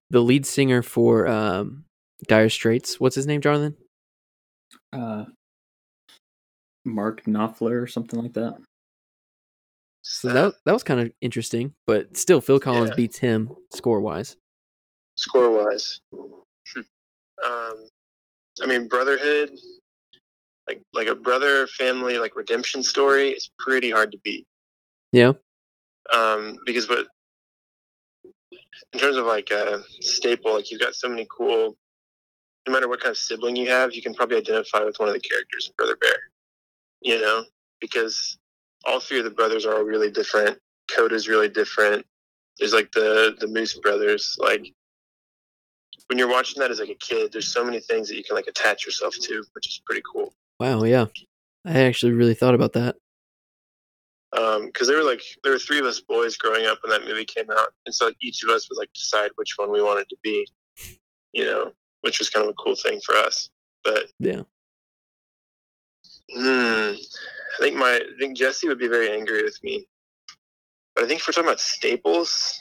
The 0.09 0.21
lead 0.21 0.47
singer 0.47 0.83
for 0.83 1.29
um, 1.29 1.85
Dire 2.27 2.49
Straits. 2.49 2.99
What's 2.99 3.15
his 3.15 3.27
name, 3.27 3.43
Jonathan? 3.43 3.77
Uh, 4.91 5.27
Mark 6.87 7.25
Knopfler 7.25 7.83
or 7.83 7.87
something 7.87 8.21
like 8.21 8.33
that. 8.33 8.57
So 10.03 10.29
that 10.33 10.55
that 10.65 10.73
was 10.73 10.83
kind 10.83 11.01
of 11.01 11.13
interesting, 11.21 11.75
but 11.87 12.17
still, 12.17 12.41
Phil 12.41 12.59
Collins 12.61 12.91
Yeah. 12.91 12.97
beats 12.97 13.19
him 13.19 13.51
score 13.73 14.01
wise. 14.01 14.37
score 15.15 15.51
wise. 15.51 16.01
um, 17.45 17.87
I 18.63 18.67
mean, 18.67 18.89
Brotherhood, 18.89 19.51
like 20.67 20.83
like 20.93 21.07
a 21.09 21.15
brother 21.15 21.67
family 21.67 22.19
like 22.19 22.35
redemption 22.37 22.83
story 22.83 23.31
is 23.31 23.51
pretty 23.59 23.91
hard 23.91 24.13
to 24.13 24.19
beat. 24.25 24.47
Yeah. 25.13 25.33
Um, 26.13 26.59
because 26.67 26.89
what 26.89 27.07
in 28.93 28.99
terms 29.01 29.17
of 29.17 29.27
like 29.27 29.51
a 29.51 29.83
staple, 30.01 30.55
like 30.55 30.71
you've 30.71 30.81
got 30.81 30.95
so 30.95 31.09
many 31.09 31.27
cool. 31.31 31.77
No 32.67 32.73
matter 32.73 32.89
what 32.89 33.01
kind 33.01 33.11
of 33.11 33.19
sibling 33.19 33.57
you 33.57 33.69
have, 33.69 33.93
you 33.95 34.03
can 34.03 34.15
probably 34.15 34.37
identify 34.37 34.85
with 34.85 34.97
one 34.99 35.09
of 35.09 35.15
the 35.15 35.21
characters 35.21 35.71
Brother 35.77 35.97
Bear. 36.01 36.17
You 37.01 37.21
know, 37.21 37.45
because 37.81 38.39
all 38.85 39.01
three 39.01 39.19
of 39.19 39.25
the 39.25 39.31
brothers 39.31 39.65
are 39.67 39.75
all 39.77 39.83
really 39.85 40.11
different. 40.11 40.59
Koda's 40.95 41.29
really 41.29 41.49
different. 41.49 42.05
There's 42.59 42.73
like 42.73 42.91
the 42.93 43.37
the 43.39 43.47
Moose 43.47 43.79
brothers, 43.79 44.37
like 44.39 44.73
when 46.09 46.19
you're 46.19 46.29
watching 46.29 46.61
that 46.61 46.71
as 46.71 46.81
like 46.81 46.91
a 46.91 46.95
kid, 46.95 47.33
there's 47.33 47.49
so 47.49 47.65
many 47.65 47.81
things 47.81 48.09
that 48.09 48.17
you 48.17 48.25
can 48.25 48.37
like 48.37 48.47
attach 48.47 48.85
yourself 48.85 49.15
to, 49.23 49.45
which 49.55 49.67
is 49.67 49.81
pretty 49.87 50.03
cool. 50.11 50.35
Wow, 50.61 50.85
yeah, 50.85 51.07
I 51.65 51.81
actually 51.81 52.13
really 52.13 52.35
thought 52.35 52.55
about 52.55 52.75
that. 52.75 52.97
Um, 54.37 54.67
Because 54.67 54.89
there 54.89 54.97
were 54.99 55.05
like 55.05 55.23
there 55.43 55.53
were 55.53 55.59
three 55.59 55.79
of 55.79 55.87
us 55.87 56.01
boys 56.01 56.37
growing 56.37 56.67
up 56.67 56.79
when 56.83 56.91
that 56.91 57.07
movie 57.07 57.25
came 57.25 57.51
out, 57.51 57.69
and 57.87 57.95
so 57.95 58.07
like, 58.07 58.17
each 58.21 58.43
of 58.43 58.51
us 58.51 58.69
would 58.69 58.79
like 58.79 58.93
decide 58.93 59.31
which 59.37 59.55
one 59.57 59.71
we 59.71 59.83
wanted 59.83 60.09
to 60.09 60.17
be, 60.23 60.47
you 61.33 61.45
know, 61.45 61.73
which 62.03 62.19
was 62.19 62.31
kind 62.31 62.45
of 62.45 62.51
a 62.51 62.63
cool 62.63 62.77
thing 62.77 63.01
for 63.05 63.15
us. 63.15 63.49
But 63.85 64.11
Yeah. 64.19 64.43
Hmm, 66.35 66.95
I 66.95 67.59
think 67.61 67.77
my 67.77 67.97
I 67.97 68.19
think 68.19 68.37
Jesse 68.37 68.69
would 68.69 68.79
be 68.79 68.89
very 68.89 69.11
angry 69.11 69.43
with 69.43 69.59
me. 69.63 69.87
But 70.95 71.05
I 71.05 71.07
think 71.09 71.21
if 71.21 71.27
we're 71.27 71.33
talking 71.33 71.49
about 71.49 71.61
staples, 71.61 72.59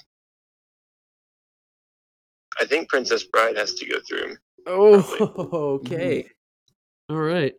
I 2.59 2.65
think 2.65 2.89
Princess 2.89 3.23
Bride 3.23 3.57
has 3.57 3.73
to 3.75 3.85
go 3.85 3.97
through. 4.07 4.35
Oh, 4.67 5.79
okay, 5.83 6.27
all 7.09 7.17
right. 7.17 7.53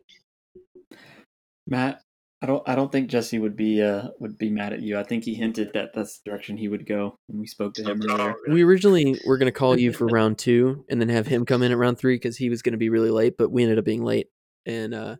Matt, 1.67 2.01
I 2.41 2.45
don't 2.45 2.67
I 2.67 2.75
don't 2.75 2.91
think 2.91 3.09
Jesse 3.09 3.39
would 3.39 3.55
be 3.55 3.81
uh 3.81 4.09
would 4.19 4.37
be 4.37 4.49
mad 4.49 4.73
at 4.73 4.81
you. 4.81 4.97
I 4.97 5.03
think 5.03 5.23
he 5.23 5.33
hinted 5.33 5.73
that 5.73 5.93
that's 5.93 6.19
the 6.19 6.29
direction 6.29 6.57
he 6.57 6.67
would 6.67 6.85
go 6.85 7.17
when 7.27 7.39
we 7.39 7.47
spoke 7.47 7.73
to 7.75 7.83
him 7.83 8.01
Oh, 8.09 8.13
earlier. 8.15 8.35
really? 8.47 8.53
We 8.53 8.63
originally 8.63 9.19
were 9.25 9.37
gonna 9.37 9.51
call 9.51 9.77
you 9.77 9.93
for 9.93 10.07
round 10.07 10.37
two, 10.37 10.85
and 10.89 10.99
then 10.99 11.09
have 11.09 11.27
him 11.27 11.45
come 11.45 11.63
in 11.63 11.71
at 11.71 11.77
round 11.77 11.97
three 11.97 12.15
because 12.15 12.37
he 12.37 12.49
was 12.49 12.61
gonna 12.61 12.77
be 12.77 12.89
really 12.89 13.11
late, 13.11 13.35
but 13.37 13.49
we 13.51 13.63
ended 13.63 13.77
up 13.79 13.85
being 13.85 14.03
late. 14.03 14.27
And 14.65 14.93
uh, 14.93 15.15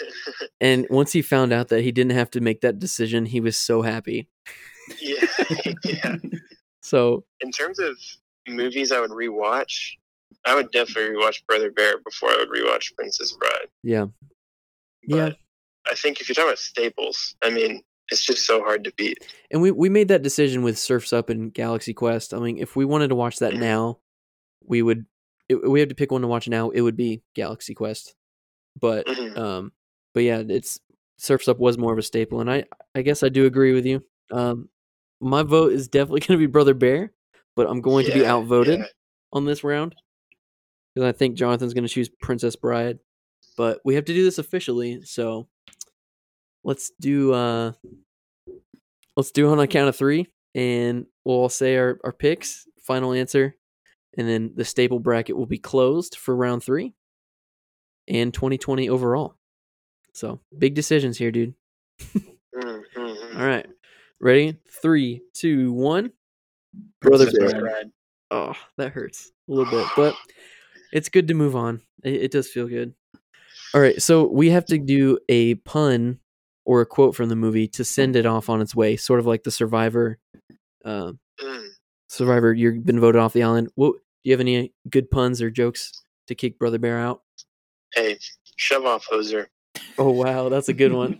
and 0.60 0.86
once 0.90 1.12
he 1.12 1.22
found 1.22 1.52
out 1.52 1.68
that 1.68 1.82
he 1.82 1.92
didn't 1.92 2.12
have 2.16 2.30
to 2.32 2.40
make 2.40 2.60
that 2.62 2.78
decision, 2.78 3.26
he 3.26 3.40
was 3.40 3.56
so 3.56 3.82
happy. 3.82 4.28
yeah, 5.00 5.26
yeah. 5.84 6.16
So 6.82 7.24
In 7.40 7.52
terms 7.52 7.78
of 7.78 7.96
movies, 8.48 8.90
I 8.90 9.00
would 9.00 9.10
rewatch. 9.10 9.90
I 10.46 10.54
would 10.54 10.70
definitely 10.72 11.14
rewatch 11.16 11.44
Brother 11.46 11.70
Bear 11.70 11.98
before 12.04 12.30
I 12.30 12.36
would 12.38 12.48
rewatch 12.48 12.94
Princess 12.96 13.32
Bride. 13.32 13.68
yeah, 13.82 14.06
yeah. 15.02 15.30
But 15.30 15.36
I 15.92 15.94
think 15.94 16.20
if 16.20 16.28
you're 16.28 16.34
talking 16.34 16.48
about 16.48 16.58
staples, 16.58 17.36
I 17.44 17.50
mean, 17.50 17.82
it's 18.10 18.24
just 18.24 18.46
so 18.46 18.60
hard 18.62 18.82
to 18.84 18.92
beat. 18.96 19.18
And 19.50 19.60
we, 19.62 19.70
we 19.70 19.88
made 19.90 20.08
that 20.08 20.22
decision 20.22 20.62
with 20.62 20.78
Surfs 20.78 21.12
Up 21.12 21.28
and 21.28 21.52
Galaxy 21.52 21.92
Quest. 21.92 22.32
I 22.34 22.38
mean, 22.38 22.58
if 22.58 22.74
we 22.74 22.84
wanted 22.86 23.08
to 23.08 23.14
watch 23.14 23.38
that 23.40 23.52
Mhm. 23.52 23.60
now, 23.60 23.98
we 24.64 24.80
would. 24.82 25.04
It, 25.48 25.56
we 25.68 25.80
have 25.80 25.90
to 25.90 25.94
pick 25.94 26.10
one 26.10 26.22
to 26.22 26.28
watch 26.28 26.48
now. 26.48 26.70
It 26.70 26.80
would 26.80 26.96
be 26.96 27.22
Galaxy 27.34 27.74
Quest, 27.74 28.14
but 28.78 29.06
Mhm. 29.06 29.36
um, 29.36 29.72
but 30.14 30.22
yeah, 30.24 30.42
it's 30.48 30.80
Surfs 31.18 31.48
Up 31.48 31.58
was 31.58 31.78
more 31.78 31.92
of 31.92 31.98
a 31.98 32.02
staple, 32.02 32.40
and 32.40 32.50
I 32.50 32.64
I 32.94 33.02
guess 33.02 33.22
I 33.22 33.28
do 33.28 33.46
agree 33.46 33.72
with 33.72 33.86
you. 33.86 34.04
Um, 34.30 34.68
my 35.20 35.42
vote 35.42 35.72
is 35.72 35.88
definitely 35.88 36.20
going 36.26 36.38
to 36.38 36.46
be 36.46 36.50
Brother 36.50 36.74
Bear, 36.74 37.12
but 37.56 37.68
I'm 37.68 37.80
going 37.80 38.06
to 38.06 38.12
be 38.12 38.26
outvoted 38.26 38.80
yeah. 38.80 38.86
on 39.32 39.44
this 39.44 39.64
round 39.64 39.94
because 40.94 41.06
I 41.08 41.12
think 41.12 41.36
Jonathan's 41.36 41.74
going 41.74 41.86
to 41.86 41.92
choose 41.92 42.08
Princess 42.08 42.56
Bride, 42.56 42.98
but 43.56 43.80
we 43.84 43.94
have 43.94 44.04
to 44.06 44.14
do 44.14 44.24
this 44.24 44.38
officially, 44.38 45.02
so 45.02 45.48
let's 46.64 46.90
do 47.00 47.32
uh 47.32 47.72
let's 49.16 49.30
do 49.30 49.48
it 49.48 49.52
on 49.52 49.60
a 49.60 49.66
count 49.66 49.88
of 49.88 49.96
three 49.96 50.26
and 50.54 51.06
we'll 51.24 51.36
all 51.36 51.48
say 51.48 51.76
our, 51.76 51.98
our 52.04 52.12
picks 52.12 52.66
final 52.82 53.12
answer 53.12 53.54
and 54.18 54.28
then 54.28 54.52
the 54.56 54.64
staple 54.64 54.98
bracket 54.98 55.36
will 55.36 55.46
be 55.46 55.58
closed 55.58 56.16
for 56.16 56.34
round 56.36 56.62
three 56.62 56.94
and 58.08 58.32
2020 58.34 58.88
overall. 58.88 59.34
So 60.12 60.40
big 60.58 60.74
decisions 60.74 61.16
here 61.18 61.30
dude. 61.30 61.54
Mhm, 62.14 62.82
mhm. 62.96 63.36
all 63.38 63.46
right. 63.46 63.66
Ready? 64.20 64.56
Three 64.82 65.22
two 65.34 65.72
one. 65.72 66.12
Brother 67.00 67.24
Princess 67.26 67.52
bear. 67.52 67.60
Bride. 67.60 67.70
Bride. 67.72 67.90
oh 68.30 68.54
that 68.76 68.92
hurts 68.92 69.30
a 69.48 69.52
little 69.52 69.70
bit 69.70 69.86
but 69.96 70.14
it's 70.92 71.08
good 71.08 71.28
to 71.28 71.34
move 71.34 71.54
on. 71.56 71.80
It, 72.04 72.14
it 72.24 72.30
does 72.32 72.48
feel 72.48 72.66
good. 72.68 72.94
All 73.74 73.80
right 73.80 74.00
so 74.02 74.26
we 74.26 74.50
have 74.50 74.64
to 74.66 74.78
do 74.78 75.18
a 75.28 75.54
pun 75.56 76.18
or 76.64 76.80
a 76.80 76.86
quote 76.86 77.14
from 77.16 77.28
the 77.28 77.36
movie 77.36 77.66
to 77.68 77.84
send 77.84 78.16
it 78.16 78.26
off 78.26 78.48
on 78.50 78.60
its 78.60 78.74
way 78.74 78.96
sort 78.96 79.20
of 79.20 79.26
like 79.26 79.42
the 79.44 79.50
survivor 79.50 80.18
uh, 80.84 81.12
Mm. 81.42 81.68
survivor 82.08 82.52
you've 82.52 82.84
been 82.84 83.00
voted 83.00 83.18
off 83.20 83.32
the 83.32 83.42
island. 83.42 83.70
What 83.74 83.92
do 83.94 83.98
you 84.24 84.32
have 84.32 84.40
any 84.40 84.74
good 84.90 85.10
puns 85.10 85.40
or 85.40 85.50
jokes 85.50 85.90
to 86.26 86.34
kick 86.34 86.58
brother 86.58 86.78
bear 86.78 86.98
out 86.98 87.22
Hey, 87.94 88.18
shove 88.56 88.84
off, 88.84 89.06
hoser. 89.10 89.46
oh 89.98 90.10
wow 90.10 90.48
that's 90.48 90.68
a 90.68 90.72
good 90.72 90.92
one 90.92 91.18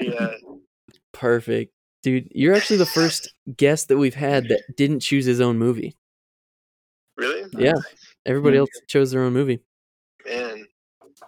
yeah, 0.00 0.32
perfect 1.12 1.72
dude 2.02 2.28
you're 2.34 2.54
actually 2.54 2.76
the 2.76 2.86
first 3.00 3.32
guest 3.56 3.88
that 3.88 3.96
we've 3.98 4.14
had 4.14 4.48
that 4.48 4.62
didn't 4.76 5.00
choose 5.00 5.24
his 5.26 5.40
own 5.40 5.58
movie 5.58 5.96
really? 7.16 7.48
Yeah. 7.56 7.74
everybody 8.26 8.56
Hmm. 8.56 8.60
else 8.60 8.70
chose 8.88 9.10
their 9.10 9.22
own 9.22 9.32
movie 9.32 9.60
Man, 10.26 10.66
That 11.00 11.06
was 11.06 11.22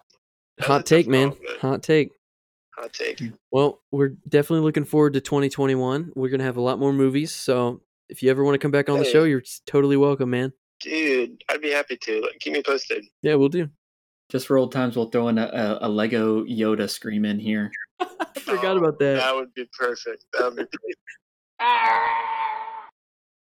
a 0.59 0.62
Hot 0.64 0.86
take, 0.86 1.06
man. 1.09 1.30
call, 1.32 1.70
Hot 1.70 1.82
take. 1.82 2.10
Hot 2.76 2.92
take. 2.92 3.20
Well, 3.51 3.80
we're 3.90 4.14
definitely 4.28 4.64
looking 4.64 4.84
forward 4.84 5.14
to 5.14 5.20
2021. 5.20 6.12
We're 6.14 6.28
gonna 6.28 6.44
have 6.44 6.56
a 6.59 6.60
lot 6.60 6.78
more 6.78 6.92
movies, 6.92 7.32
so 7.32 7.80
if 8.10 8.22
you 8.22 8.30
ever 8.30 8.44
want 8.44 8.55
to 8.55 8.59
come 8.59 8.70
back 8.70 8.88
on 8.90 8.98
the 8.98 9.05
show, 9.06 9.24
you're 9.24 9.42
totally 9.66 9.97
welcome, 9.97 10.28
man. 10.30 10.52
Dude, 10.80 11.42
I'd 11.48 11.60
be 11.62 11.70
happy 11.70 11.97
to. 11.97 12.28
Keep 12.40 12.52
me 12.55 12.62
posted. 12.62 13.05
Yeah, 13.22 13.36
we'll 13.36 13.48
do. 13.48 13.68
Just 14.31 14.47
for 14.47 14.57
old 14.57 14.73
times, 14.73 14.97
we'll 14.97 15.11
throw 15.11 15.28
in 15.28 15.39
a, 15.39 15.47
a, 15.82 15.86
a 15.86 15.89
Lego 15.89 16.44
Yoda 16.44 16.89
scream 16.89 17.24
in 17.24 17.39
here. 17.39 17.70
I 18.01 18.07
forgot 18.39 18.77
Oh, 18.77 18.78
about 18.78 18.98
that. 19.01 19.16
That 19.16 19.35
would 19.35 19.52
be 19.55 19.69
perfect. 19.77 20.24
That 20.32 20.44
would 20.55 20.57
be 20.57 20.65
great. 20.78 20.97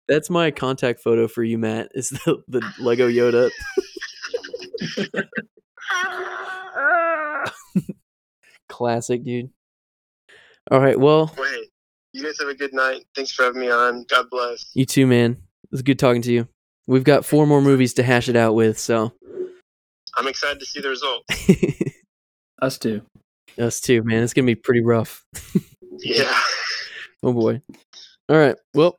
That's 0.08 0.30
my 0.30 0.52
contact 0.52 1.00
photo 1.02 1.28
for 1.28 1.44
you, 1.44 1.58
Matt. 1.58 1.90
Is 1.96 2.10
the 2.10 2.44
the 2.48 2.62
Lego 2.80 3.10
Yoda. 3.10 3.50
Classic, 8.70 9.24
dude. 9.24 9.50
All 10.72 10.80
right, 10.80 11.00
well, 11.00 11.34
Wait, 11.38 11.70
you 12.14 12.24
guys 12.24 12.38
have 12.40 12.50
a 12.50 12.56
good 12.56 12.74
night. 12.74 13.06
Thanks 13.16 13.32
for 13.32 13.44
having 13.44 13.62
me 13.62 13.70
on. 13.70 14.04
God 14.10 14.26
bless. 14.32 14.66
you 14.74 14.86
too, 14.86 15.06
man. 15.06 15.32
It 15.64 15.72
was 15.72 15.82
good 15.84 16.00
talking 16.00 16.22
to 16.24 16.32
you. 16.34 16.48
We've 16.88 17.04
got 17.04 17.26
four 17.26 17.46
more 17.48 17.62
movies 17.62 17.94
to 17.96 18.04
hash 18.04 18.30
it 18.30 18.36
out 18.36 18.56
with, 18.56 18.78
so 18.80 19.14
I'm 20.18 20.28
excited 20.28 20.60
to 20.60 20.66
see 20.66 20.82
the 20.82 20.90
results. 20.90 21.26
Us 22.62 22.78
too. 22.78 23.02
us 23.60 23.82
too, 23.82 24.02
man. 24.04 24.24
It's 24.24 24.34
gonna 24.34 24.46
be 24.46 24.56
pretty 24.56 24.82
rough. 24.82 25.26
Yeah. 26.00 26.38
Oh 27.24 27.32
boy. 27.32 27.62
All 28.28 28.36
right. 28.38 28.56
Well, 28.74 28.98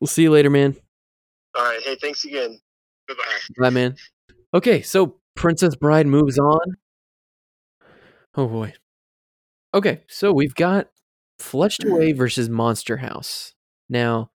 we'll 0.00 0.08
see 0.08 0.22
you 0.22 0.32
later, 0.32 0.50
man. 0.50 0.74
All 1.54 1.64
right. 1.64 1.80
Hey, 1.82 1.96
thanks 2.00 2.24
again. 2.24 2.58
Goodbye. 3.08 3.22
Bye, 3.60 3.70
man. 3.70 3.94
Okay, 4.52 4.82
so 4.82 5.18
Princess 5.36 5.76
Bride 5.76 6.08
moves 6.08 6.36
on. 6.36 6.76
Oh 8.34 8.48
boy. 8.48 8.74
Okay, 9.72 10.02
so 10.08 10.32
we've 10.32 10.54
got 10.56 10.88
Flushed 11.38 11.84
Away 11.84 12.12
versus 12.12 12.48
Monster 12.48 12.96
House. 12.96 13.54
Now, 13.88 14.30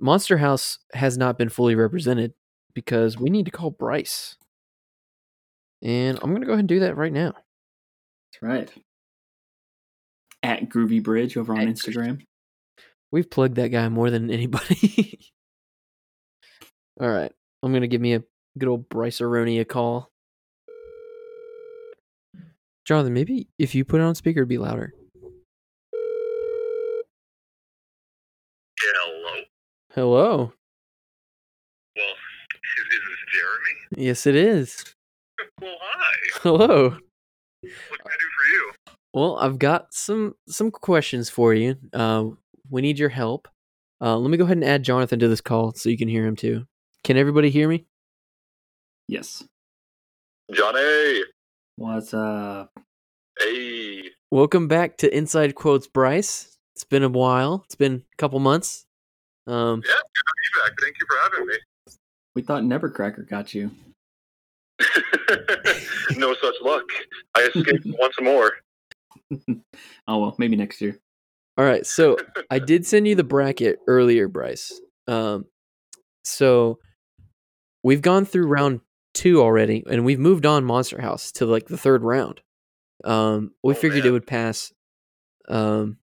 Monster 0.00 0.38
House 0.38 0.78
has 0.94 1.16
not 1.16 1.38
been 1.38 1.48
fully 1.50 1.76
represented 1.76 2.32
because 2.74 3.16
we 3.16 3.30
need 3.30 3.44
to 3.44 3.52
call 3.52 3.70
Bryce. 3.70 4.36
And 5.82 6.18
I'm 6.22 6.30
going 6.30 6.42
to 6.42 6.46
go 6.46 6.52
ahead 6.52 6.60
and 6.60 6.68
do 6.68 6.80
that 6.80 6.96
right 6.96 7.12
now. 7.12 7.32
That's 8.32 8.42
right. 8.42 8.72
At 10.42 10.68
Groovy 10.68 11.02
Bridge 11.02 11.36
over 11.36 11.52
on 11.52 11.60
At 11.60 11.68
Instagram. 11.68 12.22
We've 13.10 13.28
plugged 13.28 13.56
that 13.56 13.68
guy 13.68 13.88
more 13.88 14.10
than 14.10 14.30
anybody. 14.32 15.18
All 17.00 17.10
right. 17.10 17.32
I'm 17.62 17.72
going 17.72 17.82
to 17.82 17.88
give 17.88 18.00
me 18.00 18.14
a 18.14 18.22
good 18.58 18.68
old 18.68 18.88
Bryce 18.88 19.18
Aroni 19.18 19.60
a 19.60 19.64
call. 19.64 20.10
Jonathan, 22.84 23.12
maybe 23.14 23.48
if 23.58 23.74
you 23.74 23.84
put 23.84 24.00
it 24.00 24.04
on 24.04 24.14
speaker, 24.14 24.40
it'd 24.40 24.48
be 24.48 24.58
louder. 24.58 24.92
Hello. 28.80 29.42
Hello. 29.94 30.52
Well, 31.96 32.04
is, 32.06 32.84
is 32.92 33.00
this 33.08 33.40
Jeremy? 33.40 34.06
Yes, 34.08 34.26
it 34.26 34.34
is. 34.34 34.94
Well, 35.60 35.76
hi. 35.80 36.14
Hello. 36.42 36.88
What 36.88 37.00
can 37.62 37.70
I 38.06 38.16
do 38.18 38.26
for 38.36 38.46
you? 38.50 38.72
Well, 39.14 39.36
I've 39.38 39.58
got 39.58 39.92
some 39.92 40.34
some 40.48 40.70
questions 40.70 41.30
for 41.30 41.54
you. 41.54 41.76
Uh, 41.92 42.30
we 42.70 42.82
need 42.82 42.98
your 42.98 43.08
help. 43.08 43.48
Uh, 44.00 44.16
let 44.16 44.30
me 44.30 44.36
go 44.36 44.44
ahead 44.44 44.56
and 44.56 44.64
add 44.64 44.82
Jonathan 44.82 45.18
to 45.20 45.28
this 45.28 45.40
call 45.40 45.72
so 45.74 45.88
you 45.88 45.98
can 45.98 46.08
hear 46.08 46.26
him 46.26 46.36
too. 46.36 46.64
Can 47.04 47.16
everybody 47.16 47.50
hear 47.50 47.68
me? 47.68 47.86
Yes. 49.08 49.44
Johnny. 50.52 51.22
What's 51.76 52.14
up? 52.14 52.72
Hey. 53.38 54.10
Welcome 54.30 54.68
back 54.68 54.96
to 54.98 55.14
Inside 55.14 55.54
Quotes, 55.54 55.86
Bryce. 55.86 56.56
It's 56.74 56.84
been 56.84 57.02
a 57.02 57.08
while. 57.08 57.62
It's 57.66 57.74
been 57.74 58.02
a 58.12 58.16
couple 58.16 58.38
months. 58.40 58.86
Um, 59.46 59.82
Feedback. 59.82 60.78
Thank 60.80 60.96
you 61.00 61.06
for 61.08 61.16
having 61.22 61.46
me. 61.46 61.54
We 62.34 62.42
thought 62.42 62.62
Nevercracker 62.62 63.28
got 63.28 63.54
you. 63.54 63.70
no 66.16 66.34
such 66.34 66.54
luck. 66.62 66.84
I 67.36 67.48
escaped 67.54 67.86
once 67.98 68.14
more. 68.20 68.52
Oh 70.08 70.18
well, 70.18 70.34
maybe 70.38 70.56
next 70.56 70.80
year. 70.80 70.98
all 71.56 71.64
right, 71.64 71.86
so 71.86 72.16
I 72.50 72.58
did 72.58 72.84
send 72.86 73.06
you 73.08 73.14
the 73.14 73.24
bracket 73.24 73.78
earlier, 73.86 74.28
Bryce. 74.28 74.78
Um, 75.06 75.46
so 76.24 76.78
we've 77.82 78.02
gone 78.02 78.24
through 78.26 78.46
round 78.48 78.80
two 79.14 79.40
already, 79.40 79.84
and 79.88 80.04
we've 80.04 80.18
moved 80.18 80.44
on 80.44 80.64
Monster 80.64 81.00
House 81.00 81.32
to 81.32 81.46
like 81.46 81.68
the 81.68 81.78
third 81.78 82.02
round. 82.02 82.40
Um, 83.04 83.52
we 83.62 83.72
Oh, 83.72 83.76
figured 83.76 84.04
it 84.04 84.10
would 84.10 84.26
pass. 84.26 84.72
Um, 85.48 85.98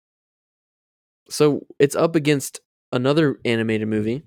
so 1.29 1.65
it's 1.79 1.95
up 1.95 2.15
against 2.15 2.61
another 2.93 3.39
animated 3.43 3.87
movie, 3.87 4.23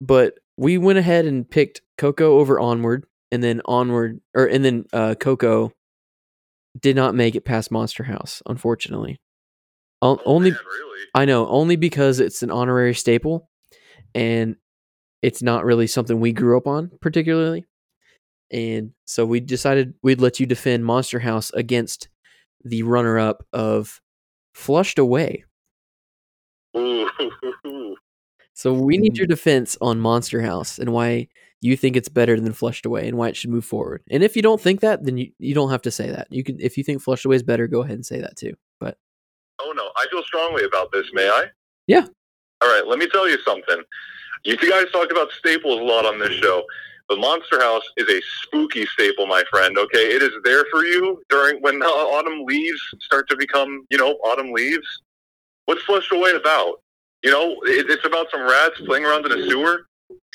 but 0.00 0.38
we 0.56 0.78
went 0.78 0.98
ahead 0.98 1.26
and 1.26 1.48
picked 1.50 1.82
Coco 1.98 2.38
over 2.38 2.58
Onward, 2.60 3.04
and 3.32 3.42
then 3.42 3.60
Onward, 3.64 4.20
or 4.34 4.46
and 4.46 4.64
then 4.64 4.84
uh, 4.92 5.14
Coco 5.18 5.72
did 6.80 6.96
not 6.96 7.14
make 7.14 7.34
it 7.34 7.44
past 7.44 7.70
Monster 7.70 8.04
House, 8.04 8.42
unfortunately. 8.46 9.20
O- 10.02 10.16
Oh, 10.18 10.22
only 10.24 10.50
man, 10.52 10.60
really? 10.66 11.00
I 11.14 11.24
know, 11.24 11.46
only 11.48 11.76
because 11.76 12.20
it's 12.20 12.42
an 12.42 12.50
honorary 12.50 12.94
staple 12.94 13.48
and 14.14 14.56
it's 15.22 15.42
not 15.42 15.64
really 15.64 15.86
something 15.86 16.20
we 16.20 16.32
grew 16.32 16.56
up 16.56 16.66
on 16.66 16.90
particularly. 17.00 17.66
And 18.52 18.92
so 19.04 19.26
we 19.26 19.40
decided 19.40 19.94
we'd 20.02 20.20
let 20.20 20.40
you 20.40 20.46
defend 20.46 20.84
Monster 20.84 21.18
House 21.20 21.50
against 21.52 22.08
the 22.64 22.82
runner 22.82 23.18
up 23.18 23.44
of 23.52 24.00
Flushed 24.54 24.98
Away. 24.98 25.44
Ooh. 26.76 27.08
So 28.54 28.74
we 28.74 28.98
need 28.98 29.16
your 29.16 29.26
defense 29.26 29.78
on 29.80 30.00
Monster 30.00 30.42
House 30.42 30.78
and 30.78 30.92
why 30.92 31.28
you 31.60 31.76
think 31.76 31.96
it's 31.96 32.08
better 32.08 32.40
than 32.40 32.52
Flushed 32.52 32.86
Away 32.86 33.06
and 33.06 33.18
why 33.18 33.28
it 33.28 33.36
should 33.36 33.50
move 33.50 33.64
forward. 33.64 34.02
And 34.10 34.22
if 34.22 34.34
you 34.34 34.42
don't 34.42 34.60
think 34.60 34.80
that, 34.80 35.04
then 35.04 35.18
you, 35.18 35.30
you 35.38 35.54
don't 35.54 35.70
have 35.70 35.82
to 35.82 35.90
say 35.90 36.10
that. 36.10 36.26
You 36.30 36.42
can 36.42 36.58
if 36.60 36.78
you 36.78 36.84
think 36.84 37.02
Flushed 37.02 37.24
Away 37.24 37.36
is 37.36 37.42
better, 37.42 37.66
go 37.66 37.80
ahead 37.82 37.96
and 37.96 38.06
say 38.06 38.20
that 38.20 38.36
too. 38.36 38.54
But 38.78 38.96
Oh 39.60 39.72
no, 39.76 39.90
I 39.96 40.06
feel 40.10 40.22
strongly 40.22 40.64
about 40.64 40.90
this. 40.92 41.06
May 41.12 41.28
I? 41.28 41.46
Yeah. 41.86 42.06
All 42.62 42.68
right, 42.68 42.86
let 42.86 42.98
me 42.98 43.06
tell 43.06 43.28
you 43.28 43.38
something. 43.42 43.82
You 44.44 44.56
two 44.56 44.70
guys 44.70 44.86
talk 44.92 45.10
about 45.10 45.30
staples 45.32 45.80
a 45.80 45.82
lot 45.82 46.06
on 46.06 46.18
this 46.18 46.32
show, 46.32 46.64
but 47.08 47.18
Monster 47.18 47.60
House 47.60 47.82
is 47.96 48.08
a 48.08 48.20
spooky 48.42 48.86
staple, 48.86 49.26
my 49.26 49.42
friend. 49.50 49.76
Okay, 49.76 50.14
it 50.14 50.22
is 50.22 50.30
there 50.44 50.64
for 50.70 50.84
you 50.84 51.22
during 51.28 51.60
when 51.60 51.76
autumn 51.82 52.44
leaves 52.44 52.80
start 53.00 53.28
to 53.28 53.36
become, 53.36 53.86
you 53.90 53.98
know, 53.98 54.12
autumn 54.24 54.52
leaves. 54.52 54.86
What's 55.66 55.82
Flushed 55.82 56.12
Away 56.12 56.32
about? 56.32 56.82
You 57.22 57.30
know, 57.30 57.56
it's 57.64 58.06
about 58.06 58.28
some 58.30 58.42
rats 58.42 58.80
playing 58.86 59.04
around 59.04 59.26
in 59.26 59.32
a 59.32 59.46
sewer. 59.48 59.86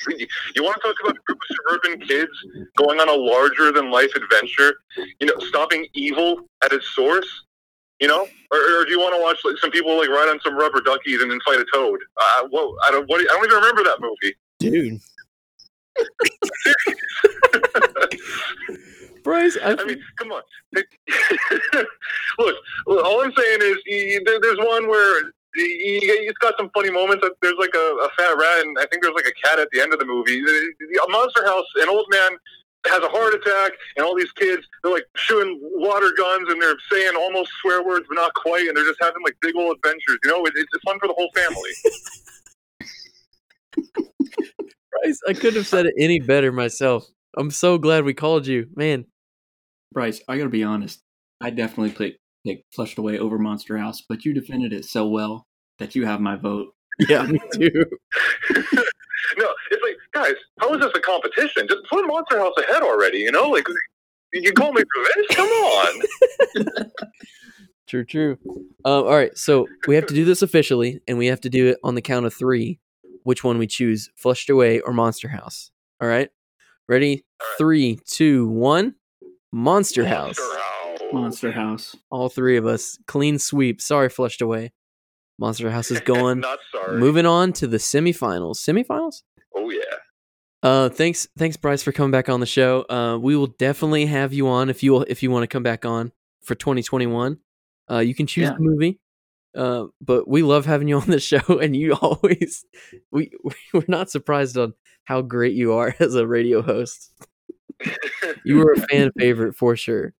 You, 0.07 0.27
you 0.55 0.63
want 0.63 0.75
to 0.75 0.81
talk 0.81 0.95
about 1.03 1.17
a 1.17 1.19
group 1.25 1.39
of 1.39 1.47
suburban 1.55 1.99
kids 2.07 2.31
going 2.77 2.99
on 2.99 3.09
a 3.09 3.13
larger 3.13 3.71
than 3.71 3.89
life 3.91 4.11
adventure? 4.15 4.75
You 5.19 5.27
know, 5.27 5.37
stopping 5.47 5.87
evil 5.93 6.47
at 6.63 6.73
its 6.73 6.87
source. 6.89 7.27
You 7.99 8.07
know, 8.09 8.27
or, 8.51 8.57
or 8.57 8.83
do 8.83 8.91
you 8.91 8.99
want 8.99 9.15
to 9.15 9.21
watch 9.21 9.37
like 9.45 9.57
some 9.57 9.71
people 9.71 9.95
like 9.97 10.09
ride 10.09 10.27
on 10.29 10.37
some 10.41 10.57
rubber 10.57 10.81
duckies 10.81 11.21
and 11.21 11.31
then 11.31 11.39
fight 11.45 11.59
a 11.59 11.65
toad? 11.73 12.01
Uh, 12.17 12.47
what, 12.49 12.75
I 12.85 12.91
don't. 12.91 13.07
What, 13.09 13.21
I 13.21 13.23
don't 13.23 13.45
even 13.45 13.55
remember 13.55 13.83
that 13.83 14.01
movie. 14.01 14.35
dude. 14.59 14.99
Bryce, 19.23 19.57
I, 19.63 19.77
I 19.79 19.83
mean, 19.85 20.03
come 20.17 20.33
on. 20.33 20.41
look, 20.75 20.85
look, 22.85 23.05
all 23.05 23.23
I'm 23.23 23.31
saying 23.35 23.61
is 23.61 23.77
there's 24.25 24.57
one 24.57 24.89
where 24.89 25.31
y- 25.57 25.99
y- 26.03 26.25
it's 26.27 26.37
got 26.39 26.55
some 26.57 26.69
funny 26.73 26.91
moments. 26.91 27.25
There's 27.41 27.55
like 27.59 27.73
a, 27.75 27.87
a 28.03 28.09
fat 28.17 28.35
rat, 28.37 28.65
and 28.65 28.77
I 28.79 28.85
think 28.87 29.03
there's 29.03 29.15
like 29.15 29.27
a 29.27 29.47
cat 29.47 29.59
at 29.59 29.69
the 29.71 29.81
end 29.81 29.93
of 29.93 29.99
the 29.99 30.05
movie. 30.05 30.39
A 30.39 31.11
monster 31.11 31.45
house, 31.45 31.65
an 31.77 31.89
old 31.89 32.05
man 32.09 32.37
has 32.87 33.01
a 33.03 33.09
heart 33.09 33.33
attack, 33.33 33.73
and 33.97 34.05
all 34.05 34.15
these 34.15 34.31
kids 34.33 34.63
they're 34.83 34.93
like 34.93 35.05
shooting 35.15 35.59
water 35.61 36.11
guns, 36.17 36.51
and 36.51 36.61
they're 36.61 36.77
saying 36.91 37.15
almost 37.15 37.51
swear 37.61 37.83
words, 37.83 38.05
but 38.07 38.15
not 38.15 38.33
quite, 38.35 38.67
and 38.67 38.77
they're 38.77 38.85
just 38.85 38.99
having 39.01 39.21
like 39.23 39.35
big 39.41 39.55
old 39.55 39.75
adventures. 39.77 40.19
You 40.23 40.31
know, 40.31 40.45
it, 40.45 40.53
it's 40.55 40.69
fun 40.85 40.99
for 40.99 41.07
the 41.07 41.15
whole 41.17 41.29
family. 41.35 41.71
Bryce, 45.03 45.19
I 45.27 45.33
couldn't 45.33 45.55
have 45.55 45.67
said 45.67 45.85
it 45.85 45.93
any 45.99 46.19
better 46.19 46.51
myself. 46.51 47.05
I'm 47.37 47.51
so 47.51 47.77
glad 47.77 48.05
we 48.05 48.13
called 48.13 48.47
you, 48.47 48.67
man. 48.75 49.05
Bryce, 49.91 50.21
I 50.27 50.37
gotta 50.37 50.49
be 50.49 50.63
honest. 50.63 51.01
I 51.41 51.49
definitely 51.49 51.91
pick 52.45 52.63
Flushed 52.73 52.97
Away 52.97 53.19
over 53.19 53.37
Monster 53.37 53.77
House, 53.77 54.03
but 54.07 54.23
you 54.23 54.33
defended 54.33 54.71
it 54.73 54.85
so 54.85 55.07
well 55.07 55.47
that 55.79 55.95
you 55.95 56.05
have 56.05 56.19
my 56.21 56.35
vote. 56.35 56.69
Yeah, 57.09 57.23
me 57.27 57.37
too. 57.53 57.85
no, 58.53 59.47
it's 59.69 59.83
like, 59.83 59.97
guys, 60.13 60.35
how 60.61 60.73
is 60.73 60.79
this 60.79 60.91
a 60.95 61.01
competition? 61.01 61.67
Just 61.67 61.81
put 61.89 62.07
Monster 62.07 62.39
House 62.39 62.53
ahead 62.57 62.83
already. 62.83 63.17
You 63.17 63.33
know, 63.33 63.49
like 63.49 63.67
you 64.31 64.53
call 64.53 64.71
me 64.71 64.81
this? 64.81 65.35
Come 65.35 65.49
on. 65.49 66.01
True, 67.87 68.05
true. 68.05 68.37
Um, 68.83 69.03
all 69.03 69.15
right, 69.15 69.37
so 69.37 69.67
we 69.87 69.95
have 69.95 70.05
to 70.07 70.13
do 70.13 70.25
this 70.25 70.41
officially, 70.41 71.01
and 71.07 71.17
we 71.17 71.27
have 71.27 71.41
to 71.41 71.49
do 71.49 71.67
it 71.67 71.77
on 71.83 71.95
the 71.95 72.01
count 72.01 72.25
of 72.25 72.33
three. 72.33 72.79
Which 73.23 73.43
one 73.43 73.57
we 73.57 73.67
choose, 73.67 74.09
Flushed 74.15 74.49
Away 74.49 74.79
or 74.79 74.93
Monster 74.93 75.27
House? 75.27 75.71
All 76.01 76.07
right, 76.07 76.29
ready? 76.87 77.25
All 77.41 77.47
right. 77.47 77.57
Three, 77.57 77.99
two, 78.05 78.47
one. 78.47 78.95
Monster 79.51 80.05
House. 80.05 80.37
Monster 80.37 80.43
House. 80.43 80.84
Monster 81.13 81.51
House. 81.51 81.95
All 82.09 82.29
three 82.29 82.57
of 82.57 82.65
us. 82.65 82.97
Clean 83.07 83.37
sweep. 83.39 83.81
Sorry, 83.81 84.09
flushed 84.09 84.41
away. 84.41 84.73
Monster 85.39 85.69
House 85.71 85.91
is 85.91 85.99
going. 86.01 86.39
Not 86.41 86.59
sorry. 86.71 86.97
Moving 86.97 87.25
on 87.25 87.53
to 87.53 87.67
the 87.67 87.77
semifinals. 87.77 88.55
Semifinals? 88.57 89.21
Oh 89.55 89.69
yeah. 89.69 89.79
Uh, 90.63 90.89
thanks, 90.89 91.27
thanks, 91.37 91.57
Bryce, 91.57 91.83
for 91.83 91.91
coming 91.91 92.11
back 92.11 92.27
on 92.27 92.39
the 92.39 92.45
show. 92.47 92.85
Uh, 92.89 93.17
we 93.19 93.35
will 93.35 93.47
definitely 93.47 94.07
have 94.07 94.33
you 94.33 94.47
on 94.47 94.69
if 94.69 94.81
you 94.81 95.01
if 95.01 95.21
you 95.21 95.29
want 95.29 95.43
to 95.43 95.47
come 95.47 95.61
back 95.63 95.85
on 95.85 96.11
for 96.43 96.55
2021. 96.55 97.37
Uh, 97.89 97.99
you 97.99 98.15
can 98.15 98.25
choose 98.25 98.45
Yeah. 98.49 98.53
the 98.53 98.59
movie. 98.61 98.99
Uh, 99.55 99.85
but 100.01 100.27
we 100.27 100.41
love 100.41 100.65
having 100.65 100.87
you 100.87 100.97
on 100.99 101.07
the 101.09 101.19
show, 101.21 101.59
and 101.59 101.75
you 101.75 101.93
always 101.93 102.65
we 103.11 103.31
we're 103.73 103.83
not 103.87 104.09
surprised 104.09 104.57
on 104.57 104.73
how 105.05 105.21
great 105.21 105.53
you 105.53 105.73
are 105.73 105.95
as 105.99 106.15
a 106.15 106.25
radio 106.25 106.61
host. 106.63 107.11
You 108.43 108.57
were 108.59 108.73
a 108.73 108.81
fan 108.87 109.11
favorite 109.17 109.55
for 109.55 109.75
sure. 109.75 110.13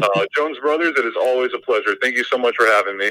Uh, 0.00 0.26
Jones 0.34 0.58
Brothers, 0.58 0.94
it 0.96 1.04
is 1.04 1.14
always 1.20 1.52
a 1.54 1.58
pleasure. 1.58 1.96
Thank 2.00 2.16
you 2.16 2.24
so 2.24 2.38
much 2.38 2.54
for 2.56 2.66
having 2.66 2.96
me. 2.96 3.10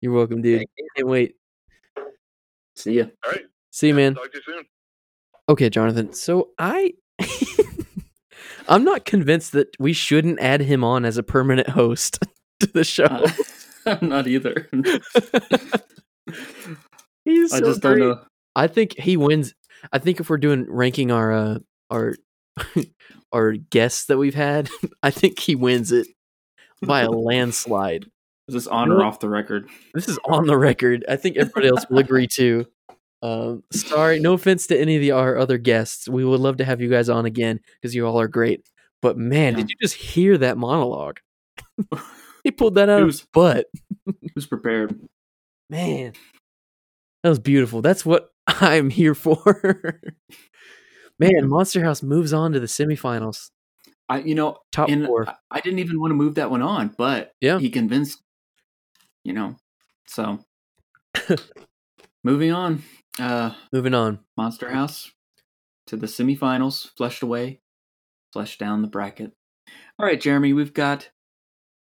You're 0.00 0.12
welcome, 0.12 0.42
dude. 0.42 0.64
Can't 0.96 1.08
wait. 1.08 1.36
See 2.76 2.98
ya. 2.98 3.06
All 3.24 3.32
right. 3.32 3.46
See 3.70 3.88
you, 3.88 3.94
man. 3.94 4.14
Talk 4.14 4.30
to 4.30 4.38
you 4.38 4.42
soon. 4.44 4.64
Okay, 5.48 5.70
Jonathan. 5.70 6.12
So 6.12 6.50
I 6.58 6.92
I'm 8.68 8.84
not 8.84 9.04
convinced 9.04 9.52
that 9.52 9.68
we 9.78 9.92
shouldn't 9.92 10.40
add 10.40 10.60
him 10.60 10.84
on 10.84 11.04
as 11.04 11.18
a 11.18 11.22
permanent 11.22 11.68
host 11.68 12.18
to 12.60 12.66
the 12.66 12.84
show. 12.84 13.04
Uh, 13.04 13.30
I'm 13.86 14.08
not 14.08 14.26
either. 14.26 14.68
He's 17.24 17.52
I 17.52 17.58
so 17.58 17.64
just 17.64 17.80
don't 17.80 17.98
great. 17.98 18.00
know. 18.00 18.20
I 18.54 18.66
think 18.66 18.98
he 18.98 19.16
wins. 19.16 19.54
I 19.92 19.98
think 19.98 20.20
if 20.20 20.28
we're 20.28 20.38
doing 20.38 20.66
ranking 20.68 21.10
our 21.10 21.32
uh, 21.32 21.58
our 21.90 22.16
our 23.32 23.52
guests 23.52 24.06
that 24.06 24.18
we've 24.18 24.34
had, 24.34 24.70
I 25.02 25.10
think 25.10 25.38
he 25.38 25.54
wins 25.54 25.92
it 25.92 26.08
by 26.82 27.02
a 27.02 27.10
landslide. 27.10 28.06
Is 28.48 28.54
this 28.54 28.66
on 28.66 28.92
or 28.92 29.02
off 29.02 29.18
the 29.18 29.28
record? 29.28 29.68
This 29.92 30.08
is 30.08 30.18
on 30.24 30.46
the 30.46 30.56
record. 30.56 31.04
I 31.08 31.16
think 31.16 31.36
everybody 31.36 31.68
else 31.68 31.84
will 31.90 31.98
agree 31.98 32.28
too. 32.28 32.66
Um, 33.22 33.64
sorry, 33.72 34.20
no 34.20 34.34
offense 34.34 34.68
to 34.68 34.78
any 34.78 34.96
of 34.96 35.00
the, 35.00 35.10
our 35.10 35.36
other 35.36 35.58
guests. 35.58 36.08
We 36.08 36.24
would 36.24 36.40
love 36.40 36.58
to 36.58 36.64
have 36.64 36.80
you 36.80 36.88
guys 36.88 37.08
on 37.08 37.26
again 37.26 37.60
because 37.80 37.94
you 37.94 38.06
all 38.06 38.20
are 38.20 38.28
great. 38.28 38.68
But 39.02 39.18
man, 39.18 39.54
did 39.54 39.70
you 39.70 39.76
just 39.80 39.94
hear 39.94 40.38
that 40.38 40.58
monologue? 40.58 41.18
he 42.44 42.50
pulled 42.50 42.76
that 42.76 42.88
out 42.88 43.00
It 43.00 43.02
of 43.02 43.08
his 43.08 43.26
butt. 43.32 43.66
Who's 44.34 44.46
prepared? 44.46 44.98
Man, 45.68 46.12
that 47.22 47.28
was 47.28 47.40
beautiful. 47.40 47.82
That's 47.82 48.06
what 48.06 48.30
I'm 48.46 48.90
here 48.90 49.14
for. 49.14 50.00
Man, 51.18 51.48
Monster 51.48 51.82
House 51.82 52.02
moves 52.02 52.32
on 52.32 52.52
to 52.52 52.60
the 52.60 52.66
semifinals. 52.66 53.50
I, 54.08 54.18
you 54.20 54.34
know, 54.34 54.58
Top 54.72 54.88
and 54.88 55.06
four. 55.06 55.26
I, 55.50 55.60
didn't 55.60 55.80
even 55.80 55.98
want 56.00 56.10
to 56.10 56.14
move 56.14 56.36
that 56.36 56.50
one 56.50 56.62
on, 56.62 56.94
but 56.96 57.32
Yeah. 57.40 57.58
he 57.58 57.70
convinced. 57.70 58.22
You 59.24 59.32
know, 59.32 59.56
so 60.06 60.38
moving 62.24 62.52
on. 62.52 62.82
Uh, 63.18 63.52
Moving 63.72 63.94
on. 63.94 64.20
Monster 64.36 64.70
House 64.70 65.10
to 65.88 65.96
the 65.96 66.06
semifinals, 66.06 66.90
flushed 66.96 67.22
away, 67.22 67.60
flushed 68.32 68.60
down 68.60 68.82
the 68.82 68.88
bracket. 68.88 69.32
All 69.98 70.06
right, 70.06 70.20
Jeremy, 70.20 70.52
we've 70.52 70.74
got 70.74 71.10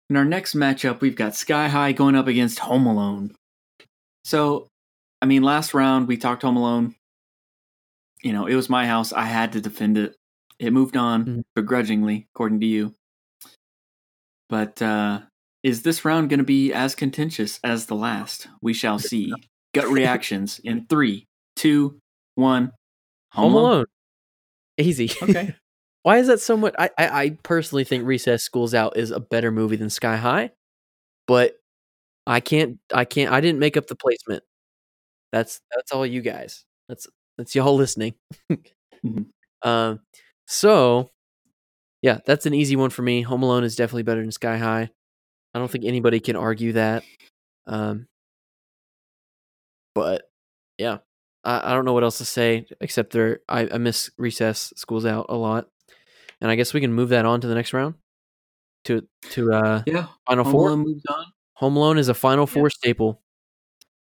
in 0.10 0.18
our 0.18 0.26
next 0.26 0.56
matchup, 0.56 1.02
we've 1.02 1.16
got 1.16 1.36
Sky 1.36 1.68
High 1.68 1.92
going 1.92 2.16
up 2.16 2.28
against 2.28 2.60
Home 2.60 2.88
Alone. 2.88 3.36
So, 4.26 4.68
I 5.22 5.26
mean, 5.28 5.44
last 5.44 5.74
round 5.74 6.08
we 6.08 6.18
talked 6.18 6.42
Home 6.42 6.58
Alone. 6.58 6.96
You 8.22 8.34
know, 8.34 8.46
it 8.48 8.56
was 8.56 8.70
my 8.70 8.86
house. 8.86 9.14
I 9.14 9.24
had 9.26 9.54
to 9.54 9.62
defend 9.62 9.98
it. 9.98 10.16
It 10.60 10.74
moved 10.74 10.98
on 10.98 11.26
Mhm. 11.26 11.42
begrudgingly, 11.56 12.28
according 12.34 12.60
to 12.62 12.66
you. 12.66 12.94
But 14.50 14.82
uh, 14.82 15.22
is 15.64 15.84
this 15.84 16.04
round 16.06 16.30
going 16.30 16.40
to 16.40 16.44
be 16.44 16.74
as 16.74 16.96
contentious 16.96 17.60
as 17.64 17.86
the 17.86 17.96
last? 17.96 18.48
We 18.62 18.74
shall 18.74 19.00
see. 19.00 19.34
Gut 19.74 19.88
reactions 19.88 20.60
in 20.64 20.86
three, 20.88 21.28
two, 21.56 22.00
one. 22.36 22.72
Home 23.34 23.54
Alone. 23.54 23.86
Easy. 24.78 25.12
Okay. 25.22 25.56
Why 26.04 26.18
is 26.18 26.28
that 26.28 26.40
so 26.40 26.58
much? 26.58 26.74
I, 26.80 26.90
I, 26.98 27.08
I 27.24 27.30
personally 27.44 27.84
think 27.84 28.06
Recess 28.06 28.42
Schools 28.44 28.74
Out 28.74 28.98
is 28.98 29.12
a 29.12 29.20
better 29.20 29.52
movie 29.52 29.76
than 29.76 29.90
Sky 29.90 30.16
High, 30.18 30.52
but 31.28 31.56
I 32.26 32.40
can't. 32.40 32.80
I 32.94 33.06
can't. 33.06 33.32
I 33.32 33.42
didn't 33.42 33.60
make 33.60 33.78
up 33.78 33.88
the 33.88 33.96
placement. 33.96 34.44
That's 35.32 35.60
that's 35.76 35.92
all 35.92 36.06
you 36.06 36.22
guys. 36.22 36.64
That's 36.88 37.08
that's 37.40 37.56
y'all 37.56 37.76
listening. 37.76 38.14
Mhm. 39.04 39.26
Um. 39.62 40.00
So, 40.48 41.10
yeah, 42.02 42.20
that's 42.26 42.46
an 42.46 42.54
easy 42.54 42.78
one 42.78 42.92
for 42.92 43.02
me. 43.02 43.22
Home 43.24 43.44
Alone 43.44 43.66
is 43.66 43.76
definitely 43.76 44.04
better 44.04 44.22
than 44.22 44.32
Sky 44.32 44.58
High. 44.58 44.90
I 45.54 45.60
don't 45.60 45.70
think 45.70 45.84
anybody 45.84 46.20
can 46.22 46.38
argue 46.38 46.74
that. 46.74 47.04
Um. 47.68 48.08
But 49.96 50.30
yeah, 50.78 51.00
I, 51.44 51.72
I 51.72 51.74
don't 51.74 51.84
know 51.84 51.92
what 51.94 52.04
else 52.04 52.20
to 52.20 52.26
say 52.26 52.68
except 52.80 53.12
there. 53.12 53.40
I, 53.50 53.68
I 53.74 53.78
miss 53.80 54.10
Recess 54.18 54.72
Schools 54.78 55.06
Out 55.06 55.26
a 55.30 55.36
lot, 55.36 55.68
and 56.40 56.50
I 56.50 56.56
guess 56.56 56.74
we 56.74 56.80
can 56.80 56.94
move 56.94 57.10
that 57.10 57.26
on 57.26 57.42
to 57.42 57.48
the 57.48 57.56
next 57.56 57.74
round. 57.74 57.96
To 58.86 59.06
to 59.32 59.52
uh 59.52 59.84
Yeah. 59.86 60.08
final 60.26 60.46
Home 60.46 60.54
four. 60.54 60.68
Alone 60.70 60.80
moves 60.86 61.04
on. 61.10 61.26
Home 61.56 61.76
Alone 61.76 61.98
is 61.98 62.08
a 62.08 62.14
final 62.14 62.48
four 62.48 62.70
staple. 62.70 63.22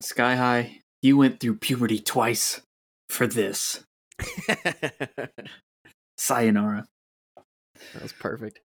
Sky 0.01 0.35
High, 0.35 0.81
you 1.01 1.15
went 1.15 1.39
through 1.39 1.55
puberty 1.55 1.99
twice 1.99 2.61
for 3.09 3.27
this. 3.27 3.83
Sayonara. 6.17 6.85
That 7.93 8.03
was 8.03 8.13
perfect. 8.13 8.59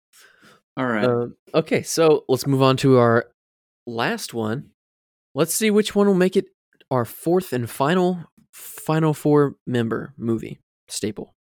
All 0.77 0.86
right. 0.86 1.05
Um, 1.05 1.36
okay, 1.55 1.82
so 1.82 2.24
let's 2.28 2.47
move 2.47 2.62
on 2.62 2.77
to 2.78 2.98
our 2.98 3.27
last 3.86 4.32
one. 4.32 4.70
Let's 5.35 5.55
see 5.55 5.70
which 5.70 5.94
one 5.94 6.06
will 6.06 6.14
make 6.14 6.36
it 6.36 6.47
our 6.90 7.05
fourth 7.05 7.52
and 7.52 7.69
final 7.69 8.24
final 8.52 9.14
four 9.14 9.55
member 9.66 10.12
movie 10.19 10.60
staple. 10.89 11.35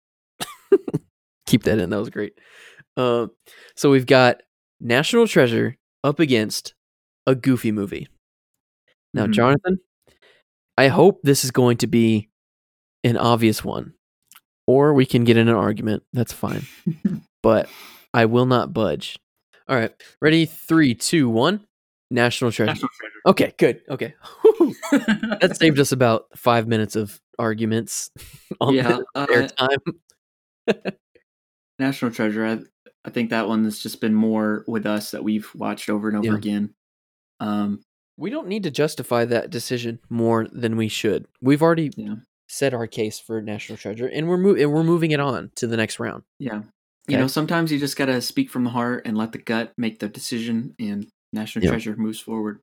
Keep 1.46 1.64
that 1.64 1.78
in. 1.78 1.90
That 1.90 1.98
was 1.98 2.10
great. 2.10 2.34
Uh, 2.96 3.26
so 3.76 3.90
we've 3.90 4.06
got 4.06 4.42
National 4.80 5.26
Treasure 5.26 5.76
up 6.04 6.20
against 6.20 6.74
a 7.26 7.34
Goofy 7.34 7.72
movie. 7.72 8.08
Now, 9.14 9.26
Mhm. 9.26 9.32
Jonathan, 9.32 9.78
I 10.76 10.88
hope 10.88 11.20
this 11.22 11.44
is 11.44 11.50
going 11.50 11.76
to 11.78 11.86
be 11.86 12.28
an 13.04 13.16
obvious 13.16 13.64
one, 13.64 13.94
or 14.66 14.94
we 14.94 15.06
can 15.06 15.24
get 15.24 15.36
in 15.36 15.48
an 15.48 15.54
argument. 15.54 16.02
That's 16.12 16.32
fine. 16.32 16.66
but 17.42 17.68
I 18.14 18.26
will 18.26 18.46
not 18.46 18.72
budge. 18.72 19.18
All 19.68 19.76
right, 19.76 19.92
ready? 20.20 20.44
Three, 20.46 20.94
two, 20.94 21.28
one. 21.28 21.66
National 22.10 22.52
Treasure. 22.52 22.72
National 22.72 22.90
Treasure. 23.00 23.14
Okay, 23.26 23.54
good. 23.58 23.80
Okay, 23.88 24.14
that 25.40 25.56
saved 25.58 25.78
us 25.78 25.92
about 25.92 26.26
five 26.36 26.68
minutes 26.68 26.94
of 26.94 27.18
arguments 27.38 28.10
on 28.60 28.74
yeah. 28.74 28.98
the 28.98 29.04
Uh, 29.14 29.48
time. 29.48 30.92
National 31.78 32.10
Treasure. 32.10 32.44
I, 32.46 32.58
I 33.04 33.10
think 33.10 33.30
that 33.30 33.48
one 33.48 33.64
has 33.64 33.78
just 33.78 34.00
been 34.00 34.14
more 34.14 34.64
with 34.68 34.84
us 34.86 35.10
that 35.12 35.24
we've 35.24 35.48
watched 35.54 35.88
over 35.88 36.08
and 36.08 36.18
over 36.18 36.26
Yeah. 36.28 36.36
again. 36.36 36.74
Um, 37.40 37.82
We 38.18 38.30
don't 38.30 38.46
need 38.48 38.64
to 38.64 38.70
justify 38.70 39.24
that 39.24 39.48
decision 39.50 39.98
more 40.10 40.46
than 40.52 40.76
we 40.76 40.88
should. 40.88 41.26
We've 41.40 41.62
already 41.62 41.90
Yeah. 41.96 42.16
Said 42.52 42.74
our 42.74 42.86
case 42.86 43.18
for 43.18 43.40
National 43.40 43.78
Treasure, 43.78 44.06
and 44.06 44.28
we're 44.28 44.36
mo- 44.36 44.54
and 44.54 44.70
we're 44.72 44.84
moving 44.84 45.10
it 45.10 45.20
on 45.20 45.50
to 45.56 45.66
the 45.66 45.76
next 45.76 45.98
round. 45.98 46.22
yeah. 46.38 46.62
You 47.08 47.18
know, 47.18 47.26
sometimes 47.26 47.72
you 47.72 47.80
just 47.80 47.96
gotta 47.96 48.20
speak 48.20 48.48
from 48.48 48.62
the 48.62 48.70
heart 48.70 49.02
and 49.06 49.18
let 49.18 49.32
the 49.32 49.38
gut 49.38 49.72
make 49.76 49.98
the 49.98 50.06
decision, 50.08 50.74
and 50.78 51.08
National 51.32 51.64
Yeah. 51.64 51.70
Treasure 51.72 51.96
moves 51.96 52.20
forward. 52.20 52.60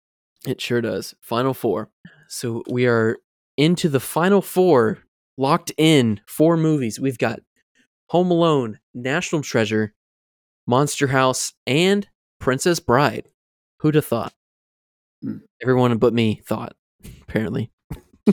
It 0.48 0.62
sure 0.62 0.80
does. 0.80 1.14
Final 1.22 1.54
four. 1.54 1.90
So 2.30 2.64
we 2.70 2.88
are 2.88 3.18
into 3.58 3.90
the 3.90 4.00
final 4.00 4.42
four, 4.42 5.00
locked 5.38 5.74
in 5.78 6.22
four 6.26 6.56
movies. 6.56 7.00
We've 7.02 7.18
got 7.18 7.42
Home 8.12 8.32
Alone, 8.32 8.80
National 8.94 9.42
Treasure, 9.42 9.94
Monster 10.66 11.08
House, 11.08 11.54
and 11.68 12.08
Princess 12.40 12.80
Bride. 12.80 13.28
Who'd 13.82 13.96
have 13.96 14.06
thought? 14.06 14.34
Hmm. 15.22 15.40
Everyone 15.62 15.98
but 15.98 16.14
me 16.14 16.42
thought, 16.46 16.78
apparently. 17.24 17.72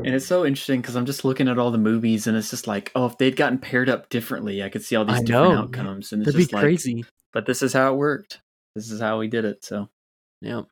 And 0.00 0.14
it's 0.14 0.26
so 0.26 0.44
interesting 0.44 0.80
because 0.80 0.96
I'm 0.96 1.06
just 1.06 1.24
looking 1.24 1.46
at 1.48 1.58
all 1.58 1.70
the 1.70 1.78
movies, 1.78 2.26
and 2.26 2.36
it's 2.36 2.50
just 2.50 2.66
like, 2.66 2.90
oh, 2.96 3.06
if 3.06 3.16
they'd 3.18 3.36
gotten 3.36 3.58
paired 3.58 3.88
up 3.88 4.08
differently, 4.08 4.62
I 4.62 4.68
could 4.68 4.82
see 4.82 4.96
all 4.96 5.04
these 5.04 5.18
I 5.18 5.22
different 5.22 5.52
know. 5.54 5.58
outcomes. 5.60 6.12
And 6.12 6.22
it's 6.22 6.26
That'd 6.26 6.38
be 6.38 6.42
just 6.44 6.52
like, 6.52 6.62
crazy. 6.62 7.04
but 7.32 7.46
this 7.46 7.62
is 7.62 7.72
how 7.72 7.92
it 7.92 7.96
worked. 7.96 8.40
This 8.74 8.90
is 8.90 9.00
how 9.00 9.18
we 9.20 9.28
did 9.28 9.44
it. 9.44 9.64
So 9.64 9.88
Yeah. 10.40 10.62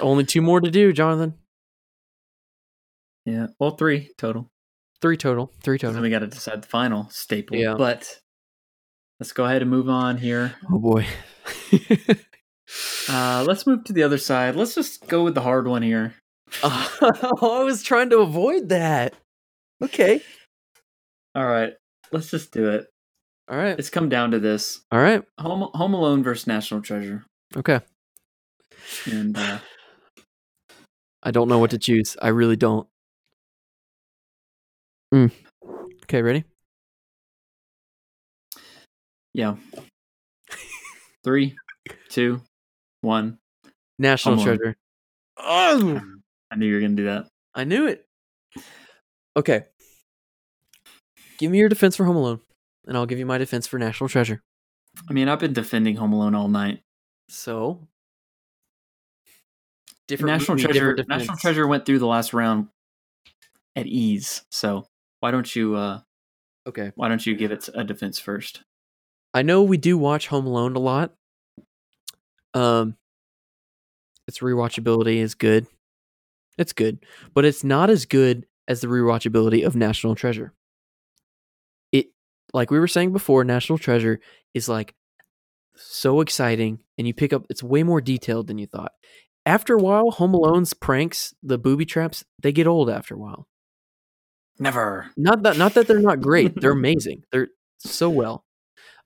Only 0.00 0.24
two 0.24 0.40
more 0.42 0.60
to 0.60 0.70
do, 0.70 0.92
Jonathan. 0.92 1.34
yeah, 3.24 3.48
well, 3.58 3.72
three 3.72 4.10
total. 4.18 4.50
Three 5.02 5.16
total. 5.16 5.52
Three 5.62 5.78
total. 5.78 5.94
then 5.94 6.02
we 6.02 6.10
got 6.10 6.20
to 6.20 6.26
decide 6.26 6.62
the 6.62 6.66
final 6.68 7.08
staple. 7.10 7.56
Yeah. 7.56 7.74
But 7.76 8.20
let's 9.18 9.32
go 9.32 9.44
ahead 9.46 9.62
and 9.62 9.70
move 9.70 9.88
on 9.88 10.16
here. 10.18 10.54
Oh 10.70 10.78
boy. 10.78 11.06
Uh, 13.10 13.42
let's 13.48 13.66
move 13.66 13.82
to 13.84 13.94
the 13.94 14.02
other 14.02 14.18
side. 14.18 14.54
Let's 14.54 14.74
just 14.74 15.06
go 15.08 15.24
with 15.24 15.34
the 15.34 15.40
hard 15.40 15.66
one 15.66 15.80
here. 15.80 16.14
oh, 16.62 17.60
I 17.60 17.64
was 17.64 17.82
trying 17.82 18.10
to 18.10 18.18
avoid 18.18 18.68
that. 18.70 19.14
Okay. 19.82 20.22
All 21.34 21.46
right, 21.46 21.74
let's 22.12 22.30
just 22.30 22.52
do 22.52 22.70
it. 22.70 22.86
All 23.48 23.56
right. 23.56 23.78
It's 23.78 23.90
come 23.90 24.08
down 24.08 24.32
to 24.32 24.38
this: 24.38 24.80
All 24.90 24.98
right. 25.00 25.22
Home 25.40 25.70
Home 25.74 25.94
Alone 25.94 26.22
versus 26.22 26.46
National 26.46 26.82
Treasure, 26.82 27.24
Okay. 27.56 27.80
and 29.06 29.36
uh, 29.36 29.58
I 31.22 31.30
don't 31.30 31.48
know 31.48 31.58
what 31.58 31.70
to 31.70 31.78
choose. 31.78 32.16
I 32.20 32.28
really 32.28 32.56
don't. 32.56 32.86
Mm. 35.14 35.30
Okay, 36.04 36.22
ready? 36.22 36.44
yeah. 39.34 39.54
Three, 41.24 41.56
two, 42.08 42.40
one. 43.02 43.38
National 43.98 44.36
Home 44.36 44.46
Alone. 44.46 44.58
Treasure. 44.58 44.76
Oh, 45.38 46.00
I 46.50 46.56
knew 46.56 46.66
you 46.66 46.74
were 46.74 46.80
gonna 46.80 46.94
do 46.94 47.04
that. 47.04 47.26
I 47.54 47.64
knew 47.64 47.86
it. 47.86 48.06
Okay. 49.36 49.64
Give 51.38 51.50
me 51.50 51.58
your 51.58 51.68
defense 51.68 51.96
for 51.96 52.04
Home 52.04 52.16
Alone, 52.16 52.40
and 52.86 52.96
I'll 52.96 53.06
give 53.06 53.18
you 53.18 53.26
my 53.26 53.38
defense 53.38 53.66
for 53.66 53.78
National 53.78 54.08
Treasure. 54.08 54.42
I 55.08 55.12
mean, 55.12 55.28
I've 55.28 55.38
been 55.38 55.52
defending 55.52 55.96
Home 55.96 56.12
Alone 56.12 56.34
all 56.34 56.48
night. 56.48 56.82
So, 57.28 57.86
different 60.08 60.32
National 60.38 60.56
movie, 60.56 60.64
Treasure. 60.64 60.94
different 60.94 61.08
National. 61.08 61.36
Treasure 61.36 61.66
went 61.66 61.86
through 61.86 62.00
the 62.00 62.06
last 62.06 62.32
round 62.32 62.68
at 63.76 63.86
ease. 63.86 64.42
So 64.50 64.86
why 65.20 65.30
don't 65.30 65.54
you? 65.54 65.76
uh 65.76 66.00
Okay. 66.66 66.92
Why 66.96 67.08
don't 67.08 67.24
you 67.24 67.34
give 67.34 67.52
it 67.52 67.68
a 67.74 67.84
defense 67.84 68.18
first? 68.18 68.62
I 69.32 69.42
know 69.42 69.62
we 69.62 69.76
do 69.76 69.96
watch 69.96 70.26
Home 70.28 70.46
Alone 70.46 70.74
a 70.74 70.80
lot. 70.80 71.14
Um, 72.54 72.96
its 74.26 74.40
rewatchability 74.40 75.16
is 75.18 75.34
good. 75.34 75.66
It's 76.58 76.72
good, 76.72 76.98
but 77.34 77.44
it's 77.44 77.64
not 77.64 77.88
as 77.88 78.04
good 78.04 78.46
as 78.66 78.80
the 78.80 78.88
rewatchability 78.88 79.64
of 79.64 79.76
National 79.76 80.14
Treasure. 80.14 80.52
It, 81.92 82.08
like 82.52 82.70
we 82.70 82.78
were 82.78 82.88
saying 82.88 83.12
before, 83.12 83.44
National 83.44 83.78
Treasure 83.78 84.20
is 84.54 84.68
like 84.68 84.94
so 85.76 86.20
exciting, 86.20 86.80
and 86.98 87.06
you 87.06 87.14
pick 87.14 87.32
up. 87.32 87.46
It's 87.48 87.62
way 87.62 87.82
more 87.82 88.00
detailed 88.00 88.48
than 88.48 88.58
you 88.58 88.66
thought. 88.66 88.92
After 89.46 89.74
a 89.74 89.78
while, 89.78 90.10
Home 90.10 90.34
Alone's 90.34 90.74
pranks, 90.74 91.32
the 91.42 91.56
booby 91.56 91.86
traps, 91.86 92.24
they 92.42 92.52
get 92.52 92.66
old 92.66 92.90
after 92.90 93.14
a 93.14 93.18
while. 93.18 93.46
Never. 94.58 95.10
Not 95.16 95.44
that 95.44 95.56
not 95.56 95.74
that 95.74 95.86
they're 95.86 96.00
not 96.00 96.20
great. 96.20 96.60
They're 96.60 96.72
amazing. 96.84 97.22
They're 97.32 97.48
so 97.78 98.10
well. 98.10 98.44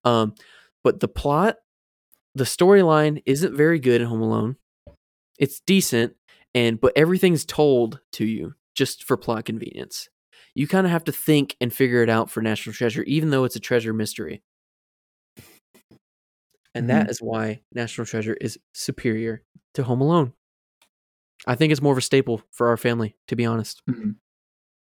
Um, 0.04 0.34
but 0.82 1.00
the 1.00 1.08
plot, 1.08 1.56
the 2.34 2.44
storyline 2.44 3.22
isn't 3.26 3.54
very 3.54 3.78
good 3.78 4.00
in 4.00 4.08
Home 4.08 4.22
Alone. 4.22 4.56
It's 5.38 5.60
decent, 5.60 6.14
and 6.54 6.80
but 6.80 6.92
everything's 6.96 7.44
told 7.44 8.00
to 8.12 8.24
you 8.24 8.54
just 8.74 9.04
for 9.04 9.16
plot 9.16 9.44
convenience. 9.44 10.08
You 10.54 10.66
kind 10.68 10.86
of 10.86 10.90
have 10.90 11.04
to 11.04 11.12
think 11.12 11.56
and 11.60 11.72
figure 11.72 12.02
it 12.02 12.08
out 12.10 12.30
for 12.30 12.42
National 12.42 12.74
Treasure, 12.74 13.02
even 13.04 13.30
though 13.30 13.44
it's 13.44 13.56
a 13.56 13.60
treasure 13.60 13.92
mystery. 13.94 14.42
And 16.74 16.88
that 16.88 17.10
is 17.10 17.18
why 17.20 17.60
National 17.74 18.06
Treasure 18.06 18.34
is 18.40 18.58
superior 18.74 19.42
to 19.74 19.82
Home 19.82 20.00
Alone. 20.00 20.32
I 21.46 21.54
think 21.54 21.70
it's 21.72 21.82
more 21.82 21.92
of 21.92 21.98
a 21.98 22.02
staple 22.02 22.40
for 22.50 22.68
our 22.68 22.76
family, 22.76 23.16
to 23.28 23.36
be 23.36 23.44
honest. 23.44 23.82
Mhm. 23.90 24.16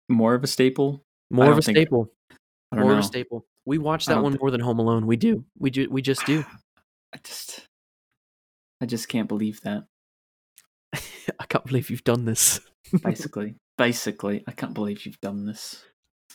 More 0.09 0.35
of 0.35 0.43
a 0.43 0.47
staple. 0.47 1.03
More 1.31 1.51
of 1.51 1.57
a 1.57 1.61
think- 1.61 1.77
staple. 1.77 2.11
I 2.71 2.75
don't 2.75 2.85
more 2.85 2.93
know. 2.93 2.99
of 2.99 3.03
a 3.05 3.07
staple. 3.07 3.45
We 3.65 3.77
watch 3.77 4.07
that 4.07 4.21
one 4.21 4.33
thi- 4.33 4.39
more 4.39 4.51
than 4.51 4.59
Home 4.61 4.79
Alone. 4.79 5.07
We 5.07 5.15
do. 5.15 5.45
We 5.57 5.69
do. 5.69 5.87
We 5.89 6.01
just 6.01 6.25
do. 6.25 6.43
I 7.13 7.17
just, 7.23 7.67
I 8.81 8.85
just 8.85 9.07
can't 9.07 9.27
believe 9.27 9.61
that. 9.61 9.85
I 11.39 11.45
can't 11.49 11.65
believe 11.65 11.89
you've 11.89 12.03
done 12.03 12.25
this, 12.25 12.59
Basically, 13.03 13.55
basically, 13.77 14.43
I 14.47 14.51
can't 14.51 14.73
believe 14.73 15.05
you've 15.05 15.19
done 15.21 15.45
this. 15.45 15.83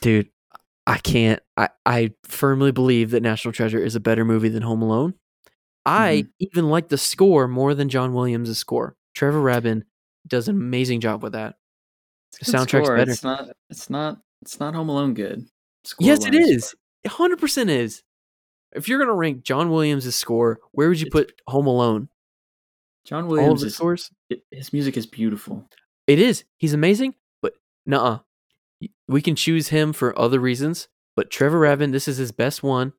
dude. 0.00 0.28
I 0.86 0.96
can't. 0.98 1.40
I 1.56 1.68
I 1.84 2.12
firmly 2.24 2.72
believe 2.72 3.10
that 3.10 3.22
National 3.22 3.52
Treasure 3.52 3.78
is 3.78 3.94
a 3.94 4.00
better 4.00 4.24
movie 4.24 4.48
than 4.48 4.62
Home 4.62 4.80
Alone. 4.82 5.14
I 5.84 6.22
Mm-hmm. 6.22 6.28
even 6.40 6.68
like 6.70 6.88
the 6.88 6.96
score 6.98 7.46
more 7.46 7.74
than 7.74 7.88
John 7.90 8.14
Williams' 8.14 8.56
score. 8.58 8.96
Trevor 9.14 9.40
Rabin 9.40 9.84
does 10.26 10.48
an 10.48 10.56
amazing 10.56 11.00
job 11.00 11.22
with 11.22 11.32
that. 11.34 11.56
The 12.40 12.46
soundtrack's 12.50 12.86
score. 12.86 12.96
better. 12.96 13.10
It's 13.12 13.22
not. 13.22 13.48
It's 13.68 13.90
not. 13.90 14.18
It's 14.42 14.58
not 14.60 14.74
Home 14.74 14.88
Alone 14.88 15.12
good. 15.14 15.46
Yes, 16.00 16.24
it 16.24 16.34
is. 16.34 16.74
Hundred 17.06 17.38
percent 17.38 17.68
is. 17.70 18.02
If 18.72 18.88
you're 18.88 18.98
gonna 18.98 19.14
rank 19.14 19.42
John 19.44 19.68
Williams' 19.70 20.14
score, 20.14 20.58
where 20.72 20.88
would 20.88 21.00
you 21.00 21.06
It's- 21.08 21.24
put 21.26 21.40
Home 21.48 21.66
Alone? 21.66 22.08
John 23.08 23.26
Williams 23.26 23.62
is. 23.62 23.74
scores. 23.74 24.10
his 24.50 24.72
music 24.72 24.96
is 24.96 25.06
beautiful. 25.06 25.64
It 26.06 26.18
is. 26.18 26.44
He's 26.58 26.74
amazing, 26.74 27.14
but 27.42 27.54
nuh-uh. 27.86 28.18
We 29.08 29.22
can 29.22 29.34
choose 29.34 29.68
him 29.68 29.92
for 29.92 30.16
other 30.18 30.38
reasons, 30.38 30.88
but 31.16 31.30
Trevor 31.30 31.58
Rabin, 31.60 31.90
this 31.90 32.06
is 32.06 32.18
his 32.18 32.32
best 32.32 32.62
one, 32.62 32.92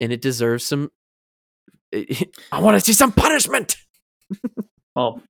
and 0.00 0.12
it 0.12 0.20
deserves 0.20 0.64
some. 0.66 0.90
Eh, 1.92 2.04
I 2.52 2.60
want 2.60 2.76
to 2.76 2.80
see 2.84 2.92
some 2.92 3.12
punishment. 3.12 3.76
Well, 4.94 5.20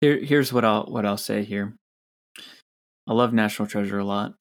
here, 0.00 0.18
here's 0.18 0.52
what 0.52 0.64
I'll 0.64 0.84
what 0.84 1.04
I'll 1.04 1.16
say 1.16 1.42
here. 1.42 1.74
I 3.08 3.12
love 3.12 3.32
National 3.32 3.66
Treasure 3.66 3.98
a 3.98 4.04
lot, 4.04 4.34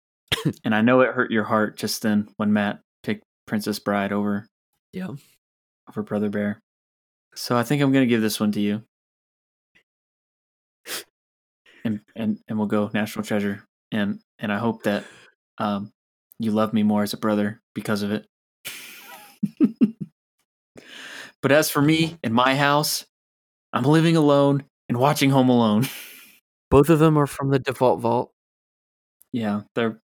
and 0.64 0.74
I 0.74 0.80
know 0.80 1.00
it 1.02 1.14
hurt 1.14 1.30
your 1.30 1.44
heart 1.44 1.76
just 1.76 2.02
then 2.02 2.26
when 2.36 2.52
Matt 2.52 2.80
picked 3.04 3.22
Princess 3.46 3.78
Bride 3.78 4.10
over 4.12 4.48
Yeah. 4.92 5.10
over 5.88 6.02
Brother 6.02 6.28
Bear. 6.28 6.58
So 7.36 7.56
I 7.56 7.62
think 7.62 7.82
I'm 7.82 7.92
gonna 7.92 8.06
give 8.06 8.22
this 8.22 8.40
one 8.40 8.52
to 8.52 8.60
you, 8.60 8.82
and 11.84 12.00
and 12.16 12.38
and 12.48 12.58
we'll 12.58 12.66
go 12.66 12.90
National 12.94 13.24
Treasure, 13.24 13.64
and 13.92 14.20
and 14.38 14.52
I 14.52 14.58
hope 14.58 14.82
that 14.84 15.04
um 15.58 15.92
you 16.38 16.50
love 16.50 16.72
me 16.72 16.82
more 16.82 17.02
as 17.02 17.12
a 17.12 17.18
brother 17.18 17.60
because 17.74 18.02
of 18.02 18.10
it. 18.12 18.26
but 21.42 21.52
as 21.52 21.70
for 21.70 21.82
me 21.82 22.18
in 22.22 22.32
my 22.32 22.54
house, 22.56 23.06
I'm 23.72 23.84
living 23.84 24.16
alone 24.16 24.64
and 24.88 24.98
watching 24.98 25.30
Home 25.30 25.48
Alone. 25.48 25.86
Both 26.70 26.88
of 26.90 26.98
them 26.98 27.16
are 27.16 27.26
from 27.26 27.50
the 27.50 27.58
default 27.58 28.00
vault. 28.00 28.32
yeah, 29.32 29.62
they're 29.74 30.00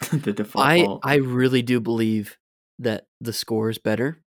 the 0.12 0.32
default. 0.32 0.64
I 0.64 0.84
vault. 0.84 1.00
I 1.04 1.16
really 1.16 1.62
do 1.62 1.80
believe 1.80 2.36
that 2.78 3.06
the 3.20 3.32
score 3.32 3.70
is 3.70 3.78
better 3.78 4.20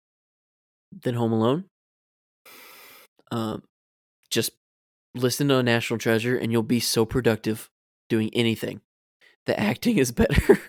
than 1.03 1.15
Home 1.15 1.33
Alone. 1.33 1.65
Um, 3.31 3.63
just 4.29 4.51
listen 5.15 5.47
to 5.49 5.57
a 5.57 5.63
National 5.63 5.97
Treasure, 5.99 6.37
and 6.37 6.51
you'll 6.51 6.63
be 6.63 6.79
so 6.79 7.05
productive 7.05 7.69
doing 8.09 8.29
anything. 8.33 8.81
The 9.45 9.59
acting 9.59 9.97
is 9.97 10.11
better. 10.13 10.59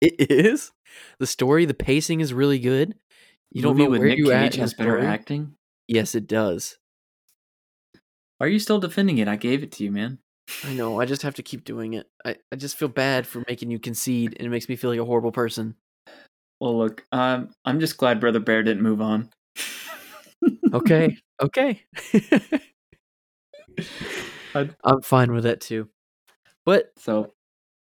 it 0.00 0.30
is. 0.30 0.72
The 1.18 1.26
story, 1.26 1.64
the 1.64 1.74
pacing 1.74 2.20
is 2.20 2.32
really 2.32 2.58
good. 2.58 2.94
You 3.50 3.62
don't 3.62 3.76
know 3.76 3.88
where 3.88 4.08
Nick 4.08 4.18
you 4.18 4.30
Cage 4.30 4.56
has 4.56 4.74
better 4.74 4.98
story. 4.98 5.06
acting. 5.06 5.54
Yes, 5.86 6.14
it 6.14 6.26
does. 6.26 6.76
Why 8.38 8.46
are 8.46 8.50
you 8.50 8.58
still 8.58 8.80
defending 8.80 9.18
it? 9.18 9.28
I 9.28 9.36
gave 9.36 9.62
it 9.62 9.70
to 9.72 9.84
you, 9.84 9.92
man. 9.92 10.18
I 10.64 10.74
know. 10.74 11.00
I 11.00 11.04
just 11.06 11.22
have 11.22 11.34
to 11.36 11.42
keep 11.42 11.64
doing 11.64 11.94
it. 11.94 12.06
I, 12.24 12.36
I 12.52 12.56
just 12.56 12.76
feel 12.76 12.88
bad 12.88 13.26
for 13.26 13.42
making 13.48 13.70
you 13.70 13.78
concede, 13.78 14.34
and 14.36 14.46
it 14.46 14.50
makes 14.50 14.68
me 14.68 14.76
feel 14.76 14.90
like 14.90 14.98
a 14.98 15.04
horrible 15.04 15.32
person. 15.32 15.76
Well, 16.60 16.76
look, 16.76 17.04
um, 17.12 17.50
I'm 17.64 17.80
just 17.80 17.96
glad 17.96 18.20
Brother 18.20 18.40
Bear 18.40 18.62
didn't 18.62 18.82
move 18.82 19.00
on. 19.00 19.30
Okay. 20.72 21.16
okay. 21.40 21.82
I'm 24.84 25.02
fine 25.02 25.32
with 25.32 25.44
that 25.44 25.60
too. 25.60 25.88
But 26.64 26.92
So 26.98 27.34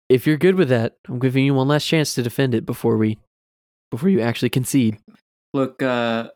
if 0.10 0.28
you're 0.28 0.38
good 0.38 0.56
with 0.56 0.70
that, 0.70 0.98
I'm 1.08 1.20
giving 1.20 1.46
you 1.46 1.54
one 1.54 1.68
last 1.68 1.88
chance 1.88 2.16
to 2.16 2.24
defend 2.24 2.54
it 2.54 2.66
before 2.66 2.98
we 2.98 3.18
before 3.92 4.10
you 4.10 4.22
actually 4.22 4.50
concede. 4.50 4.98
Look, 5.54 5.82
uh, 5.82 6.30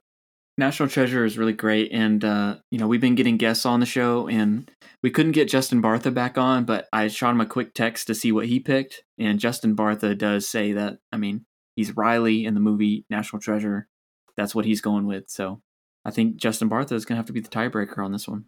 National 0.57 0.89
Treasure 0.89 1.25
is 1.25 1.37
really 1.37 1.53
great, 1.53 1.91
and 1.91 2.23
uh, 2.23 2.55
you 2.71 2.79
know 2.79 2.87
we've 2.87 3.01
been 3.01 3.15
getting 3.15 3.37
guests 3.37 3.65
on 3.65 3.79
the 3.79 3.85
show, 3.85 4.27
and 4.27 4.69
we 5.03 5.11
couldn't 5.11 5.33
get 5.33 5.49
Justin 5.49 5.81
Bartha 5.81 6.13
back 6.13 6.37
on, 6.37 6.65
but 6.65 6.87
I 6.91 7.07
shot 7.07 7.31
him 7.31 7.41
a 7.41 7.45
quick 7.45 7.73
text 7.73 8.07
to 8.07 8.15
see 8.15 8.31
what 8.31 8.47
he 8.47 8.59
picked, 8.59 9.03
and 9.19 9.39
Justin 9.39 9.75
Bartha 9.75 10.17
does 10.17 10.47
say 10.47 10.73
that. 10.73 10.97
I 11.11 11.17
mean, 11.17 11.45
he's 11.75 11.95
Riley 11.95 12.45
in 12.45 12.53
the 12.53 12.59
movie 12.59 13.05
National 13.09 13.39
Treasure. 13.39 13.87
That's 14.35 14.55
what 14.55 14.65
he's 14.65 14.81
going 14.81 15.05
with. 15.07 15.29
So 15.29 15.61
I 16.07 16.11
think 16.11 16.37
Justin 16.37 16.69
Bartha 16.69 16.93
is 16.93 17.03
going 17.03 17.15
to 17.15 17.19
have 17.19 17.25
to 17.25 17.33
be 17.33 17.41
the 17.41 17.49
tiebreaker 17.49 18.03
on 18.03 18.13
this 18.13 18.29
one. 18.29 18.45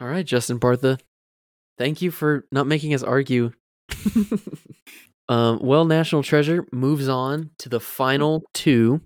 All 0.00 0.08
right, 0.08 0.24
Justin 0.24 0.58
Bartha. 0.58 0.98
Thank 1.76 2.00
you 2.00 2.10
for 2.10 2.46
not 2.50 2.66
making 2.66 2.94
us 2.94 3.02
argue. 3.02 3.52
um, 5.28 5.58
well, 5.62 5.84
National 5.84 6.22
Treasure 6.22 6.66
moves 6.72 7.06
on 7.06 7.50
to 7.58 7.68
the 7.68 7.80
final 7.80 8.44
two, 8.54 9.02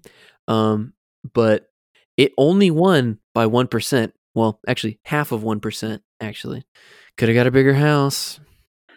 um, 0.47 0.93
but 1.33 1.69
it 2.17 2.33
only 2.39 2.71
won 2.71 3.19
by 3.35 3.47
1%. 3.47 4.13
Well, 4.37 4.61
actually, 4.69 5.01
half 5.05 5.33
of 5.33 5.43
1%, 5.43 6.01
actually. 6.21 6.65
Could 7.17 7.29
have 7.29 7.35
got 7.35 7.49
a 7.49 7.53
bigger 7.53 7.75
house. 7.75 8.39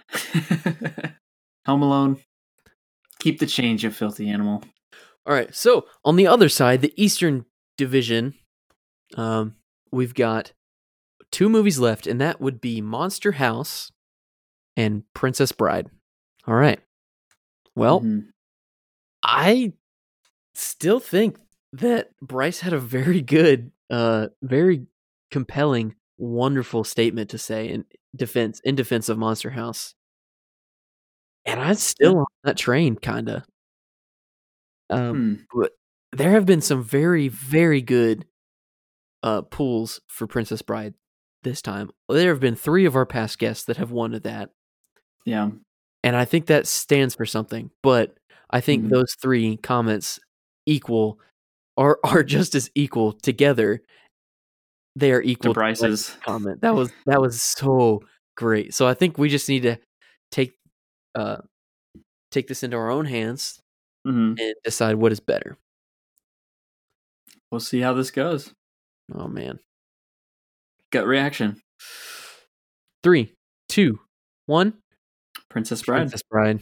Home 1.65 1.81
Alone. 1.81 2.21
Keep 3.19 3.39
the 3.39 3.47
change, 3.47 3.83
you 3.83 3.89
filthy 3.89 4.29
animal. 4.29 4.63
All 5.25 5.33
right. 5.33 5.53
So 5.53 5.87
on 6.05 6.15
the 6.15 6.27
other 6.27 6.47
side, 6.47 6.81
the 6.81 6.93
Eastern 6.95 7.45
Division, 7.75 8.35
um, 9.15 9.55
we've 9.91 10.13
got 10.13 10.53
two 11.31 11.49
movies 11.49 11.79
left, 11.79 12.07
and 12.07 12.21
that 12.21 12.41
would 12.41 12.61
be 12.61 12.81
Monster 12.81 13.33
House 13.33 13.91
and 14.77 15.03
Princess 15.13 15.51
Bride. 15.51 15.89
All 16.47 16.55
right. 16.55 16.79
Well, 17.75 18.01
Mhm. 18.01 18.31
I 19.23 19.73
still 20.55 20.99
think 20.99 21.37
that 21.73 22.11
Bryce 22.21 22.61
had 22.61 22.73
a 22.73 22.79
very 22.79 23.21
good, 23.21 23.71
uh, 23.89 24.29
very 24.43 24.87
compelling, 25.31 25.95
wonderful 26.17 26.83
statement 26.83 27.29
to 27.31 27.37
say 27.37 27.69
in 27.69 27.85
defense 28.15 28.59
in 28.61 28.75
defense 28.75 29.09
of 29.09 29.17
Monster 29.17 29.51
House. 29.51 29.95
And 31.45 31.59
I'm 31.59 31.75
still 31.75 32.19
on 32.19 32.25
that 32.43 32.57
train, 32.57 32.95
kinda. 32.95 33.43
Um, 34.89 35.17
Hmm. 35.17 35.33
there 36.13 36.31
have 36.31 36.45
been 36.45 36.61
some 36.61 36.83
very, 36.83 37.27
very 37.27 37.81
good 37.81 38.25
uh 39.23 39.41
pools 39.43 39.99
for 40.07 40.27
Princess 40.27 40.61
Bride 40.61 40.93
this 41.43 41.61
time. 41.61 41.91
There 42.09 42.29
have 42.31 42.39
been 42.41 42.55
three 42.55 42.85
of 42.85 42.95
our 42.95 43.05
past 43.05 43.39
guests 43.39 43.65
that 43.65 43.77
have 43.77 43.91
wanted 43.91 44.23
that, 44.23 44.51
Yeah. 45.25 45.51
and 46.03 46.15
I 46.15 46.25
think 46.25 46.47
that 46.47 46.67
stands 46.67 47.15
for 47.15 47.25
something. 47.25 47.71
But 47.83 48.17
I 48.49 48.61
think 48.61 48.85
Mhm. 48.85 48.89
those 48.89 49.15
three 49.21 49.57
comments 49.57 50.19
equal 50.65 51.19
are 51.77 51.99
are 52.03 52.23
just 52.23 52.55
as 52.55 52.69
equal 52.75 53.13
together. 53.13 53.81
They 54.95 55.11
are 55.11 55.21
equal 55.21 55.53
to 55.53 55.59
Bryce's. 55.59 56.09
comment. 56.25 56.61
That 56.61 56.73
was 56.75 56.91
that 57.05 57.21
was 57.21 57.41
so 57.41 58.01
great. 58.35 58.73
So 58.73 58.87
I 58.87 58.93
think 58.95 59.17
we 59.17 59.29
just 59.29 59.47
need 59.49 59.61
to 59.63 59.77
take 60.31 60.57
uh 61.15 61.37
take 62.31 62.47
this 62.47 62.63
into 62.63 62.77
our 62.77 62.89
own 62.89 63.05
hands 63.05 63.61
hmm 64.05 64.33
and 64.39 64.53
decide 64.63 64.95
what 64.95 65.11
is 65.11 65.19
better. 65.19 65.57
We'll 67.51 67.59
see 67.61 67.79
how 67.81 67.93
this 67.93 68.11
goes. 68.11 68.53
Oh 69.13 69.27
man. 69.27 69.59
Gut 70.91 71.05
reaction. 71.05 71.61
Three, 73.03 73.33
two, 73.69 73.99
one. 74.45 74.73
Princess 75.49 75.81
Bride. 75.83 75.99
Princess 75.99 76.23
Bride. 76.29 76.59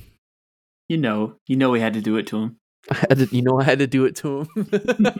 You 0.90 0.98
know, 0.98 1.36
you 1.48 1.56
know 1.56 1.72
we 1.72 1.80
had 1.80 1.94
to 1.94 2.02
do 2.02 2.18
it 2.18 2.28
to 2.28 2.38
him. 2.38 2.58
I 2.92 2.96
had 2.96 3.18
to, 3.18 3.36
you 3.36 3.42
know, 3.42 3.60
I 3.60 3.64
had 3.64 3.80
to 3.80 3.88
do 3.88 4.06
it 4.06 4.16
to 4.18 4.42
him. 4.42 5.08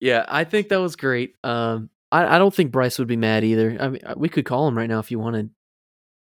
yeah, 0.00 0.24
I 0.28 0.44
think 0.44 0.68
that 0.68 0.80
was 0.80 0.96
great. 0.96 1.34
Um, 1.42 1.88
I, 2.12 2.36
I 2.36 2.38
don't 2.38 2.52
think 2.54 2.70
Bryce 2.70 2.98
would 2.98 3.08
be 3.08 3.16
mad 3.16 3.44
either. 3.44 3.76
I 3.80 3.88
mean, 3.88 4.00
we 4.16 4.28
could 4.28 4.44
call 4.44 4.68
him 4.68 4.76
right 4.76 4.88
now 4.88 4.98
if 4.98 5.10
you 5.10 5.18
wanted. 5.18 5.50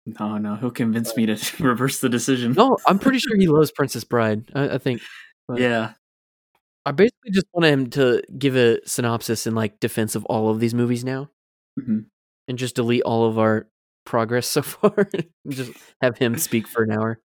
No, 0.06 0.38
no, 0.38 0.56
he'll 0.56 0.72
convince 0.72 1.16
me 1.18 1.26
to 1.26 1.38
reverse 1.64 2.00
the 2.00 2.10
decision. 2.10 2.54
No, 2.54 2.78
I'm 2.88 3.00
pretty 3.00 3.20
sure 3.20 3.36
he 3.36 3.48
loves 3.48 3.72
Princess 3.72 4.04
Bride. 4.04 4.46
I, 4.54 4.76
I 4.76 4.78
think 4.78 5.02
but- 5.48 5.60
Yeah. 5.60 5.94
I 6.86 6.92
basically 6.92 7.32
just 7.32 7.48
want 7.54 7.66
him 7.66 7.90
to 7.92 8.22
give 8.38 8.56
a 8.56 8.80
synopsis 8.88 9.48
in 9.48 9.56
like 9.56 9.80
defense 9.80 10.16
of 10.16 10.24
all 10.26 10.50
of 10.50 10.60
these 10.60 10.74
movies 10.74 11.04
now, 11.04 11.30
Mhm. 11.80 12.06
and 12.48 12.58
just 12.58 12.76
delete 12.76 13.02
all 13.04 13.26
of 13.26 13.40
our 13.40 13.68
progress 14.06 14.48
so 14.48 14.62
far. 14.62 15.10
and 15.14 15.26
just 15.50 15.72
have 16.02 16.18
him 16.18 16.38
speak 16.38 16.68
for 16.68 16.84
an 16.84 16.92
hour. 16.92 17.20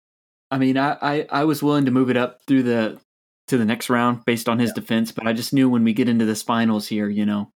I 0.51 0.59
mean, 0.59 0.79
I, 0.79 0.97
I, 1.03 1.27
I 1.31 1.45
was 1.45 1.63
willing 1.63 1.85
to 1.87 1.91
move 1.91 2.09
it 2.11 2.17
up 2.17 2.41
through 2.47 2.63
the 2.63 3.01
to 3.49 3.57
the 3.59 3.65
next 3.65 3.89
round 3.91 4.25
based 4.27 4.49
on 4.49 4.59
his 4.59 4.73
defense, 4.73 5.11
but 5.11 5.27
I 5.27 5.33
just 5.33 5.53
knew 5.55 5.69
when 5.71 5.83
we 5.83 5.93
get 5.95 6.09
into 6.09 6.25
this 6.27 6.43
finals 6.43 6.87
here, 6.87 7.09
you 7.09 7.25
know, 7.27 7.51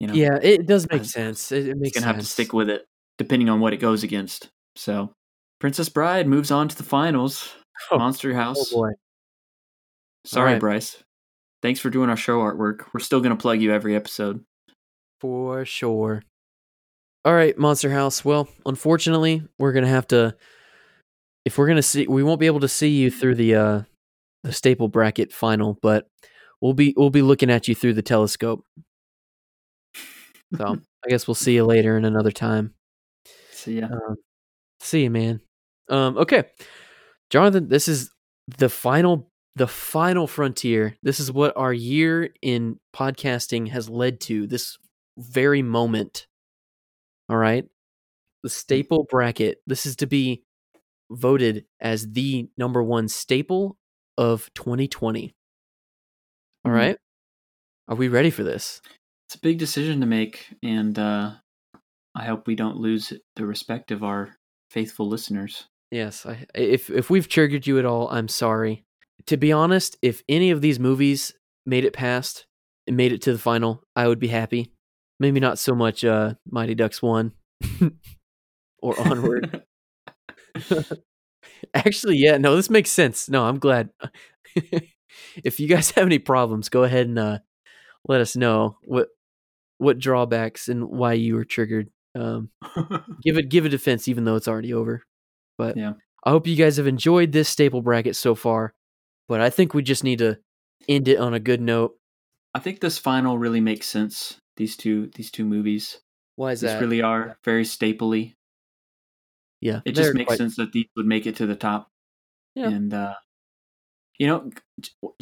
you 0.00 0.06
know, 0.06 0.14
Yeah, 0.14 0.38
it 0.42 0.66
does 0.66 0.88
make 0.90 1.02
I- 1.02 1.04
sense. 1.04 1.52
It, 1.52 1.68
it 1.68 1.76
makes 1.76 1.94
gonna 1.94 2.04
sense. 2.06 2.16
have 2.16 2.24
to 2.24 2.24
stick 2.26 2.52
with 2.54 2.70
it 2.70 2.86
depending 3.18 3.48
on 3.50 3.60
what 3.60 3.72
it 3.74 3.76
goes 3.78 4.02
against. 4.02 4.48
So, 4.76 5.12
Princess 5.60 5.90
Bride 5.90 6.26
moves 6.26 6.50
on 6.50 6.68
to 6.68 6.76
the 6.76 6.82
finals. 6.82 7.54
Oh, 7.90 7.98
Monster 7.98 8.34
House. 8.34 8.72
Oh 8.72 8.76
boy. 8.76 8.90
Sorry, 10.26 10.52
right. 10.52 10.60
Bryce. 10.60 11.02
Thanks 11.62 11.80
for 11.80 11.90
doing 11.90 12.10
our 12.10 12.16
show 12.16 12.38
artwork. 12.38 12.86
We're 12.92 13.00
still 13.00 13.20
gonna 13.20 13.36
plug 13.36 13.60
you 13.60 13.72
every 13.72 13.94
episode. 13.94 14.44
For 15.20 15.64
sure. 15.64 16.22
All 17.24 17.34
right, 17.34 17.56
Monster 17.58 17.90
House. 17.90 18.24
Well, 18.24 18.48
unfortunately, 18.64 19.42
we're 19.58 19.72
gonna 19.72 19.88
have 19.88 20.06
to. 20.08 20.34
If 21.44 21.58
we're 21.58 21.68
gonna 21.68 21.82
see, 21.82 22.06
we 22.06 22.22
won't 22.22 22.40
be 22.40 22.46
able 22.46 22.60
to 22.60 22.68
see 22.68 22.88
you 22.88 23.10
through 23.10 23.34
the 23.34 23.54
uh 23.54 23.82
the 24.42 24.52
staple 24.52 24.88
bracket 24.88 25.32
final, 25.32 25.78
but 25.82 26.06
we'll 26.60 26.72
be 26.72 26.94
we'll 26.96 27.10
be 27.10 27.22
looking 27.22 27.50
at 27.50 27.68
you 27.68 27.74
through 27.74 27.94
the 27.94 28.02
telescope. 28.02 28.64
So 30.56 30.78
I 31.04 31.08
guess 31.08 31.26
we'll 31.26 31.34
see 31.34 31.54
you 31.54 31.64
later 31.64 31.96
in 31.96 32.04
another 32.04 32.32
time. 32.32 32.74
See 33.52 33.80
ya. 33.80 33.86
Um, 33.86 34.16
see 34.80 35.04
you, 35.04 35.10
man. 35.10 35.40
Um, 35.88 36.16
okay, 36.18 36.44
Jonathan. 37.28 37.68
This 37.68 37.88
is 37.88 38.10
the 38.58 38.68
final, 38.68 39.29
the 39.56 39.66
final 39.66 40.26
frontier. 40.26 40.96
This 41.02 41.20
is 41.20 41.30
what 41.32 41.56
our 41.56 41.72
year 41.72 42.32
in 42.42 42.78
podcasting 42.94 43.68
has 43.70 43.88
led 43.88 44.20
to. 44.22 44.46
This 44.46 44.78
very 45.18 45.62
moment. 45.62 46.26
All 47.28 47.36
right, 47.36 47.64
the 48.42 48.50
staple 48.50 49.06
bracket. 49.10 49.58
This 49.66 49.86
is 49.86 49.96
to 49.96 50.06
be 50.06 50.42
voted 51.10 51.64
as 51.80 52.06
the 52.12 52.48
number 52.56 52.82
one 52.82 53.08
staple 53.08 53.76
of 54.16 54.48
2020. 54.54 55.34
All 56.64 56.70
Mhm. 56.70 56.74
right, 56.74 56.96
are 57.88 57.96
we 57.96 58.08
ready 58.08 58.30
for 58.30 58.42
this? 58.44 58.80
it's 59.26 59.36
a 59.36 59.40
big 59.40 59.58
decision 59.58 60.00
to 60.00 60.06
make, 60.06 60.52
and 60.60 60.98
uh, 60.98 61.36
I 62.16 62.24
hope 62.24 62.48
we 62.48 62.56
don't 62.56 62.78
lose 62.78 63.12
the 63.36 63.46
respect 63.46 63.92
of 63.92 64.02
our 64.02 64.36
faithful 64.70 65.08
listeners. 65.08 65.68
Yes, 65.92 66.26
I, 66.26 66.46
if 66.54 66.90
if 66.90 67.10
we've 67.10 67.28
triggered 67.28 67.64
you 67.66 67.78
at 67.78 67.84
all, 67.84 68.08
I'm 68.10 68.26
sorry. 68.28 68.84
To 69.26 69.36
be 69.36 69.52
honest, 69.52 69.96
if 70.02 70.22
any 70.28 70.50
of 70.50 70.60
these 70.60 70.78
movies 70.78 71.34
made 71.66 71.84
it 71.84 71.92
past 71.92 72.46
and 72.86 72.96
made 72.96 73.12
it 73.12 73.22
to 73.22 73.32
the 73.32 73.38
final, 73.38 73.82
I 73.94 74.08
would 74.08 74.18
be 74.18 74.28
happy. 74.28 74.72
Maybe 75.18 75.40
not 75.40 75.58
so 75.58 75.74
much 75.74 76.04
uh 76.04 76.34
Mighty 76.50 76.74
Ducks 76.74 77.02
1 77.02 77.32
or 78.82 79.00
Onward. 79.00 79.62
Actually, 81.74 82.16
yeah, 82.16 82.38
no, 82.38 82.56
this 82.56 82.70
makes 82.70 82.90
sense. 82.90 83.28
No, 83.28 83.44
I'm 83.44 83.58
glad. 83.58 83.90
if 85.44 85.60
you 85.60 85.68
guys 85.68 85.90
have 85.92 86.06
any 86.06 86.18
problems, 86.18 86.68
go 86.68 86.84
ahead 86.84 87.06
and 87.06 87.18
uh 87.18 87.38
let 88.08 88.20
us 88.20 88.34
know 88.36 88.78
what 88.82 89.08
what 89.78 89.98
drawbacks 89.98 90.68
and 90.68 90.88
why 90.88 91.12
you 91.12 91.34
were 91.34 91.44
triggered. 91.44 91.90
Um 92.14 92.50
give 93.22 93.36
it 93.36 93.48
give 93.48 93.64
a 93.66 93.68
defense 93.68 94.08
even 94.08 94.24
though 94.24 94.36
it's 94.36 94.48
already 94.48 94.72
over. 94.72 95.02
But 95.58 95.76
Yeah. 95.76 95.92
I 96.24 96.30
hope 96.30 96.46
you 96.46 96.56
guys 96.56 96.76
have 96.78 96.86
enjoyed 96.86 97.32
this 97.32 97.48
staple 97.48 97.82
bracket 97.82 98.16
so 98.16 98.34
far. 98.34 98.74
But 99.30 99.40
I 99.40 99.48
think 99.48 99.74
we 99.74 99.82
just 99.84 100.02
need 100.02 100.18
to 100.18 100.38
end 100.88 101.06
it 101.06 101.18
on 101.20 101.34
a 101.34 101.38
good 101.38 101.60
note. 101.60 101.92
I 102.52 102.58
think 102.58 102.80
this 102.80 102.98
final 102.98 103.38
really 103.38 103.60
makes 103.60 103.86
sense. 103.86 104.36
These 104.56 104.76
two, 104.76 105.06
these 105.14 105.30
two 105.30 105.44
movies, 105.44 106.00
Why 106.34 106.50
is 106.50 106.62
these 106.62 106.72
that? 106.72 106.80
really 106.80 107.00
are 107.00 107.38
very 107.44 107.62
stapley. 107.62 108.34
yeah, 109.60 109.82
It 109.84 109.92
just 109.92 110.14
makes 110.14 110.26
quite- 110.26 110.38
sense 110.38 110.56
that 110.56 110.72
these 110.72 110.86
would 110.96 111.06
make 111.06 111.26
it 111.28 111.36
to 111.36 111.46
the 111.46 111.54
top. 111.54 111.88
Yeah. 112.56 112.70
And 112.70 112.92
uh, 112.92 113.14
you 114.18 114.26
know, 114.26 114.50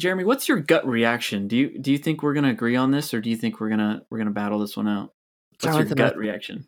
Jeremy, 0.01 0.23
what's 0.23 0.49
your 0.49 0.59
gut 0.59 0.87
reaction? 0.87 1.47
Do 1.47 1.55
you 1.55 1.77
do 1.79 1.91
you 1.91 1.99
think 1.99 2.23
we're 2.23 2.33
gonna 2.33 2.49
agree 2.49 2.75
on 2.75 2.89
this, 2.89 3.13
or 3.13 3.21
do 3.21 3.29
you 3.29 3.35
think 3.37 3.59
we're 3.59 3.69
gonna 3.69 4.01
we're 4.09 4.17
gonna 4.17 4.31
battle 4.31 4.57
this 4.57 4.75
one 4.75 4.87
out? 4.87 5.13
What's 5.51 5.65
Jonathan, 5.65 5.97
your 5.99 6.07
gut 6.09 6.17
reaction? 6.17 6.65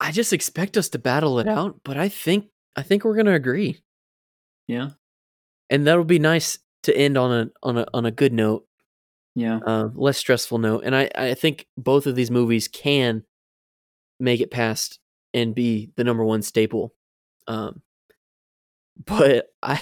I 0.00 0.12
just 0.12 0.32
expect 0.32 0.78
us 0.78 0.88
to 0.88 0.98
battle 0.98 1.38
it 1.40 1.46
out, 1.46 1.80
but 1.84 1.98
I 1.98 2.08
think 2.08 2.46
I 2.74 2.82
think 2.82 3.04
we're 3.04 3.16
gonna 3.16 3.34
agree, 3.34 3.82
Yeah, 4.66 4.92
and 5.72 5.86
that'll 5.86 6.04
be 6.04 6.18
nice 6.18 6.58
to 6.82 6.96
end 6.96 7.16
on 7.16 7.32
a 7.32 7.50
on 7.62 7.78
a 7.78 7.86
on 7.94 8.04
a 8.04 8.10
good 8.10 8.32
note, 8.32 8.66
yeah. 9.34 9.58
uh, 9.66 9.88
less 9.94 10.18
stressful 10.18 10.58
note. 10.58 10.84
And 10.84 10.94
I 10.94 11.10
I 11.16 11.34
think 11.34 11.66
both 11.76 12.06
of 12.06 12.14
these 12.14 12.30
movies 12.30 12.68
can 12.68 13.24
make 14.20 14.40
it 14.40 14.50
past 14.50 15.00
and 15.32 15.54
be 15.54 15.90
the 15.96 16.04
number 16.04 16.24
one 16.24 16.42
staple. 16.42 16.94
Um, 17.48 17.80
but 19.06 19.46
I 19.62 19.80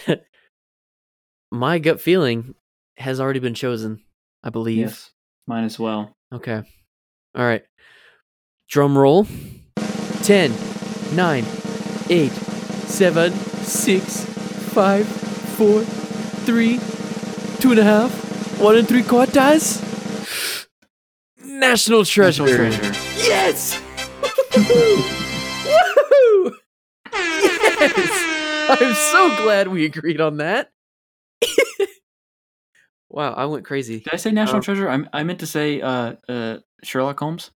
my 1.51 1.81
gut 1.81 2.01
feeling 2.01 2.55
has 2.97 3.21
already 3.21 3.41
been 3.41 3.55
chosen. 3.55 4.05
I 4.45 4.51
believe. 4.51 4.79
Yes, 4.79 5.11
mine 5.47 5.65
as 5.65 5.79
well. 5.79 6.17
Okay. 6.33 6.63
All 7.35 7.45
right. 7.45 7.65
Drum 8.69 8.97
roll. 8.97 9.27
10, 10.23 10.53
9, 11.15 11.45
8, 12.09 12.31
7, 12.31 13.33
6, 13.33 14.25
5, 14.25 15.30
4, 15.61 15.83
3, 15.83 16.79
2.5, 16.79 18.61
1 18.65 18.77
and 18.79 18.89
3 18.89 19.03
quarters. 19.03 19.83
National 21.45 22.03
treasure. 22.03 22.45
National 22.47 22.71
treasure. 22.71 22.93
Yes! 23.19 23.79
Woohoo! 25.67 26.53
Yes! 27.13 28.81
I'm 28.81 28.95
so 28.95 29.37
glad 29.45 29.69
we 29.69 29.85
agreed 29.85 30.23
on 30.23 30.39
that. 30.39 30.71
wow, 33.11 33.35
I 33.35 33.45
went 33.45 33.67
crazy. 33.67 34.01
Did 34.01 34.15
I 34.15 34.17
say 34.17 34.31
national 34.31 34.57
Um, 34.57 34.63
treasure? 34.63 34.89
I 34.89 35.05
I 35.13 35.25
meant 35.25 35.41
to 35.41 35.47
say 35.47 35.83
uh 35.83 36.15
uh 36.27 36.57
Sherlock 36.83 37.21
Holmes. 37.21 37.51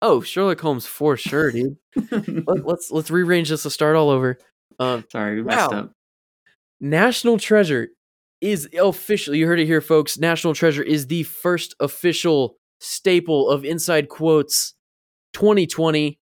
Oh, 0.00 0.20
Sherlock 0.20 0.60
Holmes 0.60 0.86
for 0.86 1.16
sure, 1.16 1.50
dude. 1.50 1.76
Let, 2.12 2.64
let's 2.64 2.92
let's 2.92 3.10
rearrange 3.10 3.48
this. 3.48 3.64
Let's 3.64 3.74
start 3.74 3.96
all 3.96 4.10
over. 4.10 4.38
Um, 4.78 5.04
Sorry, 5.10 5.34
we 5.34 5.42
messed 5.42 5.72
up. 5.72 5.90
National 6.80 7.38
Treasure 7.38 7.88
is 8.40 8.68
official. 8.78 9.34
You 9.34 9.46
heard 9.46 9.60
it 9.60 9.66
here, 9.66 9.80
folks. 9.80 10.18
National 10.18 10.54
Treasure 10.54 10.82
is 10.82 11.06
the 11.08 11.24
first 11.24 11.74
official 11.80 12.56
staple 12.80 13.50
of 13.50 13.64
Inside 13.64 14.08
Quotes 14.08 14.74
2020. 15.34 16.18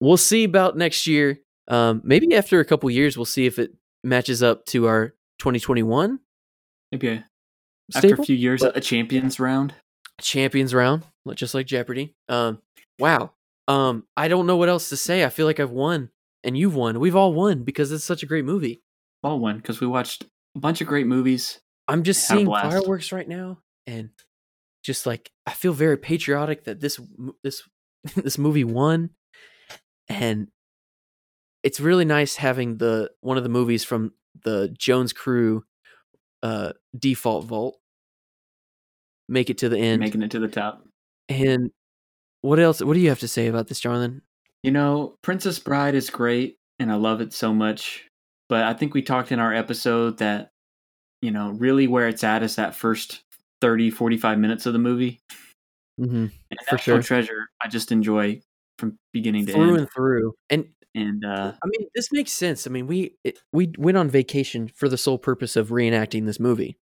We'll 0.00 0.16
see 0.16 0.44
about 0.44 0.76
next 0.76 1.06
year. 1.06 1.40
Um, 1.68 2.00
maybe 2.04 2.34
after 2.34 2.58
a 2.60 2.64
couple 2.64 2.90
years, 2.90 3.16
we'll 3.18 3.26
see 3.26 3.46
if 3.46 3.58
it 3.58 3.72
matches 4.02 4.42
up 4.42 4.64
to 4.66 4.86
our 4.86 5.14
2021. 5.40 6.18
Maybe 6.90 7.22
After 7.94 8.14
a 8.14 8.24
few 8.24 8.36
years, 8.36 8.62
but- 8.62 8.76
a 8.76 8.80
champions 8.80 9.38
round. 9.38 9.74
champions 10.20 10.72
round, 10.74 11.04
just 11.34 11.54
like 11.54 11.66
Jeopardy. 11.66 12.14
Um, 12.28 12.60
wow. 12.98 13.32
Um, 13.68 14.04
I 14.16 14.28
don't 14.28 14.46
know 14.46 14.56
what 14.56 14.68
else 14.68 14.88
to 14.88 14.96
say. 14.96 15.24
I 15.24 15.28
feel 15.28 15.46
like 15.46 15.60
I've 15.60 15.70
won, 15.70 16.10
and 16.42 16.56
you've 16.58 16.74
won. 16.74 16.98
We've 16.98 17.14
all 17.14 17.32
won 17.32 17.62
because 17.62 17.92
it's 17.92 18.04
such 18.04 18.22
a 18.22 18.26
great 18.26 18.44
movie. 18.44 18.82
Well, 19.22 19.38
one 19.38 19.56
because 19.56 19.80
we 19.80 19.86
watched 19.86 20.24
a 20.54 20.58
bunch 20.58 20.80
of 20.80 20.86
great 20.86 21.06
movies. 21.06 21.60
I'm 21.88 22.02
just 22.02 22.26
seeing 22.26 22.46
fireworks 22.46 23.12
right 23.12 23.28
now, 23.28 23.58
and 23.86 24.10
just 24.82 25.06
like 25.06 25.30
I 25.46 25.52
feel 25.52 25.72
very 25.72 25.96
patriotic 25.96 26.64
that 26.64 26.80
this 26.80 27.00
this 27.42 27.62
this 28.16 28.38
movie 28.38 28.64
won, 28.64 29.10
and 30.08 30.48
it's 31.62 31.80
really 31.80 32.04
nice 32.04 32.36
having 32.36 32.78
the 32.78 33.10
one 33.20 33.36
of 33.36 33.42
the 33.42 33.48
movies 33.50 33.84
from 33.84 34.12
the 34.42 34.74
Jones 34.78 35.12
Crew 35.12 35.64
uh 36.42 36.72
default 36.98 37.44
vault 37.44 37.78
make 39.28 39.48
it 39.48 39.58
to 39.58 39.68
the 39.68 39.78
end. 39.78 40.00
making 40.00 40.22
it 40.22 40.30
to 40.32 40.38
the 40.40 40.48
top. 40.48 40.84
and 41.28 41.70
what 42.42 42.58
else? 42.58 42.82
What 42.82 42.94
do 42.94 43.00
you 43.00 43.10
have 43.10 43.20
to 43.20 43.28
say 43.28 43.46
about 43.46 43.68
this, 43.68 43.80
Jonathan? 43.80 44.22
You 44.62 44.72
know, 44.72 45.16
Princess 45.22 45.58
Bride 45.58 45.94
is 45.94 46.10
great 46.10 46.58
and 46.78 46.90
I 46.90 46.96
love 46.96 47.20
it 47.20 47.32
so 47.32 47.54
much. 47.54 48.09
But 48.50 48.64
I 48.64 48.74
think 48.74 48.92
we 48.92 49.00
talked 49.02 49.32
in 49.32 49.38
our 49.38 49.54
episode 49.54 50.18
that, 50.18 50.50
you 51.22 51.30
know, 51.30 51.50
really 51.52 51.86
where 51.86 52.08
it's 52.08 52.24
at 52.24 52.42
is 52.42 52.56
that 52.56 52.74
first 52.74 53.22
30, 53.62 53.90
45 53.90 54.38
minutes 54.38 54.66
of 54.66 54.74
the 54.74 54.78
movie. 54.78 55.20
Mm-hmm. 55.98 56.26
And 56.50 56.60
For 56.68 56.76
sure. 56.76 57.00
Treasure, 57.02 57.48
I 57.62 57.68
just 57.68 57.92
enjoy 57.92 58.42
from 58.78 58.98
beginning 59.12 59.46
to 59.46 59.52
Through 59.52 59.68
end. 59.70 59.78
and 59.78 59.88
through, 59.94 60.34
and 60.50 60.66
And 60.94 61.24
uh, 61.24 61.52
I 61.62 61.66
mean, 61.66 61.88
this 61.94 62.08
makes 62.12 62.32
sense. 62.32 62.66
I 62.66 62.70
mean, 62.70 62.86
we 62.88 63.14
it, 63.22 63.38
we 63.52 63.72
went 63.78 63.96
on 63.96 64.10
vacation 64.10 64.68
for 64.68 64.88
the 64.88 64.98
sole 64.98 65.18
purpose 65.18 65.54
of 65.56 65.68
reenacting 65.68 66.26
this 66.26 66.40
movie. 66.40 66.76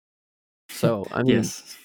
So 0.69 1.05
I 1.11 1.21
mean, 1.23 1.35
yes, 1.37 1.77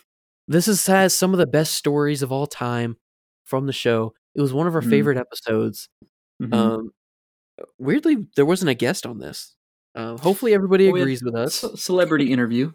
this 0.48 0.66
is 0.68 0.86
has 0.86 1.12
some 1.14 1.32
of 1.32 1.38
the 1.38 1.46
best 1.46 1.74
stories 1.74 2.22
of 2.22 2.32
all 2.32 2.46
time 2.46 2.96
from 3.44 3.66
the 3.66 3.72
show. 3.74 4.14
It 4.34 4.40
was 4.40 4.52
one 4.54 4.66
of 4.66 4.74
our 4.74 4.80
Mhm. 4.82 4.90
favorite 4.90 5.18
episodes. 5.18 5.88
Mhm. 6.40 6.54
Um, 6.54 6.90
weirdly, 7.78 8.28
there 8.36 8.46
wasn't 8.46 8.70
a 8.70 8.74
guest 8.74 9.04
on 9.06 9.18
this. 9.18 9.54
Uh, 9.94 10.16
hopefully, 10.18 10.54
everybody 10.54 10.90
Well, 10.90 11.02
agrees 11.02 11.22
with 11.22 11.34
us. 11.36 11.54
Ce- 11.54 11.80
celebrity 11.80 12.32
interview, 12.32 12.72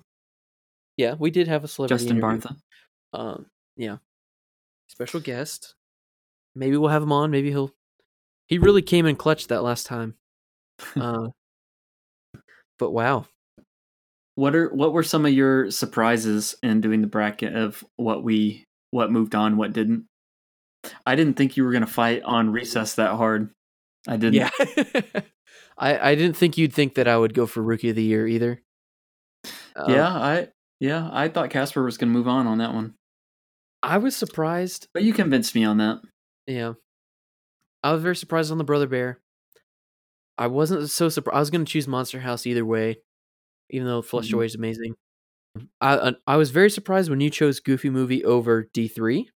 Yeah, 0.98 1.16
we 1.20 1.32
did 1.32 1.48
have 1.48 1.64
a 1.64 1.68
celebrity 1.68 2.04
Justin 2.06 2.18
interview. 2.18 2.40
Bartha. 2.50 2.56
Um, 3.14 3.46
yeah, 3.76 3.98
special 4.88 5.20
guest. 5.20 5.76
Maybe 6.56 6.78
we'll 6.78 6.90
have 6.90 7.04
him 7.04 7.12
on. 7.12 7.32
Maybe 7.32 7.50
he'll. 7.50 7.72
He 8.48 8.58
really 8.58 8.82
came 8.82 9.06
in 9.06 9.16
clutch 9.16 9.48
that 9.48 9.64
last 9.64 9.86
time. 9.86 10.16
Uh, 10.96 11.28
but 12.78 12.92
wow, 12.92 13.26
What 14.36 14.56
are 14.56 14.70
what 14.74 14.94
were 14.94 15.04
some 15.04 15.26
of 15.26 15.34
your 15.34 15.70
surprises 15.72 16.56
in 16.64 16.80
doing 16.80 17.02
the 17.02 17.08
bracket 17.08 17.54
of 17.56 17.84
what 17.98 18.24
we 18.24 18.64
what 18.92 19.12
moved 19.12 19.36
on, 19.36 19.58
what 19.58 19.74
didn't? 19.74 20.06
I 21.06 21.16
didn't 21.16 21.36
think 21.36 21.58
you 21.58 21.66
were 21.66 21.74
gonna 21.74 21.86
fight 21.86 22.24
on 22.24 22.50
recess 22.52 22.96
that 22.96 23.16
hard. 23.16 23.52
I 24.08 24.16
didn't. 24.16 24.36
yeah. 24.36 24.50
I 25.80 26.12
I 26.12 26.16
didn't 26.16 26.36
think 26.38 26.58
you'd 26.58 26.74
think 26.74 26.96
that 26.96 27.08
I 27.08 27.18
would 27.18 27.34
go 27.34 27.46
for 27.46 27.64
rookie 27.64 27.90
of 27.90 27.96
the 27.96 28.04
year 28.04 28.28
either. 28.28 28.62
Um, 29.76 29.92
yeah, 29.94 30.08
I 30.10 30.48
yeah, 30.80 31.10
I 31.12 31.30
thought 31.30 31.50
Casper 31.50 31.84
was 31.84 31.98
gonna 31.98 32.12
move 32.12 32.28
on 32.28 32.46
on 32.48 32.58
that 32.60 32.74
one, 32.74 32.96
I 33.82 33.98
was 33.98 34.16
surprised. 34.16 34.88
but 34.94 35.04
you 35.04 35.14
convinced 35.14 35.56
me 35.56 35.64
on 35.64 35.78
that. 35.78 36.02
Yeah, 36.48 36.74
I 37.84 37.94
was 37.94 38.02
very 38.02 38.16
surprised 38.16 38.52
on 38.52 38.58
the 38.58 38.64
Brother 38.64 38.88
Bear. 38.88 39.20
I 40.38 40.48
wasn't 40.48 40.90
so 40.90 41.10
surprised. 41.10 41.36
I 41.36 41.40
was 41.40 41.50
going 41.50 41.66
to 41.66 41.72
choose 41.72 41.86
Monster 41.88 42.20
House 42.22 42.46
either 42.48 42.66
way, 42.66 43.00
even 43.70 43.86
though 43.88 44.02
Flush 44.02 44.28
Mhm. 44.28 44.32
Joy 44.32 44.46
is 44.46 44.56
amazing. 44.56 44.96
I 45.82 46.10
I- 46.10 46.16
I 46.28 46.38
was 46.38 46.52
very 46.52 46.70
surprised 46.70 47.10
when 47.10 47.20
you 47.22 47.30
chose 47.30 47.60
Goofy 47.60 47.90
Movie 47.90 48.24
over 48.24 48.64
D 48.74 48.88
three. 48.88 49.30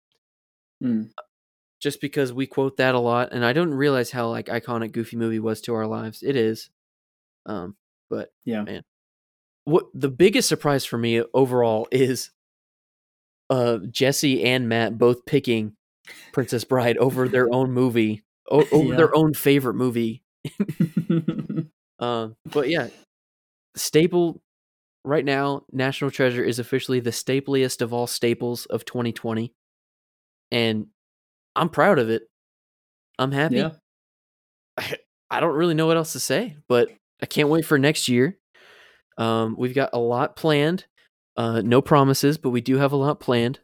Mm. 0.83 1.11
Just 1.83 2.01
because 2.01 2.33
we 2.33 2.47
quote 2.47 2.77
that 2.77 2.95
a 2.95 2.99
lot 2.99 3.31
and 3.33 3.45
i 3.45 3.53
don't 3.53 3.75
realize 3.75 4.11
how 4.13 4.29
like 4.29 4.47
iconic 4.47 4.93
goofy 4.93 5.17
movie 5.17 5.41
was 5.41 5.61
to 5.61 5.75
our 5.75 5.87
lives 5.87 6.23
it 6.23 6.37
is 6.37 6.71
um 7.47 7.77
but 8.09 8.31
Yeah. 8.45 8.63
man 8.63 8.83
what 9.65 9.87
the 9.93 10.09
biggest 10.09 10.49
surprise 10.49 10.85
for 10.85 10.97
me 10.97 11.23
overall 11.35 11.89
is 11.91 12.31
uh 13.51 13.79
jesse 13.91 14.45
and 14.45 14.69
matt 14.69 14.97
both 14.97 15.27
picking 15.27 15.75
princess 16.33 16.65
bride 16.65 16.97
over 16.99 17.29
their 17.29 17.49
own 17.53 17.73
movie 17.73 18.23
o- 18.51 18.69
over 18.71 18.91
Yeah. 18.91 18.97
their 18.97 19.15
own 19.17 19.35
favorite 19.35 19.75
movie 19.75 20.23
um 21.99 22.37
but 22.47 22.69
yeah 22.69 22.89
staple 23.77 24.41
right 25.05 25.25
now 25.25 25.65
national 25.73 26.11
treasure 26.13 26.45
is 26.45 26.59
officially 26.61 27.01
the 27.01 27.11
stapliest 27.11 27.83
of 27.83 27.93
all 27.93 28.07
staples 28.07 28.67
of 28.67 28.85
2020 28.85 29.53
and 30.53 30.87
i'm 31.57 31.69
proud 31.69 31.99
of 31.99 32.11
it 32.11 32.23
i'm 33.19 33.33
happy 33.33 33.57
yeah. 33.57 33.71
I 35.33 35.41
don't 35.41 35.55
really 35.55 35.75
know 35.75 35.87
what 35.87 35.97
else 35.97 36.13
to 36.13 36.21
say, 36.21 36.57
but 36.69 36.91
I 37.23 37.27
can't 37.27 37.49
wait 37.49 37.65
for 37.65 37.79
next 37.79 38.07
year. 38.07 38.39
Um, 39.17 39.55
we've 39.59 39.75
got 39.75 39.91
a 39.95 39.99
lot 39.99 40.37
planned. 40.37 40.85
Uh, 41.39 41.63
no 41.63 41.81
promises, 41.81 42.37
but 42.37 42.51
we 42.51 42.61
do 42.61 42.77
have 42.77 42.93
a 42.93 42.97
lot 42.97 43.19
planned. 43.19 43.61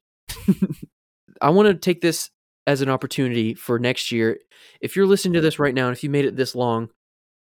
I 1.43 1.51
want 1.51 1.69
to 1.69 1.75
take 1.75 2.01
this 2.01 2.31
as 2.67 2.81
an 2.81 2.89
opportunity 2.89 3.53
for 3.53 3.79
next 3.79 4.11
year. 4.11 4.39
If 4.81 4.97
you're 4.97 5.07
listening 5.07 5.35
to 5.35 5.43
this 5.43 5.59
right 5.59 5.75
now, 5.75 5.89
and 5.89 5.97
if 5.97 6.03
you 6.03 6.09
made 6.09 6.25
it 6.25 6.37
this 6.37 6.55
long, 6.55 6.89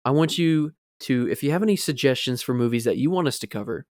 I 0.04 0.12
want 0.12 0.38
you 0.38 0.74
to, 1.02 1.30
if 1.30 1.42
you 1.42 1.52
have 1.52 1.64
any 1.64 1.78
suggestions 1.78 2.42
for 2.42 2.54
movies 2.54 2.84
that 2.84 2.98
you 2.98 3.10
want 3.10 3.30
us 3.30 3.40
to 3.40 3.48
cover, 3.48 3.86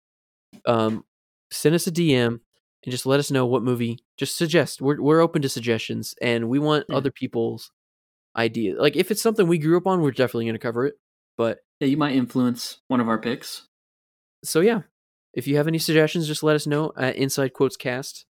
um, 0.64 1.04
send 1.50 1.74
us 1.74 1.86
a 1.86 1.92
DM 1.92 2.40
and 2.84 2.90
just 2.92 3.06
let 3.06 3.20
us 3.20 3.30
know 3.30 3.46
what 3.46 3.62
movie. 3.62 3.98
Just 4.16 4.36
suggest. 4.36 4.80
We're 4.82 5.00
we're 5.00 5.20
open 5.20 5.42
to 5.42 5.48
suggestions, 5.48 6.14
and 6.20 6.48
we 6.48 6.59
want 6.59 6.86
Yeah. 6.88 6.96
other 6.96 7.10
people's 7.10 7.70
ideas. 8.36 8.78
Like 8.78 8.96
if 8.96 9.10
it's 9.10 9.22
something 9.22 9.46
we 9.46 9.59
grew 9.59 9.76
up 9.76 9.86
on, 9.86 10.00
we're 10.00 10.10
definitely 10.10 10.46
going 10.46 10.54
to 10.54 10.59
cover 10.59 10.86
it. 10.86 10.94
But 11.36 11.59
Yeah, 11.80 11.88
you 11.88 11.96
might 11.96 12.14
influence 12.14 12.80
one 12.88 13.00
of 13.00 13.09
our 13.09 13.18
picks. 13.18 13.66
so 14.44 14.60
yeah, 14.60 14.82
if 15.34 15.46
you 15.46 15.56
have 15.56 15.68
any 15.68 15.78
suggestions, 15.78 16.26
just 16.26 16.42
let 16.42 16.56
us 16.56 16.66
know 16.66 16.92
at 16.96 17.16
Inside 17.16 17.52
Quotes 17.52 17.76
Cast 17.76 18.26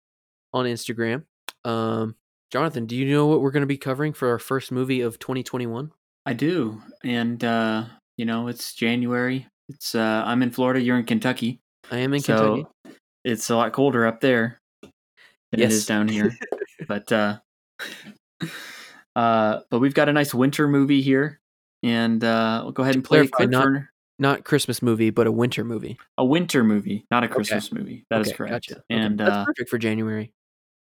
on 0.53 0.67
Instagram. 0.67 1.25
Um, 1.65 2.17
Jonathan, 2.51 2.87
do 2.87 2.97
you 2.97 3.07
know 3.07 3.27
what 3.27 3.41
we're 3.41 3.53
going 3.53 3.61
to 3.63 3.67
be 3.67 3.77
covering 3.79 4.13
for 4.13 4.29
our 4.31 4.39
first 4.39 4.73
movie 4.73 5.01
of 5.03 5.19
2021? 5.19 5.93
I 6.27 6.33
do. 6.33 6.83
And 7.05 7.43
uh, 7.45 7.85
you 8.17 8.25
know, 8.25 8.49
it's 8.49 8.75
January. 8.75 9.47
It's 9.69 9.95
uh 9.95 10.23
I'm 10.27 10.43
in 10.43 10.51
Florida, 10.51 10.81
you're 10.81 10.99
in 10.99 11.05
Kentucky. 11.05 11.61
I 11.93 11.99
am 11.99 12.13
in 12.15 12.21
so 12.21 12.65
Kentucky. 12.85 12.99
It's 13.25 13.51
a 13.51 13.57
lot 13.57 13.73
colder 13.73 14.07
up 14.07 14.21
there 14.21 14.59
than 14.83 14.91
it 15.53 15.61
Yes. 15.61 15.73
is 15.73 15.87
down 15.87 16.09
here. 16.09 16.37
but 16.89 17.11
uh 17.13 17.39
uh 19.17 19.61
but 19.71 19.79
we've 19.81 19.95
got 19.95 20.09
a 20.09 20.13
nice 20.13 20.33
winter 20.35 20.69
movie 20.69 21.03
here. 21.03 21.41
And 21.83 22.23
uh 22.23 22.61
we'll 22.65 22.73
go 22.73 22.83
ahead 22.83 22.95
and 22.95 23.05
play 23.05 23.27
clarify, 23.27 23.51
not- 23.51 23.63
for 23.65 23.91
Not 24.19 24.45
Christmas 24.45 24.83
movie, 24.83 25.11
but 25.11 25.27
a 25.27 25.33
winter 25.33 25.65
movie. 25.65 25.99
a 26.19 26.25
winter 26.25 26.63
movie, 26.63 27.07
not 27.11 27.23
a 27.25 27.27
Okay. 27.27 27.35
Christmas 27.35 27.73
movie. 27.73 28.05
That 28.11 28.21
is 28.21 28.29
Okay, 28.29 28.37
correct. 28.37 28.53
Gotcha. 28.53 28.75
Okay, 28.77 28.85
And 28.91 29.19
that's 29.19 29.31
uh 29.37 29.45
perfect 29.47 29.71
for 29.71 29.79
January. 29.79 30.33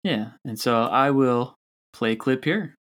yeah, 0.03 0.31
and 0.45 0.59
so 0.59 0.83
I 0.83 1.11
will 1.11 1.55
play 1.93 2.13
a 2.13 2.15
clip 2.15 2.43
here. 2.43 2.75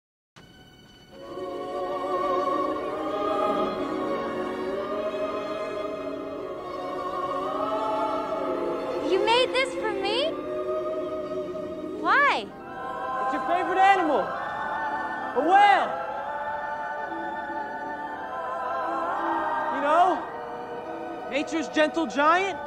Nature's 21.36 21.68
gentle 21.68 22.08
giant. 22.08 22.58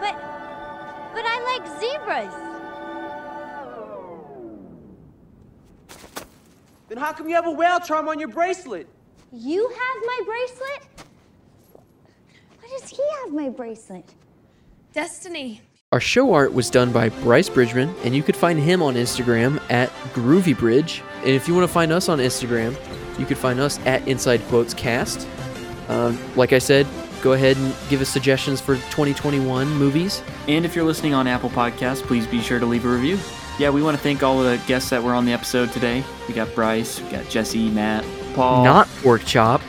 But 0.00 0.14
but 1.12 1.24
I 1.26 1.42
like 1.42 1.66
zebras. 1.80 2.32
Then 6.88 6.98
how 6.98 7.12
come 7.12 7.28
you 7.28 7.34
have 7.34 7.48
a 7.48 7.50
whale 7.50 7.80
charm 7.80 8.06
on 8.08 8.20
your 8.20 8.28
bracelet? 8.28 8.86
You 9.32 9.68
have 9.68 9.96
my 10.06 10.20
bracelet? 10.24 10.86
Why 12.60 12.78
does 12.78 12.90
he 12.90 13.02
have 13.22 13.34
my 13.34 13.48
bracelet? 13.48 14.08
Destiny. 14.92 15.60
Our 15.90 16.00
show 16.00 16.32
art 16.34 16.52
was 16.52 16.70
done 16.70 16.92
by 16.92 17.08
Bryce 17.08 17.48
Bridgman, 17.48 17.92
and 18.04 18.14
you 18.14 18.22
could 18.22 18.36
find 18.36 18.60
him 18.60 18.82
on 18.82 18.94
Instagram 18.94 19.60
at 19.68 19.88
GroovyBridge. 20.14 21.02
And 21.22 21.30
if 21.30 21.48
you 21.48 21.54
want 21.54 21.66
to 21.66 21.72
find 21.72 21.90
us 21.90 22.08
on 22.08 22.20
Instagram, 22.20 22.76
you 23.18 23.26
could 23.26 23.38
find 23.38 23.58
us 23.58 23.80
at 23.80 24.06
Inside 24.06 24.42
Quotes 24.42 24.74
Cast. 24.74 25.26
Um, 25.88 26.16
like 26.36 26.52
I 26.52 26.58
said, 26.58 26.86
go 27.22 27.32
ahead 27.32 27.56
and 27.56 27.74
give 27.88 28.00
us 28.00 28.08
suggestions 28.08 28.60
for 28.60 28.76
2021 28.76 29.68
movies. 29.68 30.22
And 30.46 30.64
if 30.64 30.74
you're 30.76 30.84
listening 30.84 31.14
on 31.14 31.26
Apple 31.26 31.50
Podcasts, 31.50 32.02
please 32.02 32.26
be 32.26 32.40
sure 32.40 32.58
to 32.58 32.66
leave 32.66 32.84
a 32.84 32.88
review. 32.88 33.18
Yeah, 33.58 33.70
we 33.70 33.82
want 33.82 33.96
to 33.96 34.02
thank 34.02 34.22
all 34.22 34.40
the 34.42 34.60
guests 34.66 34.90
that 34.90 35.02
were 35.02 35.14
on 35.14 35.24
the 35.24 35.32
episode 35.32 35.72
today. 35.72 36.04
We 36.28 36.34
got 36.34 36.54
Bryce, 36.54 37.00
we 37.00 37.10
got 37.10 37.28
Jesse, 37.28 37.68
Matt, 37.70 38.04
Paul. 38.34 38.62
Not 38.64 38.86
Pork 39.02 39.24
Chop, 39.24 39.60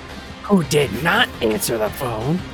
who 0.43 0.63
did 0.65 0.91
not 1.03 1.27
answer 1.41 1.77
the 1.77 1.89
phone. 1.89 2.39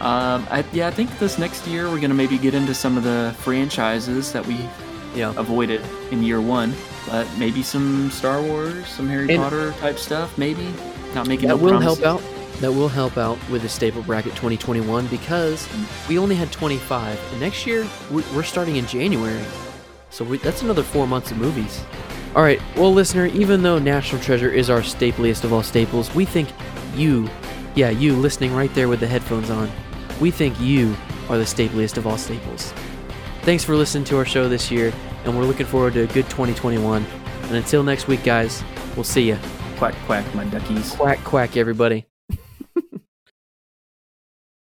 Um, 0.00 0.46
I, 0.48 0.64
yeah, 0.72 0.86
I 0.86 0.92
think 0.92 1.18
this 1.18 1.40
next 1.40 1.66
year 1.66 1.90
we're 1.90 1.98
gonna 1.98 2.14
maybe 2.14 2.38
get 2.38 2.54
into 2.54 2.72
some 2.72 2.96
of 2.96 3.02
the 3.02 3.34
franchises 3.40 4.32
that 4.32 4.46
we 4.46 4.56
Yeah. 5.12 5.32
avoided 5.36 5.80
in 6.12 6.22
year 6.22 6.40
one, 6.40 6.72
but 7.08 7.26
maybe 7.36 7.64
some 7.64 8.08
Star 8.12 8.40
Wars, 8.40 8.86
some 8.86 9.08
Harry 9.08 9.28
And- 9.34 9.42
Potter 9.42 9.72
type 9.80 9.98
stuff. 9.98 10.38
Maybe 10.38 10.72
not 11.16 11.26
making 11.26 11.48
That 11.48 11.56
no 11.56 11.62
will 11.64 11.70
promises. 11.80 11.98
help 11.98 12.22
out. 12.22 12.37
That 12.60 12.72
will 12.72 12.88
help 12.88 13.16
out 13.16 13.38
with 13.50 13.62
the 13.62 13.68
staple 13.68 14.02
bracket 14.02 14.32
2021 14.32 15.06
because 15.06 15.68
we 16.08 16.18
only 16.18 16.34
had 16.34 16.50
25, 16.50 17.18
and 17.30 17.40
next 17.40 17.66
year 17.66 17.86
we- 18.10 18.24
we're 18.34 18.42
starting 18.42 18.76
in 18.76 18.86
January, 18.86 19.40
so 20.10 20.24
we, 20.24 20.38
that's 20.38 20.62
another 20.62 20.82
four 20.82 21.06
months 21.06 21.30
of 21.30 21.36
movies. 21.36 21.80
All 22.34 22.42
right, 22.42 22.60
well, 22.76 22.92
listener, 22.92 23.26
even 23.26 23.62
though 23.62 23.78
National 23.78 24.20
Treasure 24.20 24.50
is 24.50 24.70
our 24.70 24.80
stapliest 24.80 25.44
of 25.44 25.52
all 25.52 25.62
staples, 25.62 26.12
we 26.16 26.24
think 26.24 26.48
you, 26.96 27.28
yeah, 27.76 27.90
you 27.90 28.14
listening 28.14 28.52
right 28.54 28.74
there 28.74 28.88
with 28.88 28.98
the 29.00 29.06
headphones 29.06 29.50
on, 29.50 29.70
we 30.20 30.32
think 30.32 30.58
you 30.60 30.96
are 31.30 31.38
the 31.38 31.44
stapliest 31.44 31.96
of 31.96 32.08
all 32.08 32.18
staples. 32.18 32.72
Thanks 33.42 33.62
for 33.62 33.76
listening 33.76 34.04
to 34.04 34.16
our 34.18 34.24
show 34.24 34.48
this 34.48 34.68
year, 34.68 34.92
and 35.24 35.36
we're 35.36 35.44
looking 35.44 35.64
forward 35.66 35.94
to 35.94 36.00
a 36.02 36.06
good 36.08 36.28
2021. 36.28 37.06
And 37.44 37.56
until 37.56 37.84
next 37.84 38.08
week, 38.08 38.24
guys, 38.24 38.64
we'll 38.96 39.04
see 39.04 39.28
ya. 39.30 39.36
Quack 39.76 39.94
quack, 40.06 40.34
my 40.34 40.44
duckies. 40.46 40.96
Quack, 40.96 41.22
quack, 41.22 41.56
everybody. 41.56 42.07